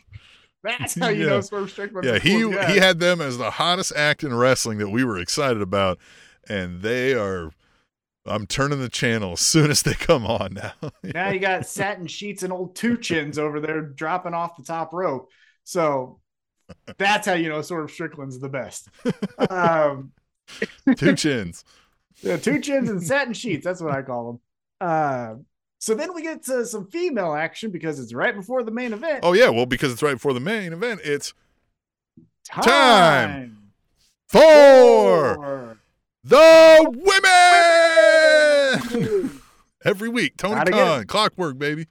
That's 0.64 0.96
how 1.00 1.10
you 1.10 1.26
Yeah. 1.26 1.30
know 1.30 1.42
Swerve 1.42 1.70
Strickland's 1.72 2.08
yeah. 2.08 2.20
He 2.20 2.42
cool 2.42 2.52
he 2.66 2.78
had 2.78 3.00
them 3.00 3.22
as 3.22 3.38
the 3.38 3.52
hottest 3.52 3.94
act 3.96 4.24
in 4.24 4.34
wrestling 4.34 4.78
that 4.80 4.90
we 4.90 5.04
were 5.04 5.18
excited 5.20 5.62
about, 5.62 6.00
and 6.48 6.82
they 6.82 7.14
are. 7.14 7.52
I'm 8.26 8.46
turning 8.46 8.80
the 8.80 8.90
channel 8.90 9.32
as 9.34 9.40
soon 9.40 9.72
as 9.72 9.82
they 9.82 9.94
come 9.96 10.26
on 10.26 10.54
now. 10.54 10.92
now 11.04 11.30
you 11.30 11.40
got 11.40 11.66
satin 11.66 12.06
sheets 12.06 12.44
and 12.44 12.54
old 12.54 12.76
two 12.76 12.98
chins 12.98 13.40
over 13.40 13.60
there 13.60 13.82
dropping 13.82 14.34
off 14.36 14.56
the 14.58 14.64
top 14.64 14.94
rope. 14.94 15.30
So 15.64 16.20
that's 16.98 17.26
how 17.26 17.34
you 17.34 17.50
know 17.50 17.62
Swerve 17.62 17.90
Strickland's 17.92 18.40
the 18.40 18.50
best. 18.50 18.90
Um, 19.50 20.12
Two 20.98 21.16
chins. 21.16 21.64
Yeah, 22.22 22.38
two 22.38 22.60
chins 22.60 22.90
and 22.90 23.02
satin 23.02 23.34
sheets. 23.34 23.64
That's 23.64 23.82
what 23.82 23.94
I 23.94 24.02
call 24.02 24.26
them. 24.34 24.40
Uh, 24.82 25.36
so 25.80 25.96
then 25.96 26.14
we 26.14 26.22
get 26.22 26.44
to 26.44 26.66
some 26.66 26.86
female 26.88 27.34
action 27.34 27.72
because 27.72 28.00
it's 28.00 28.14
right 28.14 28.36
before 28.36 28.64
the 28.64 28.72
main 28.72 28.92
event. 28.92 29.22
Oh 29.24 29.32
yeah, 29.34 29.48
well 29.50 29.66
because 29.66 29.94
it's 29.94 30.04
right 30.04 30.16
before 30.16 30.34
the 30.34 30.40
main 30.42 30.74
event. 30.74 31.00
It's 31.06 31.34
time, 32.46 32.64
time 32.64 33.72
for 34.28 35.36
for- 35.36 35.78
the 36.26 36.94
women. 39.14 39.40
Every 39.86 40.10
week, 40.10 40.36
Tony 40.36 40.70
Khan, 40.70 41.06
clockwork, 41.06 41.58
baby. 41.58 41.88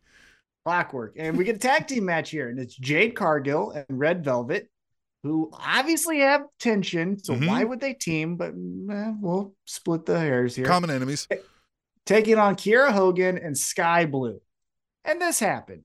clockwork. 0.66 1.14
And 1.16 1.38
we 1.38 1.44
get 1.44 1.56
a 1.56 1.58
tag 1.58 1.86
team 1.86 2.04
match 2.04 2.28
here, 2.30 2.50
and 2.50 2.58
it's 2.58 2.74
Jade 2.76 3.16
Cargill 3.16 3.70
and 3.70 3.86
Red 3.88 4.22
Velvet, 4.22 4.68
who 5.22 5.50
obviously 5.52 6.20
have 6.20 6.42
tension. 6.60 7.18
So 7.22 7.34
Mhm. 7.34 7.48
why 7.48 7.64
would 7.64 7.80
they 7.80 7.94
team? 7.94 8.36
But 8.36 8.50
eh, 8.50 9.12
we'll 9.20 9.54
split 9.64 10.06
the 10.06 10.18
hairs 10.18 10.54
here. 10.54 10.66
Common 10.66 10.90
enemies. 10.90 11.26
Taking 12.06 12.38
on 12.38 12.54
Kiera 12.56 12.92
Hogan 12.92 13.36
and 13.36 13.56
Sky 13.56 14.06
Blue. 14.06 14.40
And 15.04 15.20
this 15.20 15.38
happened. 15.38 15.84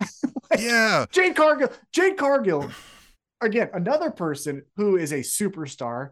Yeah. 0.58 1.06
Jade 1.10 1.34
Cargill, 1.34 1.72
Jade 1.92 2.16
Cargill, 2.16 2.70
again, 3.40 3.68
another 3.74 4.10
person 4.10 4.62
who 4.76 4.96
is 4.96 5.12
a 5.12 5.16
superstar, 5.20 6.10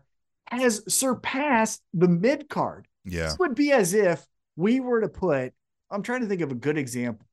has 0.50 0.82
surpassed 0.92 1.82
the 1.94 2.08
mid 2.08 2.48
card. 2.48 2.88
Yeah. 3.04 3.24
This 3.28 3.38
would 3.38 3.54
be 3.54 3.70
as 3.72 3.94
if 3.94 4.26
we 4.56 4.80
were 4.80 5.00
to 5.02 5.08
put, 5.08 5.52
I'm 5.90 6.02
trying 6.02 6.22
to 6.22 6.26
think 6.26 6.40
of 6.40 6.50
a 6.50 6.56
good 6.56 6.76
example. 6.76 7.26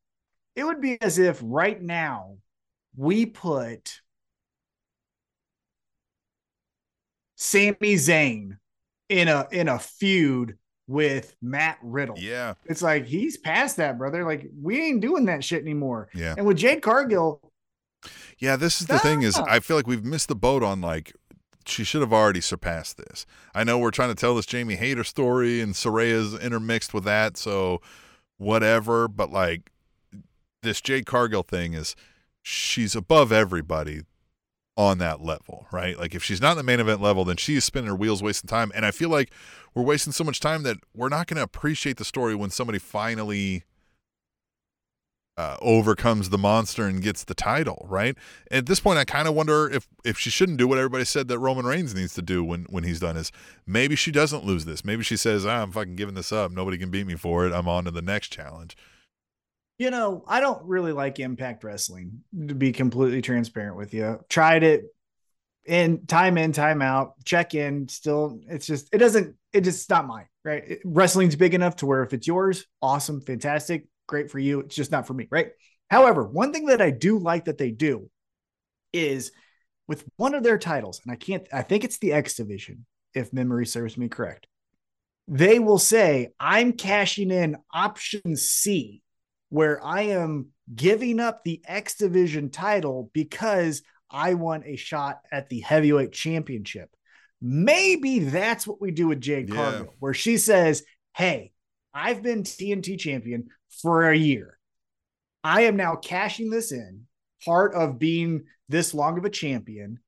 It 0.56 0.64
would 0.64 0.80
be 0.80 1.02
as 1.02 1.18
if 1.18 1.40
right 1.44 1.82
now 1.82 2.38
we 2.96 3.26
put 3.26 4.02
Sami 7.36 7.96
Zayn 7.96 8.58
in 9.10 9.28
a 9.28 9.48
in 9.52 9.68
a 9.68 9.80
feud 9.80 10.58
with 10.88 11.36
Matt 11.42 11.78
Riddle. 11.82 12.18
Yeah. 12.20 12.54
It's 12.66 12.82
like 12.82 13.06
he's 13.06 13.38
past 13.38 13.78
that, 13.78 13.98
brother. 13.98 14.24
Like 14.26 14.48
we 14.62 14.82
ain't 14.82 15.02
doing 15.02 15.26
that 15.26 15.44
shit 15.44 15.62
anymore. 15.62 16.10
Yeah. 16.14 16.36
And 16.38 16.46
with 16.46 16.58
Jade 16.58 16.82
Cargill, 16.82 17.42
Yeah. 18.40 18.56
This 18.58 18.82
is 18.82 18.88
the 18.88 19.00
thing 19.00 19.22
is 19.22 19.38
I 19.38 19.60
feel 19.60 19.78
like 19.78 19.88
we've 19.88 20.06
missed 20.06 20.28
the 20.28 20.36
boat 20.36 20.64
on 20.64 20.82
like 20.82 21.14
she 21.66 21.84
should 21.84 22.02
have 22.02 22.14
already 22.14 22.42
surpassed 22.42 22.98
this. 22.98 23.26
I 23.54 23.64
know 23.64 23.78
we're 23.78 23.92
trying 23.92 24.10
to 24.10 24.16
tell 24.16 24.36
this 24.36 24.46
Jamie 24.46 24.76
Hayter 24.76 25.04
story 25.04 25.62
and 25.62 25.74
Saraya's 25.74 26.34
intermixed 26.34 26.94
with 26.94 27.04
that, 27.04 27.38
so 27.38 27.82
whatever, 28.38 29.08
but 29.08 29.32
like 29.32 29.72
this 30.64 30.82
Jade 30.82 31.06
Cargill 31.06 31.44
thing 31.44 31.74
is 31.74 31.96
she's 32.42 32.96
above 32.96 33.32
everybody. 33.32 34.02
on 34.78 34.98
that 35.00 35.22
level, 35.22 35.68
right? 35.72 36.00
Like 36.00 36.16
if 36.16 36.24
she's 36.24 36.42
not 36.42 36.52
in 36.52 36.58
the 36.58 36.64
main 36.64 36.80
event 36.80 37.02
level, 37.02 37.26
then 37.26 37.36
she's 37.38 37.66
spinning 37.66 37.90
her 37.90 37.96
wheels, 37.96 38.24
wasting 38.24 38.48
time. 38.48 38.72
And 38.74 38.86
I 38.86 38.92
feel 38.92 39.10
like 39.10 39.32
we're 39.76 39.84
wasting 39.84 40.14
so 40.14 40.24
much 40.24 40.40
time 40.40 40.64
that 40.64 40.78
we're 40.96 41.10
not 41.10 41.28
going 41.28 41.38
to 41.38 41.44
appreciate 41.44 41.98
the 41.98 42.06
story 42.06 42.36
when 42.36 42.50
somebody 42.50 42.80
finally 42.80 43.66
uh, 45.38 45.58
overcomes 45.62 46.30
the 46.30 46.38
monster 46.38 46.86
and 46.86 47.02
gets 47.02 47.24
the 47.24 47.34
title, 47.34 47.86
right? 47.90 48.16
At 48.50 48.66
this 48.66 48.80
point, 48.80 48.98
I 48.98 49.06
kind 49.06 49.28
of 49.28 49.34
wonder 49.36 49.70
if 49.70 49.88
if 50.04 50.18
she 50.18 50.30
shouldn't 50.30 50.58
do 50.58 50.68
what 50.68 50.78
everybody 50.78 51.06
said 51.06 51.28
that 51.28 51.40
Roman 51.40 51.66
Reigns 51.66 51.94
needs 51.94 52.14
to 52.16 52.22
do 52.22 52.44
when 52.44 52.66
when 52.70 52.84
he's 52.84 53.00
done 53.02 53.18
is 53.18 53.32
maybe 53.68 53.96
she 53.96 54.12
doesn't 54.12 54.46
lose 54.46 54.66
this. 54.66 54.84
Maybe 54.86 55.04
she 55.04 55.18
says, 55.18 55.46
ah, 55.46 55.62
"I'm 55.62 55.72
fucking 55.72 55.96
giving 55.96 56.16
this 56.16 56.32
up. 56.32 56.52
Nobody 56.52 56.78
can 56.78 56.90
beat 56.90 57.08
me 57.08 57.16
for 57.16 57.46
it. 57.46 57.54
I'm 57.54 57.68
on 57.68 57.86
to 57.86 57.92
the 57.92 58.02
next 58.02 58.30
challenge." 58.30 58.76
You 59.82 59.90
know, 59.90 60.24
I 60.28 60.42
don't 60.42 60.64
really 60.68 60.92
like 60.92 61.20
Impact 61.20 61.64
Wrestling 61.64 62.22
to 62.48 62.54
be 62.54 62.72
completely 62.72 63.24
transparent 63.24 63.78
with 63.78 63.96
you. 63.96 64.20
Tried 64.30 64.62
it 64.62 64.84
in 65.66 66.06
time 66.06 66.38
in, 66.38 66.52
time 66.52 66.84
out, 66.84 67.14
check 67.26 67.56
in. 67.56 67.88
Still, 67.88 68.42
it's 68.48 68.68
just 68.68 68.90
it 68.94 69.00
doesn't. 69.00 69.36
It 69.52 69.62
just 69.62 69.90
not 69.90 70.06
mine, 70.06 70.28
right? 70.46 70.64
It, 70.68 70.82
wrestling's 70.86 71.36
big 71.36 71.56
enough 71.56 71.78
to 71.78 71.88
where 71.88 72.04
if 72.04 72.14
it's 72.14 72.28
yours, 72.28 72.68
awesome, 72.80 73.22
fantastic 73.22 73.88
great 74.06 74.30
for 74.30 74.38
you. 74.38 74.60
It's 74.60 74.76
just 74.76 74.92
not 74.92 75.08
for 75.08 75.16
me, 75.16 75.28
right? 75.32 75.48
However, 75.90 76.28
one 76.28 76.54
thing 76.54 76.68
that 76.68 76.80
I 76.80 76.92
do 76.92 77.18
like 77.18 77.46
that 77.46 77.58
they 77.58 77.72
do 77.72 78.08
is 78.94 79.32
with 79.88 80.06
one 80.16 80.36
of 80.36 80.44
their 80.44 80.60
titles, 80.60 81.02
and 81.04 81.12
I 81.12 81.16
can't, 81.16 81.48
I 81.52 81.64
think 81.64 81.84
it's 81.84 81.98
the 81.98 82.14
X 82.14 82.36
division, 82.36 82.86
if 83.16 83.34
memory 83.34 83.66
serves 83.66 83.98
me 83.98 84.10
correct. 84.10 84.46
They 85.28 85.58
will 85.58 85.80
say, 85.80 86.34
I'm 86.40 86.74
cashing 86.74 87.32
in 87.32 87.58
option 87.74 88.36
C, 88.36 89.01
where 89.52 89.84
I 89.86 90.04
am 90.04 90.48
giving 90.74 91.20
up 91.20 91.44
the 91.44 91.62
X 91.68 91.96
division 91.96 92.50
title 92.50 93.12
because 93.14 93.84
I 94.10 94.34
want 94.34 94.66
a 94.66 94.78
shot 94.78 95.20
at 95.32 95.50
the 95.50 95.60
heavyweight 95.60 96.14
championship. 96.14 96.90
Maybe 97.42 98.20
that's 98.20 98.66
what 98.66 98.80
we 98.82 98.92
do 98.92 99.08
with 99.10 99.20
Jade 99.20 99.50
Yeah. 99.50 99.56
Cargill, 99.56 99.96
where 100.00 100.14
she 100.14 100.38
says, 100.38 100.84
Hey, 101.16 101.52
I've 101.94 102.24
been 102.24 102.44
TNT 102.44 102.98
champion 102.98 103.50
for 103.82 104.10
a 104.10 104.16
year. 104.16 104.58
I 105.44 105.64
am 105.64 105.76
now 105.76 105.96
cashing 105.96 106.50
this 106.50 106.72
in, 106.72 107.08
part 107.44 107.74
of 107.74 108.00
being 108.00 108.44
this 108.70 108.94
long 108.94 109.18
of 109.18 109.26
a 109.26 109.30
champion, 109.30 110.00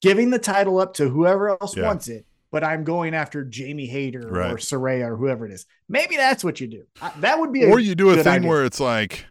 giving 0.00 0.30
the 0.30 0.38
title 0.38 0.78
up 0.78 0.94
to 0.94 1.08
whoever 1.10 1.50
else 1.50 1.76
Yeah. 1.76 1.84
wants 1.84 2.08
it, 2.08 2.24
but 2.50 2.64
I'm 2.64 2.84
going 2.84 3.14
after 3.14 3.44
Jamie 3.44 3.86
Hayter 3.86 4.28
or 4.28 4.32
Right. 4.32 4.54
Saraya 4.56 5.08
or 5.08 5.16
whoever 5.16 5.46
it 5.46 5.52
is. 5.52 5.66
Maybe 5.88 6.16
that's 6.16 6.42
what 6.44 6.60
you 6.60 6.66
do. 6.66 6.84
I- 7.00 7.12
that 7.20 7.38
would 7.38 7.52
be 7.52 7.64
a 7.64 7.68
Or 7.68 7.78
you 7.80 7.94
do 7.94 8.10
a 8.10 8.16
thing 8.22 8.26
idea. 8.28 8.48
where 8.48 8.64
it's 8.64 8.80
like, 8.80 9.26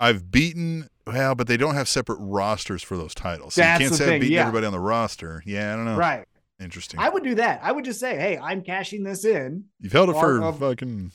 I've 0.00 0.30
beaten. 0.30 0.88
Well, 1.06 1.34
but 1.36 1.46
they 1.46 1.56
don't 1.56 1.74
have 1.74 1.88
separate 1.88 2.18
rosters 2.20 2.82
for 2.82 2.96
those 2.96 3.14
titles. 3.14 3.54
So 3.54 3.60
That's 3.62 3.80
you 3.80 3.86
can't 3.88 3.96
say 3.96 4.04
I've 4.04 4.10
thing, 4.10 4.20
beaten 4.22 4.34
yeah. 4.34 4.40
everybody 4.40 4.66
on 4.66 4.72
the 4.72 4.80
roster. 4.80 5.42
Yeah, 5.46 5.72
I 5.72 5.76
don't 5.76 5.84
know. 5.84 5.96
right. 5.96 6.26
Interesting. 6.60 6.98
I 6.98 7.08
would 7.10 7.22
do 7.22 7.34
that. 7.36 7.60
I 7.62 7.70
would 7.70 7.84
just 7.84 8.00
say, 8.00 8.16
hey, 8.16 8.38
I'm 8.38 8.62
cashing 8.62 9.04
this 9.04 9.24
in. 9.24 9.64
You've 9.78 9.92
held 9.92 10.08
it 10.08 10.14
for 10.14 10.42
of- 10.42 10.58
fucking 10.58 11.12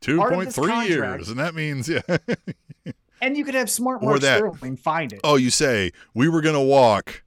two 0.00 0.18
point 0.18 0.52
three 0.52 0.88
years, 0.88 1.28
and 1.28 1.38
that 1.38 1.54
means 1.54 1.88
yeah. 1.88 2.00
And 3.22 3.36
you 3.36 3.44
could 3.44 3.54
have 3.54 3.70
smart 3.70 4.02
Or 4.02 4.10
Mark 4.10 4.20
that. 4.22 4.38
Sterling 4.38 4.76
find 4.76 5.12
it. 5.12 5.20
oh, 5.24 5.36
you 5.36 5.50
say 5.50 5.92
we 6.14 6.28
were 6.28 6.40
gonna 6.40 6.62
walk 6.62 7.22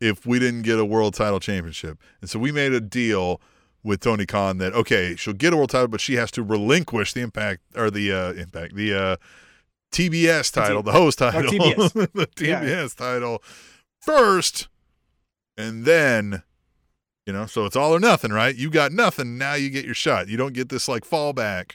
if 0.00 0.26
we 0.26 0.38
didn't 0.38 0.62
get 0.62 0.78
a 0.78 0.84
world 0.84 1.14
title 1.14 1.40
championship, 1.40 1.98
and 2.20 2.28
so 2.30 2.38
we 2.38 2.52
made 2.52 2.72
a 2.72 2.80
deal 2.80 3.40
with 3.82 4.00
Tony 4.00 4.26
Khan 4.26 4.58
that 4.58 4.72
okay, 4.74 5.14
she'll 5.16 5.32
get 5.34 5.52
a 5.52 5.56
world 5.56 5.70
title, 5.70 5.88
but 5.88 6.00
she 6.00 6.14
has 6.14 6.30
to 6.32 6.42
relinquish 6.42 7.12
the 7.12 7.20
impact 7.20 7.62
or 7.76 7.90
the 7.90 8.12
uh, 8.12 8.32
impact 8.32 8.74
the 8.74 8.94
uh, 8.94 9.16
TBS 9.92 10.52
title, 10.52 10.82
the 10.82 10.92
host 10.92 11.18
title, 11.18 11.42
TBS. 11.42 11.92
the 12.12 12.28
Yeah. 12.44 12.62
TBS 12.62 12.96
title 12.96 13.42
first, 14.00 14.68
and 15.56 15.84
then. 15.84 16.42
You 17.28 17.32
know, 17.32 17.46
so 17.46 17.64
it's 17.64 17.74
all 17.74 17.92
or 17.92 17.98
nothing, 17.98 18.30
right? 18.30 18.54
You 18.54 18.70
got 18.70 18.92
nothing, 18.92 19.36
now 19.36 19.54
you 19.54 19.68
get 19.68 19.84
your 19.84 19.94
shot. 19.94 20.28
You 20.28 20.36
don't 20.36 20.52
get 20.52 20.68
this 20.68 20.86
like 20.86 21.02
fallback 21.04 21.72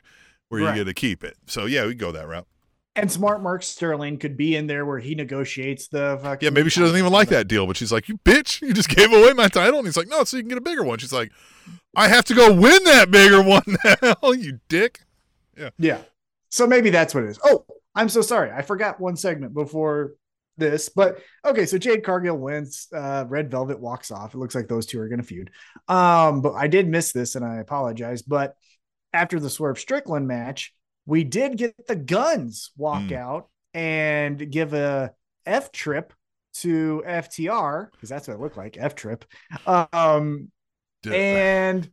where 0.48 0.62
Right. 0.64 0.70
you 0.78 0.86
get 0.86 0.86
to 0.86 0.94
keep 0.94 1.26
it. 1.26 1.36
So 1.46 1.66
yeah, 1.66 1.86
we 1.86 1.94
go 1.94 2.14
that 2.14 2.26
route. 2.26 2.48
And 2.96 3.10
smart 3.10 3.42
Mark 3.42 3.64
Sterling 3.64 4.18
could 4.18 4.36
be 4.36 4.56
in 4.56 4.68
there 4.68 4.86
where 4.86 5.00
he 5.00 5.16
negotiates 5.16 5.88
the 5.88 6.20
fucking 6.22 6.46
Yeah, 6.46 6.50
maybe 6.50 6.70
she 6.70 6.82
doesn't 6.82 6.98
even 6.98 7.12
like 7.12 7.30
that 7.30 7.48
deal, 7.48 7.66
but 7.66 7.78
she's 7.78 7.92
like, 7.92 8.10
"You 8.10 8.18
bitch! 8.18 8.62
You 8.62 8.74
just 8.74 8.90
gave 8.90 9.14
away 9.14 9.32
my 9.32 9.48
title." 9.48 9.80
And 9.80 9.88
he's 9.88 9.96
like, 9.96 10.10
"No, 10.10 10.26
so 10.26 10.36
you 10.36 10.44
can 10.44 10.50
get 10.50 10.58
a 10.58 10.62
bigger 10.62 10.84
one." 10.84 11.00
She's 11.00 11.14
like, 11.14 11.32
"I 11.96 12.10
have 12.10 12.26
to 12.26 12.34
go 12.34 12.54
win 12.54 12.84
that 12.84 13.10
bigger 13.10 13.42
one 13.44 13.64
now, 14.02 14.32
you 14.34 14.60
dick." 14.68 15.00
Yeah. 15.58 15.70
Yeah. 15.78 16.00
So 16.50 16.68
maybe 16.68 16.90
that's 16.90 17.16
what 17.16 17.24
it 17.24 17.30
is. 17.30 17.40
Oh, 17.46 17.66
I'm 17.96 18.10
so 18.10 18.22
sorry. 18.22 18.52
I 18.52 18.62
forgot 18.62 19.00
one 19.00 19.16
segment 19.16 19.54
before 19.54 20.14
this. 20.58 20.90
But 20.90 21.20
okay, 21.46 21.66
so 21.66 21.78
Jade 21.78 22.04
Cargill 22.04 22.38
wins. 22.38 22.88
Uh, 22.94 23.26
Red 23.28 23.50
Velvet 23.50 23.80
walks 23.80 24.12
off. 24.12 24.34
It 24.34 24.38
looks 24.38 24.56
like 24.56 24.68
those 24.68 24.86
two 24.86 25.00
are 25.00 25.08
going 25.08 25.22
to 25.22 25.28
feud. 25.28 25.50
Um, 25.88 26.42
but 26.42 26.54
I 26.54 26.68
did 26.68 26.88
miss 26.88 27.14
this 27.14 27.36
and 27.36 27.46
I 27.46 27.58
apologize. 27.58 28.22
But 28.22 28.56
after 29.14 29.40
the 29.40 29.50
Swerve 29.50 29.80
Strickland 29.80 30.28
match, 30.28 30.74
we 31.12 31.26
did 31.26 31.58
get 31.58 31.88
the 31.88 31.96
Gunns 31.98 32.72
walk 32.78 33.02
Mm. 33.04 33.18
out 33.18 33.50
and 33.74 34.50
give 34.50 34.74
a 34.74 35.14
F 35.46 35.70
trip 35.74 36.14
to 36.54 37.04
FTR 37.06 37.92
because 37.92 38.08
that's 38.08 38.30
what 38.30 38.36
it 38.36 38.40
looked 38.40 38.56
like 38.56 38.78
F 38.80 38.96
trip. 38.96 39.26
Um, 39.68 40.52
Dude, 41.04 41.14
and 41.14 41.92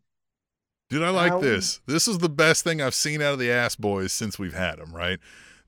dude, 0.89 1.03
I 1.03 1.11
like 1.11 1.41
this. 1.41 1.81
This 1.87 2.07
is 2.07 2.19
the 2.19 2.29
best 2.29 2.63
thing 2.63 2.81
I've 2.81 2.95
seen 2.95 3.21
out 3.21 3.33
of 3.33 3.39
the 3.41 3.51
Ass 3.51 3.75
Boys 3.75 4.13
since 4.13 4.39
we've 4.39 4.55
had 4.55 4.79
them. 4.79 4.95
Right? 4.95 5.19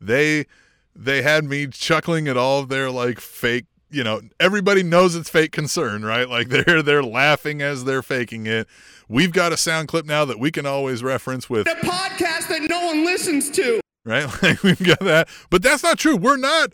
They 0.01 0.47
they 0.95 1.23
had 1.23 1.45
me 1.45 1.67
chuckling 1.67 2.29
at 2.29 2.37
all 2.37 2.61
of 2.61 2.69
their 2.69 2.89
like 2.89 3.19
fake. 3.19 3.67
You 3.93 4.05
know, 4.05 4.21
everybody 4.39 4.83
knows 4.83 5.15
it's 5.17 5.29
fake 5.31 5.53
concern, 5.53 6.05
right? 6.05 6.29
Like 6.29 6.49
they're 6.51 6.83
they're 6.83 7.03
laughing 7.03 7.61
as 7.63 7.85
they're 7.85 8.03
faking 8.03 8.47
it. 8.47 8.69
We've 9.09 9.33
got 9.33 9.53
a 9.53 9.57
sound 9.57 9.89
clip 9.89 10.07
now 10.07 10.25
that 10.25 10.39
we 10.39 10.51
can 10.53 10.65
always 10.67 11.03
reference 11.03 11.51
with 11.51 11.65
The 11.67 11.73
podcast 11.83 12.49
that 12.49 12.63
no 12.71 12.87
one 12.87 13.05
listens 13.05 13.51
to. 13.51 13.81
right? 14.05 14.27
Like 14.43 14.63
we've 14.63 14.83
got 14.83 15.01
that, 15.01 15.29
but 15.51 15.63
that's 15.63 15.83
not 15.83 15.99
true. 15.99 16.17
We're 16.17 16.37
not. 16.37 16.73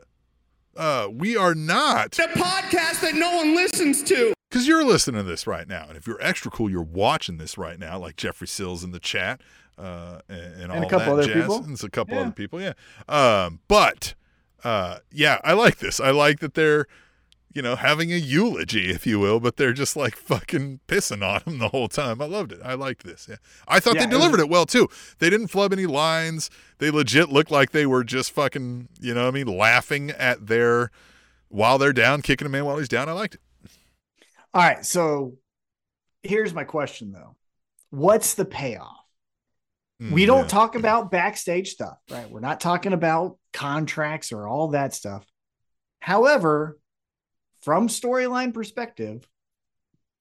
Uh, 0.76 1.08
we 1.10 1.36
are 1.38 1.54
not 1.54 2.10
The 2.12 2.24
podcast 2.34 3.00
that 3.00 3.14
no 3.14 3.34
one 3.36 3.54
listens 3.56 4.02
to. 4.02 4.34
because 4.50 4.68
you're 4.68 4.84
listening 4.84 5.22
to 5.22 5.26
this 5.26 5.46
right 5.46 5.66
now, 5.66 5.86
and 5.88 5.96
if 5.96 6.06
you're 6.06 6.20
extra 6.20 6.50
cool, 6.50 6.68
you're 6.68 6.82
watching 6.82 7.38
this 7.38 7.56
right 7.56 7.78
now, 7.78 7.98
like 7.98 8.16
Jeffrey 8.16 8.46
Sills 8.46 8.84
in 8.84 8.90
the 8.90 9.00
chat, 9.00 9.40
uh, 9.78 10.20
and, 10.28 10.64
and 10.64 10.72
all 10.72 10.82
a 10.82 10.90
couple 10.90 11.16
that 11.16 11.22
other 11.22 11.32
jazz. 11.32 11.42
people. 11.44 11.56
And 11.64 11.72
it's 11.72 11.82
a 11.84 11.88
couple 11.88 12.16
Yeah. 12.16 12.20
other 12.20 12.32
people, 12.32 12.60
yeah. 12.60 12.74
Um, 13.08 13.60
but 13.68 14.12
uh, 14.64 14.98
yeah, 15.10 15.38
I 15.42 15.54
like 15.54 15.78
this. 15.78 15.98
I 15.98 16.10
like 16.10 16.40
that 16.40 16.52
they're. 16.52 16.84
You 17.56 17.62
know, 17.62 17.74
having 17.74 18.12
a 18.12 18.16
eulogy, 18.16 18.90
if 18.90 19.06
you 19.06 19.18
will, 19.18 19.40
but 19.40 19.56
they're 19.56 19.72
just 19.72 19.96
like 19.96 20.14
fucking 20.14 20.80
pissing 20.86 21.22
on 21.26 21.40
him 21.40 21.58
the 21.58 21.70
whole 21.70 21.88
time. 21.88 22.20
I 22.20 22.26
loved 22.26 22.52
it. 22.52 22.60
I 22.62 22.74
liked 22.74 23.02
this. 23.02 23.26
Yeah, 23.30 23.36
I 23.66 23.80
thought 23.80 23.94
Yeah, 23.94 24.00
they 24.02 24.04
it 24.04 24.08
was- 24.12 24.18
delivered 24.18 24.40
it 24.40 24.50
well 24.50 24.66
too. 24.66 24.88
They 25.20 25.30
didn't 25.30 25.48
flub 25.48 25.72
any 25.72 25.86
lines. 25.86 26.50
They 26.78 26.90
legit 26.90 27.30
looked 27.30 27.50
like 27.50 27.70
they 27.70 27.86
were 27.86 28.04
just 28.04 28.30
fucking, 28.32 28.88
you 29.00 29.14
know, 29.14 29.22
what 29.22 29.28
I 29.28 29.30
mean, 29.42 29.46
laughing 29.56 30.10
at 30.10 30.48
their 30.48 30.90
while 31.48 31.78
they're 31.78 31.94
down, 31.94 32.20
kicking 32.20 32.46
a 32.46 32.50
man 32.50 32.66
while 32.66 32.76
he's 32.76 32.88
down. 32.88 33.08
I 33.08 33.12
liked 33.12 33.36
it. 33.36 33.40
All 34.52 34.62
right. 34.62 34.84
So 34.84 35.38
here's 36.22 36.52
my 36.52 36.64
question 36.64 37.10
though. 37.12 37.36
What's 37.88 38.34
the 38.34 38.44
payoff? 38.44 38.98
We 39.98 40.24
Mm, 40.24 40.26
don't 40.26 40.42
yeah. 40.42 40.48
talk 40.48 40.74
about 40.74 41.10
backstage 41.10 41.70
stuff, 41.70 41.96
right? 42.10 42.28
We're 42.30 42.40
not 42.40 42.60
talking 42.60 42.92
about 42.92 43.38
contracts 43.54 44.30
or 44.30 44.46
all 44.46 44.68
that 44.68 44.92
stuff. 44.92 45.24
However, 46.00 46.76
from 47.66 47.88
storyline 47.88 48.54
perspective, 48.54 49.26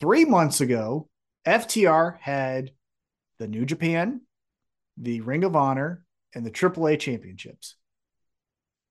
three 0.01 0.25
months 0.25 0.61
ago, 0.61 1.07
FTR 1.45 2.17
had 2.19 2.71
the 3.37 3.47
New 3.47 3.67
Japan, 3.67 4.21
the 4.97 5.21
Ring 5.21 5.43
of 5.43 5.55
Honor, 5.55 6.03
and 6.33 6.43
the 6.43 6.49
AAA 6.49 6.99
championships. 6.99 7.75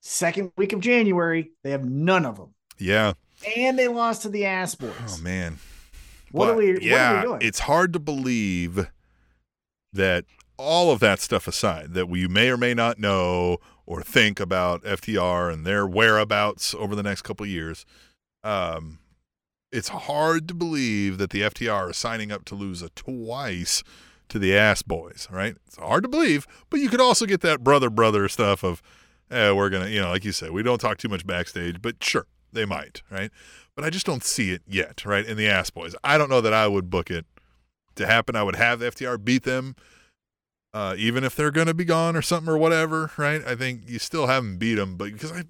Second 0.02 0.52
week 0.56 0.72
of 0.72 0.78
January, 0.78 1.50
they 1.64 1.72
have 1.72 1.84
none 1.84 2.24
of 2.24 2.36
them. 2.36 2.54
Yeah. 2.78 3.14
And 3.56 3.76
they 3.76 3.88
lost 3.88 4.22
to 4.22 4.28
the 4.28 4.44
Ass 4.46 4.76
Boys. 4.76 4.92
Oh 5.08 5.18
man. 5.20 5.58
What 6.30 6.50
are 6.50 6.52
But, 6.52 6.58
we- 6.58 6.66
what 6.74 6.76
are 6.76 6.80
we 6.80 6.86
Yeah, 6.90 7.22
doing? 7.22 7.38
it's 7.42 7.58
hard 7.60 7.92
to 7.94 7.98
believe 7.98 8.88
that 9.92 10.26
all 10.56 10.92
of 10.92 11.00
that 11.00 11.18
stuff 11.18 11.48
aside, 11.48 11.94
that 11.94 12.08
we 12.08 12.28
may 12.28 12.50
or 12.50 12.56
may 12.56 12.72
not 12.74 13.00
know 13.00 13.58
or 13.84 14.00
think 14.00 14.38
about 14.38 14.84
FTR 14.84 15.52
and 15.52 15.66
their 15.66 15.84
whereabouts 15.88 16.72
over 16.72 16.94
the 16.94 17.02
next 17.02 17.22
couple 17.22 17.42
of 17.42 17.50
years. 17.50 17.84
Um, 18.44 18.98
it's 19.72 19.88
hard 19.88 20.46
to 20.48 20.54
believe 20.54 21.18
that 21.18 21.30
the 21.30 21.40
FTR 21.40 21.90
is 21.90 21.96
signing 21.96 22.30
up 22.30 22.44
to 22.44 22.54
lose 22.54 22.80
a 22.80 22.90
twice 22.90 23.82
to 24.28 24.38
the 24.38 24.56
ass 24.56 24.82
boys, 24.82 25.26
right? 25.30 25.56
It's 25.66 25.76
hard 25.76 26.04
to 26.04 26.08
believe, 26.08 26.46
but 26.70 26.78
you 26.78 26.88
could 26.88 27.00
also 27.00 27.26
get 27.26 27.40
that 27.40 27.64
brother 27.64 27.90
brother 27.90 28.28
stuff 28.28 28.62
of, 28.62 28.82
eh, 29.30 29.50
we're 29.50 29.70
gonna, 29.70 29.88
you 29.88 30.00
know, 30.00 30.10
like 30.10 30.24
you 30.24 30.32
said, 30.32 30.52
we 30.52 30.62
don't 30.62 30.80
talk 30.80 30.98
too 30.98 31.08
much 31.08 31.26
backstage, 31.26 31.82
but 31.82 32.02
sure, 32.02 32.26
they 32.52 32.64
might, 32.64 33.02
right? 33.10 33.30
But 33.74 33.84
I 33.84 33.90
just 33.90 34.06
don't 34.06 34.22
see 34.22 34.52
it 34.52 34.62
yet, 34.66 35.04
right? 35.04 35.26
In 35.26 35.36
the 35.36 35.48
ass 35.48 35.70
boys, 35.70 35.96
I 36.04 36.18
don't 36.18 36.30
know 36.30 36.40
that 36.40 36.54
I 36.54 36.68
would 36.68 36.88
book 36.88 37.10
it 37.10 37.26
to 37.96 38.06
happen. 38.06 38.36
I 38.36 38.42
would 38.42 38.56
have 38.56 38.78
the 38.78 38.86
FTR 38.90 39.22
beat 39.24 39.42
them, 39.42 39.74
uh, 40.72 40.94
even 40.96 41.24
if 41.24 41.34
they're 41.34 41.50
gonna 41.50 41.74
be 41.74 41.84
gone 41.84 42.14
or 42.14 42.22
something 42.22 42.52
or 42.52 42.58
whatever, 42.58 43.10
right? 43.16 43.44
I 43.44 43.56
think 43.56 43.82
you 43.86 43.98
still 43.98 44.28
haven't 44.28 44.58
beat 44.58 44.74
them, 44.74 44.96
but 44.96 45.12
because 45.12 45.32
I, 45.32 45.44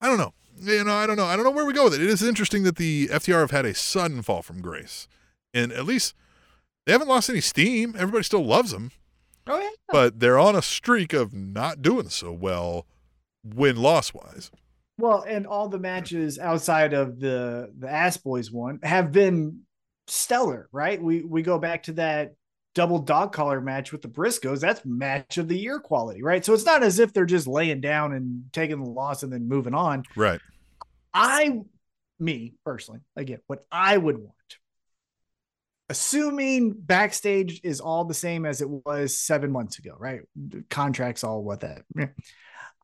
I 0.00 0.08
don't 0.08 0.18
know. 0.18 0.34
You 0.60 0.84
know, 0.84 0.94
I 0.94 1.06
don't 1.06 1.16
know. 1.16 1.26
I 1.26 1.36
don't 1.36 1.44
know 1.44 1.50
where 1.50 1.64
we 1.66 1.72
go 1.72 1.84
with 1.84 1.94
it. 1.94 2.02
It 2.02 2.08
is 2.10 2.22
interesting 2.22 2.62
that 2.64 2.76
the 2.76 3.08
FTR 3.08 3.40
have 3.40 3.50
had 3.50 3.64
a 3.66 3.74
sudden 3.74 4.22
fall 4.22 4.42
from 4.42 4.60
grace, 4.60 5.08
and 5.52 5.72
at 5.72 5.84
least 5.86 6.14
they 6.86 6.92
haven't 6.92 7.08
lost 7.08 7.30
any 7.30 7.40
steam. 7.40 7.94
Everybody 7.98 8.24
still 8.24 8.44
loves 8.44 8.70
them, 8.70 8.92
Oh 9.46 9.58
yeah. 9.60 9.70
but 9.88 10.20
they're 10.20 10.38
on 10.38 10.54
a 10.56 10.62
streak 10.62 11.12
of 11.12 11.32
not 11.32 11.82
doing 11.82 12.08
so 12.08 12.32
well, 12.32 12.86
win 13.44 13.76
loss 13.76 14.12
wise. 14.14 14.50
Well, 14.98 15.24
and 15.26 15.46
all 15.46 15.68
the 15.68 15.78
matches 15.80 16.38
outside 16.38 16.92
of 16.92 17.18
the 17.20 17.72
the 17.78 17.90
Ass 17.90 18.16
Boys 18.16 18.50
one 18.52 18.78
have 18.82 19.10
been 19.12 19.60
stellar, 20.06 20.68
right? 20.72 21.02
We 21.02 21.22
we 21.22 21.42
go 21.42 21.58
back 21.58 21.84
to 21.84 21.92
that 21.94 22.34
double 22.74 22.98
dog 22.98 23.32
collar 23.32 23.60
match 23.60 23.92
with 23.92 24.02
the 24.02 24.08
Briscoes. 24.08 24.60
That's 24.60 24.84
match 24.84 25.38
of 25.38 25.48
the 25.48 25.58
year 25.58 25.78
quality, 25.78 26.22
right? 26.22 26.44
So 26.44 26.52
it's 26.52 26.66
not 26.66 26.82
as 26.82 26.98
if 26.98 27.12
they're 27.12 27.24
just 27.24 27.46
laying 27.46 27.80
down 27.80 28.12
and 28.12 28.44
taking 28.52 28.82
the 28.82 28.90
loss 28.90 29.22
and 29.22 29.32
then 29.32 29.48
moving 29.48 29.74
on. 29.74 30.04
Right. 30.16 30.40
I, 31.12 31.60
me 32.18 32.54
personally, 32.64 33.00
again, 33.16 33.38
what 33.46 33.64
I 33.70 33.96
would 33.96 34.18
want, 34.18 34.32
assuming 35.88 36.72
backstage 36.72 37.60
is 37.62 37.80
all 37.80 38.04
the 38.04 38.14
same 38.14 38.44
as 38.44 38.60
it 38.60 38.68
was 38.68 39.16
seven 39.16 39.52
months 39.52 39.78
ago, 39.78 39.94
right? 39.98 40.22
Contracts, 40.68 41.22
all 41.22 41.42
what 41.42 41.60
that. 41.60 41.82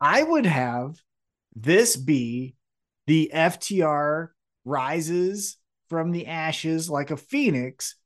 I 0.01 0.23
would 0.23 0.47
have 0.47 0.97
this 1.57 1.97
be 1.97 2.55
the 3.07 3.31
FTR 3.35 4.29
rises 4.65 5.57
from 5.89 6.13
the 6.13 6.29
ashes 6.29 6.89
like 6.89 7.11
a 7.11 7.17
phoenix 7.17 7.97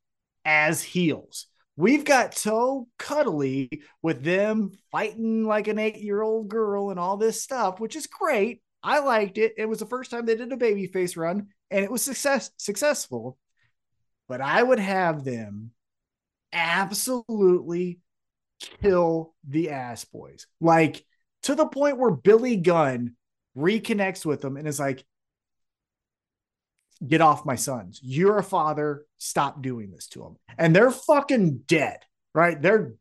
as 0.43 0.81
heels. 0.81 1.47
We've 1.77 2.05
got 2.05 2.37
so 2.37 2.87
cuddly 2.97 3.69
with 4.01 4.23
them 4.23 4.71
fighting 4.91 5.43
like 5.43 5.67
an 5.67 5.79
eight 5.79 5.97
year 5.97 6.21
old 6.21 6.47
girl 6.47 6.89
and 6.89 6.99
all 6.99 7.17
this 7.17 7.41
stuff, 7.41 7.79
which 7.79 7.95
is 7.95 8.07
great. 8.07 8.61
I 8.81 8.99
liked 8.99 9.37
it. 9.37 9.53
It 9.57 9.67
was 9.67 9.79
the 9.79 9.85
first 9.85 10.11
time 10.11 10.25
they 10.25 10.35
did 10.35 10.53
a 10.53 10.57
babyface 10.57 11.17
run 11.17 11.47
and 11.71 11.83
it 11.83 11.91
was 11.91 12.01
success 12.01 12.51
successful. 12.57 13.37
But 14.27 14.41
I 14.41 14.61
would 14.63 14.79
have 14.79 15.23
them 15.23 15.71
absolutely 16.53 17.99
kill 18.81 19.35
the 19.47 19.71
ass 19.71 20.05
boys. 20.05 20.47
Like 20.61 21.03
to 21.43 21.55
the 21.55 21.67
point 21.67 21.97
where 21.97 22.11
Billy 22.11 22.55
Gunn 22.57 23.15
reconnects 23.57 24.25
with 24.25 24.41
them 24.41 24.57
and 24.57 24.67
is 24.67 24.79
like, 24.79 25.05
get 27.05 27.21
off 27.21 27.45
my 27.45 27.55
sons. 27.55 27.99
You're 28.03 28.37
a 28.37 28.43
father. 28.43 29.05
Stop 29.17 29.61
doing 29.61 29.91
this 29.91 30.07
to 30.09 30.19
them. 30.19 30.37
And 30.57 30.75
they're 30.75 30.91
fucking 30.91 31.63
dead, 31.67 31.99
right? 32.33 32.61
They're 32.61 32.93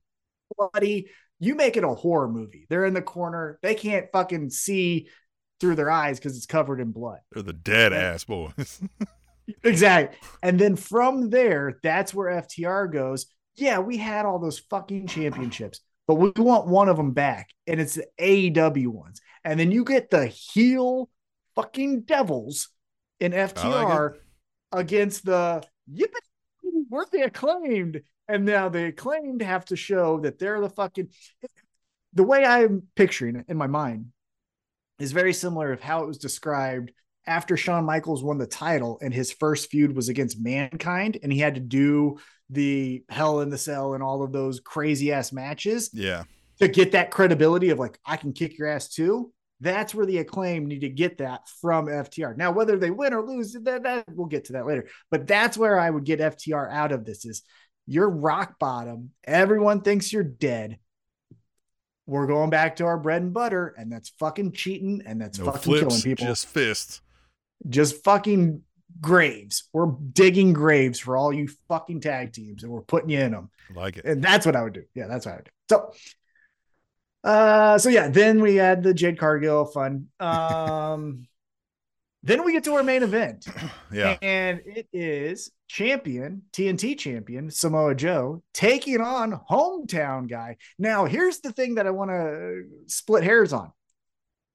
bloody. 0.56 1.08
You 1.38 1.54
make 1.54 1.76
it 1.76 1.84
a 1.84 1.88
horror 1.88 2.28
movie. 2.28 2.66
They're 2.68 2.86
in 2.86 2.94
the 2.94 3.02
corner. 3.02 3.58
They 3.62 3.74
can't 3.74 4.06
fucking 4.12 4.50
see 4.50 5.08
through 5.60 5.76
their 5.76 5.90
eyes 5.90 6.18
because 6.18 6.36
it's 6.36 6.46
covered 6.46 6.80
in 6.80 6.92
blood. 6.92 7.18
They're 7.32 7.42
the 7.42 7.52
dead 7.52 7.92
ass 7.92 8.24
boys. 8.24 8.80
Exactly. 9.62 10.18
And 10.42 10.58
then 10.58 10.76
from 10.76 11.30
there, 11.30 11.78
that's 11.82 12.14
where 12.14 12.40
FTR 12.42 12.92
goes. 12.92 13.26
Yeah, 13.56 13.78
we 13.78 13.96
had 13.96 14.24
all 14.26 14.38
those 14.38 14.58
fucking 14.58 15.06
championships, 15.06 15.80
but 16.06 16.14
we 16.14 16.32
want 16.36 16.66
one 16.66 16.88
of 16.88 16.96
them 16.96 17.12
back. 17.12 17.50
And 17.66 17.80
it's 17.80 17.94
the 17.94 18.06
AEW 18.18 18.88
ones. 18.88 19.20
And 19.44 19.60
then 19.60 19.70
you 19.70 19.84
get 19.84 20.10
the 20.10 20.26
heel 20.26 21.10
fucking 21.54 22.02
devils 22.02 22.68
in 23.24 23.32
FTR 23.32 24.14
against 24.72 25.24
the 25.24 25.64
yip 25.90 26.12
weren't 26.90 27.10
they 27.10 27.22
acclaimed? 27.22 28.02
And 28.28 28.44
now 28.44 28.68
the 28.68 28.86
acclaimed 28.86 29.42
have 29.42 29.64
to 29.66 29.76
show 29.76 30.20
that 30.20 30.38
they're 30.38 30.60
the 30.60 30.70
fucking 30.70 31.08
the 32.12 32.22
way 32.22 32.44
I'm 32.44 32.84
picturing 32.94 33.36
it 33.36 33.46
in 33.48 33.56
my 33.56 33.66
mind 33.66 34.06
is 34.98 35.12
very 35.12 35.32
similar 35.32 35.72
of 35.72 35.80
how 35.80 36.04
it 36.04 36.06
was 36.06 36.18
described 36.18 36.92
after 37.26 37.56
Shawn 37.56 37.84
Michaels 37.84 38.22
won 38.22 38.38
the 38.38 38.46
title 38.46 38.98
and 39.02 39.12
his 39.12 39.32
first 39.32 39.70
feud 39.70 39.96
was 39.96 40.08
against 40.08 40.40
Mankind 40.40 41.18
and 41.22 41.32
he 41.32 41.38
had 41.38 41.54
to 41.54 41.60
do 41.60 42.18
the 42.50 43.02
Hell 43.08 43.40
in 43.40 43.50
the 43.50 43.58
Cell 43.58 43.94
and 43.94 44.02
all 44.02 44.22
of 44.22 44.32
those 44.32 44.60
crazy 44.60 45.12
ass 45.12 45.32
matches 45.32 45.90
yeah. 45.92 46.24
to 46.60 46.68
get 46.68 46.92
that 46.92 47.10
credibility 47.10 47.70
of 47.70 47.78
like 47.78 47.98
I 48.06 48.16
can 48.16 48.32
kick 48.32 48.58
your 48.58 48.68
ass 48.68 48.88
too. 48.88 49.32
That's 49.64 49.94
where 49.94 50.04
the 50.04 50.18
acclaim 50.18 50.66
need 50.66 50.82
to 50.82 50.90
get 50.90 51.18
that 51.18 51.48
from 51.60 51.86
FTR. 51.86 52.36
Now, 52.36 52.52
whether 52.52 52.76
they 52.78 52.90
win 52.90 53.14
or 53.14 53.22
lose, 53.22 53.54
that, 53.54 53.82
that 53.82 54.04
we'll 54.10 54.26
get 54.26 54.44
to 54.44 54.52
that 54.52 54.66
later. 54.66 54.86
But 55.10 55.26
that's 55.26 55.56
where 55.56 55.80
I 55.80 55.88
would 55.88 56.04
get 56.04 56.20
FTR 56.20 56.70
out 56.70 56.92
of 56.92 57.06
this 57.06 57.24
is 57.24 57.42
you're 57.86 58.08
rock 58.08 58.58
bottom. 58.58 59.10
Everyone 59.24 59.80
thinks 59.80 60.12
you're 60.12 60.22
dead. 60.22 60.78
We're 62.06 62.26
going 62.26 62.50
back 62.50 62.76
to 62.76 62.84
our 62.84 62.98
bread 62.98 63.22
and 63.22 63.32
butter, 63.32 63.74
and 63.78 63.90
that's 63.90 64.10
fucking 64.20 64.52
cheating, 64.52 65.02
and 65.06 65.18
that's 65.18 65.38
No 65.38 65.46
fucking 65.46 65.62
flips, 65.62 65.80
killing 65.80 66.02
people. 66.02 66.26
just 66.26 66.46
fists. 66.46 67.00
just 67.70 68.04
fucking 68.04 68.60
graves. 69.00 69.68
We're 69.72 69.92
digging 70.12 70.52
graves 70.52 70.98
for 71.00 71.16
all 71.16 71.32
you 71.32 71.48
fucking 71.68 72.02
tag 72.02 72.34
teams, 72.34 72.62
and 72.62 72.70
we're 72.70 72.82
putting 72.82 73.08
you 73.08 73.20
in 73.20 73.32
them. 73.32 73.50
Like 73.74 73.96
it. 73.96 74.04
And 74.04 74.22
that's 74.22 74.44
what 74.44 74.54
I 74.54 74.62
would 74.62 74.74
do. 74.74 74.82
Yeah, 74.94 75.06
that's 75.06 75.24
what 75.24 75.32
I 75.32 75.36
would 75.36 75.44
do. 75.46 75.50
So, 75.70 75.92
uh, 77.24 77.78
so 77.78 77.88
yeah, 77.88 78.08
then 78.08 78.40
we 78.40 78.56
had 78.56 78.82
the 78.82 78.94
Jade 78.94 79.18
Cargill 79.18 79.64
fun. 79.64 80.06
Um, 80.20 81.26
then 82.22 82.44
we 82.44 82.52
get 82.52 82.64
to 82.64 82.74
our 82.74 82.82
main 82.82 83.02
event, 83.02 83.46
Yeah. 83.92 84.16
and 84.22 84.60
it 84.64 84.86
is 84.92 85.50
champion 85.66 86.42
TNT 86.52 86.96
champion 86.98 87.50
Samoa 87.50 87.94
Joe 87.94 88.42
taking 88.52 89.00
on 89.00 89.40
hometown 89.50 90.28
guy. 90.28 90.58
Now, 90.78 91.06
here's 91.06 91.40
the 91.40 91.52
thing 91.52 91.76
that 91.76 91.86
I 91.86 91.90
want 91.90 92.10
to 92.10 92.64
split 92.86 93.24
hairs 93.24 93.52
on. 93.52 93.72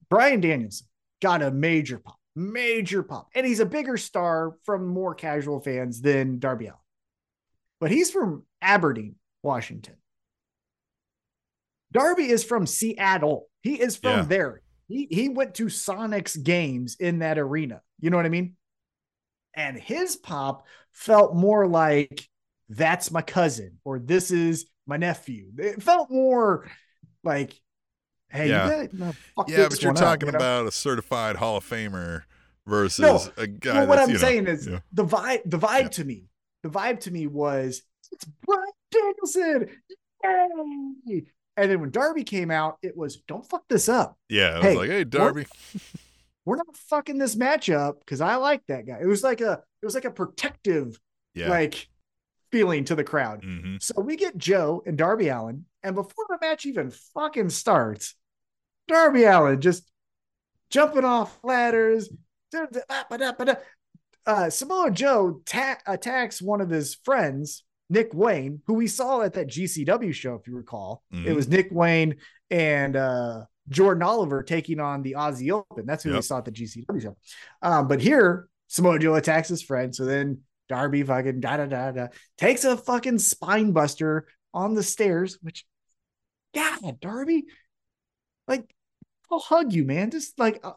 Bryan 0.09 0.39
Danielson 0.41 0.87
got 1.21 1.41
a 1.41 1.51
major 1.51 1.97
pop, 1.99 2.17
major 2.35 3.03
pop, 3.03 3.29
and 3.35 3.45
he's 3.45 3.59
a 3.59 3.65
bigger 3.65 3.97
star 3.97 4.55
from 4.63 4.87
more 4.87 5.13
casual 5.13 5.59
fans 5.59 6.01
than 6.01 6.39
Darby 6.39 6.65
Allin. 6.67 6.77
But 7.79 7.91
he's 7.91 8.11
from 8.11 8.43
Aberdeen, 8.61 9.15
Washington. 9.43 9.95
Darby 11.91 12.29
is 12.29 12.43
from 12.43 12.65
Seattle. 12.67 13.47
He 13.61 13.79
is 13.81 13.95
from 13.97 14.19
Yeah. 14.19 14.23
there. 14.23 14.61
He 14.87 15.07
he 15.09 15.29
went 15.29 15.55
to 15.55 15.65
Sonics 15.65 16.41
games 16.41 16.95
in 16.99 17.19
that 17.19 17.37
arena. 17.37 17.81
You 17.99 18.09
know 18.09 18.17
what 18.17 18.25
I 18.25 18.29
mean? 18.29 18.55
And 19.53 19.77
his 19.77 20.15
pop 20.15 20.65
felt 20.91 21.35
more 21.35 21.67
like 21.67 22.27
that's 22.69 23.11
my 23.11 23.21
cousin 23.21 23.79
or 23.83 23.99
this 23.99 24.31
is 24.31 24.67
my 24.85 24.97
nephew. 24.97 25.51
It 25.57 25.81
felt 25.83 26.09
more 26.11 26.69
like, 27.23 27.59
hey, 28.29 28.49
Yeah. 28.49 28.65
you 28.81 28.87
gotta, 28.87 28.95
no, 28.95 29.13
Yeah, 29.47 29.67
but 29.69 29.81
you're 29.81 29.91
one 29.93 29.97
up, 29.97 30.03
talking 30.03 30.27
you 30.27 30.31
know? 30.33 30.37
about 30.37 30.67
a 30.67 30.71
certified 30.71 31.35
Hall 31.35 31.57
of 31.57 31.65
Famer 31.67 32.23
versus 32.65 32.99
No, 32.99 33.21
a 33.37 33.47
guy. 33.47 33.73
well, 33.79 33.87
what 33.87 33.95
that's, 33.97 34.07
I'm 34.07 34.09
you 34.09 34.13
know, 34.15 34.27
saying 34.27 34.47
is 34.47 34.65
the 34.65 35.05
vibe. 35.05 35.41
The 35.45 35.59
vibe 35.59 35.81
Yeah. 35.81 35.87
to 35.89 36.05
me, 36.05 36.25
the 36.63 36.69
vibe 36.69 36.99
to 37.01 37.11
me 37.11 37.27
was 37.27 37.81
it's 38.11 38.25
Bryan 38.25 38.63
Danielson. 38.91 39.69
Yay! 41.05 41.25
And 41.59 41.69
then 41.71 41.81
when 41.81 41.91
Darby 41.91 42.23
came 42.23 42.51
out, 42.51 42.77
it 42.81 42.95
was 42.95 43.17
don't 43.27 43.47
fuck 43.47 43.63
this 43.67 43.89
up. 43.89 44.17
Yeah, 44.29 44.51
I 44.51 44.55
was 44.57 44.63
Hey, 44.65 44.77
like, 44.77 44.89
hey, 44.89 45.03
Darby. 45.03 45.45
We're 46.45 46.55
not 46.55 46.75
fucking 46.75 47.17
this 47.17 47.35
match 47.35 47.69
up 47.69 47.99
because 47.99 48.21
I 48.21 48.35
like 48.35 48.61
that 48.67 48.87
guy. 48.87 48.97
It 49.01 49.05
was 49.07 49.23
like 49.23 49.41
a 49.41 49.61
it 49.81 49.85
was 49.85 49.93
like 49.95 50.05
a 50.05 50.11
protective 50.11 50.99
Yeah. 51.35 51.49
like 51.49 51.87
feeling 52.51 52.85
to 52.85 52.95
the 52.95 53.03
crowd. 53.03 53.43
hmm 53.43 53.75
So 53.79 54.01
we 54.01 54.15
get 54.15 54.37
Joe 54.37 54.81
and 54.85 54.97
Darby 54.97 55.27
Allin, 55.29 55.65
and 55.83 55.95
before 55.95 56.25
the 56.29 56.37
match 56.41 56.65
even 56.65 56.91
fucking 57.13 57.49
starts, 57.49 58.15
Darby 58.87 59.25
Allin 59.25 59.61
just 59.61 59.83
jumping 60.71 61.05
off 61.05 61.37
ladders. 61.43 62.09
Uh, 64.25 64.49
Samoa 64.49 64.91
Joe 64.91 65.41
ta- 65.45 65.77
attacks 65.87 66.41
one 66.41 66.61
of 66.61 66.69
his 66.69 66.95
friends, 66.95 67.63
Nick 67.89 68.13
Wayne, 68.13 68.61
who 68.67 68.75
we 68.75 68.87
saw 68.87 69.21
at 69.21 69.33
that 69.33 69.47
GCW 69.47 70.13
show, 70.13 70.35
if 70.35 70.47
you 70.47 70.55
recall. 70.55 71.03
It 71.11 71.15
Mhm. 71.29 71.35
was 71.35 71.47
Nick 71.47 71.69
Wayne 71.71 72.17
and 72.51 72.95
uh, 72.95 73.45
Jordan 73.69 74.03
Oliver 74.03 74.43
taking 74.43 74.79
on 74.79 75.01
the 75.01 75.13
Aussie 75.13 75.51
Open. 75.51 75.85
That's 75.85 76.03
who 76.03 76.13
we 76.13 76.21
saw 76.21 76.37
at 76.39 76.45
the 76.45 76.51
GCW 76.51 76.99
show. 77.01 77.17
Um, 77.61 77.87
but 77.87 78.01
here, 78.01 78.47
Samoa 78.67 78.99
Joe 78.99 79.15
attacks 79.15 79.47
his 79.49 79.61
friend. 79.63 79.93
So 79.95 80.05
then 80.05 80.41
Darby 80.67 81.01
fucking 81.03 81.39
da 81.39 81.57
da 81.57 81.65
da 81.65 81.91
da 81.91 82.07
takes 82.37 82.63
a 82.63 82.77
fucking 82.77 83.17
spine 83.19 83.71
buster 83.71 84.27
on 84.53 84.75
the 84.75 84.83
stairs, 84.83 85.39
which, 85.41 85.65
God, 86.53 86.99
Darby, 86.99 87.45
like, 88.47 88.71
I'll 89.31 89.39
hug 89.39 89.73
you, 89.73 89.83
man. 89.83 90.09
Just 90.11 90.37
like, 90.39 90.59
uh, 90.63 90.73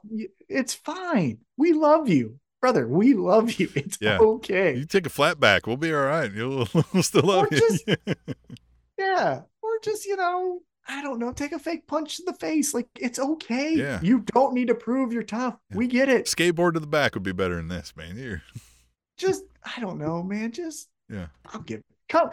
it's 0.48 0.74
fine. 0.74 1.38
We 1.56 1.72
love 1.72 2.08
you, 2.08 2.38
brother. 2.62 2.88
We 2.88 3.12
love 3.12 3.52
you. 3.60 3.68
It's 3.74 3.98
Yeah. 4.00 4.18
okay. 4.18 4.76
You 4.78 4.86
take 4.86 5.04
a 5.04 5.10
flat 5.10 5.38
back, 5.38 5.66
we'll 5.66 5.76
be 5.76 5.92
all 5.92 6.04
right. 6.04 6.32
You'll 6.32 6.66
we'll 6.94 7.02
still 7.02 7.22
love 7.24 7.44
Or 7.44 7.48
you. 7.54 7.60
just- 7.60 7.84
Yeah. 8.98 9.42
Or 9.62 9.70
just, 9.82 10.06
you 10.06 10.16
know, 10.16 10.60
I 10.88 11.02
don't 11.02 11.18
know, 11.18 11.32
take 11.32 11.52
a 11.52 11.58
fake 11.58 11.86
punch 11.86 12.16
to 12.16 12.22
the 12.26 12.34
face. 12.34 12.72
Like, 12.72 12.88
it's 12.98 13.18
okay. 13.18 13.74
Yeah. 13.74 14.00
You 14.02 14.20
don't 14.20 14.54
need 14.54 14.68
to 14.68 14.74
prove 14.74 15.12
you're 15.12 15.22
tough. 15.22 15.56
Yeah. 15.70 15.76
We 15.76 15.86
get 15.88 16.08
it. 16.08 16.26
Skateboard 16.26 16.74
to 16.74 16.80
the 16.80 16.86
back 16.86 17.14
would 17.14 17.22
be 17.22 17.32
better 17.32 17.56
than 17.56 17.68
this, 17.68 17.94
man. 17.96 18.16
You're, 18.16 18.42
Just, 19.18 19.44
I 19.76 19.80
don't 19.80 19.98
know, 19.98 20.22
man. 20.22 20.52
Just, 20.52 20.88
yeah. 21.08 21.26
I'll 21.52 21.60
give 21.60 21.82
come 22.08 22.30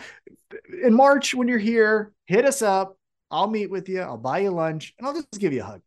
in 0.83 0.93
March 0.93 1.33
when 1.33 1.47
you're 1.47 1.57
here, 1.57 2.11
hit 2.27 2.45
us 2.45 2.61
up. 2.61 2.97
I'll 3.31 3.47
meet 3.49 3.69
with 3.71 3.87
you. 3.89 4.01
I'll 4.01 4.17
buy 4.17 4.39
you 4.39 4.51
lunch 4.51 4.93
and 4.97 5.07
I'll 5.07 5.13
just 5.13 5.27
give 5.39 5.53
you 5.53 5.61
a 5.61 5.65
hug. 5.65 5.81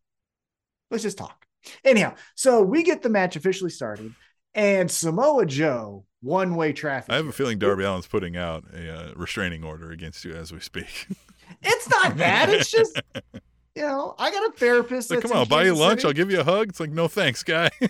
Let's 0.91 1.03
just 1.03 1.19
talk. 1.19 1.45
Anyhow, 1.85 2.15
so 2.35 2.63
we 2.63 2.83
get 2.83 3.03
the 3.03 3.09
match 3.09 3.37
officially 3.37 3.71
started, 3.71 4.15
and 4.55 4.91
Samoa 4.91 5.47
Joe 5.47 6.05
one 6.21 6.55
way 6.57 6.73
traffic. 6.73 7.13
I 7.13 7.17
have 7.17 7.27
a 7.27 7.33
feeling 7.33 7.59
Darby 7.59 7.85
Allin's 7.85 8.07
putting 8.07 8.37
out 8.37 8.65
a 8.75 8.95
uh, 9.11 9.13
restraining 9.17 9.65
order 9.65 9.91
against 9.91 10.25
you 10.25 10.33
as 10.35 10.53
we 10.53 10.61
speak. 10.61 11.07
It's 11.63 11.89
not 11.91 12.17
that. 12.17 12.49
It's 12.49 12.71
just 12.71 12.99
you 13.75 13.83
know, 13.83 14.15
I 14.19 14.31
got 14.31 14.49
a 14.49 14.53
therapist. 14.57 15.11
like, 15.11 15.21
come 15.21 15.33
on, 15.33 15.37
I'll 15.39 15.47
buy 15.47 15.65
you 15.65 15.75
lunch. 15.75 16.01
City. 16.01 16.09
I'll 16.09 16.15
give 16.15 16.31
you 16.31 16.41
a 16.41 16.45
hug. 16.45 16.71
It's 16.71 16.81
like, 16.81 16.91
no 16.91 17.09
thanks, 17.09 17.43
guy. 17.43 17.69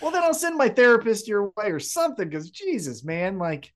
Well, 0.00 0.12
then 0.12 0.22
I'll 0.22 0.32
send 0.32 0.56
my 0.56 0.68
therapist 0.68 1.26
your 1.26 1.52
way 1.56 1.70
or 1.72 1.80
something. 1.80 2.28
Because 2.28 2.50
Jesus, 2.50 3.04
man, 3.04 3.36
like 3.36 3.72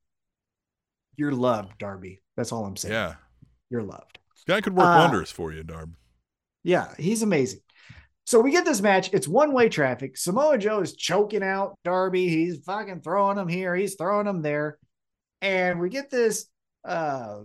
you're 1.16 1.32
loved, 1.32 1.76
Darby. 1.78 2.22
That's 2.36 2.52
all 2.52 2.64
I'm 2.64 2.76
saying. 2.76 2.94
yeah, 2.94 3.14
You're 3.70 3.82
loved. 3.82 4.18
guy 4.46 4.60
could 4.60 4.74
work 4.76 4.86
Uh, 4.86 4.98
wonders 5.06 5.30
for 5.32 5.52
you, 5.52 5.62
Darb. 5.64 5.92
Yeah, 6.62 6.94
he's 6.96 7.22
amazing. 7.22 7.60
So 8.24 8.40
we 8.40 8.52
get 8.52 8.64
this 8.64 8.80
match. 8.80 9.10
It's 9.12 9.26
one 9.26 9.52
way 9.52 9.68
traffic. 9.68 10.16
Samoa 10.16 10.58
Joe 10.58 10.80
is 10.80 10.94
choking 10.94 11.42
out 11.42 11.78
Darby. 11.84 12.28
He's 12.28 12.62
fucking 12.64 13.00
throwing 13.00 13.38
him 13.38 13.48
here. 13.48 13.74
He's 13.74 13.96
throwing 13.96 14.26
him 14.26 14.42
there. 14.42 14.78
And 15.40 15.80
we 15.80 15.88
get 15.88 16.10
this 16.10 16.46
uh, 16.84 17.40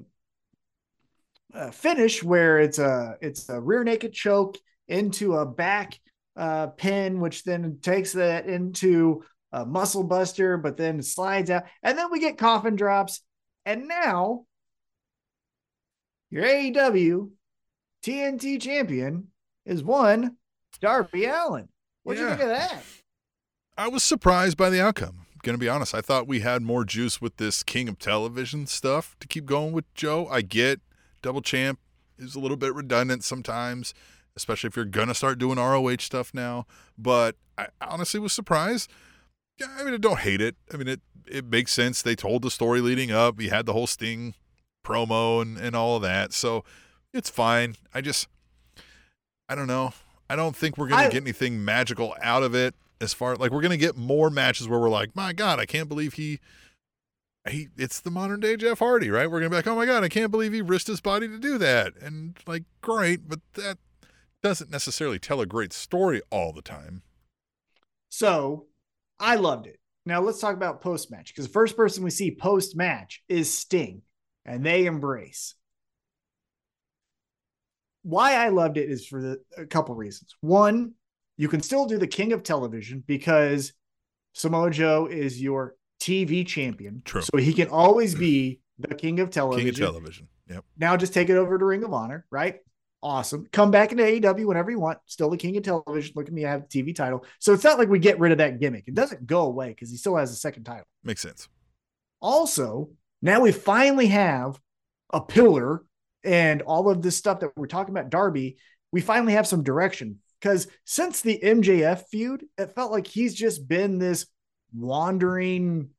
uh 1.54 1.72
finish 1.72 2.24
where 2.24 2.60
it's 2.60 2.78
a 2.78 3.16
it's 3.22 3.50
a 3.50 3.60
rear 3.60 3.84
naked 3.84 4.14
choke 4.14 4.58
into 4.88 5.36
a 5.36 5.46
back 5.46 6.00
uh 6.36 6.68
pin, 6.68 7.20
which 7.20 7.44
then 7.44 7.80
takes 7.82 8.14
that 8.14 8.48
into 8.48 9.24
a 9.52 9.66
muscle 9.66 10.04
buster, 10.04 10.58
but 10.58 10.78
then 10.78 11.02
slides 11.02 11.50
out. 11.50 11.64
And 11.82 11.98
then 11.98 12.12
we 12.12 12.20
get 12.20 12.38
coffin 12.38 12.76
drops. 12.76 13.22
And 13.66 13.88
now 13.88 14.46
your 16.30 16.44
AEW 16.44 17.32
TNT 18.04 18.62
champion 18.62 19.28
is 19.66 19.84
one 19.84 20.38
Darby 20.80 21.26
Allin. 21.26 21.70
What'd 22.04 22.22
you 22.22 22.30
think 22.30 22.42
of 22.42 22.50
that? 22.50 22.84
I 23.78 23.88
was 23.88 24.04
surprised 24.04 24.58
by 24.58 24.70
the 24.70 24.82
outcome. 24.82 25.26
Gonna 25.44 25.58
be 25.58 25.70
honest. 25.70 25.94
I 25.94 26.02
thought 26.02 26.28
we 26.28 26.40
had 26.40 26.62
more 26.62 26.84
juice 26.84 27.22
with 27.22 27.38
this 27.38 27.64
King 27.64 27.88
of 27.88 28.00
Television 28.00 28.66
stuff 28.66 29.16
to 29.20 29.28
keep 29.28 29.46
going 29.46 29.72
with 29.72 29.94
Joe. 29.94 30.28
I 30.28 30.42
get 30.42 30.82
double 31.22 31.42
champ 31.42 31.80
is 32.18 32.36
a 32.36 32.40
little 32.40 32.58
bit 32.58 32.74
redundant 32.74 33.24
sometimes, 33.24 33.94
especially 34.36 34.70
if 34.70 34.76
you're 34.76 34.86
gonna 34.86 35.14
start 35.14 35.38
doing 35.38 35.58
ROH 35.58 35.98
stuff 36.00 36.34
now. 36.34 36.66
But 36.98 37.36
I 37.58 37.68
honestly 37.82 38.20
was 38.20 38.34
surprised. 38.34 38.90
Yeah, 39.60 39.68
I 39.78 39.84
mean, 39.84 39.94
I 39.94 39.98
don't 39.98 40.20
hate 40.20 40.42
it. 40.42 40.56
I 40.74 40.78
mean, 40.78 40.88
it 40.88 41.02
it 41.30 41.46
makes 41.46 41.72
sense. 41.72 42.02
They 42.02 42.16
told 42.16 42.42
the 42.42 42.52
story 42.52 42.82
leading 42.82 43.12
up. 43.12 43.38
We 43.38 43.50
had 43.50 43.66
the 43.66 43.74
whole 43.74 43.88
Sting 43.88 44.34
promo 44.86 45.42
and 45.42 45.58
and 45.58 45.76
all 45.76 45.98
of 45.98 46.02
that, 46.02 46.34
so 46.34 46.64
it's 47.14 47.30
fine. 47.30 47.76
I 47.94 48.02
just, 48.02 48.28
I 49.48 49.56
don't 49.56 49.68
know. 49.68 49.94
I 50.30 50.36
don't 50.36 50.56
think 50.56 50.78
we're 50.78 50.88
gonna 50.88 51.10
get 51.10 51.22
anything 51.22 51.64
magical 51.64 52.16
out 52.22 52.44
of 52.44 52.56
it. 52.56 52.76
As 53.00 53.14
far 53.14 53.36
like 53.36 53.52
we're 53.52 53.62
gonna 53.62 53.78
get 53.78 53.96
more 53.96 54.30
matches 54.30 54.68
where 54.68 54.80
we're 54.80 54.90
like, 54.90 55.16
my 55.16 55.34
God, 55.34 55.60
I 55.60 55.66
can't 55.66 55.90
believe 55.90 56.14
he. 56.14 56.40
He, 57.50 57.70
it's 57.78 58.02
the 58.02 58.12
modern 58.12 58.42
day 58.42 58.58
Jeff 58.58 58.80
Hardy, 58.80 59.10
right? 59.10 59.32
We're 59.32 59.40
gonna 59.40 59.50
be 59.50 59.56
like, 59.56 59.68
oh 59.68 59.76
my 59.76 59.86
god, 59.86 60.04
I 60.04 60.10
can't 60.10 60.32
believe 60.32 60.52
he 60.52 60.62
risked 60.62 60.88
his 60.88 61.00
body 61.00 61.30
to 61.30 61.40
do 61.40 61.58
that, 61.58 61.94
and 62.02 62.38
like, 62.46 62.64
great, 62.82 63.30
but 63.30 63.40
that 63.54 63.78
doesn't 64.44 64.70
necessarily 64.70 65.18
tell 65.18 65.40
a 65.40 65.46
great 65.46 65.72
story 65.72 66.22
all 66.30 66.52
the 66.52 66.62
time. 66.62 67.04
So 68.10 68.66
I 69.20 69.36
loved 69.36 69.68
it. 69.68 69.80
Now 70.06 70.22
let's 70.22 70.40
talk 70.40 70.56
about 70.56 70.82
post 70.82 71.12
match 71.12 71.34
because 71.34 71.48
the 71.48 71.54
first 71.54 71.76
person 71.76 72.04
we 72.04 72.10
see 72.10 72.32
post 72.32 72.76
match 72.76 73.24
is 73.28 73.54
Sting 73.54 74.02
and 74.46 74.66
they 74.66 74.86
embrace. 74.86 75.56
Why 78.08 78.36
I 78.36 78.48
loved 78.48 78.78
it 78.78 78.90
is 78.90 79.06
for 79.06 79.22
the, 79.22 79.42
a 79.58 79.66
couple 79.66 79.94
reasons. 79.94 80.34
One, 80.40 80.94
you 81.36 81.50
can 81.50 81.62
still 81.62 81.86
do 81.86 81.98
the 81.98 82.08
king 82.08 82.32
of 82.32 82.42
television 82.42 83.04
because 83.06 83.74
Samoa 84.32 84.72
Joe 84.72 85.08
is 85.08 85.42
your 85.42 85.76
TV 86.00 86.48
champion. 86.48 87.02
True. 87.04 87.22
So 87.22 87.36
he 87.36 87.52
can 87.52 87.68
always 87.68 88.16
be 88.16 88.62
the 88.80 88.96
king 88.96 89.20
of 89.20 89.30
television. 89.30 89.74
King 89.74 89.84
of 89.84 89.92
television. 89.92 90.28
Yep. 90.50 90.64
Now 90.78 90.96
just 90.96 91.14
take 91.14 91.30
it 91.30 91.36
over 91.36 91.58
to 91.58 91.66
Ring 91.66 91.84
of 91.84 91.92
Honor, 91.92 92.26
right? 92.32 92.60
Awesome. 93.04 93.46
Come 93.52 93.72
back 93.72 93.92
into 93.92 94.06
AEW 94.06 94.46
whenever 94.46 94.72
you 94.72 94.80
want. 94.80 95.00
Still 95.06 95.30
the 95.30 95.36
king 95.36 95.58
of 95.58 95.64
television. 95.64 96.14
Look 96.16 96.28
at 96.28 96.34
me, 96.34 96.46
I 96.46 96.52
have 96.52 96.70
the 96.70 96.84
TV 96.84 96.96
title. 96.96 97.26
So 97.40 97.54
it's 97.54 97.66
not 97.66 97.78
like 97.78 97.90
we 97.90 98.00
get 98.00 98.20
rid 98.20 98.32
of 98.32 98.38
that 98.38 98.62
gimmick. 98.62 98.86
It 98.88 98.96
doesn't 98.96 99.28
go 99.28 99.42
away 99.42 99.70
because 99.70 99.92
he 99.92 99.98
still 99.98 100.16
has 100.16 100.32
a 100.32 100.36
second 100.36 100.64
title. 100.64 100.88
Makes 101.04 101.24
sense. 101.24 101.50
Also, 102.22 102.92
now 103.22 103.42
we 103.42 103.52
finally 103.52 104.08
have 104.08 104.62
a 105.12 105.20
pillar 105.20 105.84
and 106.24 106.62
all 106.64 106.90
of 106.90 107.02
this 107.02 107.18
stuff 107.18 107.40
that 107.42 107.56
we're 107.56 107.68
talking 107.68 107.94
about, 107.94 108.10
Darby. 108.10 108.58
We 108.92 109.02
finally 109.02 109.34
have 109.34 109.48
some 109.48 109.64
direction 109.64 110.20
because 110.42 110.68
since 110.86 111.22
the 111.22 111.40
MJF 111.44 112.04
feud, 112.10 112.46
it 112.58 112.74
felt 112.74 112.92
like 112.92 113.06
he's 113.08 113.34
just 113.36 113.68
been 113.68 114.00
this 114.00 114.26
wandering 114.74 115.90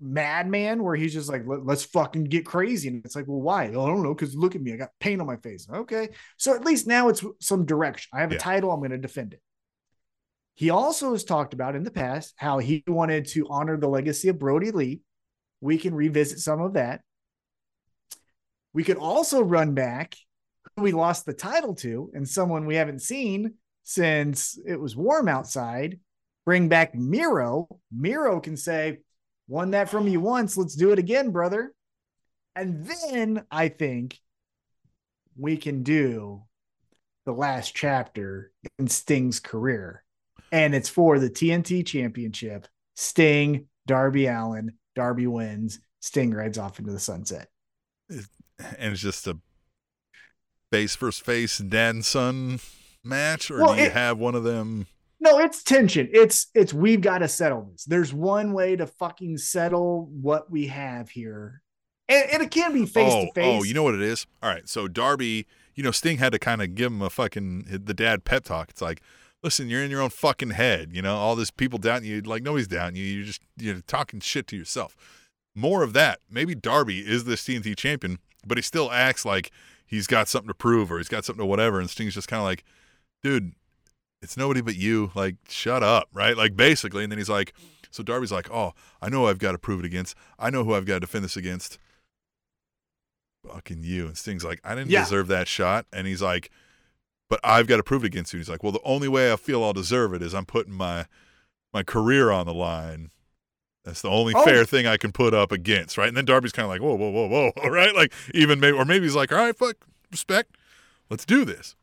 madman 0.00 0.82
where 0.82 0.94
he's 0.94 1.12
just 1.12 1.28
like, 1.28 1.42
Let, 1.46 1.66
let's 1.66 1.84
fucking 1.84 2.24
get 2.24 2.46
crazy. 2.46 2.88
And 2.88 3.04
it's 3.04 3.16
like, 3.16 3.26
well, 3.26 3.40
why? 3.40 3.72
Oh, 3.74 3.84
I 3.84 3.88
don't 3.88 4.02
know. 4.02 4.14
Cause 4.14 4.34
look 4.36 4.54
at 4.54 4.62
me. 4.62 4.72
I 4.72 4.76
got 4.76 4.90
paint 5.00 5.20
on 5.20 5.26
my 5.26 5.36
face. 5.36 5.66
Okay. 5.72 6.10
So 6.36 6.54
at 6.54 6.64
least 6.64 6.86
now 6.86 7.08
it's 7.08 7.24
some 7.40 7.66
direction. 7.66 8.08
I 8.12 8.20
have 8.20 8.30
a 8.30 8.34
Yeah. 8.34 8.40
title. 8.40 8.70
I'm 8.70 8.80
going 8.80 8.92
to 8.92 8.98
defend 8.98 9.32
it. 9.32 9.42
He 10.54 10.70
also 10.70 11.12
has 11.12 11.24
talked 11.24 11.54
about 11.54 11.76
in 11.76 11.84
the 11.84 11.90
past 11.90 12.34
how 12.36 12.58
he 12.58 12.82
wanted 12.86 13.26
to 13.28 13.46
honor 13.48 13.76
the 13.76 13.88
legacy 13.88 14.28
of 14.28 14.38
Brodie 14.38 14.70
Lee. 14.72 15.00
We 15.60 15.78
can 15.78 15.94
revisit 15.94 16.38
some 16.38 16.60
of 16.60 16.74
that. 16.74 17.00
We 18.78 18.84
could 18.84 18.98
also 18.98 19.42
run 19.42 19.74
back 19.74 20.14
who 20.76 20.84
we 20.84 20.92
lost 20.92 21.26
the 21.26 21.32
title 21.32 21.74
to 21.74 22.12
and 22.14 22.28
someone 22.28 22.64
we 22.64 22.76
haven't 22.76 23.02
seen 23.02 23.54
since 23.82 24.56
it 24.64 24.76
was 24.76 24.94
warm 24.94 25.26
outside. 25.26 25.98
Bring 26.46 26.68
back 26.68 26.94
Miro. 26.94 27.66
Miro 27.90 28.38
can 28.38 28.56
say, 28.56 28.98
won 29.48 29.72
that 29.72 29.88
from 29.88 30.06
you 30.06 30.20
once. 30.20 30.56
Let's 30.56 30.76
do 30.76 30.92
it 30.92 31.00
again, 31.00 31.32
brother. 31.32 31.74
And 32.54 32.86
then 32.86 33.44
I 33.50 33.66
think 33.66 34.20
we 35.36 35.56
can 35.56 35.82
do 35.82 36.44
the 37.26 37.32
last 37.32 37.74
chapter 37.74 38.52
in 38.78 38.86
Sting's 38.86 39.40
career. 39.40 40.04
And 40.52 40.72
it's 40.72 40.88
for 40.88 41.18
the 41.18 41.30
TNT 41.30 41.84
championship. 41.84 42.68
Sting, 42.94 43.66
Darby 43.88 44.28
Allin, 44.28 44.74
Darby 44.94 45.26
wins. 45.26 45.80
Sting 45.98 46.32
rides 46.32 46.58
off 46.58 46.78
into 46.78 46.92
the 46.92 47.00
sunset. 47.00 47.48
And 48.78 48.92
it's 48.92 49.02
just 49.02 49.26
a 49.26 49.38
face 50.72 50.96
versus 50.96 51.20
face, 51.20 51.58
dad 51.58 52.04
son 52.04 52.60
match, 53.04 53.50
or 53.50 53.58
Well, 53.58 53.74
do 53.74 53.80
you 53.80 53.86
it- 53.86 53.92
have 53.92 54.18
one 54.18 54.34
of 54.34 54.44
them? 54.44 54.86
No, 55.20 55.40
it's 55.40 55.64
tension. 55.64 56.08
It's 56.12 56.46
it's 56.54 56.72
we've 56.72 57.00
got 57.00 57.18
to 57.18 57.28
settle 57.28 57.68
this. 57.72 57.84
There's 57.84 58.14
one 58.14 58.52
way 58.52 58.76
to 58.76 58.86
fucking 58.86 59.38
settle 59.38 60.08
what 60.12 60.48
we 60.48 60.68
have 60.68 61.10
here. 61.10 61.62
And, 62.08 62.30
and 62.30 62.42
it 62.42 62.52
can 62.52 62.72
be 62.72 62.86
face 62.86 63.12
oh, 63.12 63.26
to 63.26 63.32
face. 63.32 63.60
oh, 63.60 63.64
you 63.64 63.74
know 63.74 63.82
what 63.82 63.94
it 63.94 64.00
is? 64.00 64.26
All 64.42 64.48
right, 64.48 64.68
so 64.68 64.86
Darby, 64.86 65.46
you 65.74 65.82
know, 65.82 65.90
Sting 65.90 66.18
had 66.18 66.30
to 66.32 66.38
kind 66.38 66.62
of 66.62 66.76
give 66.76 66.92
him 66.92 67.02
a 67.02 67.10
fucking 67.10 67.80
the 67.84 67.94
dad 67.94 68.24
pep 68.24 68.44
talk. 68.44 68.70
It's 68.70 68.80
like, 68.80 69.02
listen, 69.42 69.68
you're 69.68 69.82
in 69.82 69.90
your 69.90 70.00
own 70.00 70.10
fucking 70.10 70.50
head. 70.50 70.90
You 70.92 71.02
know, 71.02 71.16
all 71.16 71.34
this 71.34 71.50
people 71.50 71.80
doubting 71.80 72.08
you, 72.08 72.20
like 72.20 72.44
nobody's 72.44 72.68
doubting 72.68 72.94
you. 72.96 73.04
You're 73.04 73.24
just 73.26 73.42
you're 73.56 73.80
talking 73.80 74.20
shit 74.20 74.46
to 74.48 74.56
yourself. 74.56 74.96
More 75.56 75.82
of 75.82 75.94
that. 75.94 76.20
Maybe 76.30 76.54
Darby 76.54 77.00
is 77.00 77.24
this 77.24 77.42
TNT 77.42 77.76
champion, 77.76 78.20
but 78.46 78.58
he 78.58 78.62
still 78.62 78.90
acts 78.90 79.24
like 79.24 79.50
he's 79.86 80.06
got 80.06 80.28
something 80.28 80.48
to 80.48 80.54
prove 80.54 80.90
or 80.92 80.98
he's 80.98 81.08
got 81.08 81.24
something 81.24 81.42
to 81.42 81.46
whatever. 81.46 81.80
And 81.80 81.88
Sting's 81.90 82.14
just 82.14 82.28
kind 82.28 82.40
of 82.40 82.44
like, 82.46 82.64
dude, 83.22 83.52
it's 84.22 84.36
nobody 84.36 84.60
but 84.60 84.76
you. 84.76 85.10
Like, 85.14 85.36
shut 85.48 85.82
up, 85.82 86.08
right? 86.12 86.36
Like, 86.36 86.56
basically. 86.56 87.02
And 87.04 87.12
then 87.12 87.18
he's 87.18 87.28
like, 87.28 87.52
so 87.90 88.02
Darby's 88.02 88.32
like, 88.32 88.50
oh, 88.50 88.72
I 89.00 89.08
know 89.08 89.26
I've 89.26 89.38
got 89.38 89.52
to 89.52 89.58
prove 89.58 89.80
it 89.80 89.86
against. 89.86 90.14
I 90.38 90.50
know 90.50 90.64
who 90.64 90.74
I've 90.74 90.84
got 90.86 90.94
to 90.94 91.00
defend 91.00 91.24
this 91.24 91.36
against. 91.36 91.78
Fucking 93.46 93.82
you. 93.82 94.06
And 94.06 94.16
Sting's 94.16 94.44
like, 94.44 94.60
I 94.64 94.74
didn't 94.74 94.90
Yeah. 94.90 95.04
deserve 95.04 95.28
that 95.28 95.48
shot. 95.48 95.86
And 95.92 96.06
he's 96.06 96.20
like, 96.22 96.50
but 97.30 97.40
I've 97.44 97.66
got 97.66 97.76
to 97.76 97.82
prove 97.82 98.04
it 98.04 98.08
against 98.08 98.32
you. 98.32 98.38
And 98.38 98.44
He's 98.44 98.50
like, 98.50 98.62
well, 98.62 98.72
the 98.72 98.82
only 98.84 99.08
way 99.08 99.32
I 99.32 99.36
feel 99.36 99.62
I'll 99.62 99.72
deserve 99.72 100.12
it 100.14 100.22
is 100.22 100.34
I'm 100.34 100.46
putting 100.46 100.72
my 100.74 101.06
my 101.72 101.82
career 101.82 102.30
on 102.30 102.46
the 102.46 102.54
line. 102.54 103.10
That's 103.84 104.02
the 104.02 104.10
only 104.10 104.34
Oh. 104.36 104.44
fair 104.44 104.64
thing 104.64 104.86
I 104.86 104.96
can 104.96 105.12
put 105.12 105.32
up 105.34 105.50
against, 105.52 105.96
right? 105.96 106.08
And 106.08 106.16
then 106.16 106.24
Darby's 106.26 106.52
kind 106.52 106.64
of 106.64 106.70
like, 106.70 106.80
whoa, 106.82 106.94
whoa, 106.94 107.10
whoa, 107.10 107.28
whoa, 107.56 107.68
right? 107.70 107.94
Like 107.94 108.12
even 108.34 108.60
maybe, 108.60 108.76
or 108.76 108.84
maybe 108.84 109.04
he's 109.06 109.14
like, 109.14 109.32
all 109.32 109.38
right, 109.38 109.56
fuck, 109.56 109.76
respect, 110.10 110.56
let's 111.10 111.24
do 111.24 111.44
this. 111.44 111.74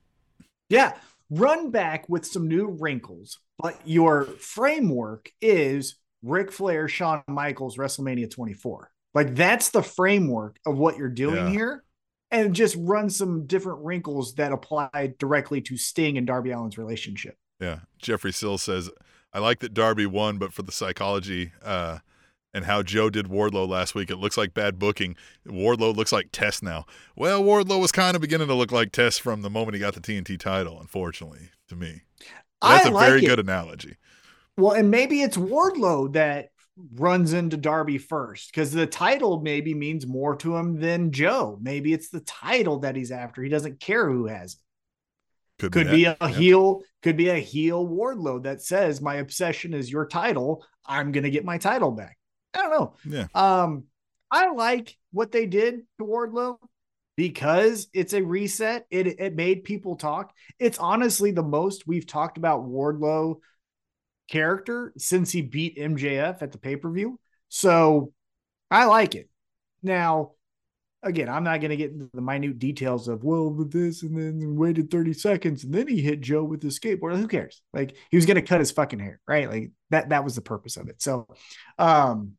Yeah. 0.70 0.94
Run 1.32 1.72
back 1.72 2.08
with 2.08 2.26
some 2.26 2.48
new 2.48 2.68
wrinkles, 2.68 3.40
but 3.58 3.80
your 3.86 4.26
framework 4.26 5.32
is 5.42 5.96
Ric 6.22 6.52
Flair, 6.52 6.88
Shawn 6.88 7.24
Michaels, 7.28 7.78
WrestleMania 7.78 8.30
24. 8.30 8.92
Like 9.16 9.34
that's 9.36 9.70
the 9.70 9.82
framework 9.82 10.58
of 10.66 10.78
what 10.78 10.98
you're 10.98 11.10
doing 11.10 11.36
Yeah. 11.48 11.50
here. 11.50 11.84
And 12.32 12.54
just 12.54 12.76
run 12.80 13.10
some 13.10 13.46
different 13.46 13.80
wrinkles 13.86 14.36
that 14.36 14.52
apply 14.52 15.14
directly 15.20 15.62
to 15.62 15.78
Sting 15.78 16.18
and 16.18 16.28
Darby 16.28 16.52
Allin's 16.52 16.78
relationship. 16.78 17.38
Yeah. 17.62 17.80
Jeffrey 18.00 18.34
Sill 18.34 18.58
says, 18.58 18.90
I 19.36 19.40
like 19.40 19.60
that 19.60 19.74
Darby 19.74 20.06
won, 20.06 20.38
but 20.38 20.54
for 20.54 20.62
the 20.62 20.72
psychology 20.72 21.52
uh, 21.62 22.00
and 22.54 22.64
how 22.64 22.82
Joe 22.82 23.10
did 23.10 23.26
Wardlow 23.26 23.68
last 23.68 23.94
week, 23.94 24.10
it 24.10 24.16
looks 24.16 24.38
like 24.38 24.54
bad 24.54 24.80
booking. 24.80 25.18
Wardlow 25.46 25.94
looks 25.94 26.14
like 26.14 26.30
Test 26.32 26.64
now. 26.64 26.86
Well, 27.18 27.44
Wardlow 27.44 27.82
was 27.82 27.92
kind 27.92 28.16
of 28.16 28.22
beginning 28.22 28.48
to 28.48 28.54
look 28.54 28.72
like 28.72 28.94
Test 28.94 29.20
from 29.20 29.42
the 29.42 29.50
moment 29.50 29.76
he 29.76 29.82
got 29.82 29.94
the 29.94 30.00
TNT 30.00 30.40
title, 30.40 30.80
unfortunately, 30.80 31.50
to 31.68 31.76
me. 31.76 32.04
That's 32.62 32.86
I 32.86 32.90
a 32.90 32.92
like 32.94 33.10
very 33.10 33.26
it. 33.26 33.28
good 33.28 33.40
analogy. 33.40 33.98
Well, 34.56 34.72
and 34.72 34.90
maybe 34.90 35.22
it's 35.22 35.36
Wardlow 35.36 36.14
that 36.14 36.52
runs 36.94 37.34
into 37.34 37.58
Darby 37.58 37.98
first 37.98 38.54
because 38.54 38.72
the 38.72 38.88
title 38.88 39.42
maybe 39.42 39.74
means 39.74 40.08
more 40.08 40.38
to 40.38 40.56
him 40.56 40.80
than 40.80 41.12
Joe. 41.12 41.60
Maybe 41.62 41.92
it's 41.92 42.08
the 42.08 42.22
title 42.22 42.80
that 42.80 42.96
he's 42.96 43.12
after. 43.12 43.44
He 43.44 43.50
doesn't 43.50 43.82
care 43.82 44.10
who 44.10 44.28
has 44.28 44.54
it. 44.54 44.60
Could, 45.60 45.72
Could 45.72 45.90
be 45.92 46.06
a. 46.06 46.18
Yeah. 46.20 46.28
heel, 46.30 46.82
could 47.02 47.18
be 47.18 47.30
a 47.30 47.36
heel 47.36 47.88
Wardlow 47.88 48.44
that 48.44 48.62
says 48.62 49.02
my 49.02 49.16
obsession 49.16 49.74
is 49.74 49.92
your 49.92 50.08
title. 50.08 50.66
I'm 50.86 51.12
gonna 51.12 51.30
get 51.30 51.46
my 51.46 51.58
title 51.58 51.92
back. 51.92 52.18
I 52.54 52.62
don't 52.64 52.72
know. 52.72 52.96
Yeah. 53.06 53.28
Um, 53.34 53.86
I 54.30 54.52
like 54.52 54.98
what 55.12 55.32
they 55.32 55.46
did 55.46 55.82
to 56.00 56.06
Wardlow 56.06 56.58
because 57.16 57.88
it's 57.94 58.14
a 58.14 58.22
reset. 58.22 58.86
It 58.90 59.20
it 59.20 59.36
made 59.36 59.64
people 59.64 59.96
talk. 59.96 60.34
It's 60.60 60.78
honestly 60.78 61.32
the 61.32 61.44
most 61.44 61.88
we've 61.88 62.08
talked 62.08 62.38
about 62.38 62.66
Wardlow 62.66 63.40
character 64.30 64.94
since 64.98 65.32
he 65.32 65.42
beat 65.42 65.78
MJF 65.78 66.42
at 66.42 66.52
the 66.52 66.58
pay-per-view. 66.58 67.20
So 67.50 68.12
I 68.70 68.86
like 68.86 69.16
it. 69.16 69.30
Now, 69.84 70.32
again, 71.06 71.30
I'm 71.30 71.44
not 71.44 71.62
going 71.62 71.70
to 71.70 71.78
get 71.78 71.92
into 71.92 72.10
the 72.14 72.22
minute 72.22 72.60
details 72.60 73.08
of 73.08 73.24
well, 73.24 73.52
this 73.52 74.04
and 74.04 74.18
then 74.18 74.56
waited 74.56 74.92
30 74.92 75.14
seconds 75.14 75.64
and 75.64 75.74
then 75.74 75.88
he 75.88 76.02
hit 76.02 76.22
Joe 76.22 76.44
with 76.44 76.62
the 76.62 76.68
skateboard. 76.68 77.18
Who 77.18 77.28
cares? 77.28 77.62
Like 77.74 77.96
he 78.10 78.18
was 78.18 78.26
going 78.26 78.36
to 78.36 78.42
cut 78.42 78.60
his 78.60 78.72
fucking 78.72 79.00
hair, 79.00 79.20
right? 79.28 79.50
Like 79.50 79.72
that 79.92 80.10
that 80.10 80.24
was 80.24 80.36
the 80.36 80.42
purpose 80.42 80.78
of 80.78 80.90
it. 80.90 81.02
So 81.02 81.28
um 81.80 82.34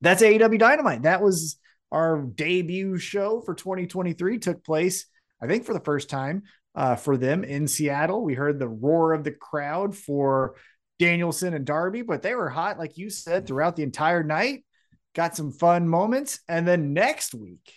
that's 0.00 0.22
AEW 0.22 0.58
Dynamite. 0.58 1.02
That 1.02 1.22
was 1.22 1.56
our 1.92 2.22
debut 2.22 2.98
show 2.98 3.40
for 3.40 3.54
2023 3.54 4.38
took 4.38 4.64
place 4.64 5.06
I 5.42 5.46
think 5.46 5.64
for 5.64 5.72
the 5.72 5.80
first 5.80 6.10
time 6.10 6.42
uh, 6.74 6.96
for 6.96 7.16
them 7.16 7.44
in 7.44 7.66
Seattle. 7.66 8.22
We 8.22 8.34
heard 8.34 8.58
the 8.58 8.68
roar 8.68 9.12
of 9.12 9.24
the 9.24 9.32
crowd 9.32 9.96
for 9.96 10.56
Danielson 10.98 11.54
and 11.54 11.64
Darby, 11.64 12.02
but 12.02 12.22
they 12.22 12.34
were 12.34 12.50
hot, 12.50 12.78
like 12.78 12.98
you 12.98 13.10
said, 13.10 13.46
throughout 13.46 13.76
the 13.76 13.82
entire 13.82 14.22
night. 14.22 14.64
Got 15.14 15.34
some 15.34 15.50
fun 15.50 15.88
moments. 15.88 16.40
And 16.48 16.68
then 16.68 16.92
next 16.92 17.34
week, 17.34 17.72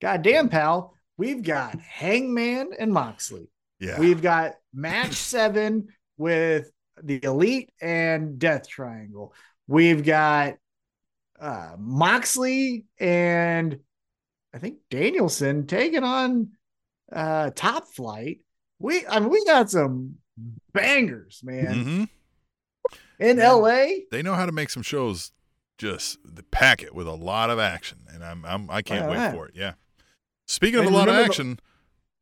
goddamn, 0.00 0.48
pal, 0.48 0.94
we've 1.16 1.42
got 1.42 1.78
Hangman 1.80 2.70
and 2.78 2.92
Moxley. 2.92 3.48
Yeah. 3.80 3.98
We've 3.98 4.20
got 4.22 4.54
match 4.72 5.14
seven 5.14 5.88
with 6.16 6.70
the 7.02 7.22
Elite 7.22 7.70
and 7.80 8.38
Death 8.38 8.68
Triangle. 8.68 9.32
We've 9.66 10.04
got 10.04 10.54
uh, 11.38 11.74
Moxley 11.78 12.86
and 12.98 13.78
I 14.52 14.58
think 14.58 14.78
Danielson 14.90 15.66
taking 15.66 16.02
on 16.02 16.50
uh, 17.12 17.50
Top 17.54 17.86
Flight. 17.88 18.40
We 18.80 19.06
I 19.06 19.20
mean 19.20 19.28
we 19.30 19.44
got 19.44 19.70
some 19.70 20.16
bangers, 20.72 21.40
man. 21.44 21.74
hmm 21.84 22.04
In 23.20 23.38
Yeah. 23.38 23.52
LA, 23.52 23.86
They 24.10 24.22
know 24.22 24.34
how 24.34 24.46
to 24.46 24.52
make 24.52 24.70
some 24.70 24.82
shows 24.82 25.32
just 25.76 26.18
pack 26.50 26.82
it 26.82 26.92
with 26.94 27.06
a 27.06 27.12
lot 27.14 27.50
of 27.50 27.60
action, 27.60 27.98
and 28.12 28.24
I'm, 28.24 28.44
I'm 28.44 28.68
I 28.70 28.82
can't 28.82 29.08
wait 29.08 29.30
for 29.32 29.46
it. 29.46 29.54
Yeah. 29.54 29.74
Speaking 30.48 30.80
of 30.80 30.86
And 30.86 30.94
a 30.94 30.98
lot 30.98 31.08
of 31.08 31.14
remember 31.14 31.22
the- 31.22 31.30
action, 31.30 31.60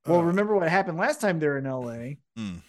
well, 0.07 0.21
uh, 0.21 0.25
remember 0.25 0.55
what 0.57 0.69
happened 0.69 0.99
last 0.99 1.21
time 1.21 1.39
they're 1.39 1.57
in 1.59 1.65
LA? 1.65 2.17
Mm. 2.39 2.63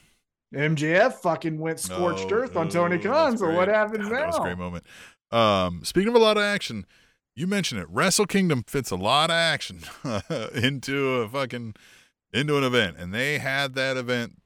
MJF 0.54 1.16
fucking 1.16 1.60
went 1.60 1.80
scorched 1.80 2.32
Oh, 2.32 2.36
earth 2.36 2.56
on 2.56 2.68
oh, 2.68 2.70
Tony 2.70 2.98
Khan. 3.00 3.38
So 3.38 3.52
what 3.54 3.68
happens 3.68 4.06
God, 4.06 4.12
now? 4.14 4.20
That 4.20 4.28
was 4.28 4.38
a 4.38 4.42
great 4.42 4.58
moment. 4.58 4.86
Um, 5.32 5.84
speaking 5.84 6.08
of 6.10 6.16
a 6.16 6.20
lot 6.20 6.38
of 6.38 6.44
action, 6.44 6.86
you 7.36 7.48
mentioned 7.48 7.82
it. 7.82 7.88
Wrestle 7.90 8.26
Kingdom 8.26 8.64
fits 8.66 8.90
a 8.90 8.96
lot 8.96 9.30
of 9.30 9.36
action 9.36 9.82
into 10.56 11.16
a 11.16 11.28
fucking 11.30 11.76
into 12.34 12.58
an 12.58 12.64
event, 12.64 12.98
and 12.98 13.14
they 13.14 13.40
had 13.40 13.74
that 13.76 13.98
event 13.98 14.42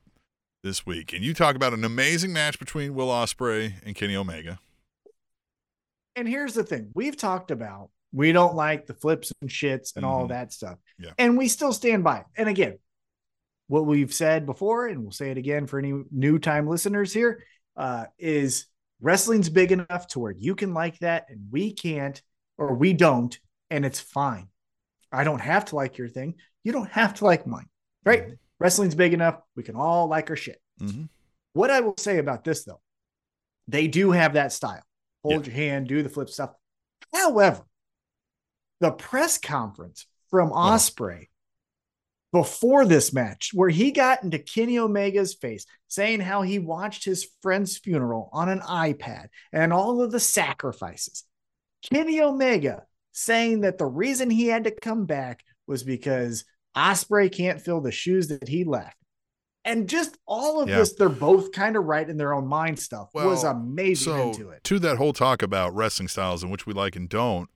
this 0.64 0.86
week. 0.86 1.14
And 1.14 1.24
you 1.24 1.34
talk 1.34 1.56
about 1.56 1.74
an 1.74 1.84
amazing 1.84 2.34
match 2.34 2.58
between 2.58 2.96
Will 2.96 3.08
Ospreay 3.08 3.74
and 3.86 3.96
Kenny 3.96 4.16
Omega. 4.16 4.60
And 6.16 6.28
here's 6.28 6.54
the 6.56 6.64
thing 6.64 6.92
we've 6.94 7.16
talked 7.16 7.52
about 7.52 7.90
we 8.12 8.32
don't 8.32 8.56
like 8.56 8.86
the 8.86 8.94
flips 8.94 9.32
and 9.42 9.50
shits 9.50 9.96
and 9.96 10.06
all 10.06 10.26
Mhm. 10.26 10.30
that 10.30 10.52
stuff. 10.54 10.78
Yeah. 10.98 11.14
And 11.18 11.38
we 11.38 11.48
still 11.48 11.74
stand 11.74 12.04
by 12.04 12.20
it. 12.20 12.26
And 12.36 12.50
again, 12.50 12.78
what 13.68 13.86
we've 13.86 14.14
said 14.14 14.46
before, 14.46 14.88
and 14.88 15.02
we'll 15.02 15.12
say 15.12 15.32
it 15.32 15.38
again 15.38 15.66
for 15.68 15.80
any 15.80 15.94
new 16.12 16.38
time 16.40 16.68
listeners 16.68 17.14
here, 17.14 17.44
uh, 17.78 18.06
is 18.20 18.68
wrestling's 19.00 19.50
big 19.50 19.72
enough 19.72 20.08
to 20.08 20.20
where 20.20 20.34
you 20.34 20.56
can 20.56 20.74
like 20.74 21.00
that 21.00 21.28
and 21.30 21.50
we 21.52 21.74
can't, 21.74 22.22
or 22.58 22.74
we 22.74 22.94
don't, 22.94 23.40
and 23.70 23.86
it's 23.86 24.00
fine. 24.00 24.50
I 25.12 25.24
don't 25.24 25.42
have 25.42 25.66
to 25.66 25.76
like 25.76 25.98
your 25.98 26.10
thing. 26.10 26.36
You 26.64 26.74
don't 26.74 26.92
have 26.92 27.14
to 27.16 27.26
like 27.26 27.48
mine, 27.48 27.70
right? 28.06 28.28
Mhm. 28.28 28.38
Wrestling's 28.60 28.96
big 28.96 29.14
enough. 29.14 29.42
We 29.56 29.64
can 29.64 29.76
all 29.76 30.08
like 30.08 30.30
our 30.30 30.36
shit. 30.36 30.62
Mhm. 30.80 31.10
What 31.54 31.72
I 31.72 31.80
will 31.80 31.98
say 31.98 32.18
about 32.18 32.44
this 32.44 32.66
though, 32.66 32.82
they 33.68 33.88
do 33.88 34.12
have 34.12 34.34
that 34.34 34.52
style. 34.52 34.84
Hold 35.24 35.48
your 35.48 35.56
hand, 35.56 35.88
do 35.88 36.04
the 36.04 36.10
flip 36.10 36.30
stuff. 36.30 36.54
However, 37.14 37.64
the 38.82 38.92
press 38.92 39.38
conference 39.38 40.06
from 40.30 40.52
Ospreay 40.52 41.28
before 42.34 42.86
this 42.86 43.12
match, 43.14 43.52
where 43.54 43.70
he 43.70 43.92
got 43.92 44.24
into 44.24 44.40
Kenny 44.40 44.78
Omega's 44.78 45.34
face, 45.34 45.66
saying 45.88 46.22
how 46.22 46.42
he 46.42 46.60
watched 46.60 47.04
his 47.04 47.28
friend's 47.42 47.78
funeral 47.78 48.30
on 48.32 48.48
an 48.50 48.60
iPad 48.62 49.28
and 49.52 49.74
all 49.74 50.02
of 50.02 50.12
the 50.12 50.20
sacrifices. 50.20 51.24
Kenny 51.92 52.22
Omega 52.22 52.84
saying 53.12 53.62
that 53.62 53.78
the 53.78 53.86
reason 53.86 54.30
he 54.30 54.48
had 54.48 54.64
to 54.64 54.72
come 54.72 55.06
back 55.06 55.44
was 55.68 55.84
because 55.84 56.46
Ospreay 56.78 57.30
can't 57.32 57.60
fill 57.62 57.82
the 57.82 57.92
shoes 57.92 58.30
that 58.30 58.48
he 58.48 58.64
left. 58.64 58.96
And 59.66 59.90
just 59.90 60.18
all 60.26 60.62
of 60.62 60.70
Yeah. 60.70 60.78
this, 60.78 60.94
they're 60.94 61.10
both 61.10 61.52
kind 61.52 61.76
of 61.76 61.84
right 61.84 62.10
in 62.10 62.18
their 62.18 62.34
own 62.34 62.48
mind 62.48 62.80
stuff 62.80 63.10
was 63.14 63.44
amazing 63.44 64.14
So 64.14 64.28
into 64.32 64.50
it. 64.50 64.64
to 64.64 64.80
that 64.80 64.98
whole 64.98 65.14
talk 65.14 65.44
about 65.44 65.76
wrestling 65.76 66.08
styles 66.08 66.42
and 66.44 66.52
which 66.52 66.66
we 66.66 66.74
like 66.74 66.96
and 66.96 67.10
don't, 67.10 67.50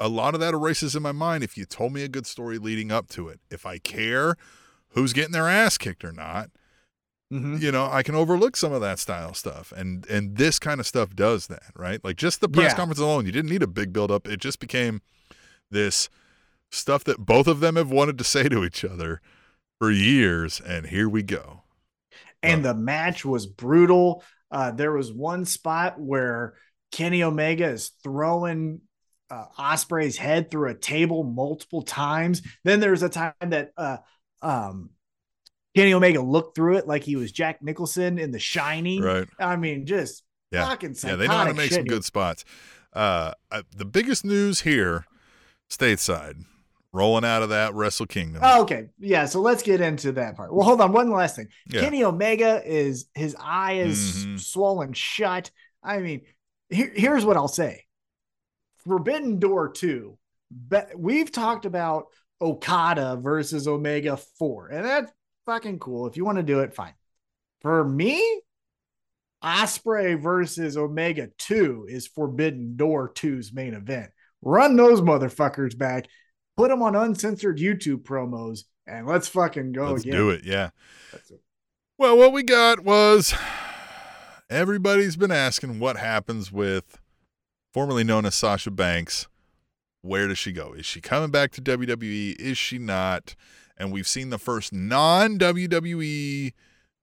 a- 0.00 0.08
lot 0.08 0.34
of 0.34 0.40
that 0.40 0.54
erases 0.54 0.94
in 0.96 1.02
my 1.02 1.12
mind 1.12 1.44
if 1.44 1.56
you 1.56 1.64
told 1.64 1.92
me 1.92 2.02
a 2.02 2.08
good 2.08 2.26
story 2.26 2.58
leading 2.58 2.90
up 2.92 3.08
to 3.10 3.28
it. 3.28 3.40
If 3.50 3.66
I 3.66 3.78
care 3.78 4.36
who's 4.90 5.12
getting 5.12 5.32
their 5.32 5.48
ass 5.48 5.76
kicked 5.78 6.04
or 6.04 6.12
not, 6.12 6.50
Mhm. 7.32 7.60
you 7.60 7.72
know, 7.72 7.86
I 7.90 8.02
can 8.02 8.14
overlook 8.14 8.56
some 8.56 8.72
of 8.72 8.80
that 8.82 8.98
style 8.98 9.34
stuff. 9.34 9.72
And 9.72 10.06
and 10.06 10.36
this 10.36 10.58
kind 10.58 10.78
of 10.80 10.86
stuff 10.86 11.14
does 11.14 11.46
that, 11.48 11.72
right? 11.76 12.02
Like 12.04 12.16
just 12.16 12.40
the 12.40 12.48
press 12.48 12.72
Yeah. 12.72 12.76
conference 12.76 13.00
alone, 13.00 13.26
you 13.26 13.32
didn't 13.32 13.50
need 13.50 13.62
a 13.62 13.66
big 13.66 13.92
build 13.92 14.10
up. 14.10 14.28
It 14.28 14.40
just 14.40 14.60
became 14.60 15.00
this 15.70 16.08
stuff 16.70 17.04
that 17.04 17.18
both 17.18 17.46
of 17.46 17.60
them 17.60 17.76
have 17.76 17.90
wanted 17.90 18.18
to 18.18 18.24
say 18.34 18.48
to 18.48 18.64
each 18.64 18.84
other 18.84 19.20
for 19.80 19.90
years, 19.90 20.60
and 20.60 20.86
here 20.86 21.08
we 21.08 21.22
go. 21.22 21.62
and 22.42 22.62
the 22.64 22.74
match 22.74 23.24
was 23.24 23.46
brutal. 23.46 24.22
Uh, 24.50 24.70
there 24.70 24.92
was 24.92 25.10
one 25.10 25.46
spot 25.46 25.98
where 25.98 26.54
Kenny 26.92 27.22
Omega 27.22 27.66
is 27.68 27.92
throwing 28.02 28.82
uh, 29.30 29.46
Ospreay's 29.58 30.16
head 30.16 30.50
through 30.50 30.70
a 30.70 30.74
table 30.74 31.24
multiple 31.24 31.82
times. 31.82 32.42
Then 32.64 32.80
there's 32.80 33.02
a 33.02 33.08
time 33.08 33.32
that 33.40 33.72
uh, 33.76 33.96
um, 34.42 34.90
Kenny 35.74 35.92
Omega 35.94 36.20
looked 36.20 36.54
through 36.54 36.76
it 36.76 36.86
like 36.86 37.02
he 37.04 37.16
was 37.16 37.32
Jack 37.32 37.62
Nicholson 37.62 38.18
in 38.18 38.30
The 38.30 38.38
Shining. 38.38 39.02
Right. 39.02 39.26
I 39.38 39.56
mean, 39.56 39.86
just 39.86 40.22
Yeah. 40.52 40.68
fucking 40.68 40.94
Yeah, 41.04 41.16
they 41.16 41.26
know 41.26 41.34
how 41.34 41.44
to 41.44 41.54
make 41.54 41.70
shit 41.70 41.78
some 41.80 41.84
good 41.84 42.04
spots. 42.04 42.44
Uh, 42.92 43.32
uh, 43.50 43.62
the 43.74 43.84
biggest 43.84 44.24
news 44.24 44.60
here, 44.60 45.04
stateside, 45.68 46.44
rolling 46.92 47.24
out 47.24 47.42
of 47.42 47.48
that 47.48 47.74
Wrestle 47.74 48.06
Kingdom. 48.06 48.42
Oh, 48.44 48.62
okay. 48.62 48.86
Yeah. 49.00 49.24
So 49.24 49.40
let's 49.40 49.62
get 49.64 49.80
into 49.80 50.12
that 50.12 50.36
part. 50.36 50.54
Well, 50.54 50.64
hold 50.64 50.80
on. 50.80 50.92
One 50.92 51.10
last 51.10 51.34
thing. 51.34 51.48
Yeah. 51.66 51.80
Kenny 51.80 52.04
Omega 52.04 52.62
is 52.64 53.06
his 53.14 53.34
eye 53.40 53.78
is 53.78 53.98
Mhm. 54.26 54.38
swollen 54.40 54.92
shut. 54.92 55.50
I 55.82 55.98
mean, 55.98 56.20
here, 56.68 56.92
here's 56.94 57.24
what 57.24 57.36
I'll 57.36 57.48
say 57.48 57.84
Forbidden 58.86 59.38
Door 59.38 59.72
2, 59.72 60.18
but 60.50 60.90
we've 60.98 61.32
talked 61.32 61.64
about 61.64 62.06
Okada 62.40 63.18
versus 63.20 63.66
Omega 63.66 64.16
4, 64.38 64.68
and 64.68 64.84
that's 64.84 65.12
fucking 65.46 65.78
cool. 65.78 66.06
If 66.06 66.16
you 66.16 66.24
want 66.24 66.36
to 66.38 66.42
do 66.42 66.60
it, 66.60 66.74
fine. 66.74 66.94
For 67.60 67.84
me, 67.84 68.40
Ospreay 69.42 70.20
versus 70.20 70.76
Omega 70.76 71.28
2 71.38 71.86
is 71.88 72.06
Forbidden 72.06 72.76
Door 72.76 73.12
2's 73.14 73.52
main 73.52 73.74
event. 73.74 74.10
Run 74.42 74.76
those 74.76 75.00
motherfuckers 75.00 75.76
back, 75.76 76.06
put 76.56 76.68
them 76.70 76.82
on 76.82 76.94
uncensored 76.96 77.58
YouTube 77.58 78.02
promos, 78.02 78.60
and 78.86 79.06
let's 79.06 79.28
fucking 79.28 79.72
go 79.72 79.92
Let's 79.92 80.02
again. 80.02 80.16
do 80.16 80.30
it. 80.30 80.44
Yeah. 80.44 80.70
That's 81.12 81.30
it. 81.30 81.40
Well, 81.96 82.18
what 82.18 82.32
we 82.32 82.42
got 82.42 82.80
was 82.80 83.34
everybody's 84.50 85.16
been 85.16 85.30
asking 85.30 85.78
what 85.78 85.96
happens 85.96 86.52
with 86.52 86.98
formerly 87.74 88.04
known 88.04 88.24
as 88.24 88.36
Sasha 88.36 88.70
Banks. 88.70 89.26
Where 90.00 90.28
does 90.28 90.38
she 90.38 90.52
go? 90.52 90.72
Is 90.72 90.86
she 90.86 91.00
coming 91.00 91.30
back 91.30 91.50
to 91.52 91.60
WWE? 91.62 92.36
Is 92.38 92.56
she 92.56 92.78
not? 92.78 93.34
And 93.76 93.92
we've 93.92 94.06
seen 94.06 94.30
the 94.30 94.38
first 94.38 94.72
non 94.72 95.38
WWE 95.38 96.52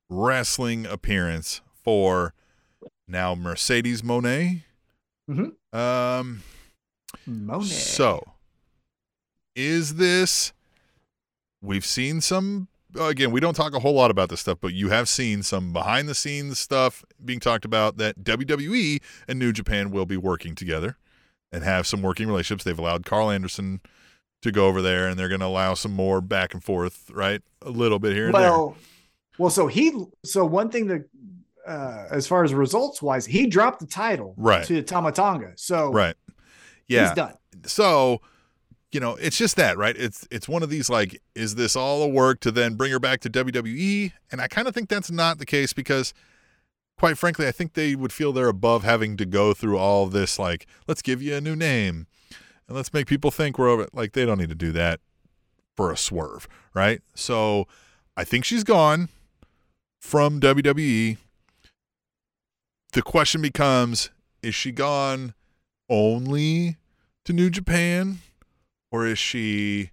wrestling 0.10 0.86
appearance 0.86 1.62
for 1.84 2.34
now 3.08 3.36
Mercedes 3.36 4.02
Moné. 4.02 4.64
Mhm. 5.30 5.54
Um, 5.74 6.44
Moné. 7.28 7.64
so, 7.66 8.34
is 9.56 9.96
this? 9.96 10.54
We've 11.62 11.86
seen 11.86 12.22
some 12.22 12.68
again, 13.00 13.32
we 13.32 13.40
don't 13.40 13.54
talk 13.54 13.74
a 13.74 13.80
whole 13.80 13.94
lot 13.94 14.12
about 14.12 14.30
this 14.30 14.40
stuff, 14.42 14.58
but 14.62 14.74
you 14.74 14.90
have 14.90 15.08
seen 15.10 15.44
some 15.44 15.74
behind 15.74 16.08
the 16.10 16.16
scenes 16.16 16.60
stuff 16.60 17.04
being 17.24 17.40
talked 17.40 17.66
about 17.66 17.98
that 17.98 18.24
WWE 18.24 19.02
and 19.28 19.40
New 19.40 19.52
Japan 19.52 19.92
will 19.92 20.06
be 20.06 20.18
working 20.18 20.56
together 20.56 20.98
and 21.52 21.64
have 21.64 21.86
some 21.88 22.02
working 22.02 22.28
relationships. 22.28 22.64
They've 22.64 22.78
allowed 22.78 23.06
Karl 23.06 23.30
Anderson 23.30 23.82
to 24.42 24.52
go 24.52 24.68
over 24.68 24.82
there, 24.82 25.08
and 25.08 25.20
they're 25.20 25.28
going 25.30 25.42
to 25.42 25.46
allow 25.46 25.74
some 25.76 25.92
more 25.92 26.20
back 26.22 26.54
and 26.54 26.64
forth, 26.64 27.10
right? 27.14 27.42
A 27.62 27.70
little 27.70 28.00
bit 28.00 28.14
here 28.14 28.26
and 28.26 28.34
well, 28.34 28.76
well, 29.38 29.50
so 29.52 29.68
he, 29.68 29.92
so 30.26 30.46
one 30.46 30.70
thing 30.70 30.88
that, 30.88 31.08
uh, 31.68 32.08
as 32.10 32.26
far 32.26 32.44
as 32.44 32.54
results 32.54 33.02
wise, 33.02 33.26
he 33.26 33.46
dropped 33.46 33.80
the 33.80 33.86
title 33.86 34.34
Right. 34.38 34.66
to 34.66 34.82
Tama 34.82 35.12
Tonga. 35.12 35.54
So. 35.56 35.92
Right. 35.92 36.16
Yeah. 36.88 37.08
he's 37.08 37.16
done. 37.16 37.34
so 37.66 38.22
you 38.92 39.00
know 39.00 39.16
it's 39.16 39.38
just 39.38 39.56
that 39.56 39.78
right? 39.78 39.96
It's 39.98 40.28
it's 40.32 40.48
one 40.48 40.64
of 40.64 40.70
these 40.70 40.90
like 40.90 41.22
is 41.36 41.56
this 41.56 41.76
all 41.76 42.04
a 42.04 42.08
work 42.08 42.40
to 42.42 42.52
then 42.52 42.76
bring 42.76 42.92
her 42.92 43.00
back 43.00 43.22
to 43.22 43.30
WWE 43.30 44.12
and 44.32 44.42
I 44.42 44.48
kind 44.48 44.68
of 44.68 44.74
think 44.74 44.90
that's 44.90 45.12
not 45.12 45.38
the 45.38 45.46
case 45.46 45.74
because 45.74 46.14
quite 46.98 47.18
frankly 47.18 47.48
I 47.48 47.52
think 47.52 47.74
they 47.74 47.96
would 47.96 48.14
feel 48.14 48.34
they're 48.34 48.48
above 48.48 48.84
having 48.84 49.18
to 49.18 49.26
go 49.26 49.54
through 49.54 49.78
all 49.78 50.08
this 50.08 50.38
like 50.38 50.68
let's 50.88 51.02
give 51.02 51.22
you 51.22 51.36
a 51.36 51.42
new 51.42 51.56
name 51.56 52.08
and 52.68 52.76
let's 52.76 52.94
make 52.94 53.08
people 53.08 53.32
think 53.32 53.58
we're 53.58 53.70
over 53.70 53.88
like 53.94 54.14
they 54.14 54.26
don't 54.26 54.40
need 54.40 54.50
to 54.50 54.56
do 54.56 54.72
that 54.74 55.00
for 55.76 55.92
a 55.92 55.98
swerve 55.98 56.48
right? 56.74 57.02
So 57.16 57.68
I 58.18 58.24
think 58.24 58.46
she's 58.46 58.64
gone 58.64 59.10
from 60.00 60.40
WWE 60.40 61.18
the 62.94 63.02
question 63.02 63.42
becomes 63.42 64.10
is 64.44 64.54
she 64.54 64.72
gone 64.72 65.34
only 65.90 66.78
to 67.26 67.34
New 67.34 67.50
Japan 67.50 68.20
or 68.92 69.06
is 69.06 69.18
she 69.18 69.92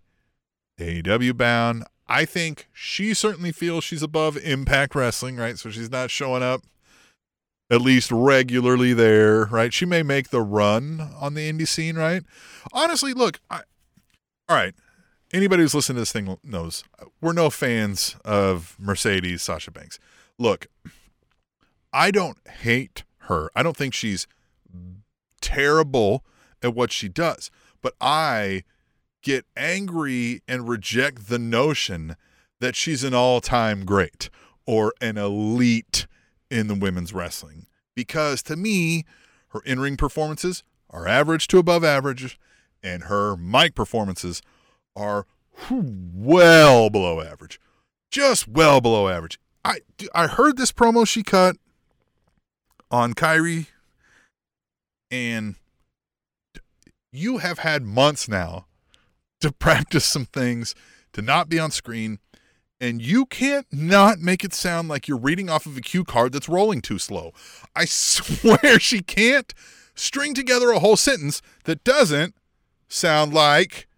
AEW 0.79 1.37
bound? 1.37 1.85
I 2.07 2.25
think 2.25 2.69
she 2.73 3.15
certainly 3.15 3.53
feels 3.53 3.85
she's 3.85 4.03
above 4.03 4.37
Impact 4.39 4.95
Wrestling, 4.95 5.37
right? 5.37 5.59
So 5.59 5.71
she's 5.71 5.91
not 5.91 6.11
showing 6.11 6.43
up 6.43 6.63
at 7.71 7.81
least 7.83 8.11
regularly 8.11 8.95
there, 8.95 9.45
right? 9.45 9.73
She 9.73 9.85
may 9.85 10.03
make 10.03 10.31
the 10.31 10.41
run 10.41 11.13
on 11.21 11.35
the 11.35 11.53
indie 11.53 11.69
scene, 11.69 11.97
right? 11.97 12.23
Honestly, 12.73 13.13
look, 13.13 13.41
I, 13.51 13.61
all 14.49 14.57
right. 14.57 14.75
Anybody 15.33 15.63
who's 15.63 15.75
listening 15.75 15.97
to 15.97 16.01
this 16.01 16.13
thing 16.13 16.39
knows 16.43 16.83
we're 17.21 17.35
no 17.35 17.51
fans 17.51 18.17
of 18.25 18.75
Mercedes 18.79 19.43
Sasha 19.43 19.71
Banks. 19.71 19.99
Look, 20.39 20.69
I 21.93 22.11
don't 22.11 22.39
hate 22.49 23.05
her. 23.25 23.51
I 23.55 23.63
don't 23.63 23.77
think 23.77 23.93
she's 23.93 24.27
terrible 25.43 26.25
at 26.63 26.75
what 26.75 26.93
she 26.93 27.11
does, 27.11 27.51
but 27.83 27.95
I 28.01 28.65
get 29.23 29.47
angry 29.57 30.43
and 30.47 30.69
reject 30.69 31.29
the 31.29 31.39
notion 31.39 32.17
that 32.61 32.77
she's 32.77 33.05
an 33.05 33.15
all-time 33.15 33.85
great 33.85 34.31
or 34.67 34.93
an 35.01 35.17
elite 35.17 36.07
in 36.51 36.67
the 36.67 36.75
women's 36.75 37.13
wrestling. 37.13 37.67
Because 37.95 38.43
to 38.45 38.57
me 38.57 39.05
her 39.49 39.61
in-ring 39.65 39.97
performances 39.97 40.63
are 40.91 41.07
average 41.09 41.47
to 41.49 41.59
above 41.59 41.85
average 41.85 42.39
and 42.83 43.05
her 43.05 43.37
mic 43.37 43.75
performances 43.75 44.41
are 44.95 45.27
well 45.71 46.91
below 46.91 47.21
average 47.21 47.61
just 48.11 48.49
well 48.49 48.81
below 48.81 49.09
average. 49.09 49.39
I 49.65 49.81
i 50.15 50.27
heard 50.27 50.57
this 50.57 50.73
promo 50.73 51.07
she 51.07 51.23
cut 51.23 51.57
on 52.91 53.15
Kairi 53.15 53.67
and 55.11 55.57
you 57.13 57.39
have 57.39 57.59
had 57.59 57.83
months 57.83 58.29
now 58.29 58.67
to 59.41 59.53
practice 59.53 60.05
some 60.05 60.27
things 60.27 60.75
to 61.13 61.23
not 61.23 61.49
be 61.49 61.59
on 61.59 61.71
screen 61.71 62.19
and 62.81 63.03
you 63.03 63.27
can't 63.27 63.67
not 63.73 64.21
make 64.21 64.45
it 64.45 64.55
sound 64.55 64.89
like 64.89 65.09
you're 65.09 65.19
reading 65.19 65.51
off 65.51 65.67
of 65.67 65.77
a 65.77 65.81
cue 65.81 66.05
card 66.05 66.33
that's 66.33 66.49
rolling 66.49 66.81
too 66.81 66.99
slow. 66.99 67.33
I 67.75 67.85
swear 67.87 68.79
she 68.79 69.01
can't 69.01 69.53
string 69.95 70.35
together 70.35 70.71
a 70.71 70.79
whole 70.79 70.97
sentence 70.97 71.43
that 71.65 71.83
doesn't 71.85 72.35
sound 72.89 73.35
like 73.35 73.89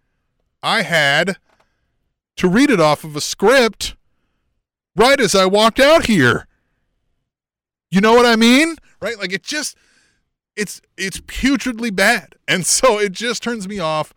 I 0.63 0.81
had 0.81 1.37
to 2.37 2.49
read 2.49 2.71
it 2.71 2.79
off 2.79 3.03
of 3.03 3.15
a 3.15 3.21
script 3.21 3.95
right 4.95 5.19
as 5.19 5.35
I 5.35 5.45
walked 5.45 5.79
out 5.79 6.07
here. 6.07 6.47
You 7.91 8.01
know 8.01 8.13
what 8.13 8.25
I 8.25 8.35
mean? 8.35 8.77
Right? 8.99 9.17
Like 9.17 9.33
it 9.33 9.43
just 9.43 9.75
it's 10.55 10.81
it's 10.97 11.21
putridly 11.21 11.95
bad. 11.95 12.35
And 12.47 12.65
so 12.65 12.99
it 12.99 13.11
just 13.11 13.43
turns 13.43 13.67
me 13.67 13.79
off 13.79 14.13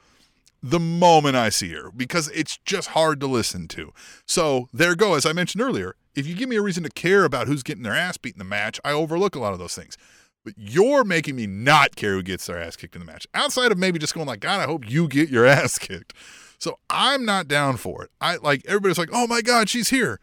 the 0.66 0.81
moment 0.81 1.36
I 1.36 1.51
see 1.51 1.74
her 1.74 1.91
because 1.95 2.31
it's 2.31 2.57
just 2.65 2.89
hard 2.89 3.20
to 3.20 3.27
listen 3.27 3.69
to. 3.69 3.93
So 4.24 4.70
there 4.73 4.95
go. 4.95 5.12
As 5.12 5.27
I 5.27 5.35
mentioned 5.35 5.61
earlier, 5.61 5.95
if 6.15 6.27
you 6.27 6.35
give 6.35 6.49
me 6.49 6.57
a 6.57 6.62
reason 6.62 6.82
to 6.85 6.89
care 6.89 7.27
about 7.27 7.49
who's 7.49 7.62
getting 7.62 7.82
their 7.82 7.95
ass 7.95 8.16
beat 8.16 8.35
in 8.35 8.39
the 8.39 8.47
match, 8.47 8.81
I 8.82 8.93
overlook 8.93 9.35
a 9.35 9.41
lot 9.41 9.53
of 9.53 9.59
those 9.59 9.74
things. 9.74 9.99
But 10.43 10.55
you're 10.57 11.05
making 11.05 11.36
me 11.36 11.47
not 11.47 11.97
care 11.97 12.12
who 12.15 12.23
gets 12.23 12.47
their 12.47 12.59
ass 12.59 12.77
kicked 12.77 12.97
in 12.97 13.01
the 13.01 13.07
match. 13.07 13.27
Outside 13.35 13.73
of 13.73 13.78
maybe 13.78 13.99
just 13.99 14.15
going 14.15 14.27
like, 14.27 14.41
God, 14.41 14.59
I 14.59 14.65
hope 14.65 14.91
you 14.91 15.07
get 15.07 15.28
your 15.28 15.45
ass 15.47 15.78
kicked. 15.78 16.15
So 16.59 16.78
I'm 16.89 17.27
not 17.27 17.47
down 17.47 17.77
for 17.77 18.03
it. 18.03 18.11
I 18.23 18.36
like 18.36 18.65
everybody's 18.65 18.97
like, 18.97 19.11
oh 19.12 19.27
my 19.27 19.43
God, 19.43 19.69
she's 19.69 19.91
here. 19.91 20.19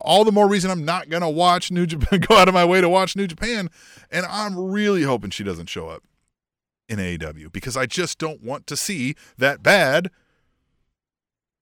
All 0.00 0.24
the 0.24 0.32
more 0.32 0.48
reason 0.48 0.70
I'm 0.70 0.86
not 0.86 1.10
gonna 1.10 1.28
watch 1.28 1.70
New 1.70 1.84
Japan, 1.84 2.20
go 2.28 2.38
out 2.38 2.48
of 2.48 2.54
my 2.54 2.64
way 2.64 2.80
to 2.80 2.88
watch 2.88 3.16
New 3.16 3.26
Japan, 3.26 3.68
and 4.10 4.24
I'm 4.24 4.58
really 4.58 5.02
hoping 5.02 5.28
she 5.28 5.44
doesn't 5.44 5.68
show 5.68 5.90
up 5.90 6.04
in 6.90 6.98
AEW 6.98 7.52
because 7.52 7.76
I 7.76 7.86
just 7.86 8.18
don't 8.18 8.42
want 8.42 8.66
to 8.66 8.76
see 8.76 9.14
that 9.38 9.62
bad 9.62 10.10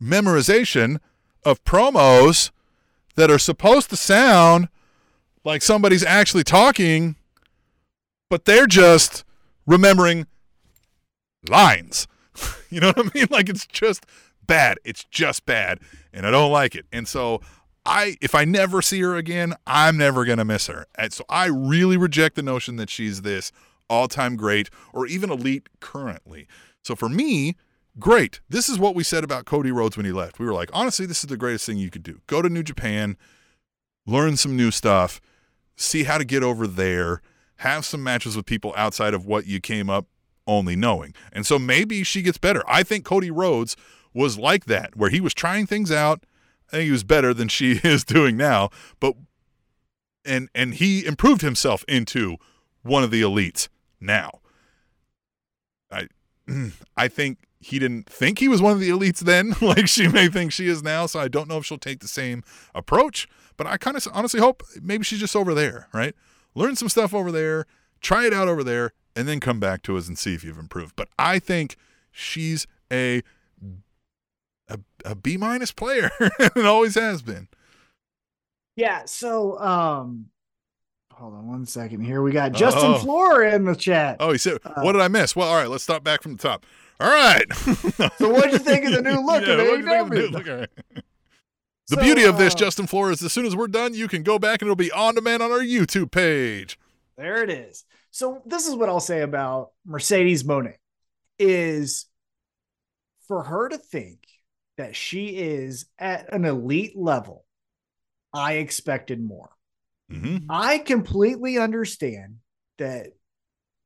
memorization 0.02 0.98
of 1.44 1.62
promos 1.64 2.50
that 3.16 3.30
are 3.30 3.38
supposed 3.38 3.90
to 3.90 3.96
sound 3.96 4.68
like 5.44 5.60
somebody's 5.62 6.04
actually 6.04 6.44
talking, 6.44 7.16
but 8.30 8.46
they're 8.46 8.66
just 8.66 9.24
remembering 9.66 10.26
lines. 11.48 12.08
you 12.70 12.80
know 12.80 12.88
what 12.88 13.06
I 13.06 13.10
mean? 13.14 13.26
Like 13.30 13.50
it's 13.50 13.66
just 13.66 14.06
bad. 14.46 14.78
It's 14.84 15.04
just 15.04 15.44
bad. 15.44 15.78
And 16.12 16.26
I 16.26 16.30
don't 16.30 16.50
like 16.50 16.74
it. 16.74 16.86
And 16.90 17.06
so 17.06 17.42
I 17.84 18.16
if 18.22 18.34
I 18.34 18.44
never 18.44 18.80
see 18.80 19.00
her 19.00 19.16
again, 19.16 19.54
I'm 19.66 19.98
never 19.98 20.24
gonna 20.24 20.44
miss 20.44 20.68
her. 20.68 20.86
And 20.96 21.12
so 21.12 21.24
I 21.28 21.46
really 21.46 21.96
reject 21.98 22.36
the 22.36 22.42
notion 22.42 22.76
that 22.76 22.88
she's 22.88 23.22
this 23.22 23.52
all-time 23.88 24.36
great 24.36 24.70
or 24.92 25.06
even 25.06 25.30
elite 25.30 25.68
currently. 25.80 26.46
So 26.82 26.94
for 26.94 27.08
me, 27.08 27.56
great. 27.98 28.40
This 28.48 28.68
is 28.68 28.78
what 28.78 28.94
we 28.94 29.02
said 29.04 29.24
about 29.24 29.44
Cody 29.44 29.70
Rhodes 29.70 29.96
when 29.96 30.06
he 30.06 30.12
left. 30.12 30.38
We 30.38 30.46
were 30.46 30.54
like, 30.54 30.70
honestly, 30.72 31.06
this 31.06 31.22
is 31.22 31.28
the 31.28 31.36
greatest 31.36 31.66
thing 31.66 31.78
you 31.78 31.90
could 31.90 32.02
do. 32.02 32.20
Go 32.26 32.42
to 32.42 32.48
New 32.48 32.62
Japan, 32.62 33.16
learn 34.06 34.36
some 34.36 34.56
new 34.56 34.70
stuff, 34.70 35.20
see 35.76 36.04
how 36.04 36.18
to 36.18 36.24
get 36.24 36.42
over 36.42 36.66
there, 36.66 37.22
have 37.56 37.84
some 37.84 38.02
matches 38.02 38.36
with 38.36 38.46
people 38.46 38.72
outside 38.76 39.14
of 39.14 39.26
what 39.26 39.46
you 39.46 39.60
came 39.60 39.90
up 39.90 40.06
only 40.46 40.76
knowing. 40.76 41.14
And 41.32 41.46
so 41.46 41.58
maybe 41.58 42.02
she 42.02 42.22
gets 42.22 42.38
better. 42.38 42.62
I 42.66 42.82
think 42.82 43.04
Cody 43.04 43.30
Rhodes 43.30 43.76
was 44.14 44.38
like 44.38 44.64
that, 44.64 44.96
where 44.96 45.10
he 45.10 45.20
was 45.20 45.34
trying 45.34 45.66
things 45.66 45.92
out. 45.92 46.24
I 46.68 46.76
think 46.76 46.84
he 46.86 46.90
was 46.90 47.04
better 47.04 47.34
than 47.34 47.48
she 47.48 47.72
is 47.84 48.04
doing 48.04 48.36
now, 48.36 48.70
but 49.00 49.14
and 50.24 50.48
and 50.54 50.74
he 50.74 51.06
improved 51.06 51.42
himself 51.42 51.84
into 51.88 52.36
one 52.82 53.02
of 53.02 53.10
the 53.10 53.22
elites 53.22 53.68
now. 54.00 54.40
I 55.90 56.08
I 56.96 57.08
think 57.08 57.38
he 57.60 57.78
didn't 57.78 58.08
think 58.08 58.38
he 58.38 58.48
was 58.48 58.62
one 58.62 58.72
of 58.72 58.80
the 58.80 58.90
elites 58.90 59.20
then, 59.20 59.54
like 59.60 59.88
she 59.88 60.08
may 60.08 60.28
think 60.28 60.52
she 60.52 60.68
is 60.68 60.82
now. 60.82 61.06
So 61.06 61.20
I 61.20 61.28
don't 61.28 61.48
know 61.48 61.58
if 61.58 61.66
she'll 61.66 61.78
take 61.78 62.00
the 62.00 62.08
same 62.08 62.42
approach. 62.74 63.28
But 63.56 63.66
I 63.66 63.76
kind 63.76 63.96
of 63.96 64.06
honestly 64.12 64.40
hope 64.40 64.62
maybe 64.80 65.04
she's 65.04 65.18
just 65.18 65.34
over 65.34 65.52
there, 65.52 65.88
right? 65.92 66.14
Learn 66.54 66.76
some 66.76 66.88
stuff 66.88 67.12
over 67.12 67.32
there, 67.32 67.66
try 68.00 68.24
it 68.26 68.32
out 68.32 68.48
over 68.48 68.62
there, 68.62 68.92
and 69.16 69.26
then 69.26 69.40
come 69.40 69.58
back 69.58 69.82
to 69.82 69.96
us 69.96 70.06
and 70.06 70.16
see 70.16 70.34
if 70.34 70.44
you've 70.44 70.58
improved. 70.58 70.94
But 70.94 71.08
I 71.18 71.40
think 71.40 71.76
she's 72.12 72.66
a 72.92 73.22
a, 74.68 74.78
a 75.04 75.14
B 75.14 75.36
minus 75.36 75.72
player 75.72 76.10
and 76.54 76.66
always 76.66 76.94
has 76.94 77.22
been. 77.22 77.48
Yeah. 78.76 79.06
So, 79.06 79.58
um, 79.58 80.26
hold 81.18 81.34
on 81.34 81.46
one 81.46 81.66
second 81.66 82.00
here. 82.00 82.22
We 82.22 82.32
got 82.32 82.52
Justin 82.52 82.92
Oh. 82.92 82.98
Floor 82.98 83.42
in 83.44 83.64
the 83.64 83.74
chat. 83.74 84.16
Oh, 84.20 84.32
he 84.32 84.38
said, 84.38 84.58
Uh, 84.64 84.80
"What 84.82 84.92
did 84.92 85.02
I 85.02 85.08
miss?" 85.08 85.34
Well, 85.36 85.48
all 85.48 85.56
right, 85.56 85.68
let's 85.68 85.82
start 85.84 86.04
back 86.04 86.22
from 86.22 86.36
the 86.36 86.42
top. 86.42 86.64
All 87.00 87.08
right. 87.10 87.44
So 88.18 88.28
what'd 88.28 88.52
you 88.52 88.58
think 88.58 88.84
of 88.86 88.92
the 88.92 89.02
new 89.02 89.20
look 89.24 89.42
of 89.42 89.58
what'd 89.58 89.80
you 89.80 89.86
think 89.86 90.00
of 90.02 90.10
the 90.10 90.16
AEW? 90.16 90.46
new 90.46 90.52
look? 90.54 90.70
The 91.90 91.96
So, 91.96 92.02
beauty 92.02 92.24
of 92.24 92.36
this, 92.36 92.52
uh, 92.52 92.58
Justin 92.58 92.86
Flores, 92.86 93.20
is 93.20 93.24
as 93.26 93.32
soon 93.32 93.46
as 93.46 93.56
we're 93.56 93.66
done, 93.66 93.94
you 93.94 94.08
can 94.08 94.22
go 94.22 94.38
back 94.38 94.60
and 94.60 94.66
it'll 94.66 94.76
be 94.76 94.92
on 94.92 95.14
demand 95.14 95.42
on 95.42 95.50
our 95.50 95.60
YouTube 95.60 96.10
page. 96.10 96.78
There 97.16 97.42
it 97.42 97.48
is. 97.48 97.84
So 98.10 98.42
this 98.44 98.66
is 98.68 98.74
what 98.74 98.90
I'll 98.90 99.00
say 99.00 99.22
about 99.22 99.70
Mercedes 99.86 100.42
Moné 100.42 100.74
is 101.38 102.04
for 103.26 103.42
her 103.42 103.70
to 103.70 103.78
think 103.78 104.18
that 104.76 104.94
she 104.94 105.28
is 105.28 105.86
at 105.98 106.30
an 106.30 106.44
elite 106.44 106.94
level, 106.94 107.46
I 108.34 108.54
expected 108.54 109.18
more. 109.24 109.48
Mm-hmm. 110.12 110.50
I 110.50 110.78
completely 110.78 111.58
understand 111.58 112.36
that 112.78 113.08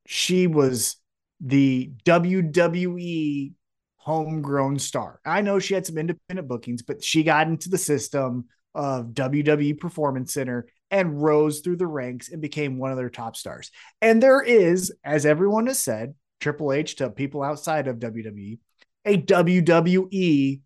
she 0.05 0.47
was 0.47 0.97
the 1.41 1.91
WWE 2.05 3.53
homegrown 3.97 4.79
star. 4.79 5.19
I 5.25 5.41
know 5.41 5.59
she 5.59 5.73
had 5.73 5.85
some 5.85 5.97
independent 5.97 6.47
bookings, 6.47 6.81
but 6.81 7.03
she 7.03 7.23
got 7.23 7.47
into 7.47 7.69
the 7.69 7.77
system 7.77 8.45
of 8.75 9.07
WWE 9.07 9.79
Performance 9.79 10.33
Center 10.33 10.67
and 10.91 11.21
rose 11.21 11.59
through 11.61 11.77
the 11.77 11.87
ranks 11.87 12.29
and 12.29 12.41
became 12.41 12.77
one 12.77 12.91
of 12.91 12.97
their 12.97 13.09
top 13.09 13.35
stars. 13.35 13.71
And 14.01 14.21
there 14.21 14.41
is, 14.41 14.93
as 15.03 15.25
everyone 15.25 15.67
has 15.67 15.79
said, 15.79 16.15
Triple 16.39 16.73
H 16.73 16.95
to 16.97 17.09
people 17.09 17.41
outside 17.43 17.87
of 17.87 17.97
WWE, 17.97 18.59
a 19.05 19.21
WWE 19.21 20.61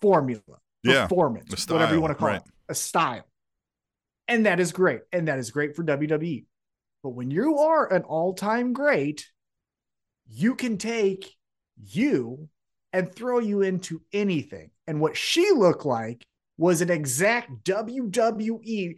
formula, 0.00 0.40
Yeah, 0.82 1.06
performance, 1.06 1.68
whatever 1.68 1.94
you 1.94 2.00
want 2.00 2.12
to 2.12 2.14
call 2.14 2.28
right. 2.28 2.40
it, 2.40 2.52
a 2.68 2.74
style. 2.74 3.24
And 4.28 4.46
that 4.46 4.60
is 4.60 4.72
great. 4.72 5.02
And 5.12 5.28
that 5.28 5.38
is 5.38 5.50
great 5.50 5.76
for 5.76 5.84
WWE. 5.84 6.46
But 7.02 7.10
when 7.10 7.30
you 7.30 7.58
are 7.58 7.92
an 7.92 8.02
all 8.02 8.34
time 8.34 8.72
great, 8.72 9.26
you 10.28 10.54
can 10.54 10.78
take 10.78 11.32
you 11.76 12.48
and 12.92 13.12
throw 13.12 13.38
you 13.38 13.62
into 13.62 14.02
anything. 14.12 14.70
And 14.86 15.00
what 15.00 15.16
she 15.16 15.50
looked 15.52 15.86
like 15.86 16.26
was 16.58 16.80
an 16.80 16.90
exact 16.90 17.64
WWE 17.64 18.96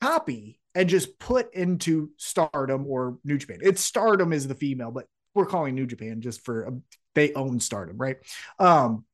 copy 0.00 0.58
and 0.74 0.88
just 0.88 1.18
put 1.18 1.52
into 1.54 2.10
stardom 2.16 2.86
or 2.86 3.18
New 3.24 3.38
Japan. 3.38 3.58
It's 3.62 3.82
stardom 3.82 4.32
is 4.32 4.48
the 4.48 4.54
female, 4.54 4.90
but 4.90 5.06
we're 5.34 5.46
calling 5.46 5.74
New 5.74 5.86
Japan 5.86 6.20
just 6.20 6.44
for 6.44 6.66
um, 6.66 6.82
they 7.14 7.32
own 7.34 7.60
stardom, 7.60 7.96
right? 7.98 8.16
Um, 8.58 9.04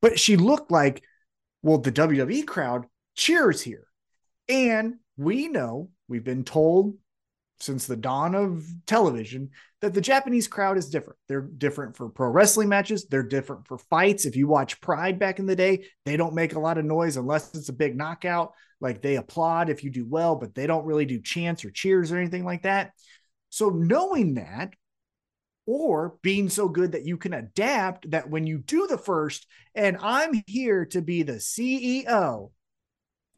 but 0.00 0.18
she 0.18 0.36
looked 0.36 0.70
like, 0.70 1.02
well, 1.62 1.78
the 1.78 1.92
WWE 1.92 2.46
crowd 2.46 2.86
cheers 3.16 3.60
here. 3.60 3.87
And 4.48 4.96
we 5.16 5.48
know, 5.48 5.90
we've 6.08 6.24
been 6.24 6.44
told 6.44 6.94
since 7.60 7.86
the 7.86 7.96
dawn 7.96 8.34
of 8.34 8.64
television 8.86 9.50
that 9.80 9.92
the 9.92 10.00
Japanese 10.00 10.48
crowd 10.48 10.78
is 10.78 10.88
different. 10.88 11.18
They're 11.28 11.40
different 11.40 11.96
for 11.96 12.08
pro 12.08 12.28
wrestling 12.28 12.68
matches, 12.68 13.06
they're 13.06 13.22
different 13.22 13.66
for 13.66 13.78
fights. 13.78 14.24
If 14.24 14.36
you 14.36 14.46
watch 14.46 14.80
Pride 14.80 15.18
back 15.18 15.38
in 15.38 15.46
the 15.46 15.56
day, 15.56 15.86
they 16.04 16.16
don't 16.16 16.34
make 16.34 16.54
a 16.54 16.60
lot 16.60 16.78
of 16.78 16.84
noise 16.84 17.16
unless 17.16 17.54
it's 17.54 17.68
a 17.68 17.74
big 17.74 17.96
knockout. 17.96 18.52
Like 18.80 19.02
they 19.02 19.16
applaud 19.16 19.70
if 19.70 19.82
you 19.82 19.90
do 19.90 20.06
well, 20.06 20.36
but 20.36 20.54
they 20.54 20.66
don't 20.66 20.86
really 20.86 21.04
do 21.04 21.20
chants 21.20 21.64
or 21.64 21.70
cheers 21.70 22.12
or 22.12 22.18
anything 22.18 22.44
like 22.44 22.62
that. 22.62 22.92
So 23.50 23.70
knowing 23.70 24.34
that, 24.34 24.74
or 25.66 26.16
being 26.22 26.48
so 26.48 26.66
good 26.66 26.92
that 26.92 27.04
you 27.04 27.18
can 27.18 27.34
adapt 27.34 28.10
that 28.10 28.30
when 28.30 28.46
you 28.46 28.56
do 28.56 28.86
the 28.86 28.96
first, 28.96 29.46
and 29.74 29.98
I'm 30.00 30.42
here 30.46 30.86
to 30.86 31.02
be 31.02 31.24
the 31.24 31.34
CEO, 31.34 32.52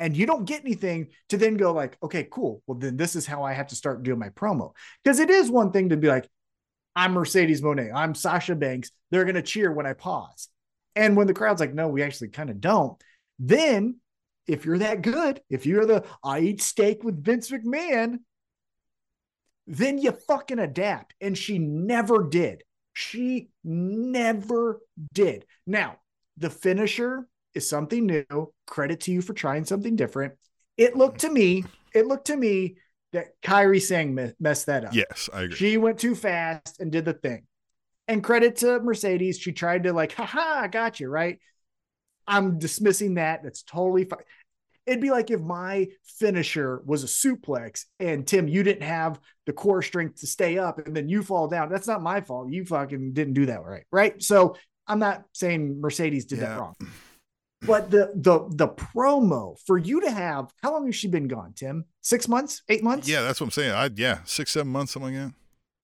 and 0.01 0.17
you 0.17 0.27
don't 0.27 0.47
get 0.47 0.63
anything 0.63 1.09
to 1.29 1.37
then 1.37 1.57
go 1.57 1.73
like, 1.73 1.99
okay, 2.03 2.27
cool. 2.31 2.63
Well, 2.67 2.79
then 2.79 2.97
this 2.97 3.15
is 3.15 3.27
how 3.27 3.45
I 3.45 3.53
have 3.53 3.69
to 3.69 3.77
start 3.77 4.03
doing 4.03 4.19
my 4.19 4.31
promo. 4.31 4.73
Because 5.05 5.21
it 5.21 5.29
is 5.29 5.51
one 5.51 5.71
thing 5.71 5.91
to 5.91 5.97
be 5.97 6.09
like, 6.09 6.29
I'm 6.97 7.13
Mercedes 7.13 7.61
Moné, 7.61 7.93
I'm 7.95 8.15
Sasha 8.15 8.57
Banks. 8.57 8.91
They're 9.11 9.27
gonna 9.27 9.43
cheer 9.43 9.71
when 9.71 9.87
I 9.87 9.93
pause. 9.93 10.49
And 10.97 11.17
when 11.17 11.27
the 11.27 11.35
crowd's 11.35 11.61
like, 11.61 11.75
no, 11.75 11.87
we 11.89 12.03
actually 12.03 12.29
kind 12.29 12.51
of 12.51 12.61
don't, 12.61 13.01
then 13.39 14.01
if 14.47 14.65
you're 14.65 14.79
that 14.79 15.03
good, 15.03 15.41
if 15.51 15.67
you're 15.67 15.87
the 15.87 16.05
I 16.25 16.41
eat 16.41 16.63
steak 16.63 17.05
with 17.05 17.23
Vince 17.23 17.51
McMahon, 17.51 18.21
then 19.67 19.99
you 19.99 20.13
fucking 20.13 20.59
adapt. 20.59 21.15
And 21.21 21.37
she 21.37 21.59
never 21.59 22.27
did. 22.29 22.65
She 22.95 23.51
never 23.63 24.81
did. 25.13 25.45
Now, 25.67 25.97
the 26.39 26.51
finisher 26.51 27.29
is 27.55 27.69
something 27.69 28.07
new. 28.07 28.53
Credit 28.67 29.01
to 29.01 29.13
you 29.13 29.23
for 29.23 29.35
trying 29.35 29.65
something 29.65 29.97
different. 29.97 30.35
It 30.77 30.97
looked 30.97 31.19
mm. 31.19 31.29
to 31.29 31.31
me, 31.31 31.65
it 31.95 32.07
looked 32.07 32.27
to 32.29 32.37
me 32.37 32.77
that 33.13 33.41
Kairi 33.43 33.83
Sane 33.83 34.35
messed 34.39 34.67
that 34.67 34.85
up. 34.85 34.95
Yes, 34.95 35.29
I 35.33 35.43
agree. 35.43 35.57
She 35.57 35.77
went 35.77 35.99
too 35.99 36.15
fast 36.15 36.81
and 36.81 36.93
did 36.93 37.05
the 37.05 37.13
thing. 37.13 37.43
And 38.07 38.23
credit 38.25 38.57
to 38.57 38.81
Mercedes, 38.81 39.39
she 39.39 39.53
tried 39.53 39.85
to 39.85 39.93
like, 39.93 40.13
haha, 40.13 40.63
I 40.63 40.69
got 40.69 41.01
you, 41.01 41.09
right? 41.09 41.39
I'm 42.27 42.59
dismissing 42.59 43.15
that. 43.15 43.43
That's 43.43 43.63
totally 43.63 44.05
fine. 44.05 44.21
It'd 44.87 45.01
be 45.01 45.11
like 45.11 45.31
if 45.31 45.41
my 45.41 45.89
finisher 46.19 46.83
was 46.85 47.05
a 47.05 47.07
suplex 47.07 47.85
and 47.99 48.27
Tim, 48.27 48.49
you 48.49 48.63
didn't 48.63 48.83
have 48.83 49.21
the 49.47 49.53
core 49.53 49.83
strength 49.83 50.21
to 50.21 50.27
stay 50.27 50.59
up 50.59 50.85
and 50.85 50.97
then 50.97 51.09
you 51.09 51.23
fall 51.23 51.49
down. 51.49 51.69
That's 51.69 51.87
not 51.87 52.03
my 52.03 52.21
fault. 52.21 52.51
You 52.51 52.65
fucking 52.65 53.13
didn't 53.13 53.35
do 53.35 53.47
that 53.47 53.63
right. 53.63 53.85
Right. 53.93 54.21
So 54.23 54.57
I'm 54.87 54.99
not 54.99 55.25
saying 55.33 55.81
Mercedes 55.81 56.25
did 56.25 56.39
Yeah. 56.39 56.47
that 56.47 56.59
wrong. 56.59 56.75
But 57.67 57.91
the 57.91 58.13
the 58.15 58.49
the 58.51 58.69
promo 58.69 59.57
for 59.67 59.77
you 59.77 60.01
to 60.01 60.11
have 60.11 60.51
how 60.63 60.73
long 60.73 60.87
has 60.87 60.97
she 60.97 61.09
been 61.09 61.29
gone, 61.29 61.53
Tim? 61.55 61.85
Six 62.01 62.27
months, 62.27 62.63
eight 62.69 62.83
months? 62.83 63.07
yeah, 63.09 63.23
that's 63.23 63.41
what 63.41 63.49
I'm 63.49 63.51
saying. 63.51 63.73
I 63.73 63.91
yeah, 63.95 64.21
six, 64.25 64.53
seven 64.53 64.73
months, 64.73 64.93
something 64.93 65.15
like 65.15 65.27
that. 65.27 65.35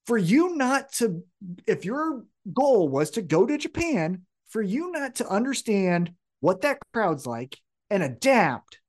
for 0.06 0.16
you 0.16 0.56
not 0.56 0.92
to 0.94 1.22
if 1.66 1.84
your 1.84 2.24
goal 2.54 2.88
was 2.88 3.10
to 3.10 3.22
go 3.22 3.44
to 3.44 3.58
Japan, 3.58 4.22
for 4.48 4.62
you 4.62 4.90
not 4.90 5.16
to 5.16 5.28
understand 5.28 6.12
what 6.40 6.62
that 6.62 6.78
crowd's 6.94 7.26
like 7.26 7.58
and 7.90 8.02
adapt, 8.02 8.80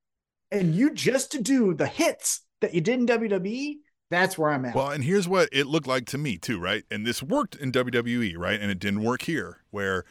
and 0.49 0.73
you 0.73 0.93
just 0.93 1.31
to 1.33 1.41
do 1.41 1.73
the 1.73 1.87
hits 1.87 2.41
that 2.61 2.73
you 2.73 2.81
did 2.81 2.99
in 2.99 3.05
WWE, 3.05 3.75
that's 4.09 4.37
where 4.37 4.49
I'm 4.51 4.63
at. 4.65 4.75
Well, 4.75 4.89
and 4.91 5.03
here's 5.03 5.27
what 5.27 5.49
it 5.51 5.67
looked 5.67 5.87
like 5.87 6.05
to 6.07 6.17
me 6.17 6.37
too, 6.37 6.57
right? 6.59 6.83
And 6.89 7.05
this 7.05 7.21
worked 7.21 7.55
in 7.55 7.71
WWE, 7.73 8.37
right? 8.37 8.59
And 8.59 8.71
it 8.71 8.79
didn't 8.79 9.03
work 9.03 9.23
here, 9.23 9.61
where 9.71 10.05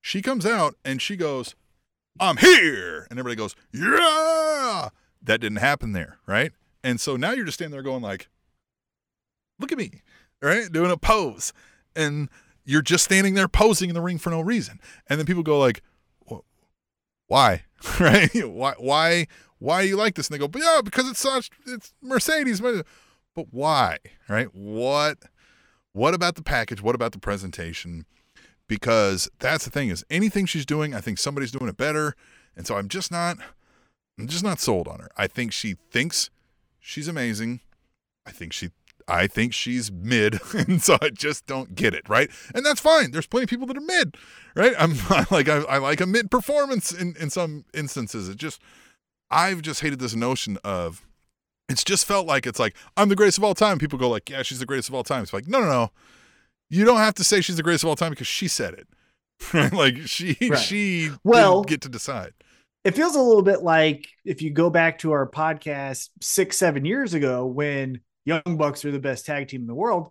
she 0.00 0.22
comes 0.22 0.46
out 0.46 0.76
and 0.84 1.02
she 1.02 1.16
goes, 1.16 1.54
"I'm 2.20 2.36
here," 2.36 3.06
and 3.10 3.18
everybody 3.18 3.36
goes, 3.36 3.54
"Yeah." 3.72 4.90
That 5.22 5.40
didn't 5.40 5.58
happen 5.58 5.92
there, 5.92 6.18
right? 6.26 6.52
And 6.82 7.00
so 7.00 7.16
now 7.16 7.32
you're 7.32 7.44
just 7.44 7.58
standing 7.58 7.72
there 7.72 7.82
going 7.82 8.02
like, 8.02 8.28
"Look 9.58 9.72
at 9.72 9.78
me," 9.78 10.02
right? 10.40 10.70
Doing 10.70 10.90
a 10.90 10.96
pose, 10.96 11.52
and 11.96 12.28
you're 12.64 12.82
just 12.82 13.04
standing 13.04 13.34
there 13.34 13.48
posing 13.48 13.90
in 13.90 13.94
the 13.94 14.00
ring 14.00 14.18
for 14.18 14.30
no 14.30 14.40
reason. 14.40 14.80
And 15.08 15.18
then 15.18 15.26
people 15.26 15.42
go 15.42 15.58
like, 15.58 15.82
"Why?" 17.26 17.64
right? 18.00 18.30
Why? 18.46 18.74
Why? 18.78 19.26
Why 19.58 19.82
you 19.82 19.96
like 19.96 20.14
this? 20.14 20.28
And 20.28 20.34
they 20.34 20.38
go, 20.38 20.48
"But 20.48 20.62
yeah, 20.62 20.80
because 20.82 21.08
it's 21.08 21.20
such 21.20 21.50
it's 21.66 21.92
Mercedes." 22.02 22.60
But 22.60 22.84
why? 23.52 23.98
Right? 24.28 24.54
What? 24.54 25.18
What 25.92 26.14
about 26.14 26.34
the 26.34 26.42
package? 26.42 26.82
What 26.82 26.94
about 26.94 27.12
the 27.12 27.18
presentation? 27.18 28.06
Because 28.70 29.28
that's 29.40 29.64
the 29.64 29.70
thing 29.70 29.88
is 29.88 30.04
anything 30.10 30.46
she's 30.46 30.64
doing, 30.64 30.94
I 30.94 31.00
think 31.00 31.18
somebody's 31.18 31.50
doing 31.50 31.68
it 31.68 31.76
better, 31.76 32.14
and 32.56 32.68
so 32.68 32.76
I'm 32.76 32.88
just 32.88 33.10
not, 33.10 33.36
I'm 34.16 34.28
just 34.28 34.44
not 34.44 34.60
sold 34.60 34.86
on 34.86 35.00
her. 35.00 35.08
I 35.16 35.26
think 35.26 35.52
she 35.52 35.74
thinks 35.90 36.30
she's 36.78 37.08
amazing. 37.08 37.62
I 38.24 38.30
think 38.30 38.52
she, 38.52 38.70
I 39.08 39.26
think 39.26 39.54
she's 39.54 39.90
mid, 39.90 40.38
and 40.54 40.80
so 40.80 40.98
I 41.02 41.10
just 41.10 41.46
don't 41.46 41.74
get 41.74 41.94
it. 41.94 42.08
Right? 42.08 42.30
And 42.54 42.64
that's 42.64 42.80
fine. 42.80 43.10
There's 43.10 43.26
plenty 43.26 43.42
of 43.42 43.50
people 43.50 43.66
that 43.66 43.76
are 43.76 43.80
mid. 43.80 44.16
Right? 44.54 44.74
I'm 44.78 44.92
like 45.32 45.48
I, 45.48 45.62
I 45.62 45.78
like 45.78 46.00
a 46.00 46.06
mid 46.06 46.30
performance 46.30 46.92
in 46.92 47.16
in 47.18 47.28
some 47.28 47.64
instances. 47.74 48.28
It 48.28 48.36
just, 48.36 48.62
I've 49.32 49.62
just 49.62 49.80
hated 49.80 49.98
this 49.98 50.14
notion 50.14 50.58
of 50.62 51.04
it's 51.68 51.82
just 51.82 52.06
felt 52.06 52.24
like 52.24 52.46
it's 52.46 52.60
like 52.60 52.76
I'm 52.96 53.08
the 53.08 53.16
greatest 53.16 53.38
of 53.38 53.42
all 53.42 53.54
time. 53.54 53.80
People 53.80 53.98
go 53.98 54.08
like, 54.08 54.30
"Yeah, 54.30 54.42
she's 54.42 54.60
the 54.60 54.66
greatest 54.66 54.88
of 54.88 54.94
all 54.94 55.02
time." 55.02 55.24
It's 55.24 55.32
like, 55.32 55.48
no, 55.48 55.58
no, 55.58 55.66
no. 55.66 55.90
You 56.70 56.84
don't 56.84 56.98
have 56.98 57.14
to 57.16 57.24
say 57.24 57.40
she's 57.40 57.56
the 57.56 57.62
greatest 57.62 57.84
of 57.84 57.88
all 57.90 57.96
time 57.96 58.10
because 58.10 58.26
she 58.28 58.48
said 58.48 58.74
it. 58.74 58.86
Right? 59.54 59.72
like 59.72 59.96
she 60.06 60.36
Right. 60.50 60.58
she 60.58 61.10
Well- 61.24 61.62
get 61.64 61.80
to 61.82 61.88
decide. 61.88 62.32
it 62.84 62.94
feels 62.94 63.16
a 63.16 63.20
little 63.20 63.42
bit 63.42 63.62
like 63.62 64.06
if 64.24 64.40
you 64.42 64.50
go 64.50 64.70
back 64.70 64.98
to 65.00 65.12
our 65.12 65.28
podcast 65.28 66.08
six, 66.20 66.56
seven 66.56 66.84
years 66.84 67.12
ago 67.14 67.46
when 67.46 68.00
Young 68.24 68.56
Bucks 68.58 68.84
are 68.84 68.90
the 68.92 68.98
best 69.00 69.26
tag 69.26 69.48
team 69.48 69.62
in 69.62 69.66
the 69.66 69.74
world. 69.74 70.10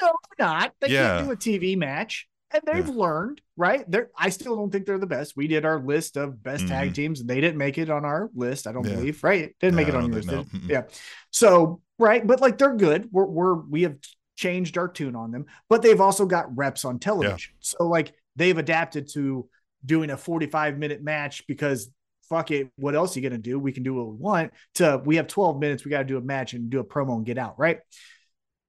No, 0.00 0.12
not. 0.38 0.72
They 0.80 0.88
Yeah. 0.88 1.16
can't 1.18 1.26
do 1.26 1.32
a 1.32 1.36
TV 1.36 1.76
match. 1.76 2.26
And 2.50 2.62
they've 2.64 2.88
learned, 2.88 3.42
right? 3.58 3.84
They're 3.90 4.08
I 4.16 4.30
still 4.30 4.56
don't 4.56 4.70
think 4.70 4.86
they're 4.86 4.96
the 4.98 5.06
best. 5.06 5.36
We 5.36 5.46
did 5.48 5.66
our 5.66 5.78
list 5.78 6.16
of 6.16 6.42
best 6.42 6.66
tag 6.66 6.90
Mhm. 6.90 6.94
teams, 6.94 7.20
and 7.20 7.28
they 7.28 7.42
didn't 7.42 7.58
make 7.58 7.76
it 7.76 7.90
on 7.90 8.06
our 8.06 8.30
list, 8.34 8.66
I 8.66 8.72
don't 8.72 8.86
Yeah. 8.86 8.94
believe, 8.94 9.22
right? 9.22 9.54
Didn't 9.60 9.76
make 9.76 9.88
it 9.88 9.94
on 9.94 10.10
yours. 10.10 10.24
think- 10.24 10.54
no. 10.54 10.60
Yeah. 10.66 10.82
So, 11.30 11.82
right, 11.98 12.26
but 12.26 12.40
like 12.40 12.56
they're 12.56 12.74
good. 12.74 13.10
We're 13.12 13.26
we're 13.26 13.54
we 13.54 13.82
have 13.82 13.96
changed 14.38 14.78
our 14.78 14.88
tune 14.88 15.16
on 15.16 15.32
them, 15.32 15.46
but 15.68 15.82
they've 15.82 16.00
also 16.00 16.24
got 16.24 16.56
reps 16.56 16.84
on 16.84 17.00
television. 17.00 17.54
So 17.58 17.88
like 17.88 18.14
they've 18.36 18.56
adapted 18.56 19.08
to 19.14 19.48
doing 19.84 20.10
a 20.10 20.16
45 20.16 20.78
minute 20.78 21.02
match 21.02 21.46
because 21.48 21.90
fuck 22.28 22.52
it, 22.52 22.70
what 22.76 22.94
else 22.94 23.16
are 23.16 23.20
you 23.20 23.28
gonna 23.28 23.42
do? 23.42 23.58
We 23.58 23.72
can 23.72 23.82
do 23.82 23.94
what 23.94 24.06
we 24.06 24.16
want. 24.16 24.52
To 24.76 25.02
we 25.04 25.16
have 25.16 25.26
12 25.26 25.58
minutes, 25.58 25.84
we 25.84 25.90
got 25.90 25.98
to 25.98 26.04
do 26.04 26.18
a 26.18 26.22
match 26.22 26.52
and 26.52 26.70
do 26.70 26.78
a 26.78 26.84
promo 26.84 27.16
and 27.16 27.26
get 27.26 27.36
out, 27.36 27.58
right? 27.58 27.80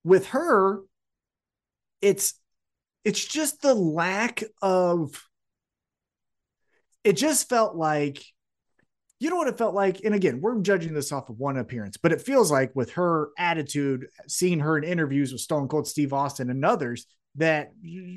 With 0.04 0.28
her, 0.28 0.80
it's 2.02 2.34
it's 3.06 3.24
just 3.24 3.62
the 3.62 3.76
lack 3.76 4.44
of 4.64 5.24
it 7.04 7.14
just 7.14 7.48
felt 7.48 7.76
like 7.76 8.24
you 9.20 9.30
know 9.30 9.36
what 9.36 9.48
it 9.48 9.58
felt 9.58 9.76
like 9.76 10.02
and 10.06 10.16
again 10.16 10.40
we're 10.41 10.60
judging 10.62 10.94
this 10.94 11.12
off 11.12 11.30
of 11.30 11.38
one 11.40 11.58
appearance 11.58 11.98
but 11.98 12.12
it 12.12 12.22
feels 12.22 12.52
like 12.52 12.72
with 12.76 12.91
her 12.91 13.30
attitude 13.38 14.08
seeing 14.28 14.60
her 14.60 14.78
in 14.78 14.84
interviews 14.84 15.32
with 15.32 15.41
stone 15.41 15.68
cold 15.68 15.88
steve 15.88 16.14
austin 16.14 16.50
and 16.50 16.64
others 16.66 17.06
that 17.36 17.72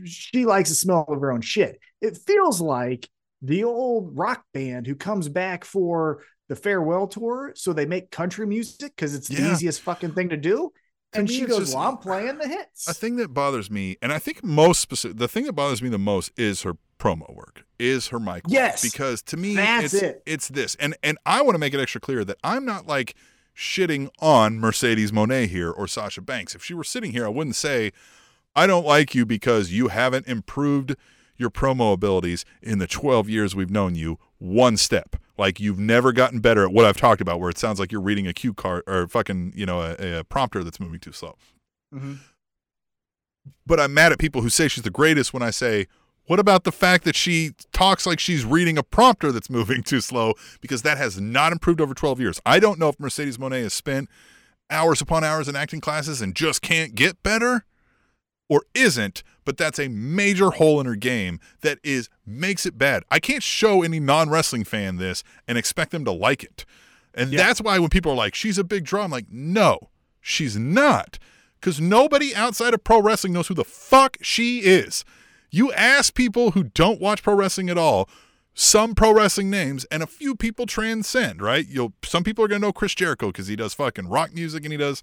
she 0.04 0.44
likes 0.46 0.68
to 0.70 0.74
smell 0.74 1.04
of 1.08 1.20
her 1.20 1.32
own 1.32 1.40
shit 1.40 1.78
it 2.00 2.16
feels 2.26 2.60
like 2.60 3.08
the 3.42 3.64
old 3.64 4.16
rock 4.16 4.44
band 4.54 4.86
who 4.86 4.94
comes 4.94 5.28
back 5.28 5.64
for 5.64 6.22
the 6.48 6.56
farewell 6.56 7.06
tour 7.06 7.52
so 7.56 7.72
they 7.72 7.86
make 7.86 8.10
country 8.10 8.46
music 8.46 8.92
because 8.96 9.14
it's 9.14 9.28
the 9.28 9.42
Yeah. 9.42 9.52
easiest 9.52 9.80
fucking 9.82 10.12
thing 10.12 10.28
to 10.30 10.36
do 10.36 10.72
To 11.12 11.18
and 11.20 11.30
she 11.30 11.44
goes, 11.44 11.58
just- 11.58 11.74
"Well, 11.74 11.88
I'm 11.90 11.98
playing 11.98 12.38
the 12.38 12.48
hits." 12.48 12.88
A 12.88 12.94
thing 12.94 13.16
that 13.16 13.34
bothers 13.34 13.70
me, 13.70 13.96
and 14.00 14.12
I 14.12 14.18
think 14.18 14.42
most 14.42 14.80
specific, 14.80 15.18
the 15.18 15.28
thing 15.28 15.44
that 15.44 15.52
bothers 15.52 15.82
me 15.82 15.88
the 15.90 15.98
most 15.98 16.32
is 16.38 16.62
her 16.62 16.74
promo 17.02 17.34
work, 17.34 17.64
is 17.78 18.08
her 18.08 18.20
mic. 18.20 18.44
work. 18.44 18.44
Yes. 18.48 18.82
because 18.82 19.22
to 19.22 19.36
me, 19.36 19.54
That's 19.56 19.92
it's 19.94 20.02
it. 20.02 20.22
it's 20.26 20.48
this, 20.48 20.74
and 20.76 20.96
and 21.02 21.18
I 21.26 21.42
want 21.42 21.54
to 21.54 21.58
make 21.58 21.74
it 21.74 21.80
extra 21.80 22.00
clear 22.00 22.24
that 22.24 22.38
I'm 22.44 22.64
not 22.64 22.86
like 22.86 23.14
shitting 23.56 24.08
on 24.20 24.58
Mercedes 24.58 25.10
Moné 25.12 25.46
here 25.48 25.70
or 25.70 25.86
Sasha 25.86 26.20
Banks. 26.22 26.54
If 26.54 26.64
she 26.64 26.74
were 26.74 26.84
sitting 26.84 27.12
here, 27.12 27.26
I 27.26 27.28
wouldn't 27.28 27.56
say 27.56 27.92
I 28.54 28.66
don't 28.66 28.86
like 28.86 29.14
you 29.14 29.26
because 29.26 29.72
you 29.72 29.88
haven't 29.88 30.26
improved 30.28 30.94
your 31.36 31.50
promo 31.50 31.92
abilities 31.92 32.44
in 32.62 32.78
the 32.78 32.86
12 32.86 33.28
years 33.28 33.56
we've 33.56 33.70
known 33.70 33.94
you 33.94 34.18
one 34.38 34.76
step. 34.76 35.16
Like 35.36 35.58
you've 35.58 35.78
never 35.78 36.12
gotten 36.12 36.40
better 36.40 36.62
at 36.64 36.72
what 36.72 36.84
I've 36.84 36.96
talked 36.98 37.20
about, 37.20 37.40
where 37.40 37.50
it 37.50 37.58
sounds 37.58 37.80
like 37.80 37.90
you're 37.90 38.00
reading 38.02 38.26
a 38.26 38.32
cue 38.32 38.54
card 38.54 38.84
or 38.86 39.08
fucking, 39.08 39.52
you 39.56 39.66
know, 39.66 39.80
a, 39.82 40.20
a 40.20 40.24
prompter 40.24 40.62
that's 40.62 40.78
moving 40.78 41.00
too 41.00 41.12
slow. 41.12 41.36
Mhm. 41.92 42.18
But 43.66 43.80
I'm 43.80 43.92
mad 43.94 44.12
at 44.12 44.18
people 44.18 44.42
who 44.42 44.48
say 44.50 44.68
she's 44.68 44.84
the 44.84 44.90
greatest 44.90 45.32
when 45.32 45.42
I 45.42 45.50
say, 45.50 45.86
what 46.26 46.38
about 46.38 46.64
the 46.64 46.72
fact 46.72 47.04
that 47.04 47.16
she 47.16 47.52
talks 47.72 48.06
like 48.06 48.20
she's 48.20 48.44
reading 48.44 48.78
a 48.78 48.82
prompter 48.82 49.32
that's 49.32 49.50
moving 49.50 49.82
too 49.82 50.00
slow? 50.00 50.34
Because 50.60 50.82
that 50.82 50.98
has 50.98 51.20
not 51.20 51.52
improved 51.52 51.80
over 51.80 51.94
12 51.94 52.20
years. 52.20 52.40
I 52.46 52.58
don't 52.60 52.78
know 52.78 52.88
if 52.88 52.98
Mercedes 53.00 53.38
Moné 53.38 53.62
has 53.62 53.74
spent 53.74 54.08
hours 54.70 55.00
upon 55.00 55.24
hours 55.24 55.48
in 55.48 55.56
acting 55.56 55.80
classes 55.80 56.22
and 56.22 56.34
just 56.34 56.62
can't 56.62 56.94
get 56.94 57.22
better 57.22 57.64
or 58.48 58.62
isn't, 58.74 59.22
but 59.44 59.56
that's 59.56 59.78
a 59.78 59.88
major 59.88 60.50
hole 60.50 60.80
in 60.80 60.86
her 60.86 60.94
game 60.96 61.40
that 61.62 61.78
is 61.82 62.08
makes 62.26 62.64
it 62.66 62.78
bad. 62.78 63.02
I 63.10 63.18
can't 63.18 63.42
show 63.42 63.82
any 63.82 63.98
non-wrestling 64.00 64.64
fan 64.64 64.96
this 64.96 65.22
and 65.48 65.58
expect 65.58 65.90
them 65.90 66.04
to 66.04 66.12
like 66.12 66.42
it. 66.44 66.64
And 67.14 67.32
Yeah. 67.32 67.38
that's 67.38 67.60
why 67.60 67.78
when 67.78 67.90
people 67.90 68.12
are 68.12 68.16
like, 68.16 68.34
she's 68.34 68.58
a 68.58 68.64
big 68.64 68.84
draw, 68.84 69.04
I'm 69.04 69.10
like, 69.10 69.26
no, 69.30 69.90
she's 70.20 70.56
not. 70.56 71.18
Because 71.60 71.80
nobody 71.80 72.34
outside 72.34 72.74
of 72.74 72.82
pro 72.84 73.00
wrestling 73.00 73.32
knows 73.32 73.48
who 73.48 73.54
the 73.54 73.64
fuck 73.64 74.16
she 74.22 74.60
is. 74.60 75.04
You 75.54 75.70
ask 75.74 76.14
people 76.14 76.52
who 76.52 76.64
don't 76.64 76.98
watch 76.98 77.22
pro 77.22 77.34
wrestling 77.34 77.68
at 77.68 77.76
all, 77.76 78.08
some 78.54 78.94
pro 78.94 79.12
wrestling 79.12 79.50
names, 79.50 79.84
and 79.90 80.02
a 80.02 80.06
few 80.06 80.34
people 80.34 80.64
transcend, 80.64 81.42
right? 81.42 81.66
You'll 81.68 81.92
some 82.02 82.24
people 82.24 82.42
are 82.42 82.48
gonna 82.48 82.60
know 82.60 82.72
Chris 82.72 82.94
Jericho 82.94 83.26
because 83.26 83.48
he 83.48 83.56
does 83.56 83.74
fucking 83.74 84.08
rock 84.08 84.34
music 84.34 84.64
and 84.64 84.72
he 84.72 84.78
does, 84.78 85.02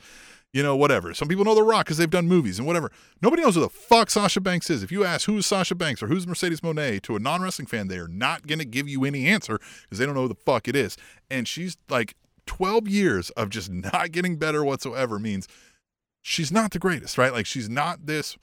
you 0.52 0.64
know, 0.64 0.76
whatever. 0.76 1.14
Some 1.14 1.28
people 1.28 1.46
know 1.46 1.54
The 1.54 1.62
Rock 1.62 1.86
because 1.86 1.98
they've 1.98 2.10
done 2.10 2.28
movies 2.28 2.58
and 2.58 2.68
whatever. 2.68 2.92
Nobody 3.22 3.44
knows 3.44 3.54
who 3.54 3.62
the 3.62 3.70
fuck 3.70 4.10
Sasha 4.10 4.42
Banks 4.42 4.72
is. 4.72 4.82
If 4.82 4.92
you 4.92 5.06
ask 5.06 5.28
who's 5.28 5.46
Sasha 5.46 5.76
Banks 5.76 6.02
or 6.02 6.08
who's 6.08 6.26
Mercedes 6.26 6.62
Moné 6.62 7.00
to 7.04 7.16
a 7.16 7.20
non 7.20 7.44
wrestling 7.44 7.68
fan, 7.68 7.88
they 7.88 8.00
are 8.00 8.08
not 8.08 8.48
gonna 8.48 8.66
give 8.66 8.90
you 8.90 9.06
any 9.06 9.28
answer 9.28 9.60
because 9.84 10.00
they 10.00 10.06
don't 10.08 10.16
know 10.16 10.24
who 10.24 10.30
the 10.30 10.36
fuck 10.36 10.68
it 10.68 10.76
is. 10.76 10.98
And 11.30 11.48
she's 11.48 11.78
like 11.90 12.16
12 12.48 12.88
years 12.88 13.30
of 13.32 13.52
just 13.52 13.70
not 13.70 14.12
getting 14.12 14.38
better 14.38 14.64
whatsoever 14.66 15.20
means 15.20 15.48
she's 16.24 16.52
not 16.52 16.72
the 16.72 16.80
greatest, 16.80 17.20
right? 17.20 17.32
Like 17.32 17.46
she's 17.46 17.70
not 17.70 18.08
this 18.08 18.36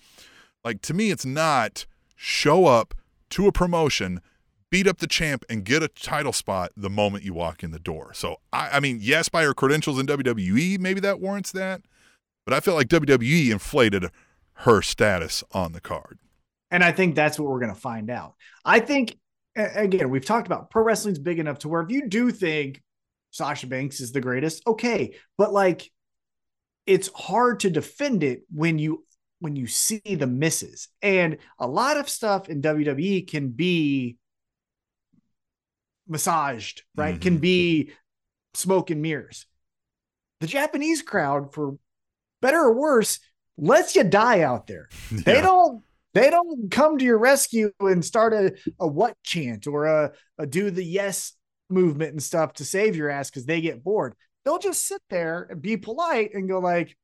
like 0.64 0.82
to 0.82 0.92
me 0.92 1.10
it's 1.10 1.24
not 1.24 1.86
show 2.16 2.66
up 2.66 2.94
to 3.30 3.46
a 3.46 3.52
promotion, 3.52 4.20
beat 4.70 4.86
up 4.86 4.98
the 4.98 5.06
champ 5.06 5.44
and 5.48 5.64
get 5.64 5.82
a 5.82 5.88
title 5.88 6.32
spot 6.32 6.72
the 6.76 6.90
moment 6.90 7.24
you 7.24 7.34
walk 7.34 7.62
in 7.62 7.70
the 7.70 7.78
door. 7.78 8.12
So 8.14 8.40
I 8.52 8.70
I 8.72 8.80
mean, 8.80 8.98
yes, 9.00 9.28
by 9.28 9.44
her 9.44 9.54
credentials 9.54 9.98
in 9.98 10.06
WWE, 10.06 10.78
maybe 10.80 11.00
that 11.00 11.20
warrants 11.20 11.52
that. 11.52 11.82
But 12.44 12.54
I 12.54 12.60
feel 12.60 12.74
like 12.74 12.88
WWE 12.88 13.50
inflated 13.50 14.06
her 14.60 14.80
status 14.80 15.42
on 15.52 15.72
the 15.72 15.80
card. 15.80 16.18
And 16.70 16.82
I 16.82 16.92
think 16.92 17.14
that's 17.14 17.38
what 17.38 17.48
we're 17.48 17.60
going 17.60 17.74
to 17.74 17.80
find 17.80 18.10
out. 18.10 18.34
I 18.64 18.80
think, 18.80 19.16
again, 19.54 20.10
we've 20.10 20.24
talked 20.24 20.46
about 20.46 20.70
pro 20.70 20.82
wrestling's 20.82 21.18
big 21.18 21.38
enough 21.38 21.58
to 21.60 21.68
where 21.68 21.82
if 21.82 21.90
you 21.90 22.08
do 22.08 22.30
think 22.30 22.82
Sasha 23.30 23.66
Banks 23.66 24.00
is 24.00 24.12
the 24.12 24.20
greatest, 24.20 24.62
okay. 24.66 25.14
But 25.36 25.52
like, 25.52 25.90
it's 26.86 27.10
hard 27.14 27.60
to 27.60 27.70
defend 27.70 28.22
it 28.22 28.42
when 28.52 28.78
you 28.78 29.04
when 29.40 29.56
you 29.56 29.66
see 29.66 30.00
the 30.14 30.26
misses. 30.26 30.88
And 31.02 31.38
a 31.58 31.66
lot 31.66 31.96
of 31.96 32.08
stuff 32.08 32.48
in 32.48 32.62
WWE 32.62 33.22
can 33.22 33.48
be 33.50 34.16
massaged 36.08 36.82
right? 36.96 37.16
Mhm. 37.16 37.20
can 37.22 37.38
be 37.38 37.92
smoke 38.54 38.90
and 38.90 39.02
mirrors. 39.02 39.46
The 40.40 40.46
Japanese 40.46 41.02
crowd 41.02 41.52
for 41.52 41.76
better 42.40 42.60
or 42.60 42.74
worse 42.74 43.18
lets 43.58 43.96
you 43.96 44.04
die 44.04 44.40
out 44.42 44.66
there. 44.66 44.88
They 45.10 45.40
don't 45.40 45.82
they 46.14 46.30
don't 46.30 46.70
come 46.70 46.96
to 46.96 47.04
your 47.04 47.18
rescue 47.18 47.72
and 47.80 48.02
start 48.04 48.32
a, 48.32 48.54
a 48.80 48.86
what 48.86 49.16
chant 49.22 49.66
or 49.66 49.84
a, 49.84 50.12
a 50.38 50.46
do 50.46 50.70
the 50.70 50.84
yes 50.84 51.32
movement 51.68 52.12
and 52.12 52.22
stuff 52.22 52.54
to 52.54 52.64
save 52.64 52.96
your 52.96 53.10
ass 53.10 53.28
because 53.28 53.44
they 53.44 53.60
get 53.60 53.84
bored. 53.84 54.14
They'll 54.44 54.58
just 54.58 54.86
sit 54.86 55.02
there 55.10 55.46
and 55.50 55.60
be 55.60 55.76
polite 55.76 56.32
and 56.32 56.48
go 56.48 56.60
like, 56.60 56.96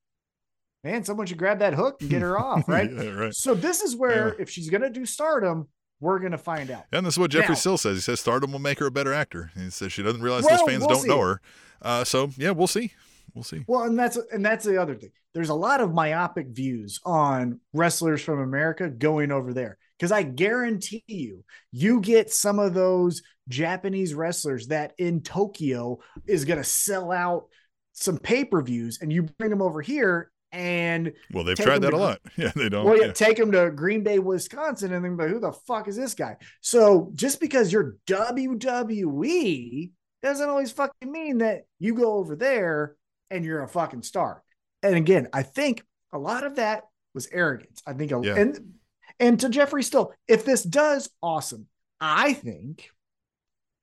man, 0.85 1.05
someone 1.05 1.27
should 1.27 1.39
grab 1.39 1.59
that 1.61 1.75
hook 1.75 2.01
and 2.01 2.11
get 2.11 2.23
her 2.23 2.39
off, 2.39 2.65
right? 2.69 2.91
Yeah, 2.93 3.11
right. 3.11 3.35
So 3.35 3.55
this 3.55 3.83
is 3.83 3.97
where 3.97 4.29
Yeah. 4.29 4.43
if 4.43 4.51
she's 4.51 4.71
gonna 4.71 4.91
do 4.91 5.07
stardom, 5.07 5.69
we're 6.01 6.19
gonna 6.19 6.39
find 6.39 6.71
out. 6.71 6.85
And 6.93 7.07
this 7.07 7.15
is 7.15 7.19
what 7.19 7.31
Jeffrey 7.31 7.51
Now- 7.51 7.55
Sill 7.61 7.79
says. 7.79 7.97
He 7.97 8.01
says 8.01 8.21
stardom 8.21 8.53
will 8.53 8.59
make 8.59 8.79
her 8.81 8.87
a 8.87 8.91
better 8.91 9.13
actor. 9.13 9.51
He 9.55 9.71
says 9.71 9.93
she 9.93 10.03
doesn't 10.03 10.23
realize 10.23 10.45
Well, 10.45 10.59
those 10.59 10.69
fans 10.69 10.81
we'll 10.81 10.89
don't 10.89 11.03
see. 11.03 11.09
know 11.09 11.21
her. 11.21 11.41
Uh, 11.81 12.05
so 12.05 12.31
yeah, 12.37 12.51
we'll 12.51 12.67
see. 12.67 12.93
We'll 13.35 13.45
see. 13.45 13.65
Well, 13.67 13.85
and 13.85 13.99
that's 13.99 14.19
and 14.33 14.45
that's 14.45 14.65
the 14.65 14.81
other 14.81 14.95
thing. 14.95 15.11
There's 15.35 15.49
a 15.49 15.55
lot 15.55 15.81
of 15.81 15.95
myopic 15.95 16.49
views 16.49 17.01
on 17.05 17.61
wrestlers 17.73 18.21
from 18.23 18.41
America 18.41 18.91
going 18.91 19.31
over 19.33 19.55
there 19.55 19.79
because 19.99 20.13
I 20.13 20.25
guarantee 20.25 21.05
you, 21.07 21.45
you 21.71 22.01
get 22.01 22.31
some 22.31 22.59
of 22.59 22.75
those 22.75 23.23
Japanese 23.49 24.13
wrestlers 24.13 24.67
that 24.67 24.93
in 24.99 25.23
Tokyo 25.23 26.01
is 26.27 26.45
going 26.45 26.59
to 26.59 26.65
sell 26.65 27.11
out 27.13 27.47
some 27.93 28.19
pay 28.19 28.45
per 28.45 28.61
views, 28.63 28.99
and 29.01 29.13
you 29.13 29.23
bring 29.23 29.51
them 29.51 29.63
over 29.63 29.81
here 29.81 30.31
and 30.53 31.13
Well, 31.33 31.45
they've 31.45 31.57
tried 31.57 31.81
that 31.83 31.91
to 31.91 31.97
a 31.97 31.99
lot. 31.99 32.21
Yeah, 32.37 32.53
they 32.55 32.69
don't. 32.69 32.85
well, 32.85 32.97
yeah, 32.99 33.07
yeah. 33.07 33.13
take 33.13 33.37
them 33.39 33.51
to 33.53 33.71
Green 33.71 34.03
Bay, 34.03 34.19
Wisconsin, 34.19 34.93
and 34.93 35.05
then 35.05 35.17
like, 35.17 35.29
who 35.31 35.41
the 35.41 35.53
fuck 35.53 35.89
is 35.89 35.97
this 35.97 36.15
guy? 36.15 36.37
So 36.61 37.11
just 37.15 37.41
because 37.41 37.73
you're 37.73 37.97
WWE 38.07 39.91
doesn't 40.23 40.49
always 40.49 40.71
fucking 40.73 41.11
mean 41.11 41.39
that 41.39 41.63
you 41.79 41.95
go 41.95 42.15
over 42.15 42.37
there 42.37 42.97
and 43.31 43.45
you're 43.45 43.63
a 43.63 43.69
fucking 43.69 44.03
star. 44.03 44.43
And 44.83 44.95
again, 44.95 45.29
I 45.33 45.43
think 45.43 45.85
a 46.13 46.19
lot 46.19 46.45
of 46.45 46.57
that 46.57 46.85
was 47.15 47.29
arrogance. 47.33 47.83
I 47.87 47.93
think, 47.95 48.13
a, 48.13 48.21
Yeah. 48.23 48.37
and 48.37 48.75
and 49.21 49.41
to 49.41 49.49
Jeffrey 49.49 49.83
Still, 49.83 50.13
if 50.29 50.45
this 50.45 50.63
does, 50.63 51.09
awesome. 51.23 51.67
I 52.01 52.33
think, 52.33 52.91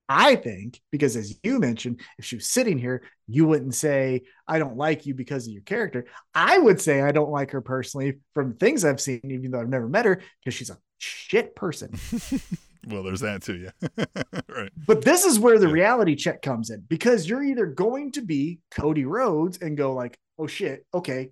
I 0.09 0.35
think 0.35 0.81
because 0.91 1.15
as 1.15 1.37
you 1.43 1.59
mentioned, 1.59 2.01
if 2.17 2.25
she 2.25 2.35
was 2.35 2.47
sitting 2.47 2.79
here, 2.79 3.03
you 3.27 3.45
wouldn't 3.45 3.75
say 3.75 4.23
I 4.47 4.57
don't 4.57 4.75
like 4.75 5.05
you 5.05 5.13
because 5.13 5.45
of 5.45 5.53
your 5.53 5.61
character. 5.61 6.05
I 6.33 6.57
would 6.57 6.81
say 6.81 7.01
I 7.01 7.11
don't 7.11 7.29
like 7.29 7.51
her 7.51 7.61
personally 7.61 8.17
from 8.33 8.55
things 8.55 8.83
I've 8.83 8.99
seen, 8.99 9.21
even 9.23 9.51
though 9.51 9.61
I've 9.61 9.69
never 9.69 9.87
met 9.87 10.05
her, 10.05 10.19
because 10.43 10.55
she's 10.55 10.71
a 10.71 10.79
shit 10.97 11.55
person. 11.55 11.91
Well, 12.87 13.03
there's 13.03 13.19
that 13.19 13.41
too. 13.43 13.67
Yeah. 13.67 14.05
right. 14.47 14.71
But 14.87 15.01
this 15.03 15.25
is 15.25 15.37
where 15.37 15.59
the 15.59 15.67
Yeah. 15.67 15.73
reality 15.73 16.15
check 16.15 16.41
comes 16.41 16.69
in 16.69 16.79
because 16.87 17.27
you're 17.27 17.43
either 17.43 17.65
going 17.65 18.13
to 18.13 18.21
be 18.21 18.59
Cody 18.71 19.03
Rhodes 19.03 19.57
and 19.61 19.75
go 19.77 19.93
like, 19.93 20.17
"Oh 20.39 20.47
shit, 20.47 20.85
okay, 20.93 21.31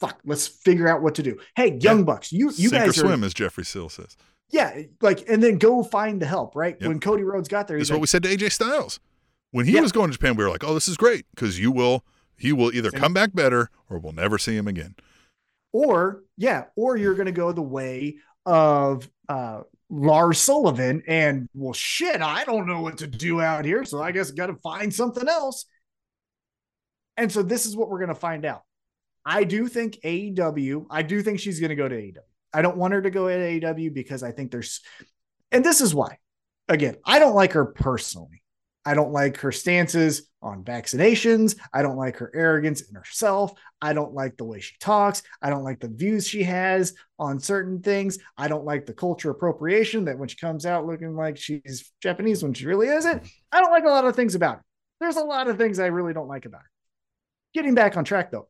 fuck, 0.00 0.20
let's 0.26 0.46
figure 0.46 0.86
out 0.86 1.00
what 1.02 1.14
to 1.14 1.22
do." 1.22 1.38
Hey, 1.56 1.78
Young 1.80 2.00
Yeah. 2.00 2.04
Bucks, 2.04 2.30
you 2.30 2.48
you 2.50 2.68
Sink 2.68 2.74
or 2.74 2.86
guys 2.86 2.98
are 2.98 3.00
swim, 3.00 3.24
as 3.24 3.32
Jeffrey 3.32 3.64
Sill 3.64 3.88
says. 3.88 4.16
Yeah, 4.52 4.82
like, 5.00 5.28
and 5.28 5.42
then 5.42 5.58
go 5.58 5.82
find 5.82 6.20
the 6.22 6.26
help. 6.26 6.54
Right 6.54 6.76
Yep. 6.80 6.88
when 6.88 7.00
Cody 7.00 7.24
Rhodes 7.24 7.48
got 7.48 7.66
there, 7.68 7.78
This 7.78 7.88
he's 7.88 7.88
is 7.88 7.92
what 7.92 8.00
we 8.00 8.06
said 8.06 8.22
to 8.22 8.28
AJ 8.28 8.52
Styles 8.52 9.00
when 9.50 9.66
he 9.66 9.80
was 9.80 9.92
going 9.92 10.10
to 10.10 10.12
Japan. 10.12 10.36
We 10.36 10.44
were 10.44 10.50
like, 10.50 10.64
"Oh, 10.64 10.74
this 10.74 10.88
is 10.88 10.96
great 10.96 11.26
because 11.34 11.58
you 11.58 11.72
will 11.72 12.04
he 12.36 12.52
will 12.52 12.72
either 12.74 12.90
come 12.90 13.12
back 13.14 13.34
better 13.34 13.70
or 13.90 13.98
we'll 13.98 14.12
never 14.12 14.38
see 14.38 14.56
him 14.56 14.68
again." 14.68 14.94
or 15.72 16.22
yeah, 16.36 16.64
or 16.76 16.96
you're 16.98 17.14
going 17.14 17.26
to 17.26 17.32
go 17.32 17.50
the 17.50 17.62
way 17.62 18.16
of 18.44 19.08
uh 19.28 19.62
Lars 19.88 20.38
Sullivan 20.38 21.02
and 21.06 21.48
well 21.54 21.72
shit, 21.72 22.20
I 22.20 22.44
don't 22.44 22.66
know 22.66 22.82
what 22.82 22.98
to 22.98 23.06
do 23.06 23.40
out 23.40 23.64
here, 23.64 23.84
so 23.84 24.02
I 24.02 24.12
guess 24.12 24.30
got 24.30 24.46
to 24.46 24.54
find 24.56 24.92
something 24.92 25.26
else. 25.28 25.64
And 27.16 27.30
so 27.30 27.42
this 27.42 27.66
is 27.66 27.76
what 27.76 27.88
we're 27.90 27.98
going 27.98 28.08
to 28.08 28.14
find 28.14 28.44
out. 28.44 28.62
I 29.24 29.44
do 29.44 29.68
think 29.68 29.98
AEW, 30.02 30.86
I 30.90 31.02
do 31.02 31.22
think 31.22 31.40
she's 31.40 31.60
going 31.60 31.70
to 31.70 31.76
go 31.76 31.88
to 31.88 31.94
AEW. 31.94 32.16
I 32.52 32.62
don't 32.62 32.76
want 32.76 32.94
her 32.94 33.02
to 33.02 33.10
go 33.10 33.28
to 33.28 33.34
AEW 33.34 33.92
because 33.92 34.22
I 34.22 34.32
think 34.32 34.50
there's 34.50 34.80
and 35.50 35.64
this 35.64 35.80
is 35.80 35.94
why. 35.94 36.18
Again, 36.68 36.96
I 37.04 37.18
don't 37.18 37.34
like 37.34 37.52
her 37.52 37.66
personally. 37.66 38.42
I 38.84 38.94
don't 38.94 39.12
like 39.12 39.36
her 39.38 39.52
stances 39.52 40.28
on 40.40 40.64
vaccinations. 40.64 41.56
I 41.72 41.82
don't 41.82 41.96
like 41.96 42.16
her 42.16 42.32
arrogance 42.34 42.80
in 42.80 42.94
herself. 42.96 43.52
I 43.80 43.92
don't 43.92 44.12
like 44.12 44.36
the 44.36 44.44
way 44.44 44.58
she 44.60 44.74
talks. 44.80 45.22
I 45.40 45.50
don't 45.50 45.62
like 45.62 45.78
the 45.78 45.88
views 45.88 46.26
she 46.26 46.42
has 46.42 46.94
on 47.18 47.38
certain 47.38 47.80
things. 47.80 48.18
I 48.36 48.48
don't 48.48 48.64
like 48.64 48.86
the 48.86 48.92
culture 48.92 49.30
appropriation 49.30 50.06
that 50.06 50.18
when 50.18 50.28
she 50.28 50.36
comes 50.36 50.66
out 50.66 50.86
looking 50.86 51.14
like 51.14 51.36
she's 51.36 51.92
Japanese 52.00 52.42
when 52.42 52.54
she 52.54 52.66
really 52.66 52.88
isn't. 52.88 53.22
I 53.52 53.60
don't 53.60 53.70
like 53.70 53.84
a 53.84 53.88
lot 53.88 54.04
of 54.04 54.16
things 54.16 54.34
about 54.34 54.56
her. 54.56 54.64
There's 55.00 55.16
a 55.16 55.24
lot 55.24 55.48
of 55.48 55.58
things 55.58 55.78
I 55.78 55.86
really 55.86 56.12
don't 56.12 56.28
like 56.28 56.44
about 56.44 56.62
her. 56.62 56.70
Getting 57.54 57.74
back 57.74 57.96
on 57.96 58.04
track 58.04 58.32
though, 58.32 58.48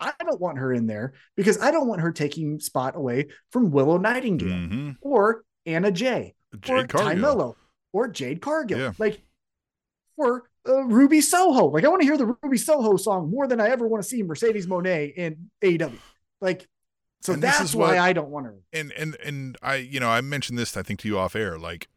I 0.00 0.12
don't 0.24 0.40
want 0.40 0.58
her 0.58 0.72
in 0.72 0.86
there 0.86 1.12
because 1.36 1.60
I 1.60 1.70
don't 1.70 1.86
want 1.86 2.00
her 2.00 2.10
taking 2.12 2.58
spot 2.60 2.96
away 2.96 3.28
from 3.52 3.70
Willow 3.70 3.98
Nightingale 3.98 4.48
hmm 4.68 4.90
or 5.02 5.44
Anna 5.66 5.90
Jay 5.92 6.34
or 6.54 6.58
Jade 6.58 6.88
Ty 6.88 6.98
Cargill. 6.98 7.20
Melo 7.22 7.56
or 7.92 8.08
Jade 8.08 8.40
Cargill. 8.40 8.78
Yeah. 8.78 8.92
Like 8.98 9.20
for 10.16 10.48
uh, 10.68 10.84
Ruby 10.84 11.20
Soho. 11.20 11.66
Like 11.66 11.84
I 11.84 11.88
want 11.88 12.00
to 12.02 12.06
hear 12.06 12.16
the 12.16 12.34
Ruby 12.42 12.56
Soho 12.58 12.96
song 12.96 13.30
more 13.30 13.46
than 13.46 13.60
I 13.60 13.68
ever 13.68 13.86
want 13.86 14.02
to 14.02 14.08
see 14.08 14.22
Mercedes 14.22 14.66
Moné 14.66 15.12
in 15.14 15.50
AEW. 15.62 15.98
Like, 16.40 16.66
so 17.22 17.34
And 17.34 17.42
this 17.42 17.58
that's 17.58 17.70
is 17.70 17.76
why 17.76 17.88
what- 17.88 17.98
I 17.98 18.12
don't 18.12 18.30
want 18.30 18.46
her. 18.46 18.56
and 18.72 18.92
and 18.92 19.16
and 19.24 19.58
I, 19.62 19.76
you 19.76 20.00
know, 20.00 20.08
I 20.08 20.20
mentioned 20.22 20.58
this 20.58 20.76
I 20.76 20.82
think 20.82 21.00
to 21.00 21.08
you 21.08 21.18
off 21.18 21.36
air. 21.36 21.58
Like 21.58 21.88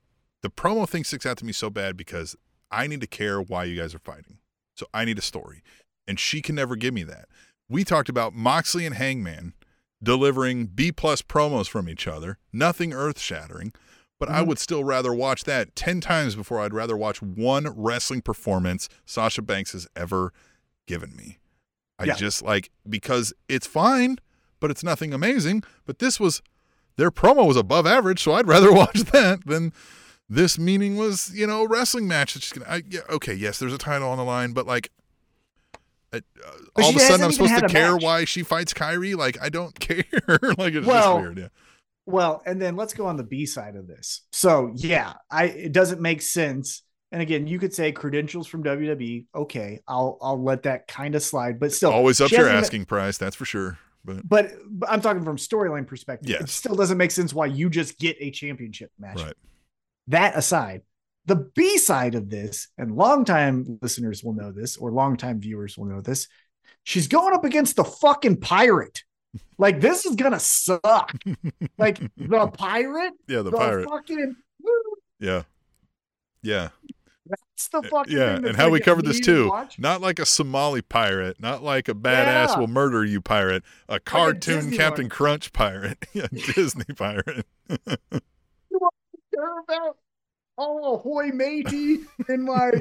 the 0.42 0.50
promo 0.50 0.88
thing 0.88 1.04
sticks 1.06 1.26
out 1.26 1.38
to 1.38 1.46
me 1.46 1.54
so 1.54 1.70
bad 1.70 1.96
because 1.96 2.36
I 2.72 2.88
need 2.88 3.02
to 3.02 3.08
care 3.08 3.42
why 3.42 3.64
you 3.64 3.80
guys 3.80 3.96
are 3.96 4.00
fighting. 4.00 4.40
So 4.76 4.88
I 4.94 5.06
need 5.06 5.18
a 5.20 5.22
story, 5.22 5.62
and 6.08 6.20
she 6.20 6.42
can 6.42 6.56
never 6.56 6.76
give 6.76 6.94
me 6.94 7.04
that. 7.04 7.30
We 7.70 7.84
talked 7.84 8.10
about 8.10 8.34
Moxley 8.34 8.86
and 8.86 8.96
Hangman 8.96 9.54
delivering 10.02 10.66
B 10.68 10.92
plus 10.92 11.22
promos 11.22 11.68
from 11.68 11.88
each 11.88 12.08
other, 12.08 12.38
nothing 12.52 12.94
earth 12.94 13.20
shattering, 13.20 13.72
but 14.20 14.30
I 14.30 14.42
Mhm. 14.44 14.48
would 14.48 14.60
still 14.60 14.84
rather 14.84 15.14
watch 15.14 15.46
that 15.46 15.76
ten 15.76 16.02
times 16.02 16.36
before 16.36 16.60
I'd 16.60 16.74
rather 16.74 16.98
watch 16.98 17.22
one 17.22 17.68
wrestling 17.76 18.22
performance 18.22 18.90
Sasha 19.06 19.42
Banks 19.42 19.72
has 19.72 19.88
ever 19.96 20.34
given 20.88 21.16
me. 21.16 21.40
I 21.98 22.06
Yeah. 22.06 22.16
just 22.16 22.42
like 22.42 22.70
because 22.88 23.34
it's 23.48 23.68
fine, 23.68 24.18
but 24.60 24.70
it's 24.72 24.84
nothing 24.84 25.14
amazing. 25.14 25.64
But 25.86 26.00
this 26.00 26.20
was 26.20 26.42
their 26.98 27.12
promo 27.12 27.48
was 27.48 27.58
above 27.58 27.88
average, 27.88 28.22
so 28.22 28.34
I'd 28.34 28.48
rather 28.48 28.72
watch 28.74 29.00
that 29.12 29.46
than 29.46 29.72
this 30.30 30.58
meaningless, 30.60 31.32
you 31.34 31.48
know, 31.48 31.66
wrestling 31.66 32.08
match. 32.08 32.36
It's 32.36 32.50
just 32.50 32.56
gonna, 32.60 32.70
I, 32.70 32.84
yeah, 32.90 33.02
okay, 33.10 33.34
yes, 33.34 33.58
there's 33.60 33.74
a 33.74 33.78
title 33.78 34.10
on 34.10 34.18
the 34.18 34.24
line, 34.24 34.52
but 34.54 34.66
like, 34.68 34.90
uh, 36.18 36.52
all 36.82 36.90
of 36.90 36.96
a 36.96 37.00
sudden, 37.00 37.26
I'm 37.26 37.32
supposed 37.32 37.56
to 37.56 37.68
care 37.68 37.94
match. 37.94 38.04
why 38.04 38.26
she 38.26 38.44
fights 38.44 38.74
Kairi. 38.74 39.16
Like, 39.16 39.42
I 39.42 39.50
don't 39.50 39.78
care. 39.80 40.04
like, 40.58 40.74
it's 40.74 40.86
Well, 40.88 41.14
just 41.18 41.22
weird. 41.22 41.38
Yeah, 41.40 41.48
Well, 42.06 42.42
and 42.46 42.62
then 42.62 42.76
let's 42.76 42.94
go 42.94 43.06
on 43.08 43.18
the 43.18 43.24
B 43.24 43.46
side 43.46 43.76
of 43.76 43.88
this. 43.88 44.22
So 44.32 44.72
yeah, 44.76 45.14
I 45.32 45.46
it 45.46 45.72
doesn't 45.72 46.02
make 46.02 46.22
sense. 46.22 46.84
And 47.12 47.22
again, 47.22 47.46
you 47.46 47.60
could 47.60 47.74
say 47.74 47.92
credentials 47.92 48.48
from 48.48 48.64
WWE. 48.64 49.26
Okay, 49.36 49.82
I'll 49.88 50.18
I'll 50.22 50.42
let 50.44 50.64
that 50.64 50.88
kind 50.88 51.14
of 51.16 51.22
slide, 51.22 51.60
but 51.60 51.72
still, 51.72 51.92
always 51.92 52.20
up 52.20 52.32
your 52.32 52.50
asking 52.50 52.86
price. 52.86 53.18
That's 53.18 53.36
for 53.36 53.46
sure. 53.46 53.78
But 54.06 54.28
But, 54.28 54.52
but 54.70 54.90
I'm 54.92 55.00
talking 55.00 55.24
from 55.24 55.38
storyline 55.38 55.88
perspective. 55.88 56.42
It 56.42 56.50
still 56.50 56.76
doesn't 56.76 56.98
make 56.98 57.12
sense 57.12 57.34
why 57.34 57.46
you 57.46 57.70
just 57.70 57.98
get 58.00 58.18
a 58.20 58.32
championship 58.32 58.92
match. 59.00 59.18
right, 59.22 59.34
That 60.08 60.36
aside, 60.36 60.82
the 61.26 61.36
B 61.56 61.78
side 61.78 62.16
of 62.16 62.30
this, 62.30 62.68
and 62.78 62.96
longtime 62.96 63.80
listeners 63.82 64.24
will 64.24 64.34
know 64.34 64.52
this, 64.52 64.78
or 64.78 64.92
longtime 64.92 65.40
viewers 65.40 65.78
will 65.78 65.86
know 65.86 66.02
this. 66.02 66.28
She's 66.84 67.08
going 67.08 67.34
up 67.34 67.46
against 67.46 67.76
the 67.78 67.84
fucking 67.86 68.38
pirate. 68.42 69.04
Like 69.58 69.80
this 69.82 70.06
is 70.06 70.16
gonna 70.16 70.40
suck. 70.40 71.12
like 71.78 72.00
the 72.18 72.48
pirate, 72.48 73.14
yeah, 73.28 73.42
the 73.42 73.52
the 73.52 73.58
pirate. 73.58 73.90
fucking 73.90 74.36
Yeah, 75.20 75.44
yeah, 76.42 76.70
that's 77.26 77.68
the 77.70 77.80
eh, 77.84 77.90
fucking 77.90 78.18
yeah. 78.18 78.36
And 78.36 78.56
how 78.56 78.70
we 78.70 78.80
covered 78.80 79.06
this 79.06 79.20
too. 79.20 79.50
watch. 79.50 79.80
Not 79.80 80.02
like 80.02 80.20
a 80.20 80.26
Somali 80.26 80.82
pirate, 80.82 81.40
not 81.40 81.64
like 81.64 81.88
a 81.88 81.94
badass 81.96 82.50
Yeah. 82.50 82.60
will 82.60 82.68
murder 82.68 83.06
you 83.06 83.22
pirate, 83.22 83.64
a 83.90 84.00
cartoon 84.00 84.70
Disney 84.70 84.78
Captain 84.78 85.06
one. 85.06 85.10
Crunch 85.10 85.54
pirate, 85.54 86.06
yeah, 86.14 86.28
Disney 86.56 86.86
pirate. 86.96 87.46
you 87.70 87.78
want 88.80 88.94
to 89.14 89.20
care 89.36 89.60
about 89.60 89.98
oh 90.58 90.96
ahoy 90.96 91.30
matey 91.34 92.00
in 92.30 92.44
my 92.44 92.72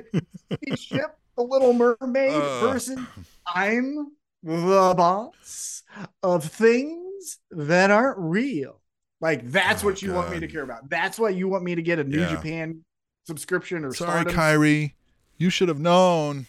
ship 0.76 1.16
the 1.36 1.42
little 1.42 1.72
mermaid 1.72 2.34
Uh. 2.34 2.60
versus 2.60 2.98
i'm 3.46 4.12
the 4.42 4.94
boss 4.96 5.82
of 6.22 6.44
things 6.44 7.38
that 7.50 7.90
aren't 7.90 8.18
real 8.18 8.80
like 9.20 9.48
that's 9.50 9.82
Oh, 9.82 9.86
what 9.86 10.02
you 10.02 10.12
want 10.12 10.30
me 10.30 10.40
to 10.40 10.48
care 10.48 10.62
about 10.62 10.90
that's 10.90 11.18
why 11.18 11.28
you 11.30 11.48
want 11.48 11.64
me 11.64 11.74
to 11.74 11.82
get 11.82 11.98
a 11.98 12.04
new 12.04 12.20
Yeah. 12.20 12.34
japan 12.34 12.84
subscription 13.26 13.84
or 13.84 13.94
Sorry, 13.94 14.22
Stardom. 14.22 14.34
Kairi. 14.34 14.92
You 15.38 15.48
should 15.48 15.68
have 15.68 15.78
known 15.78 16.46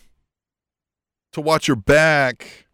to 1.31 1.39
watch 1.41 1.67
your 1.67 1.75
back 1.77 2.65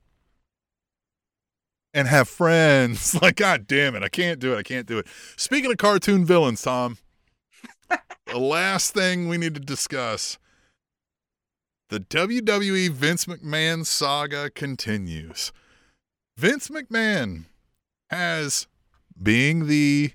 and 1.94 2.08
have 2.08 2.28
friends. 2.30 3.14
Like, 3.22 3.36
God 3.36 3.68
damn 3.68 3.96
it. 3.96 4.04
I 4.04 4.10
can't 4.10 4.40
do 4.40 4.54
it. 4.54 4.58
I 4.58 4.64
can't 4.64 4.88
do 4.88 4.98
it. 5.00 5.08
Speaking 5.38 5.72
of 5.72 5.78
cartoon 5.78 6.24
villains, 6.26 6.62
Tom, 6.62 6.98
the 8.32 8.40
last 8.40 8.94
thing 8.94 9.28
we 9.28 9.38
need 9.38 9.56
to 9.56 9.60
discuss 9.60 10.38
the 11.90 12.00
WWE 12.00 12.92
Vince 12.92 13.26
McMahon 13.26 13.86
saga 13.86 14.50
continues. 14.52 15.52
Vince 16.38 16.70
McMahon 16.70 17.46
has, 18.12 18.68
being 19.22 19.66
the 19.68 20.12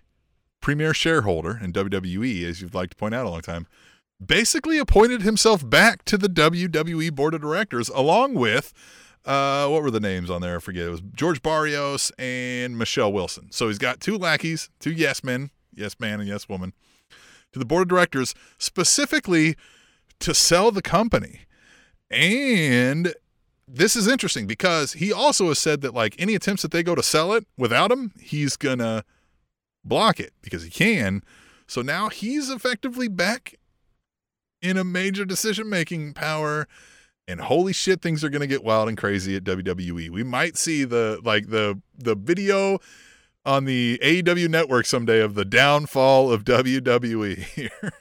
premier 0.61 0.95
shareholder 0.95 1.59
in 1.62 1.73
WWE, 1.73 2.45
as 2.45 2.62
you'd 2.62 2.74
like 2.74 2.91
to 2.91 2.97
point 2.97 3.15
out 3.15 3.27
a 3.27 3.31
long 3.31 3.41
time, 3.41 3.66
basically 4.24 4.78
appointed 4.78 5.23
himself 5.23 5.69
back 5.69 6.05
to 6.05 6.16
the 6.16 6.28
WWE 6.28 7.12
board 7.12 7.35
of 7.35 7.41
directors, 7.41 7.89
along 7.89 8.35
with 8.35 8.73
uh, 9.24 9.66
what 9.66 9.82
were 9.82 9.91
the 9.91 10.01
names 10.01 10.31
on 10.31 10.41
there? 10.41 10.57
I 10.57 10.61
forget. 10.61 10.86
It 10.86 10.91
was 10.91 11.03
George 11.15 11.43
Barrios 11.43 12.12
and 12.19 12.78
Michelle 12.78 13.12
Wilson. 13.12 13.51
So 13.51 13.69
he's 13.69 13.78
got 13.78 14.01
two 14.01 14.16
lackeys, 14.16 14.70
two 14.78 14.93
yes 14.93 15.24
men, 15.24 15.51
yes 15.74 15.99
man 15.99 16.20
and 16.20 16.28
yes 16.28 16.49
woman, 16.49 16.73
to 17.55 17.59
the 17.60 17.64
board 17.64 17.82
of 17.82 17.89
directors 17.89 18.35
specifically 18.59 19.56
to 20.18 20.35
sell 20.35 20.70
the 20.70 20.82
company. 20.82 21.43
And 22.10 23.14
this 23.66 23.94
is 23.97 24.09
interesting 24.09 24.47
because 24.47 24.94
he 24.94 25.12
also 25.12 25.48
has 25.48 25.60
said 25.60 25.81
that 25.81 25.94
like 25.94 26.16
any 26.18 26.35
attempts 26.35 26.62
that 26.62 26.72
they 26.72 26.82
go 26.82 26.97
to 26.97 27.02
sell 27.02 27.32
it 27.32 27.47
without 27.56 27.93
him, 27.93 28.12
he's 28.20 28.56
gonna 28.56 29.05
block 29.85 30.18
it 30.18 30.32
because 30.43 30.64
he 30.64 30.70
can. 30.70 31.22
So 31.68 31.81
now 31.81 32.09
he's 32.09 32.51
effectively 32.51 33.06
back 33.06 33.55
in 34.60 34.76
a 34.76 34.85
major 34.85 35.24
decision 35.24 35.70
making 35.70 36.12
power. 36.12 36.66
And 37.28 37.40
holy 37.40 37.72
shit, 37.72 38.02
things 38.02 38.24
are 38.24 38.31
gonna 38.31 38.48
get 38.48 38.64
wild 38.64 38.89
and 38.89 38.98
crazy 38.98 39.36
at 39.36 39.44
WWE. 39.44 40.10
We 40.10 40.24
might 40.24 40.56
see 40.56 40.82
the 40.82 41.20
like 41.22 41.51
the 41.51 41.81
the 41.97 42.16
video 42.16 42.81
on 43.45 43.65
the 43.65 43.99
AEW 44.03 44.49
network 44.49 44.87
someday 44.87 45.21
of 45.21 45.35
the 45.35 45.45
downfall 45.45 46.33
of 46.33 46.45
WWE 46.45 47.37
here. 47.37 47.93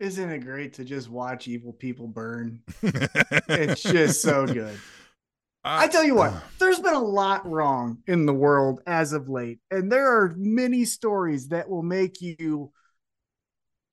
isn't 0.00 0.30
it 0.30 0.38
great 0.40 0.74
to 0.74 0.84
just 0.84 1.08
watch 1.08 1.48
evil 1.48 1.72
people 1.72 2.06
burn 2.06 2.60
it's 2.82 3.82
just 3.82 4.22
so 4.22 4.46
good 4.46 4.78
I 5.64 5.88
tell 5.88 6.04
you 6.04 6.14
what, 6.14 6.32
ah. 6.32 6.44
there's 6.58 6.78
been 6.78 6.94
a 6.94 7.02
lot 7.02 7.48
wrong 7.48 7.98
in 8.06 8.24
the 8.24 8.32
world 8.32 8.80
as 8.86 9.12
of 9.12 9.28
late, 9.28 9.58
and 9.70 9.90
there 9.92 10.06
are 10.06 10.34
many 10.36 10.84
stories 10.84 11.48
that 11.48 11.68
will 11.68 11.82
make 11.82 12.22
you 12.22 12.72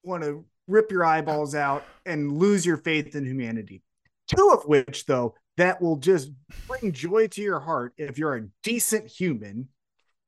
want 0.04 0.24
to 0.24 0.46
rip 0.68 0.92
your 0.92 1.04
eyeballs 1.04 1.56
out 1.56 1.84
and 2.06 2.38
lose 2.38 2.66
your 2.66 2.78
faith 2.78 3.16
in 3.16 3.26
humanity. 3.26 3.82
Two 4.28 4.52
of 4.52 4.66
which, 4.66 5.06
though, 5.06 5.36
that 5.58 5.82
will 5.82 5.98
just 5.98 6.32
bring 6.68 6.92
joy 6.92 7.28
to 7.28 7.42
your 7.42 7.60
heart 7.60 7.94
if 7.98 8.18
you're 8.18 8.36
a 8.36 8.48
decent 8.64 9.08
human. 9.08 9.70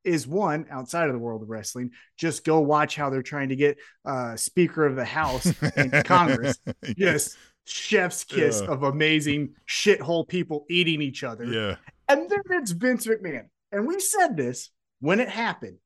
Is 0.07 0.25
one 0.25 0.65
outside 0.71 1.07
of 1.07 1.13
the 1.13 1.19
world 1.19 1.41
of 1.41 1.49
wrestling. 1.49 1.91
Just 2.17 2.45
go 2.45 2.61
watch 2.61 2.95
how 2.95 3.09
they're 3.09 3.21
trying 3.21 3.49
to 3.49 3.55
get 3.57 3.77
uh, 4.05 4.37
Speaker 4.37 4.85
of 4.85 4.95
the 4.95 5.03
House 5.05 5.45
in 5.75 5.91
Congress. 6.05 6.57
Just 6.97 7.35
chef's 7.65 8.23
kiss 8.23 8.61
Yeah. 8.63 8.69
of 8.71 8.83
amazing 8.83 9.55
shithole 9.67 10.25
people 10.25 10.65
eating 10.69 11.01
each 11.01 11.25
other. 11.25 11.43
Yeah. 11.43 11.75
And 12.07 12.29
then 12.29 12.39
it's 12.51 12.71
Vince 12.71 13.05
McMahon. 13.05 13.47
And 13.73 13.85
we 13.85 13.99
said 13.99 14.37
this 14.37 14.69
when 15.01 15.19
it 15.19 15.27
happened 15.27 15.77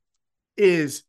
is 0.56 1.02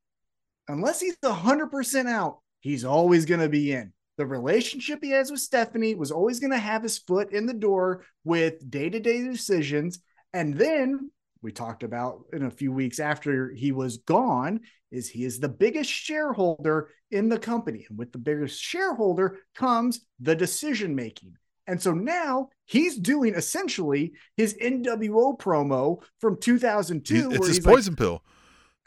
unless 0.69 1.01
he's 1.01 1.17
100% 1.23 2.07
out, 2.09 2.39
he's 2.61 2.85
always 2.87 3.27
going 3.27 3.41
to 3.41 3.51
be 3.51 3.73
in. 3.73 3.93
The 4.17 4.25
relationship 4.25 5.01
he 5.03 5.11
has 5.11 5.31
with 5.31 5.41
Stephanie 5.41 5.95
was 5.95 6.11
always 6.11 6.41
going 6.41 6.53
to 6.53 6.59
have 6.59 6.83
his 6.83 6.97
foot 6.99 7.33
in 7.33 7.45
the 7.45 7.53
door 7.53 8.05
with 8.25 8.71
day 8.71 8.89
to 8.89 9.01
day 9.01 9.23
decisions. 9.23 10.01
And 10.33 10.55
then 10.55 11.11
we 11.43 11.53
talked 11.53 11.83
about 11.83 12.25
in 12.33 12.45
a 12.45 12.51
few 12.51 12.73
weeks 12.73 13.01
after 13.01 13.51
he 13.51 13.73
was 13.73 13.99
gone 13.99 14.61
is 14.91 15.09
he 15.09 15.25
is 15.25 15.41
the 15.41 15.49
biggest 15.49 15.91
shareholder 15.91 16.91
in 17.11 17.29
the 17.29 17.39
company. 17.39 17.87
And 17.89 17.99
with 17.99 18.13
the 18.13 18.19
biggest 18.19 18.61
shareholder 18.63 19.39
comes 19.55 20.05
the 20.21 20.35
decision 20.37 20.95
making. 20.95 21.37
And 21.67 21.81
so 21.81 21.93
now 21.93 22.51
he's 22.67 22.97
doing 22.99 23.35
essentially 23.35 24.13
his 24.37 24.55
NWO 24.55 25.39
promo 25.39 26.03
from 26.21 26.39
2002. 26.41 27.15
He- 27.31 27.35
it's 27.37 27.47
his 27.47 27.57
he's 27.57 27.67
like, 27.67 27.75
poison 27.75 27.97
pill. 27.97 28.23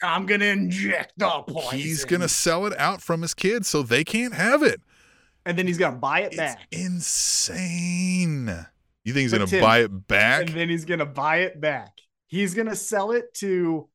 I'm 0.04 0.26
going 0.26 0.42
to 0.42 0.48
inject 0.48 1.14
the 1.18 1.30
poison. 1.48 1.80
He's 1.80 2.04
gonna 2.04 2.28
sell 2.28 2.66
it 2.66 2.78
out 2.78 3.02
from 3.02 3.22
his 3.22 3.34
kids 3.34 3.70
so 3.70 3.82
they 3.82 4.04
can't 4.04 4.34
have 4.34 4.62
it. 4.62 4.82
and 5.46 5.58
then 5.58 5.68
he's 5.68 5.78
to 5.78 5.92
buy 5.92 6.20
it 6.22 6.28
It's 6.34 6.38
back. 6.38 6.68
insane. 6.72 8.48
You 9.04 9.14
think 9.14 9.22
he's 9.24 9.32
But 9.32 9.38
gonna 9.40 9.50
Tim- 9.50 9.62
buy 9.62 9.80
it 9.80 10.08
back? 10.08 10.42
And 10.42 10.50
then 10.50 10.70
he's 10.70 10.86
going 10.86 11.00
to 11.00 11.06
buy 11.06 11.38
it 11.38 11.62
back. 11.62 11.92
He's 12.28 12.54
going 12.54 12.68
to 12.68 12.76
sell 12.76 13.12
it 13.12 13.34
to 13.36 13.88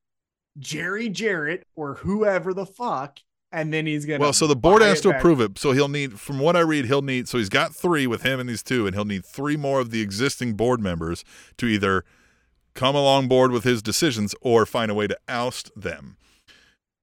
Jerry 0.58 1.08
Jarrett 1.08 1.66
or 1.76 1.94
whoever 1.94 2.52
the 2.54 2.66
fuck. 2.66 3.18
And 3.52 3.72
then 3.74 3.84
he's 3.84 4.06
going 4.06 4.20
to. 4.20 4.22
Well, 4.22 4.32
so 4.32 4.46
the 4.46 4.54
board 4.54 4.80
has 4.80 5.00
to 5.00 5.10
approve 5.10 5.40
it. 5.40 5.58
So 5.58 5.72
he'll 5.72 5.88
need, 5.88 6.20
from 6.20 6.38
what 6.38 6.54
I 6.54 6.60
read, 6.60 6.84
he'll 6.84 7.02
need. 7.02 7.26
So 7.26 7.36
he's 7.38 7.48
got 7.48 7.74
three 7.74 8.06
with 8.06 8.22
him 8.22 8.38
and 8.38 8.48
these 8.48 8.62
two, 8.62 8.86
and 8.86 8.94
he'll 8.94 9.04
need 9.04 9.24
three 9.24 9.56
more 9.56 9.80
of 9.80 9.90
the 9.90 10.00
existing 10.00 10.54
board 10.54 10.80
members 10.80 11.24
to 11.58 11.66
either 11.66 12.04
come 12.74 12.94
along 12.94 13.26
board 13.26 13.50
with 13.50 13.64
his 13.64 13.82
decisions 13.82 14.36
or 14.40 14.64
find 14.66 14.88
a 14.88 14.94
way 14.94 15.08
to 15.08 15.18
oust 15.28 15.72
them. 15.74 16.16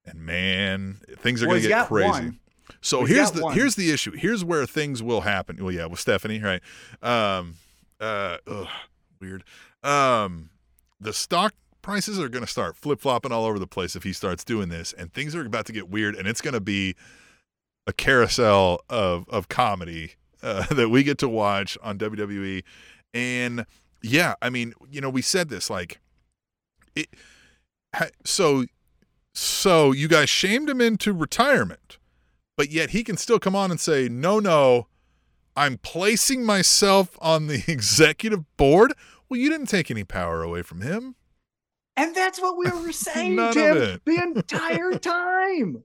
And 0.06 0.20
man, 0.22 1.02
things 1.18 1.44
are 1.44 1.48
Well, 1.48 1.56
going 1.56 1.64
to 1.64 1.68
get 1.68 1.88
crazy. 1.88 2.08
one. 2.10 2.40
So 2.80 3.02
We've 3.02 3.34
the 3.34 3.42
one. 3.44 3.54
here's 3.54 3.76
the 3.76 3.92
issue. 3.92 4.12
Here's 4.12 4.46
where 4.46 4.66
things 4.66 5.04
will 5.04 5.22
happen. 5.22 5.58
Well, 5.62 5.74
yeah, 5.74 5.88
with 5.88 6.00
Stephanie, 6.00 6.40
right? 6.40 6.62
Um, 7.02 7.56
uh, 8.00 8.38
ugh, 8.48 8.68
weird. 9.20 9.44
Um, 9.84 10.50
the 11.00 11.14
stock 11.14 11.54
prices 11.82 12.20
are 12.20 12.30
going 12.30 12.44
to 12.44 12.52
start 12.52 12.76
flip 12.76 13.00
flopping 13.00 13.32
all 13.32 13.46
over 13.46 13.60
the 13.60 13.68
place 13.68 13.96
if 13.96 14.04
he 14.04 14.14
starts 14.14 14.44
doing 14.44 14.70
this, 14.70 14.94
and 14.94 15.14
things 15.14 15.36
are 15.36 15.46
about 15.46 15.66
to 15.68 15.74
get 15.74 15.90
weird, 15.90 16.16
and 16.16 16.28
it's 16.28 16.42
going 16.42 16.54
to 16.54 16.62
be 16.62 16.96
a 17.86 17.94
carousel 17.94 18.82
of 18.90 19.28
of 19.30 19.48
comedy 19.48 20.14
uh, 20.44 20.66
that 20.74 20.90
we 20.90 21.04
get 21.04 21.18
to 21.20 21.30
watch 21.30 21.78
on 21.82 21.98
WWE. 21.98 22.64
And 23.14 23.66
yeah, 24.02 24.36
I 24.42 24.50
mean, 24.50 24.74
you 24.92 25.02
know, 25.02 25.10
we 25.10 25.22
said 25.22 25.50
this 25.50 25.70
like 25.70 26.00
it. 26.96 27.10
So, 28.26 28.66
so 29.34 29.92
you 29.92 30.08
guys 30.08 30.30
shamed 30.30 30.70
him 30.70 30.82
into 30.82 31.14
retirement, 31.14 31.98
but 32.56 32.70
yet 32.70 32.92
he 32.92 33.04
can 33.04 33.18
still 33.18 33.40
come 33.40 33.56
on 33.56 33.72
and 33.72 33.80
say, 33.80 34.10
"No, 34.10 34.40
no, 34.40 34.88
I'm 35.56 35.78
placing 35.78 36.46
myself 36.46 37.18
on 37.22 37.48
the 37.48 37.64
executive 37.72 38.44
board." 38.58 38.94
Well, 39.30 39.40
you 39.40 39.50
didn't 39.50 39.68
take 39.68 39.92
any 39.92 40.04
power 40.04 40.42
away 40.42 40.62
from 40.62 40.82
him. 40.82 41.16
And 41.96 42.14
that's 42.16 42.40
what 42.42 42.58
we 42.58 42.70
were 42.70 42.92
saying, 42.92 43.36
Tim, 43.54 44.00
the 44.06 44.22
entire 44.22 44.92
time. 45.00 45.84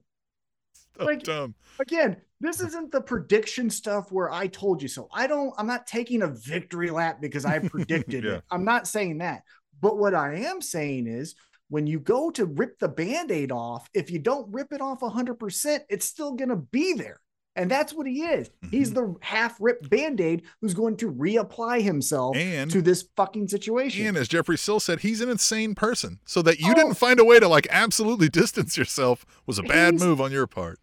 So 0.97 1.05
Like- 1.05 1.23
dumb. 1.23 1.55
Again, 1.79 2.17
this 2.39 2.59
isn't 2.61 2.91
the 2.91 3.01
prediction 3.01 3.69
stuff 3.69 4.11
where 4.11 4.31
I 4.31 4.45
told 4.47 4.81
you 4.81 4.87
so. 4.87 5.07
I 5.11 5.25
don't, 5.27 5.53
I'm 5.57 5.65
not 5.65 5.87
taking 5.87 6.21
a 6.21 6.27
victory 6.27 6.91
lap 6.91 7.19
because 7.19 7.45
I 7.45 7.59
predicted 7.67 8.23
Yeah. 8.25 8.33
it. 8.35 8.43
I'm 8.51 8.63
not 8.63 8.87
saying 8.87 9.17
that. 9.19 9.41
But 9.81 9.97
what 9.97 10.13
I 10.13 10.35
am 10.35 10.61
saying 10.61 11.07
is 11.07 11.35
when 11.69 11.87
you 11.87 11.99
go 11.99 12.29
to 12.31 12.45
rip 12.45 12.77
the 12.77 12.87
band 12.89 13.31
aid 13.31 13.51
off, 13.51 13.89
if 13.95 14.11
you 14.11 14.19
don't 14.19 14.53
rip 14.53 14.71
it 14.71 14.81
off 14.81 14.99
100%, 14.99 15.79
it's 15.89 16.05
still 16.05 16.33
going 16.33 16.49
to 16.49 16.55
be 16.57 16.93
there. 16.93 17.19
And 17.55 17.69
that's 17.69 17.93
what 17.93 18.07
he 18.07 18.21
is. 18.23 18.49
He's 18.71 18.91
Mm-hmm. 18.91 19.13
the 19.13 19.15
half 19.21 19.57
ripped 19.59 19.87
band 19.89 20.19
aid 20.19 20.41
who's 20.61 20.73
going 20.73 20.97
to 20.97 21.11
reapply 21.11 21.83
himself 21.83 22.35
And- 22.35 22.71
to 22.71 22.81
this 22.81 23.05
fucking 23.15 23.47
situation. 23.49 24.07
And 24.07 24.17
as 24.17 24.27
Jeffrey 24.27 24.57
Sill 24.57 24.79
said, 24.79 25.01
he's 25.01 25.21
an 25.21 25.29
insane 25.29 25.75
person. 25.75 26.19
So 26.25 26.41
that 26.41 26.59
you 26.59 26.71
Oh. 26.71 26.73
didn't 26.73 26.95
find 26.95 27.19
a 27.19 27.23
way 27.25 27.39
to 27.39 27.47
like 27.47 27.67
absolutely 27.69 28.27
distance 28.41 28.75
yourself 28.77 29.23
was 29.45 29.59
a 29.59 29.63
bad 29.63 29.99
move 29.99 30.19
on 30.19 30.31
your 30.31 30.47
part. 30.47 30.79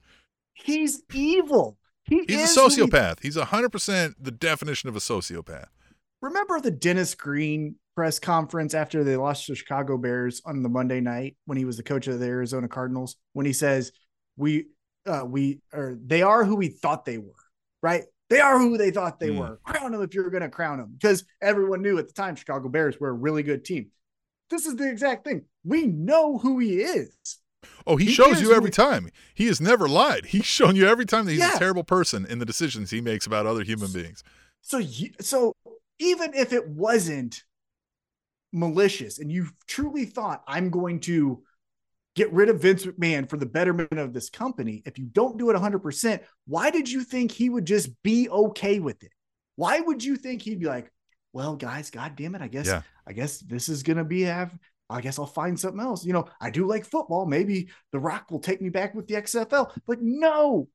He's 0.54 1.02
evil. 1.12 1.78
He 2.04 2.22
He's 2.28 2.50
is 2.50 2.56
a 2.56 2.60
who 2.60 2.68
he- 2.68 2.76
sociopath. 2.82 3.20
He's 3.22 3.36
100% 3.36 4.14
the 4.20 4.30
definition 4.30 4.88
of 4.88 4.96
a 4.96 5.00
sociopath. 5.00 5.66
Remember 6.22 6.60
the 6.60 6.70
Dennis 6.70 7.14
Green 7.14 7.76
press 7.96 8.18
conference 8.18 8.74
after 8.74 9.02
they 9.02 9.16
lost 9.16 9.46
to 9.46 9.54
Chicago 9.54 9.96
Bears 9.96 10.40
on 10.44 10.62
the 10.62 10.68
Monday 10.68 11.00
night 11.00 11.36
when 11.46 11.58
he 11.58 11.64
was 11.64 11.76
the 11.76 11.82
coach 11.82 12.06
of 12.06 12.20
the 12.20 12.26
Arizona 12.26 12.68
Cardinals 12.68 13.16
when 13.32 13.46
he 13.46 13.52
says 13.52 13.90
we 14.36 14.66
uh 15.06 15.24
we 15.26 15.60
or 15.72 15.98
they 16.04 16.22
are 16.22 16.44
who 16.44 16.56
we 16.56 16.68
thought 16.68 17.04
they 17.04 17.18
were, 17.18 17.34
right? 17.82 18.04
They 18.28 18.40
are 18.40 18.58
who 18.58 18.76
they 18.78 18.90
thought 18.90 19.18
they 19.18 19.28
Hmm. 19.30 19.38
were. 19.38 19.60
Crown 19.64 19.92
them 19.92 20.02
if 20.02 20.14
you're 20.14 20.30
going 20.30 20.42
to 20.42 20.48
crown 20.48 20.78
them 20.78 20.92
because 20.98 21.24
everyone 21.42 21.82
knew 21.82 21.98
at 21.98 22.06
the 22.06 22.12
time 22.12 22.36
Chicago 22.36 22.68
Bears 22.68 22.98
were 23.00 23.08
a 23.08 23.12
really 23.12 23.42
good 23.42 23.64
team. 23.64 23.90
This 24.50 24.66
is 24.66 24.76
the 24.76 24.88
exact 24.88 25.24
thing. 25.24 25.42
We 25.64 25.86
know 25.86 26.38
who 26.38 26.58
he 26.58 26.80
is. 26.80 27.10
Oh, 27.86 27.96
he, 27.96 28.06
He 28.06 28.12
shows 28.12 28.40
you 28.40 28.52
every 28.52 28.70
time. 28.70 29.10
He 29.34 29.46
has 29.46 29.60
never 29.60 29.88
lied. 29.88 30.26
He's 30.26 30.44
shown 30.46 30.76
you 30.76 30.86
every 30.86 31.06
time 31.06 31.26
that 31.26 31.32
he's 31.32 31.40
Yeah. 31.40 31.56
a 31.56 31.58
terrible 31.58 31.84
person 31.84 32.24
in 32.26 32.38
the 32.38 32.46
decisions 32.46 32.90
he 32.90 33.00
makes 33.00 33.26
about 33.26 33.46
other 33.46 33.62
human 33.62 33.92
beings. 33.92 34.22
So 34.62 34.78
you, 34.78 35.10
so 35.20 35.54
even 35.98 36.32
if 36.34 36.52
it 36.52 36.68
wasn't 36.68 37.42
malicious 38.52 39.18
and 39.18 39.30
you 39.30 39.48
truly 39.66 40.04
thought 40.04 40.42
I'm 40.46 40.70
going 40.70 41.00
to 41.00 41.42
get 42.16 42.32
rid 42.32 42.48
of 42.48 42.60
Vince 42.60 42.84
McMahon 42.86 43.28
for 43.28 43.36
the 43.36 43.46
betterment 43.46 43.98
of 43.98 44.12
this 44.12 44.30
company, 44.30 44.82
if 44.84 44.98
you 44.98 45.06
don't 45.06 45.38
do 45.38 45.50
it 45.50 45.56
100%, 45.56 46.20
why 46.46 46.70
did 46.70 46.90
you 46.90 47.04
think 47.04 47.30
he 47.30 47.50
would 47.50 47.64
just 47.64 47.90
be 48.02 48.28
okay 48.28 48.80
with 48.80 49.02
it? 49.02 49.12
Why 49.56 49.80
would 49.80 50.02
you 50.02 50.16
think 50.16 50.42
he'd 50.42 50.60
be 50.60 50.66
like, 50.66 50.90
well, 51.32 51.54
guys, 51.56 51.90
god 51.90 52.16
damn 52.16 52.34
it, 52.34 52.42
I 52.42 52.48
guess 52.48 52.66
Yeah. 52.66 52.82
I 53.06 53.12
guess 53.12 53.38
this 53.38 53.68
is 53.68 53.82
going 53.82 53.98
to 53.98 54.04
be 54.04 54.22
have 54.22 54.56
I 54.92 55.00
guess 55.00 55.20
I'll 55.20 55.26
find 55.26 55.58
something 55.58 55.80
else. 55.80 56.04
You 56.04 56.12
know, 56.12 56.26
I 56.40 56.50
do 56.50 56.66
like 56.66 56.84
football. 56.84 57.24
Maybe 57.24 57.68
The 57.92 58.00
Rock 58.00 58.28
will 58.30 58.40
take 58.40 58.60
me 58.60 58.70
back 58.70 58.92
with 58.92 59.06
the 59.06 59.14
XFL. 59.14 59.70
But 59.86 60.02
no. 60.02 60.68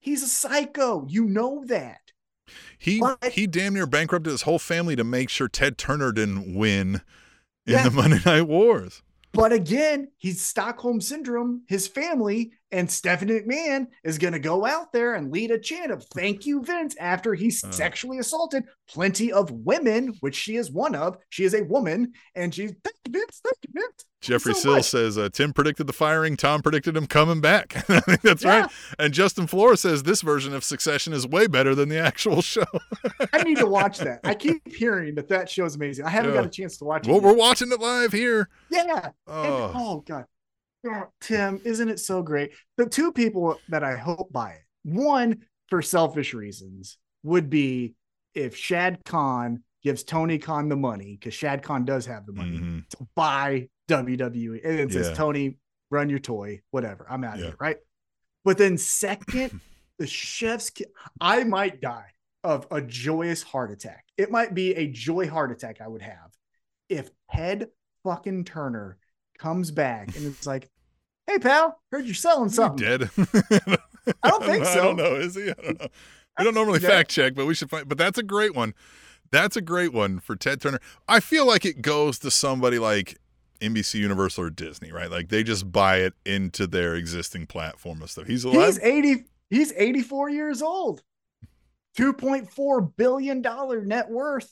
He's 0.00 0.22
a 0.22 0.26
psycho. 0.26 1.04
You 1.06 1.26
know 1.26 1.62
that. 1.66 2.00
He 2.78 3.02
he 3.30 3.46
damn 3.46 3.74
near 3.74 3.86
bankrupted 3.86 4.30
his 4.30 4.42
whole 4.42 4.58
family 4.58 4.96
to 4.96 5.04
make 5.04 5.28
sure 5.28 5.48
Ted 5.48 5.76
Turner 5.76 6.12
didn't 6.12 6.54
win 6.54 7.02
in 7.66 7.74
Yeah. 7.74 7.82
the 7.82 7.90
Monday 7.90 8.20
Night 8.24 8.42
Wars. 8.48 9.02
But 9.32 9.52
again, 9.52 10.08
he's 10.16 10.40
Stockholm 10.40 11.00
syndrome, 11.00 11.62
his 11.68 11.86
family, 11.86 12.52
and 12.72 12.90
Stephanie 12.90 13.40
McMahon 13.40 13.86
is 14.02 14.18
going 14.18 14.32
to 14.32 14.38
go 14.38 14.64
out 14.64 14.92
there 14.92 15.14
and 15.14 15.30
lead 15.30 15.50
a 15.50 15.58
chant 15.58 15.92
of 15.92 16.04
thank 16.14 16.46
you, 16.46 16.62
Vince, 16.62 16.96
after 16.98 17.34
he 17.34 17.48
Uh. 17.48 17.70
sexually 17.70 18.18
assaulted 18.18 18.64
plenty 18.88 19.32
of 19.32 19.50
women, 19.50 20.14
which 20.20 20.36
she 20.36 20.56
is 20.56 20.70
one 20.70 20.94
of. 20.94 21.18
She 21.28 21.44
is 21.44 21.54
a 21.54 21.64
woman, 21.64 22.12
and 22.34 22.54
she's 22.54 22.72
thank 22.82 22.96
you, 23.06 23.12
Vince, 23.12 23.40
thank 23.44 23.56
you, 23.62 23.80
Vince. 23.80 24.04
Jeffrey 24.26 24.54
so 24.54 24.60
Sill 24.60 24.82
says 24.82 25.18
uh, 25.18 25.28
Tim 25.32 25.52
predicted 25.52 25.86
the 25.86 25.92
firing. 25.92 26.36
Tom 26.36 26.62
predicted 26.62 26.96
him 26.96 27.06
coming 27.06 27.40
back. 27.40 27.76
I 27.90 28.00
think 28.00 28.20
that's 28.22 28.44
Yeah. 28.44 28.60
right. 28.62 28.70
And 28.98 29.12
Justin 29.14 29.46
Flores 29.46 29.80
says 29.80 30.02
this 30.02 30.22
version 30.22 30.54
of 30.54 30.64
Succession 30.64 31.12
is 31.12 31.26
way 31.26 31.46
better 31.46 31.74
than 31.74 31.88
the 31.88 31.98
actual 31.98 32.42
show. 32.42 32.64
I 33.32 33.42
need 33.42 33.58
to 33.58 33.66
watch 33.66 33.98
that. 33.98 34.20
I 34.24 34.34
keep 34.34 34.66
hearing 34.66 35.14
that 35.16 35.28
that 35.28 35.48
show 35.48 35.64
is 35.64 35.76
amazing. 35.76 36.04
I 36.04 36.10
haven't 36.10 36.32
Yeah. 36.32 36.38
got 36.40 36.46
a 36.46 36.50
chance 36.50 36.76
to 36.78 36.84
watch 36.84 37.06
it. 37.06 37.10
well, 37.10 37.18
it. 37.20 37.24
we're 37.24 37.34
watching 37.34 37.70
it 37.72 37.80
live 37.80 38.12
here. 38.12 38.48
Yeah. 38.70 39.06
And- 39.06 39.12
Oh, 39.28 39.72
oh 39.74 40.04
God. 40.06 40.24
Oh, 40.88 41.04
Tim, 41.20 41.60
isn't 41.64 41.88
it 41.88 41.98
so 41.98 42.22
great? 42.22 42.52
The 42.76 42.86
two 42.86 43.10
people 43.12 43.58
that 43.70 43.82
I 43.82 43.96
hope 43.96 44.32
buy 44.32 44.50
it, 44.52 44.62
one 44.84 45.38
for 45.68 45.82
selfish 45.82 46.32
reasons, 46.32 46.96
would 47.24 47.50
be 47.50 47.94
if 48.34 48.54
Shad 48.56 49.04
Khan 49.04 49.64
gives 49.86 50.02
Tony 50.02 50.36
Khan 50.36 50.68
the 50.68 50.74
money, 50.74 51.16
because 51.16 51.32
Shad 51.32 51.62
Khan 51.62 51.84
does 51.84 52.06
have 52.06 52.26
the 52.26 52.32
money 52.32 52.58
mhm. 52.58 52.88
to 52.88 53.06
buy 53.14 53.68
WWE. 53.88 54.58
And 54.64 54.80
it 54.80 54.92
says, 54.92 55.16
Tony, 55.16 55.58
run 55.92 56.10
your 56.10 56.18
toy, 56.18 56.60
whatever. 56.72 57.06
I'm 57.08 57.22
out 57.22 57.34
of 57.34 57.40
Yeah. 57.40 57.46
here, 57.46 57.56
right? 57.60 57.76
But 58.44 58.58
then 58.58 58.78
second, 58.78 59.60
the 60.00 60.08
chef's 60.08 60.70
ki- 60.70 60.86
I 61.20 61.44
might 61.44 61.80
die 61.80 62.10
of 62.42 62.66
a 62.72 62.80
joyous 62.80 63.44
heart 63.44 63.70
attack. 63.70 64.04
It 64.18 64.28
might 64.28 64.54
be 64.54 64.74
a 64.74 64.88
joy 64.88 65.28
heart 65.28 65.52
attack 65.52 65.80
I 65.80 65.86
would 65.86 66.02
have 66.02 66.32
if 66.88 67.08
Ted 67.32 67.68
fucking 68.02 68.44
Turner 68.44 68.98
comes 69.38 69.70
back 69.70 70.16
and 70.16 70.26
it's 70.26 70.48
like, 70.48 70.68
hey 71.28 71.38
pal, 71.38 71.80
heard 71.92 72.06
you're 72.06 72.14
selling 72.16 72.48
something. 72.48 72.84
dead? 72.84 73.02
I 74.20 74.30
don't 74.30 74.42
think 74.44 74.64
so. 74.64 74.80
I 74.80 74.84
don't 74.84 74.96
know. 74.96 75.14
Is 75.14 75.36
he? 75.36 75.48
I 75.48 75.54
don't 75.54 75.80
know. 75.80 75.88
We 76.38 76.44
don't 76.44 76.54
normally 76.54 76.80
Yeah. 76.80 76.88
fact 76.88 77.10
check, 77.10 77.36
but 77.36 77.46
we 77.46 77.54
should 77.54 77.70
find. 77.70 77.88
But 77.88 77.98
that's 77.98 78.18
a 78.18 78.24
great 78.24 78.56
one. 78.56 78.74
That's 79.30 79.56
a 79.56 79.60
great 79.60 79.92
one 79.92 80.20
for 80.20 80.36
Ted 80.36 80.60
Turner. 80.60 80.80
I 81.08 81.20
feel 81.20 81.46
like 81.46 81.64
it 81.64 81.82
goes 81.82 82.18
to 82.20 82.30
somebody 82.30 82.78
like 82.78 83.18
NBC 83.60 83.94
Universal 84.00 84.44
or 84.44 84.50
Disney, 84.50 84.92
right? 84.92 85.10
Like 85.10 85.28
they 85.28 85.42
just 85.42 85.70
buy 85.70 85.98
it 85.98 86.14
into 86.24 86.66
their 86.66 86.94
existing 86.94 87.46
platform 87.46 88.02
of 88.02 88.10
stuff. 88.10 88.26
He's 88.26 88.44
alive. 88.44 88.66
He's 88.66 88.78
80, 88.80 89.24
he's 89.50 89.72
84 89.72 90.30
years 90.30 90.62
old. 90.62 91.02
$2.4 91.98 92.96
billion 92.96 93.42
net 93.88 94.10
worth. 94.10 94.50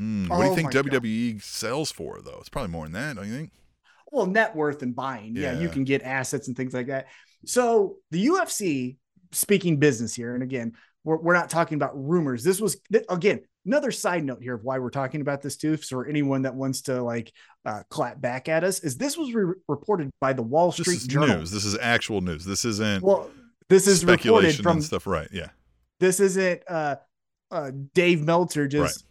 Mm, 0.00 0.28
what 0.28 0.38
do 0.38 0.44
you 0.44 0.50
Oh 0.50 0.54
think 0.54 0.72
my 0.74 0.82
God. 0.82 0.90
WWE 0.90 1.42
sells 1.42 1.90
for 1.90 2.20
though? 2.20 2.38
It's 2.38 2.48
probably 2.48 2.70
more 2.70 2.84
than 2.84 2.92
that, 2.92 3.16
don't 3.16 3.26
you 3.26 3.34
think? 3.34 3.50
well 4.10 4.26
net 4.26 4.54
worth 4.56 4.82
and 4.82 4.94
buying 4.94 5.36
yeah. 5.36 5.58
you 5.58 5.68
can 5.68 5.84
get 5.84 6.02
assets 6.02 6.48
and 6.48 6.56
things 6.56 6.72
like 6.72 6.86
that 6.86 7.06
so 7.44 7.96
the 8.10 8.26
ufc 8.28 8.96
speaking 9.32 9.76
business 9.78 10.14
here 10.14 10.34
and 10.34 10.42
again 10.42 10.72
we're, 11.04 11.18
we're 11.18 11.34
not 11.34 11.50
talking 11.50 11.76
about 11.76 11.92
rumors 11.94 12.42
this 12.42 12.60
was 12.60 12.78
again 13.08 13.40
another 13.68 13.92
side 13.92 14.24
note 14.24 14.42
here 14.42 14.54
of 14.54 14.64
why 14.64 14.78
we're 14.78 14.90
talking 14.90 15.20
about 15.20 15.42
this 15.42 15.56
too 15.56 15.76
for 15.76 16.06
anyone 16.06 16.42
that 16.42 16.54
wants 16.54 16.80
to 16.82 17.02
like 17.02 17.32
uh, 17.66 17.82
clap 17.90 18.20
back 18.20 18.48
at 18.48 18.64
us 18.64 18.80
is 18.80 18.96
this 18.96 19.16
was 19.16 19.32
re- 19.34 19.54
reported 19.68 20.10
by 20.20 20.32
the 20.32 20.42
wall 20.42 20.70
This 20.72 20.80
street 20.80 20.96
is 20.96 21.06
journal 21.06 21.38
news. 21.38 21.50
This 21.50 21.64
is 21.64 21.76
actual 21.78 22.22
news. 22.22 22.44
This 22.44 22.64
isn't 22.64 23.04
well 23.04 23.30
this 23.68 23.86
is 23.86 24.02
reported 24.04 24.22
speculation 24.22 24.62
from 24.62 24.76
and 24.78 24.84
stuff, 24.84 25.06
right? 25.06 25.28
Yeah. 25.30 25.50
this 26.00 26.18
isn't 26.18 26.62
uh 26.66 26.96
uh 27.50 27.70
dave 27.94 28.22
meltzer 28.22 28.66
just 28.66 29.04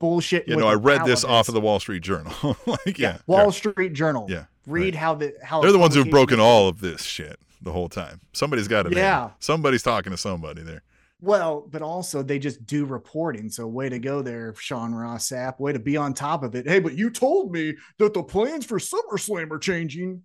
bullshit 0.00 0.48
You 0.48 0.56
know, 0.56 0.68
I 0.68 0.74
read 0.74 1.04
this 1.04 1.24
off 1.24 1.48
of 1.48 1.54
the 1.54 1.60
Wall 1.60 1.78
Street 1.78 2.02
Journal. 2.02 2.32
like, 2.66 2.98
yeah, 2.98 3.18
wall 3.26 3.50
sure. 3.50 3.72
street 3.72 3.92
journal 3.92 4.26
Yeah, 4.28 4.46
read 4.66 4.94
how 4.94 5.14
the 5.14 5.34
how 5.42 5.60
They're 5.60 5.72
the 5.72 5.78
ones 5.78 5.94
who've 5.94 6.10
broken 6.10 6.40
all 6.40 6.68
of 6.68 6.80
this 6.80 7.02
shit 7.02 7.38
the 7.60 7.72
whole 7.72 7.90
time. 7.90 8.20
Somebody's 8.32 8.68
got 8.68 8.84
to 8.84 8.96
Yeah. 8.96 9.30
Somebody's 9.38 9.82
talking 9.82 10.12
to 10.12 10.16
somebody 10.16 10.62
there. 10.62 10.82
Well, 11.20 11.66
but 11.70 11.82
also 11.82 12.22
they 12.22 12.38
just 12.38 12.64
do 12.66 12.84
reporting. 12.84 13.48
So 13.48 13.66
way 13.66 13.88
to 13.88 13.98
go 13.98 14.20
there, 14.22 14.54
Sean 14.58 14.94
Ross 14.94 15.30
Sapp. 15.30 15.58
Way 15.58 15.72
to 15.72 15.78
be 15.78 15.96
on 15.96 16.12
top 16.12 16.42
of 16.42 16.54
it. 16.54 16.68
Hey, 16.68 16.78
but 16.78 16.92
you 16.94 17.08
told 17.10 17.52
me 17.52 17.74
that 17.98 18.12
the 18.12 18.22
plans 18.22 18.66
for 18.66 18.78
SummerSlam 18.78 19.50
are 19.50 19.58
changing. 19.58 20.22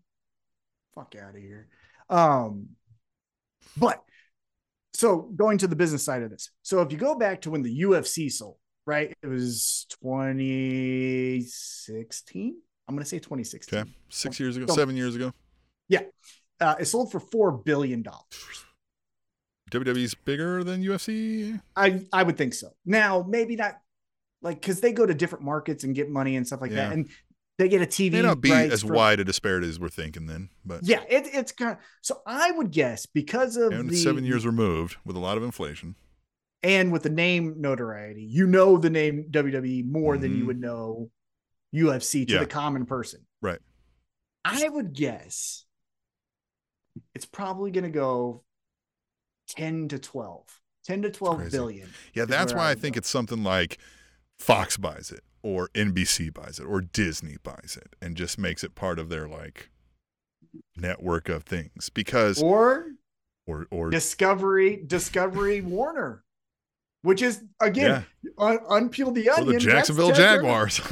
Fuck 0.94 1.16
out 1.16 1.36
of 1.36 1.42
here. 1.42 1.70
Um, 2.10 2.72
but 3.78 4.04
so 4.94 5.30
going 5.36 5.60
to 5.60 5.68
the 5.68 5.78
business 5.78 6.04
side 6.04 6.24
of 6.24 6.30
this. 6.30 6.50
So 6.62 6.82
if 6.82 6.92
you 6.92 6.98
go 6.98 7.16
back 7.16 7.40
to 7.42 7.52
when 7.52 7.62
the 7.62 7.84
UFC 7.84 8.30
sold, 8.30 8.58
right? 8.86 9.14
It 9.24 9.28
was 9.28 9.86
2016. 10.02 12.56
I'm 12.88 12.96
gonna 12.96 13.06
say 13.06 13.20
2016 13.20 13.80
Okay. 13.80 13.90
Six 14.10 14.40
years 14.40 14.58
ago, 14.58 14.74
seven 14.74 14.98
years 14.98 15.16
ago. 15.16 15.32
Yeah. 15.88 16.02
Uh, 16.60 16.76
it 16.80 16.86
sold 16.86 17.12
for 17.12 17.20
four 17.22 17.52
billion 17.54 18.02
dollars. 18.02 18.66
WWE's 19.72 20.14
bigger 20.14 20.64
than 20.64 20.84
UFC. 20.84 21.60
I 21.76 22.06
I 22.14 22.23
would 22.23 22.38
think 22.38 22.53
so. 22.53 22.69
Now 22.85 23.26
maybe 23.27 23.56
not 23.56 23.80
like 24.41 24.60
because 24.61 24.81
they 24.81 24.91
go 24.91 25.06
to 25.06 25.14
different 25.14 25.43
markets 25.45 25.84
and 25.84 25.95
get 25.95 26.10
money 26.10 26.35
and 26.35 26.45
stuff 26.45 26.61
like 26.61 26.72
Yeah. 26.72 26.89
that, 26.89 26.93
and 26.93 27.10
they 27.57 27.69
get 27.69 27.81
a 27.81 27.85
TV. 27.85 28.11
May 28.14 28.22
not 28.23 28.41
be 28.41 28.52
as 28.52 28.81
for- 28.84 28.93
wide 28.93 29.19
a 29.19 29.23
disparity 29.23 29.68
as 29.69 29.80
we're 29.80 29.89
thinking 29.89 30.26
then, 30.26 30.49
but 30.65 30.81
Yeah, 30.84 31.02
it, 31.10 31.27
it's 31.34 31.52
kind 31.52 31.72
of 31.72 31.77
so. 32.02 32.22
I 32.26 32.52
would 32.52 32.72
guess 32.72 33.06
because 33.06 33.56
of 33.57 33.72
and 33.72 33.89
the 33.89 33.95
seven 33.95 34.23
years 34.26 34.45
removed 34.45 34.98
with 35.06 35.15
a 35.15 35.19
lot 35.19 35.38
of 35.38 35.43
inflation. 35.43 35.95
and 36.64 36.91
with 36.91 37.03
the 37.03 37.10
name 37.10 37.56
notoriety, 37.57 38.23
you 38.23 38.45
know 38.48 38.77
the 38.77 38.89
name 38.89 39.26
WWE 39.31 39.84
more 39.85 40.18
than 40.18 40.35
you 40.38 40.43
Mhm. 40.43 40.48
would 40.48 40.60
know 40.60 41.10
UFC 41.73 42.26
to 42.27 42.34
Yeah. 42.34 42.39
the 42.39 42.45
common 42.45 42.85
person. 42.85 43.26
Right. 43.41 43.60
I 44.43 44.68
would 44.69 44.93
guess 44.93 45.65
it's 47.15 47.26
probably 47.26 47.72
going 47.72 47.84
to 47.85 47.89
go 47.89 48.43
10 49.56 49.88
to 49.90 49.99
12. 49.99 50.60
10 50.84 51.02
to 51.03 51.11
12 51.11 51.52
billion. 51.52 51.90
Yeah, 52.14 52.26
that's 52.26 52.53
why 52.53 52.68
I 52.68 52.72
I 52.72 52.76
think 52.76 52.98
it's 52.98 53.10
something 53.10 53.44
like 53.44 53.78
Fox 54.40 54.78
buys 54.78 55.11
it 55.11 55.22
or 55.44 55.69
NBC 55.76 56.34
buys 56.34 56.60
it 56.60 56.65
or 56.65 56.82
Disney 56.82 57.38
buys 57.44 57.78
it 57.80 57.95
and 58.02 58.15
just 58.18 58.38
makes 58.40 58.64
it 58.64 58.73
part 58.76 58.98
of 58.99 59.10
their 59.10 59.28
like 59.28 59.69
network 60.76 61.30
of 61.30 61.44
things 61.44 61.90
because 61.90 62.41
Or 62.41 62.88
or 63.45 63.68
or 63.72 63.90
Discovery, 63.90 64.82
Discovery 64.86 65.61
Warner, 65.61 66.23
which 67.03 67.22
is 67.22 67.44
again 67.60 68.06
un- 68.38 68.60
unpeel 68.69 69.14
the 69.14 69.30
or 69.30 69.34
onion. 69.34 69.53
the 69.53 69.60
Jacksonville 69.60 70.11
Jaguars. 70.14 70.82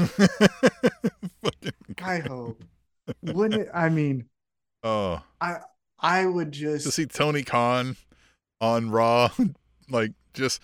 I 2.01 2.19
hope. 2.19 2.63
Wouldn't 3.23 3.61
it? 3.63 3.69
I 3.73 3.89
mean, 3.89 4.25
oh, 4.83 5.21
I 5.41 5.57
I 5.99 6.25
would 6.25 6.51
just 6.51 6.85
to 6.85 6.91
see 6.91 7.05
Tony 7.05 7.43
Khan 7.43 7.97
on 8.61 8.89
Raw, 8.91 9.29
like 9.89 10.11
just 10.33 10.61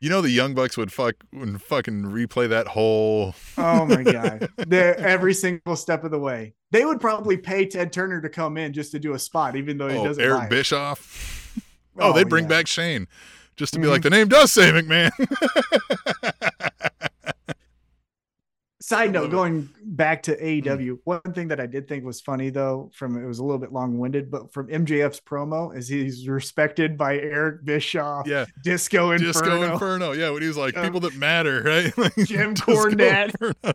you 0.00 0.08
know 0.10 0.20
the 0.20 0.30
Young 0.30 0.54
Bucks 0.54 0.76
would 0.76 0.92
fuck 0.92 1.14
would 1.32 1.60
fucking 1.62 2.04
replay 2.04 2.48
that 2.48 2.68
whole 2.68 3.34
Oh 3.56 3.84
my 3.86 4.02
god! 4.12 4.48
They're 4.56 4.98
every 4.98 5.34
single 5.34 5.76
step 5.76 6.04
of 6.04 6.10
the 6.10 6.18
way. 6.18 6.54
They 6.70 6.84
would 6.84 7.00
probably 7.00 7.36
pay 7.36 7.66
Ted 7.66 7.92
Turner 7.92 8.20
to 8.20 8.28
come 8.28 8.56
in 8.56 8.72
just 8.72 8.92
to 8.92 8.98
do 8.98 9.14
a 9.14 9.18
spot, 9.18 9.56
even 9.56 9.78
though 9.78 9.88
he 9.88 9.96
oh, 9.96 10.04
doesn't. 10.04 10.22
Eric 10.22 10.44
it. 10.44 10.50
Bischoff. 10.50 11.60
Oh, 11.98 12.10
Oh, 12.10 12.12
they'd 12.12 12.28
bring 12.28 12.44
yeah. 12.44 12.48
back 12.50 12.66
Shane 12.68 13.08
just 13.56 13.72
to 13.72 13.80
be 13.80 13.86
Mhm. 13.86 13.90
like 13.90 14.02
the 14.02 14.10
name 14.10 14.28
does 14.28 14.52
say 14.52 14.70
McMahon. 14.70 15.10
Side 18.88 19.12
note. 19.12 19.30
Going 19.30 19.68
back 19.84 20.22
to 20.22 20.34
Mm. 20.36 20.62
AEW, 20.64 20.98
one 21.04 21.20
thing 21.34 21.48
that 21.48 21.60
I 21.60 21.66
did 21.66 21.86
think 21.88 22.04
was 22.06 22.22
funny 22.22 22.48
though, 22.48 22.90
from 22.94 23.22
it 23.22 23.26
was 23.26 23.38
a 23.38 23.44
little 23.44 23.58
bit 23.58 23.70
long 23.70 23.98
winded, 23.98 24.30
but 24.30 24.50
from 24.52 24.68
MJF's 24.68 25.20
promo, 25.20 25.76
is 25.76 25.88
he's 25.88 26.26
respected 26.26 26.96
by 26.96 27.18
Eric 27.18 27.64
Bischoff, 27.66 28.26
yeah, 28.26 28.46
Disco 28.64 29.10
Inferno. 29.10 29.32
Disco 29.32 29.62
Inferno. 29.72 30.12
Yeah, 30.12 30.30
when 30.30 30.40
he's 30.40 30.56
like 30.56 30.74
Um, 30.76 30.84
people 30.84 31.00
that 31.00 31.14
matter, 31.16 31.62
right? 31.66 31.96
Like, 31.98 32.16
Jim 32.26 32.54
Cornette. 32.54 33.34
Inferno. 33.34 33.74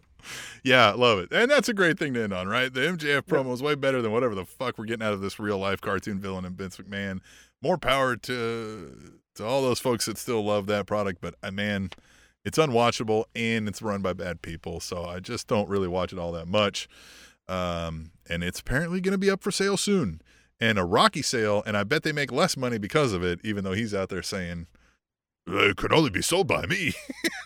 Yeah, 0.63 0.91
love 0.93 1.19
it, 1.19 1.31
and 1.31 1.51
that's 1.51 1.69
a 1.69 1.73
great 1.73 1.99
thing 1.99 2.13
to 2.15 2.23
end 2.23 2.33
on, 2.33 2.47
right? 2.47 2.73
The 2.73 2.79
MJF 2.81 3.23
promo 3.27 3.53
is 3.53 3.61
way 3.61 3.75
better 3.75 4.01
than 4.01 4.11
whatever 4.13 4.33
the 4.33 4.45
fuck 4.45 4.77
we're 4.79 4.85
getting 4.85 5.05
out 5.05 5.13
of 5.13 5.21
this 5.21 5.37
real 5.39 5.59
life 5.59 5.79
cartoon 5.81 6.19
villain 6.19 6.45
and 6.45 6.57
Vince 6.57 6.77
McMahon. 6.77 7.19
More 7.61 7.77
power 7.77 8.15
to 8.15 9.19
to 9.35 9.45
all 9.45 9.61
those 9.61 9.79
folks 9.79 10.05
that 10.05 10.17
still 10.17 10.43
love 10.43 10.65
that 10.67 10.87
product, 10.87 11.19
but 11.21 11.35
uh, 11.43 11.51
man, 11.51 11.89
it's 12.45 12.57
unwatchable 12.57 13.25
and 13.35 13.67
it's 13.67 13.81
run 13.81 14.01
by 14.01 14.13
bad 14.13 14.41
people, 14.41 14.79
so 14.79 15.05
I 15.05 15.19
just 15.19 15.47
don't 15.47 15.69
really 15.69 15.87
watch 15.87 16.11
it 16.13 16.19
all 16.19 16.31
that 16.33 16.47
much. 16.47 16.87
Um, 17.47 18.11
and 18.29 18.43
it's 18.43 18.59
apparently 18.59 19.01
going 19.01 19.11
to 19.13 19.17
be 19.17 19.29
up 19.29 19.41
for 19.43 19.51
sale 19.51 19.77
soon, 19.77 20.21
and 20.59 20.77
a 20.79 20.83
Rocky 20.85 21.21
sale, 21.21 21.61
and 21.65 21.75
I 21.75 21.83
bet 21.83 22.03
they 22.03 22.11
make 22.13 22.31
less 22.31 22.55
money 22.55 22.77
because 22.77 23.11
of 23.13 23.23
it, 23.23 23.39
even 23.43 23.63
though 23.63 23.73
he's 23.73 23.93
out 23.93 24.09
there 24.09 24.23
saying 24.23 24.67
it 25.45 25.75
could 25.75 25.91
only 25.91 26.09
be 26.09 26.21
sold 26.21 26.47
by 26.47 26.65
me. 26.65 26.93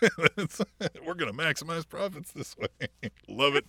We're 1.04 1.14
going 1.14 1.32
to 1.32 1.36
maximize 1.36 1.88
profits 1.88 2.30
this 2.32 2.56
way. 2.56 2.68
love 3.28 3.56
it. 3.56 3.64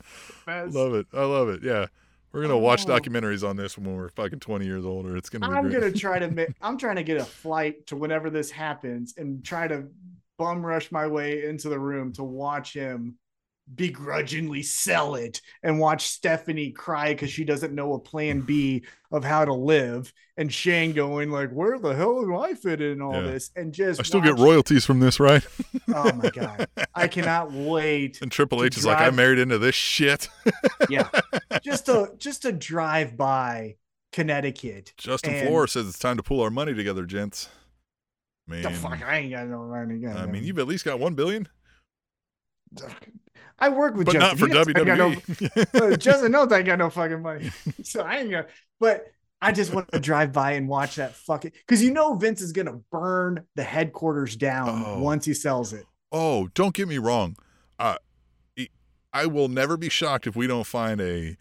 Love 0.48 0.94
it. 0.94 1.08
I 1.14 1.24
love 1.24 1.50
it. 1.50 1.64
Yeah. 1.64 1.88
We're 2.32 2.42
going 2.42 2.52
to 2.52 2.58
watch 2.58 2.86
Oh. 2.88 2.90
documentaries 2.90 3.48
on 3.48 3.56
this 3.56 3.76
when 3.76 3.96
we're 3.96 4.10
fucking 4.10 4.40
20 4.40 4.66
years 4.66 4.86
older. 4.86 5.18
It's 5.18 5.30
going 5.32 5.42
to 5.42 5.48
be 5.50 5.54
I'm 5.56 5.64
great. 5.70 5.80
gonna 5.82 5.92
try 5.92 6.20
to 6.20 6.28
make. 6.32 6.50
I'm 6.62 6.78
trying 6.78 6.98
to 6.98 7.04
get 7.04 7.18
a 7.20 7.26
flight 7.26 7.88
to 7.88 7.96
whenever 7.96 8.30
this 8.30 8.52
happens 8.52 9.16
and 9.18 9.44
try 9.44 9.68
to 9.68 9.88
bum 10.40 10.66
rush 10.66 10.92
my 10.92 11.06
way 11.06 11.46
into 11.46 11.70
the 11.70 11.78
room 11.80 12.12
to 12.14 12.24
watch 12.24 12.74
him 12.74 13.16
begrudgingly 13.76 14.64
sell 14.64 15.14
it 15.14 15.42
and 15.62 15.80
watch 15.80 16.08
Stephanie 16.08 16.72
cry 16.72 17.10
because 17.14 17.30
she 17.30 17.44
doesn't 17.44 17.76
know 17.76 17.94
a 17.94 18.00
plan 18.00 18.42
B 18.42 18.84
of 19.12 19.24
how 19.24 19.46
to 19.46 19.54
live, 19.54 20.12
and 20.38 20.52
Shane 20.52 20.94
going 20.94 21.30
like, 21.30 21.52
"Where 21.52 21.78
the 21.78 21.94
hell 21.96 22.22
do 22.24 22.36
I 22.36 22.56
fit 22.56 22.82
in 22.82 23.00
all 23.00 23.14
Yeah. 23.14 23.32
this?" 23.32 23.52
And 23.56 23.72
just 23.72 24.00
I 24.00 24.04
still 24.04 24.22
get 24.22 24.40
royalties 24.40 24.86
from 24.86 25.00
this, 25.00 25.20
right? 25.20 25.46
Oh 25.94 26.12
my 26.14 26.30
god, 26.30 26.68
I 26.96 27.08
cannot 27.08 27.52
wait. 27.52 28.22
And 28.22 28.32
Triple 28.32 28.64
H 28.64 28.78
is 28.78 28.86
like, 28.86 28.98
I 29.00 29.10
married 29.12 29.38
into 29.40 29.58
this 29.60 29.76
shit. 29.76 30.30
Yeah, 30.90 31.08
just 31.64 31.86
to 31.88 32.12
just 32.18 32.42
to 32.44 32.52
drive 32.52 33.16
by 33.18 33.76
Connecticut. 34.14 34.94
Justin 34.98 35.36
And- 35.36 35.48
Floor 35.48 35.68
says 35.68 35.88
it's 35.88 36.00
time 36.00 36.18
to 36.18 36.24
pull 36.24 36.42
our 36.42 36.50
money 36.50 36.74
together, 36.74 37.06
gents. 37.06 37.50
Man, 38.50 38.64
The 38.64 38.72
fuck, 38.72 39.02
I 39.06 39.18
ain't 39.20 39.32
got 39.32 39.48
no 39.48 39.64
money. 39.68 39.96
Again, 39.96 40.18
I 40.18 40.26
mean, 40.26 40.44
you've 40.44 40.58
at 40.60 40.68
least 40.68 40.84
got 40.84 41.00
one 41.00 41.14
billion, 41.14 41.48
I 43.62 43.70
work 43.70 43.96
with 43.96 44.06
but 44.08 44.14
Justin. 44.14 44.30
not 44.40 44.40
for 44.40 44.48
He 44.48 44.54
knows 44.54 44.68
I 44.70 44.74
got 44.86 44.98
no- 44.98 45.10
WWE. 45.12 45.94
uh, 45.94 45.98
Justin 45.98 46.32
knows 46.32 46.52
I 46.52 46.58
ain't 46.58 46.66
got 46.66 46.80
no 46.80 46.90
fucking 46.90 47.22
money, 47.22 47.52
so 47.84 48.02
I 48.02 48.18
ain't 48.18 48.32
got. 48.32 48.48
But 48.80 49.06
I 49.42 49.52
just 49.52 49.74
want 49.74 49.92
to 49.92 50.00
drive 50.00 50.32
by 50.32 50.54
and 50.54 50.68
watch 50.68 50.96
that 50.96 51.16
fucking 51.16 51.52
because 51.68 51.84
you 51.84 51.92
know 51.92 52.16
Vince 52.16 52.42
is 52.42 52.52
gonna 52.54 52.80
burn 52.92 53.44
the 53.56 53.64
headquarters 53.64 54.36
down 54.36 54.84
Oh. 54.86 55.00
once 55.00 55.26
he 55.26 55.34
sells 55.34 55.74
it. 55.74 55.86
Oh, 56.12 56.48
don't 56.54 56.74
get 56.74 56.88
me 56.88 56.98
wrong. 56.98 57.36
Uh, 57.78 57.98
I 59.12 59.26
will 59.26 59.48
never 59.48 59.76
be 59.78 59.90
shocked 59.90 60.28
if 60.28 60.36
we 60.36 60.48
don't 60.48 60.66
find 60.68 61.02
a 61.02 61.36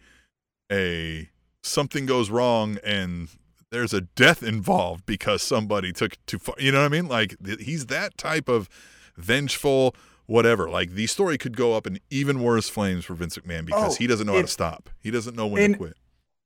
a 0.71 1.29
something 1.63 2.05
goes 2.05 2.29
wrong 2.29 2.77
and 2.83 3.29
there's 3.71 3.93
a 3.93 4.01
death 4.01 4.43
involved 4.43 5.05
because 5.05 5.41
somebody 5.41 5.91
took 5.91 6.17
too 6.25 6.39
far. 6.39 6.55
You 6.57 6.71
know 6.71 6.79
what 6.79 6.85
I 6.85 6.89
mean? 6.89 7.07
Like 7.07 7.35
th- 7.43 7.61
he's 7.61 7.87
that 7.87 8.17
type 8.17 8.49
of 8.49 8.69
vengeful 9.15 9.95
whatever. 10.25 10.69
Like 10.69 10.91
the 10.91 11.07
story 11.07 11.37
could 11.37 11.57
go 11.57 11.73
up 11.73 11.87
in 11.87 11.99
even 12.09 12.41
worse 12.41 12.69
flames 12.69 13.05
for 13.05 13.13
Vince 13.13 13.37
McMahon 13.37 13.65
because 13.65 13.95
Oh, 13.95 13.97
he 13.97 14.07
doesn't 14.07 14.27
know 14.27 14.33
how 14.33 14.41
to 14.41 14.47
stop. 14.47 14.89
He 15.01 15.11
doesn't 15.11 15.35
know 15.35 15.47
when 15.47 15.71
to 15.71 15.77
quit. 15.77 15.97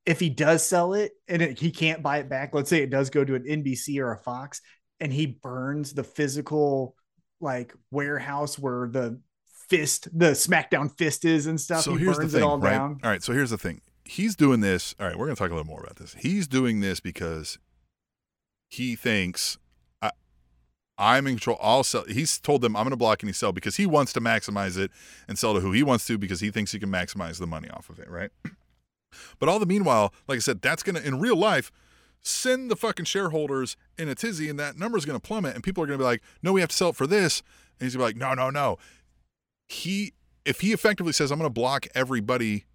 If 0.06 0.20
he 0.20 0.30
does 0.30 0.66
sell 0.66 0.94
it 0.94 1.14
and 1.28 1.41
it, 1.41 1.60
he 1.60 1.72
can't 1.72 2.04
buy 2.04 2.18
it 2.18 2.28
back, 2.30 2.54
let's 2.54 2.70
say 2.70 2.82
it 2.82 2.90
does 2.90 3.10
go 3.10 3.24
to 3.24 3.36
an 3.36 3.44
NBC 3.44 4.00
or 4.00 4.12
a 4.12 4.18
Fox, 4.18 4.62
and 5.00 5.14
he 5.14 5.26
burns 5.28 5.94
the 5.94 6.04
physical 6.04 6.95
like 7.40 7.74
warehouse 7.91 8.60
where 8.60 8.88
the 8.90 9.20
fist, 9.70 10.08
the 10.18 10.32
SmackDown 10.32 10.95
fist 10.98 11.24
is 11.24 11.48
and 11.48 11.60
stuff. 11.60 11.84
So 11.84 11.95
he 11.95 12.04
here's 12.04 12.18
the 12.18 12.28
thing, 12.28 12.41
it 12.41 12.45
all 12.45 12.60
right? 12.60 12.72
down. 12.72 13.00
All 13.04 13.10
right, 13.10 13.24
so 13.24 13.32
here's 13.32 13.50
the 13.50 13.58
thing. 13.58 13.82
He's 14.06 14.36
doing 14.36 14.60
this. 14.60 14.96
All 15.00 15.08
right, 15.08 15.18
we're 15.18 15.26
going 15.26 15.36
to 15.36 15.40
talk 15.40 15.52
a 15.52 15.56
little 15.56 15.68
more 15.68 15.82
about 15.82 15.96
this. 15.96 16.16
He's 16.20 16.48
doing 16.48 16.82
this 16.82 17.00
because 17.00 17.58
he 18.70 18.96
thinks 18.96 19.58
I, 20.02 20.12
I'm 20.98 21.28
in 21.28 21.36
control. 21.36 21.58
I'll 21.62 21.84
sell. 21.84 22.04
He's 22.06 22.40
told 22.40 22.62
them 22.62 22.76
I'm 22.76 22.84
going 22.84 22.92
to 22.92 22.98
block 22.98 23.24
any 23.24 23.34
sell 23.34 23.52
because 23.52 23.78
he 23.78 23.86
wants 23.86 24.12
to 24.14 24.22
maximize 24.22 24.78
it 24.78 24.92
and 25.28 25.38
sell 25.38 25.54
to 25.54 25.60
who 25.60 25.72
he 25.72 25.84
wants 25.84 26.06
to 26.08 26.18
because 26.18 26.42
he 26.42 26.52
thinks 26.52 26.72
he 26.72 26.80
can 26.80 26.90
maximize 26.90 27.40
the 27.40 27.48
money 27.48 27.70
off 27.70 27.90
of 27.90 28.00
it, 28.00 28.10
right? 28.10 28.32
But 29.40 29.50
all 29.50 29.60
the 29.60 29.66
meanwhile, 29.66 30.14
like 30.28 30.38
I 30.38 30.40
said, 30.40 30.62
that's 30.62 30.84
going 30.84 30.96
to 30.96 31.08
in 31.08 31.20
real 31.20 31.36
life 31.36 31.72
send 32.22 32.72
the 32.72 32.76
fucking 32.76 33.06
shareholders 33.06 33.76
in 33.98 34.10
a 34.10 34.16
tizzy, 34.16 34.50
and 34.50 34.58
that 34.60 34.78
number's 34.78 35.06
going 35.06 35.20
to 35.20 35.26
plummet, 35.26 35.56
and 35.56 35.64
people 35.64 35.84
are 35.84 35.88
going 35.88 36.00
to 36.00 36.04
be 36.04 36.08
like, 36.08 36.24
"No, 36.42 36.54
we 36.54 36.62
have 36.62 36.70
to 36.70 36.76
sell 36.76 36.90
it 36.90 36.96
for 36.96 37.06
this," 37.06 37.44
and 37.80 37.86
he's 37.86 37.96
going 37.96 38.14
to 38.14 38.16
be 38.16 38.20
like, 38.20 38.38
"No, 38.38 38.44
no, 38.44 38.50
no." 38.50 38.78
He 39.68 40.14
if 40.46 40.62
he 40.62 40.74
effectively 40.74 41.14
says, 41.14 41.32
"I'm 41.32 41.40
going 41.40 41.50
to 41.50 41.54
block 41.54 41.88
everybody." 41.94 42.66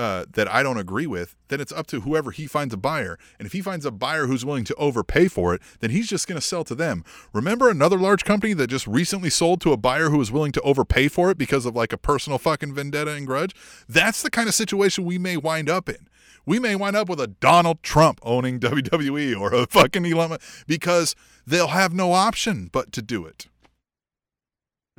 Uh, 0.00 0.24
that 0.32 0.50
I 0.50 0.62
don't 0.62 0.78
agree 0.78 1.06
with, 1.06 1.36
then 1.48 1.60
it's 1.60 1.72
up 1.72 1.86
to 1.88 2.00
whoever 2.00 2.30
he 2.30 2.46
finds 2.46 2.72
a 2.72 2.78
buyer. 2.78 3.18
And 3.38 3.44
if 3.44 3.52
he 3.52 3.60
finds 3.60 3.84
a 3.84 3.90
buyer 3.90 4.26
who's 4.26 4.46
willing 4.46 4.64
to 4.64 4.74
overpay 4.76 5.28
for 5.28 5.52
it, 5.52 5.60
then 5.80 5.90
he's 5.90 6.08
just 6.08 6.26
going 6.26 6.40
to 6.40 6.46
sell 6.46 6.64
to 6.64 6.74
them. 6.74 7.04
Remember 7.34 7.68
another 7.68 7.98
large 7.98 8.24
company 8.24 8.54
that 8.54 8.68
just 8.68 8.86
recently 8.86 9.28
sold 9.28 9.60
to 9.60 9.72
a 9.72 9.76
buyer 9.76 10.08
who 10.08 10.16
was 10.16 10.32
willing 10.32 10.52
to 10.52 10.60
overpay 10.62 11.08
for 11.08 11.30
it 11.30 11.36
because 11.36 11.66
of 11.66 11.76
like 11.76 11.92
a 11.92 11.98
personal 11.98 12.38
fucking 12.38 12.72
vendetta 12.72 13.10
and 13.10 13.26
grudge? 13.26 13.54
That's 13.90 14.22
the 14.22 14.30
kind 14.30 14.48
of 14.48 14.54
situation 14.54 15.04
we 15.04 15.18
may 15.18 15.36
wind 15.36 15.68
up 15.68 15.86
in. 15.86 16.08
We 16.46 16.58
may 16.58 16.76
wind 16.76 16.96
up 16.96 17.10
with 17.10 17.20
a 17.20 17.26
Donald 17.26 17.82
Trump 17.82 18.20
owning 18.22 18.58
WWE 18.60 19.38
or 19.38 19.52
a 19.52 19.66
fucking 19.66 20.06
Elon 20.06 20.38
because 20.66 21.14
they'll 21.46 21.68
have 21.68 21.92
no 21.92 22.12
option 22.12 22.70
but 22.72 22.90
to 22.92 23.02
do 23.02 23.26
it. 23.26 23.48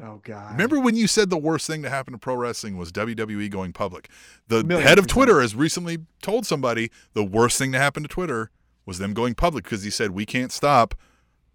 Oh 0.03 0.19
god. 0.23 0.51
Remember 0.53 0.79
when 0.79 0.95
you 0.95 1.07
said 1.07 1.29
the 1.29 1.37
worst 1.37 1.67
thing 1.67 1.83
to 1.83 1.89
happen 1.89 2.11
to 2.13 2.17
pro 2.17 2.35
wrestling 2.35 2.75
was 2.77 2.91
WWE 2.91 3.49
going 3.51 3.71
public? 3.71 4.09
The 4.47 4.63
Million 4.63 4.87
head 4.87 4.97
of 4.97 5.03
percent. 5.05 5.11
Twitter 5.11 5.41
has 5.41 5.55
recently 5.55 5.99
told 6.21 6.45
somebody 6.45 6.89
the 7.13 7.23
worst 7.23 7.57
thing 7.59 7.71
to 7.73 7.77
happen 7.77 8.01
to 8.03 8.09
Twitter 8.09 8.49
was 8.85 8.97
them 8.97 9.13
going 9.13 9.35
public 9.35 9.63
because 9.63 9.83
he 9.83 9.89
said 9.91 10.11
we 10.11 10.25
can't 10.25 10.51
stop 10.51 10.95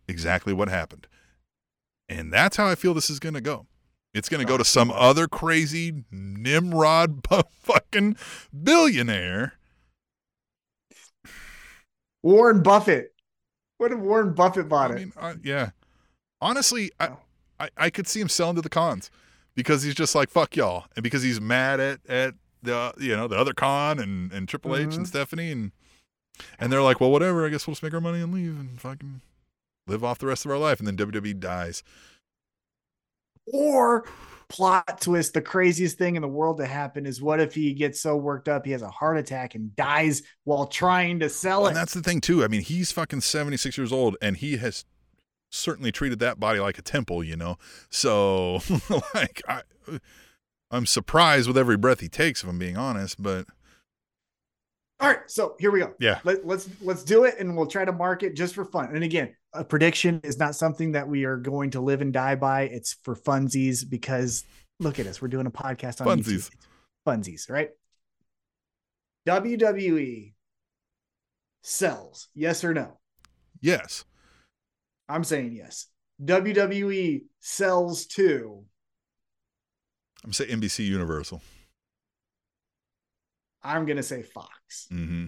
exactly 0.06 0.52
what 0.52 0.68
happened. 0.68 1.09
And 2.09 2.32
that's 2.32 2.56
how 2.56 2.68
I 2.68 2.77
feel 2.77 2.94
this 2.94 3.10
is 3.10 3.18
going 3.18 3.35
to 3.35 3.40
go. 3.40 3.66
It's 4.14 4.28
going 4.28 4.40
to 4.40 4.47
go 4.51 4.56
to 4.56 4.64
some 4.64 4.93
other 4.93 5.27
crazy 5.27 6.05
Nimrod 6.12 7.27
fucking 7.62 8.16
billionaire. 8.62 9.55
Warren 12.23 12.62
Buffett. 12.62 13.12
What 13.78 13.93
if 13.93 13.98
Warren 13.98 14.32
Buffett 14.35 14.68
bought 14.68 14.93
I 14.93 14.94
it? 14.94 14.98
mean, 14.98 15.12
uh, 15.16 15.35
yeah. 15.43 15.70
Honestly, 16.40 16.93
I, 17.01 17.09
Oh. 17.09 17.18
I 17.60 17.70
I 17.76 17.90
could 17.90 18.06
see 18.06 18.20
him 18.20 18.28
selling 18.28 18.56
to 18.56 18.62
the 18.62 18.68
Khans 18.68 19.10
because 19.54 19.82
he's 19.82 19.94
just 19.94 20.14
like 20.14 20.30
fuck 20.30 20.56
y'all, 20.56 20.86
and 20.96 21.02
because 21.02 21.22
he's 21.22 21.40
mad 21.40 21.80
at 21.80 22.00
at 22.08 22.34
the 22.62 22.92
you 22.98 23.16
know 23.16 23.28
the 23.28 23.36
other 23.36 23.54
con 23.54 23.98
and 23.98 24.32
and 24.32 24.48
Triple 24.48 24.76
H 24.76 24.88
Mhm. 24.88 24.96
and 24.96 25.08
Stephanie 25.08 25.50
and 25.52 25.72
and 26.58 26.70
they're 26.72 26.82
like, 26.82 27.00
well, 27.00 27.10
whatever. 27.10 27.46
I 27.46 27.48
guess 27.48 27.66
we'll 27.66 27.72
just 27.72 27.82
make 27.82 27.94
our 27.94 28.00
money 28.00 28.20
and 28.20 28.32
leave 28.32 28.58
and 28.60 28.80
fucking 28.80 29.22
live 29.86 30.04
off 30.04 30.18
the 30.18 30.26
rest 30.26 30.44
of 30.44 30.50
our 30.50 30.58
life, 30.58 30.78
and 30.80 30.86
then 30.86 30.96
WWE 30.96 31.38
dies. 31.40 31.82
Or 33.52 34.04
plot 34.48 35.00
twist, 35.00 35.34
the 35.34 35.40
craziest 35.42 35.98
thing 35.98 36.16
in 36.16 36.22
the 36.22 36.28
world 36.28 36.58
to 36.58 36.66
happen 36.66 37.06
is 37.06 37.22
what 37.22 37.40
if 37.40 37.54
he 37.54 37.72
gets 37.72 38.00
so 38.00 38.16
worked 38.16 38.48
up 38.48 38.64
he 38.64 38.72
has 38.72 38.82
a 38.82 38.90
heart 38.90 39.18
attack 39.18 39.54
and 39.54 39.74
dies 39.76 40.22
while 40.44 40.66
trying 40.66 41.20
to 41.20 41.28
sell 41.28 41.60
Well, 41.62 41.66
it? 41.66 41.70
and 41.70 41.76
that's 41.76 41.94
the 41.94 42.02
thing 42.02 42.20
too. 42.20 42.44
I 42.44 42.48
mean, 42.48 42.62
he's 42.62 42.92
fucking 42.92 43.20
seventy 43.22 43.56
six 43.56 43.78
years 43.78 43.92
old, 43.92 44.16
and 44.20 44.36
he 44.36 44.56
has 44.58 44.84
certainly 45.56 45.92
treated 45.92 46.18
that 46.20 46.38
body 46.38 46.60
like 46.60 46.78
a 46.78 46.82
temple, 46.82 47.24
you 47.24 47.36
know. 47.36 47.56
So, 47.90 48.60
like, 49.14 49.42
I, 49.48 49.62
I'm 50.70 50.86
surprised 50.86 51.48
with 51.48 51.58
every 51.58 51.76
breath 51.76 52.00
he 52.00 52.08
takes, 52.08 52.42
if 52.42 52.48
I'm 52.48 52.58
being 52.58 52.76
honest. 52.76 53.22
But 53.22 53.46
All 55.00 55.08
right, 55.08 55.20
so 55.26 55.56
here 55.58 55.70
we 55.70 55.80
go. 55.80 55.94
yeah, 56.00 56.20
Let, 56.24 56.46
let's 56.46 56.68
let's 56.80 57.04
do 57.04 57.24
it, 57.24 57.36
and 57.38 57.56
we'll 57.56 57.66
try 57.66 57.84
to 57.84 57.92
mark 57.92 58.22
it 58.22 58.34
just 58.36 58.54
for 58.54 58.64
fun. 58.64 58.94
And 58.94 59.04
again, 59.04 59.34
a 59.52 59.64
prediction 59.64 60.20
is 60.24 60.38
not 60.38 60.54
something 60.54 60.92
that 60.92 61.08
we 61.08 61.24
are 61.24 61.36
going 61.36 61.70
to 61.70 61.80
live 61.80 62.00
and 62.00 62.12
die 62.12 62.34
by. 62.34 62.62
It's 62.62 62.94
for 63.02 63.14
funsies 63.14 63.88
because 63.88 64.44
look 64.80 64.98
at 64.98 65.06
us, 65.06 65.20
we're 65.22 65.28
doing 65.28 65.46
a 65.46 65.50
podcast 65.50 66.00
on 66.00 66.06
Funsies. 66.18 66.50
YouTube. 66.50 66.50
Funsies, 67.06 67.50
right? 67.50 67.70
WWE 69.26 70.32
sells, 71.62 72.28
yes 72.34 72.62
or 72.64 72.74
no? 72.74 72.98
yes, 73.60 74.04
I'm 75.08 75.24
saying 75.24 75.52
yes. 75.52 75.86
WWE 76.24 77.22
sells 77.40 78.06
to. 78.06 78.64
I'm 80.24 80.32
saying 80.32 80.60
NBC 80.60 80.86
Universal. 80.86 81.42
I'm 83.62 83.84
gonna 83.86 84.02
say 84.02 84.22
Fox. 84.22 84.86
hmm 84.88 85.26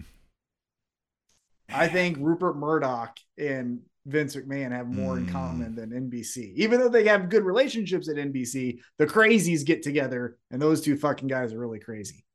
I 1.71 1.87
think 1.87 2.17
Rupert 2.19 2.57
Murdoch 2.57 3.15
and 3.37 3.81
Vince 4.07 4.35
McMahon 4.35 4.71
have 4.71 4.87
more 4.87 5.19
in 5.19 5.27
Mm. 5.27 5.31
common 5.31 5.75
than 5.75 5.91
NBC. 5.91 6.53
Even 6.55 6.79
though 6.79 6.89
they 6.89 7.03
have 7.07 7.29
good 7.29 7.43
relationships 7.43 8.09
at 8.09 8.15
NBC, 8.17 8.79
the 8.97 9.05
crazies 9.05 9.63
get 9.63 9.83
together, 9.83 10.39
and 10.49 10.59
those 10.59 10.81
two 10.81 10.97
fucking 10.97 11.27
guys 11.27 11.53
are 11.53 11.59
really 11.59 11.77
crazy. 11.79 12.25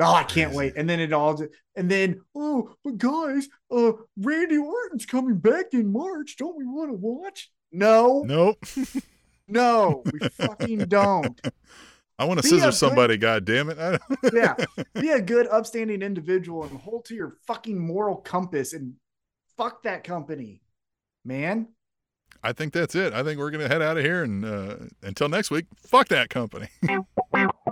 Oh, 0.00 0.14
I 0.14 0.22
can't 0.24 0.52
wait. 0.54 0.74
And 0.76 0.88
then 0.88 0.98
it 1.00 1.12
all, 1.12 1.40
and 1.76 1.90
then, 1.90 2.20
oh, 2.34 2.74
but 2.84 2.98
guys, 2.98 3.48
uh, 3.70 3.92
Randy 4.16 4.58
Orton's 4.58 5.06
coming 5.06 5.36
back 5.38 5.66
in 5.72 5.92
March. 5.92 6.36
Don't 6.36 6.56
we 6.56 6.64
want 6.66 6.90
to 6.90 6.94
watch? 6.94 7.50
No, 7.72 8.24
Nope. 8.26 8.58
no, 9.48 10.02
we 10.12 10.18
fucking 10.32 10.78
don't. 10.86 11.40
I 12.18 12.24
want 12.24 12.38
to 12.38 12.42
Be 12.42 12.48
scissor 12.50 12.64
a 12.64 12.66
good- 12.68 12.74
somebody. 12.74 13.16
God 13.16 13.44
damn 13.44 13.70
it! 13.70 13.78
I 13.78 13.98
don't- 14.22 14.34
Yeah. 14.34 14.54
Be 14.94 15.10
a 15.10 15.20
good, 15.22 15.46
upstanding 15.48 16.02
individual 16.02 16.64
and 16.64 16.78
hold 16.78 17.04
to 17.06 17.14
your 17.14 17.36
fucking 17.46 17.78
moral 17.78 18.16
compass 18.16 18.72
and 18.74 18.94
fuck 19.56 19.82
that 19.84 20.04
company, 20.04 20.60
man. 21.24 21.68
I 22.42 22.52
think 22.52 22.72
that's 22.72 22.94
it. 22.94 23.12
I 23.12 23.22
think 23.22 23.38
we're 23.38 23.50
gonna 23.50 23.68
head 23.68 23.82
out 23.82 23.96
of 23.98 24.04
here 24.04 24.22
and 24.22 24.44
uh, 24.44 24.76
until 25.02 25.28
next 25.28 25.50
week. 25.50 25.66
Fuck 25.86 26.08
that 26.08 26.28
company. 26.30 26.68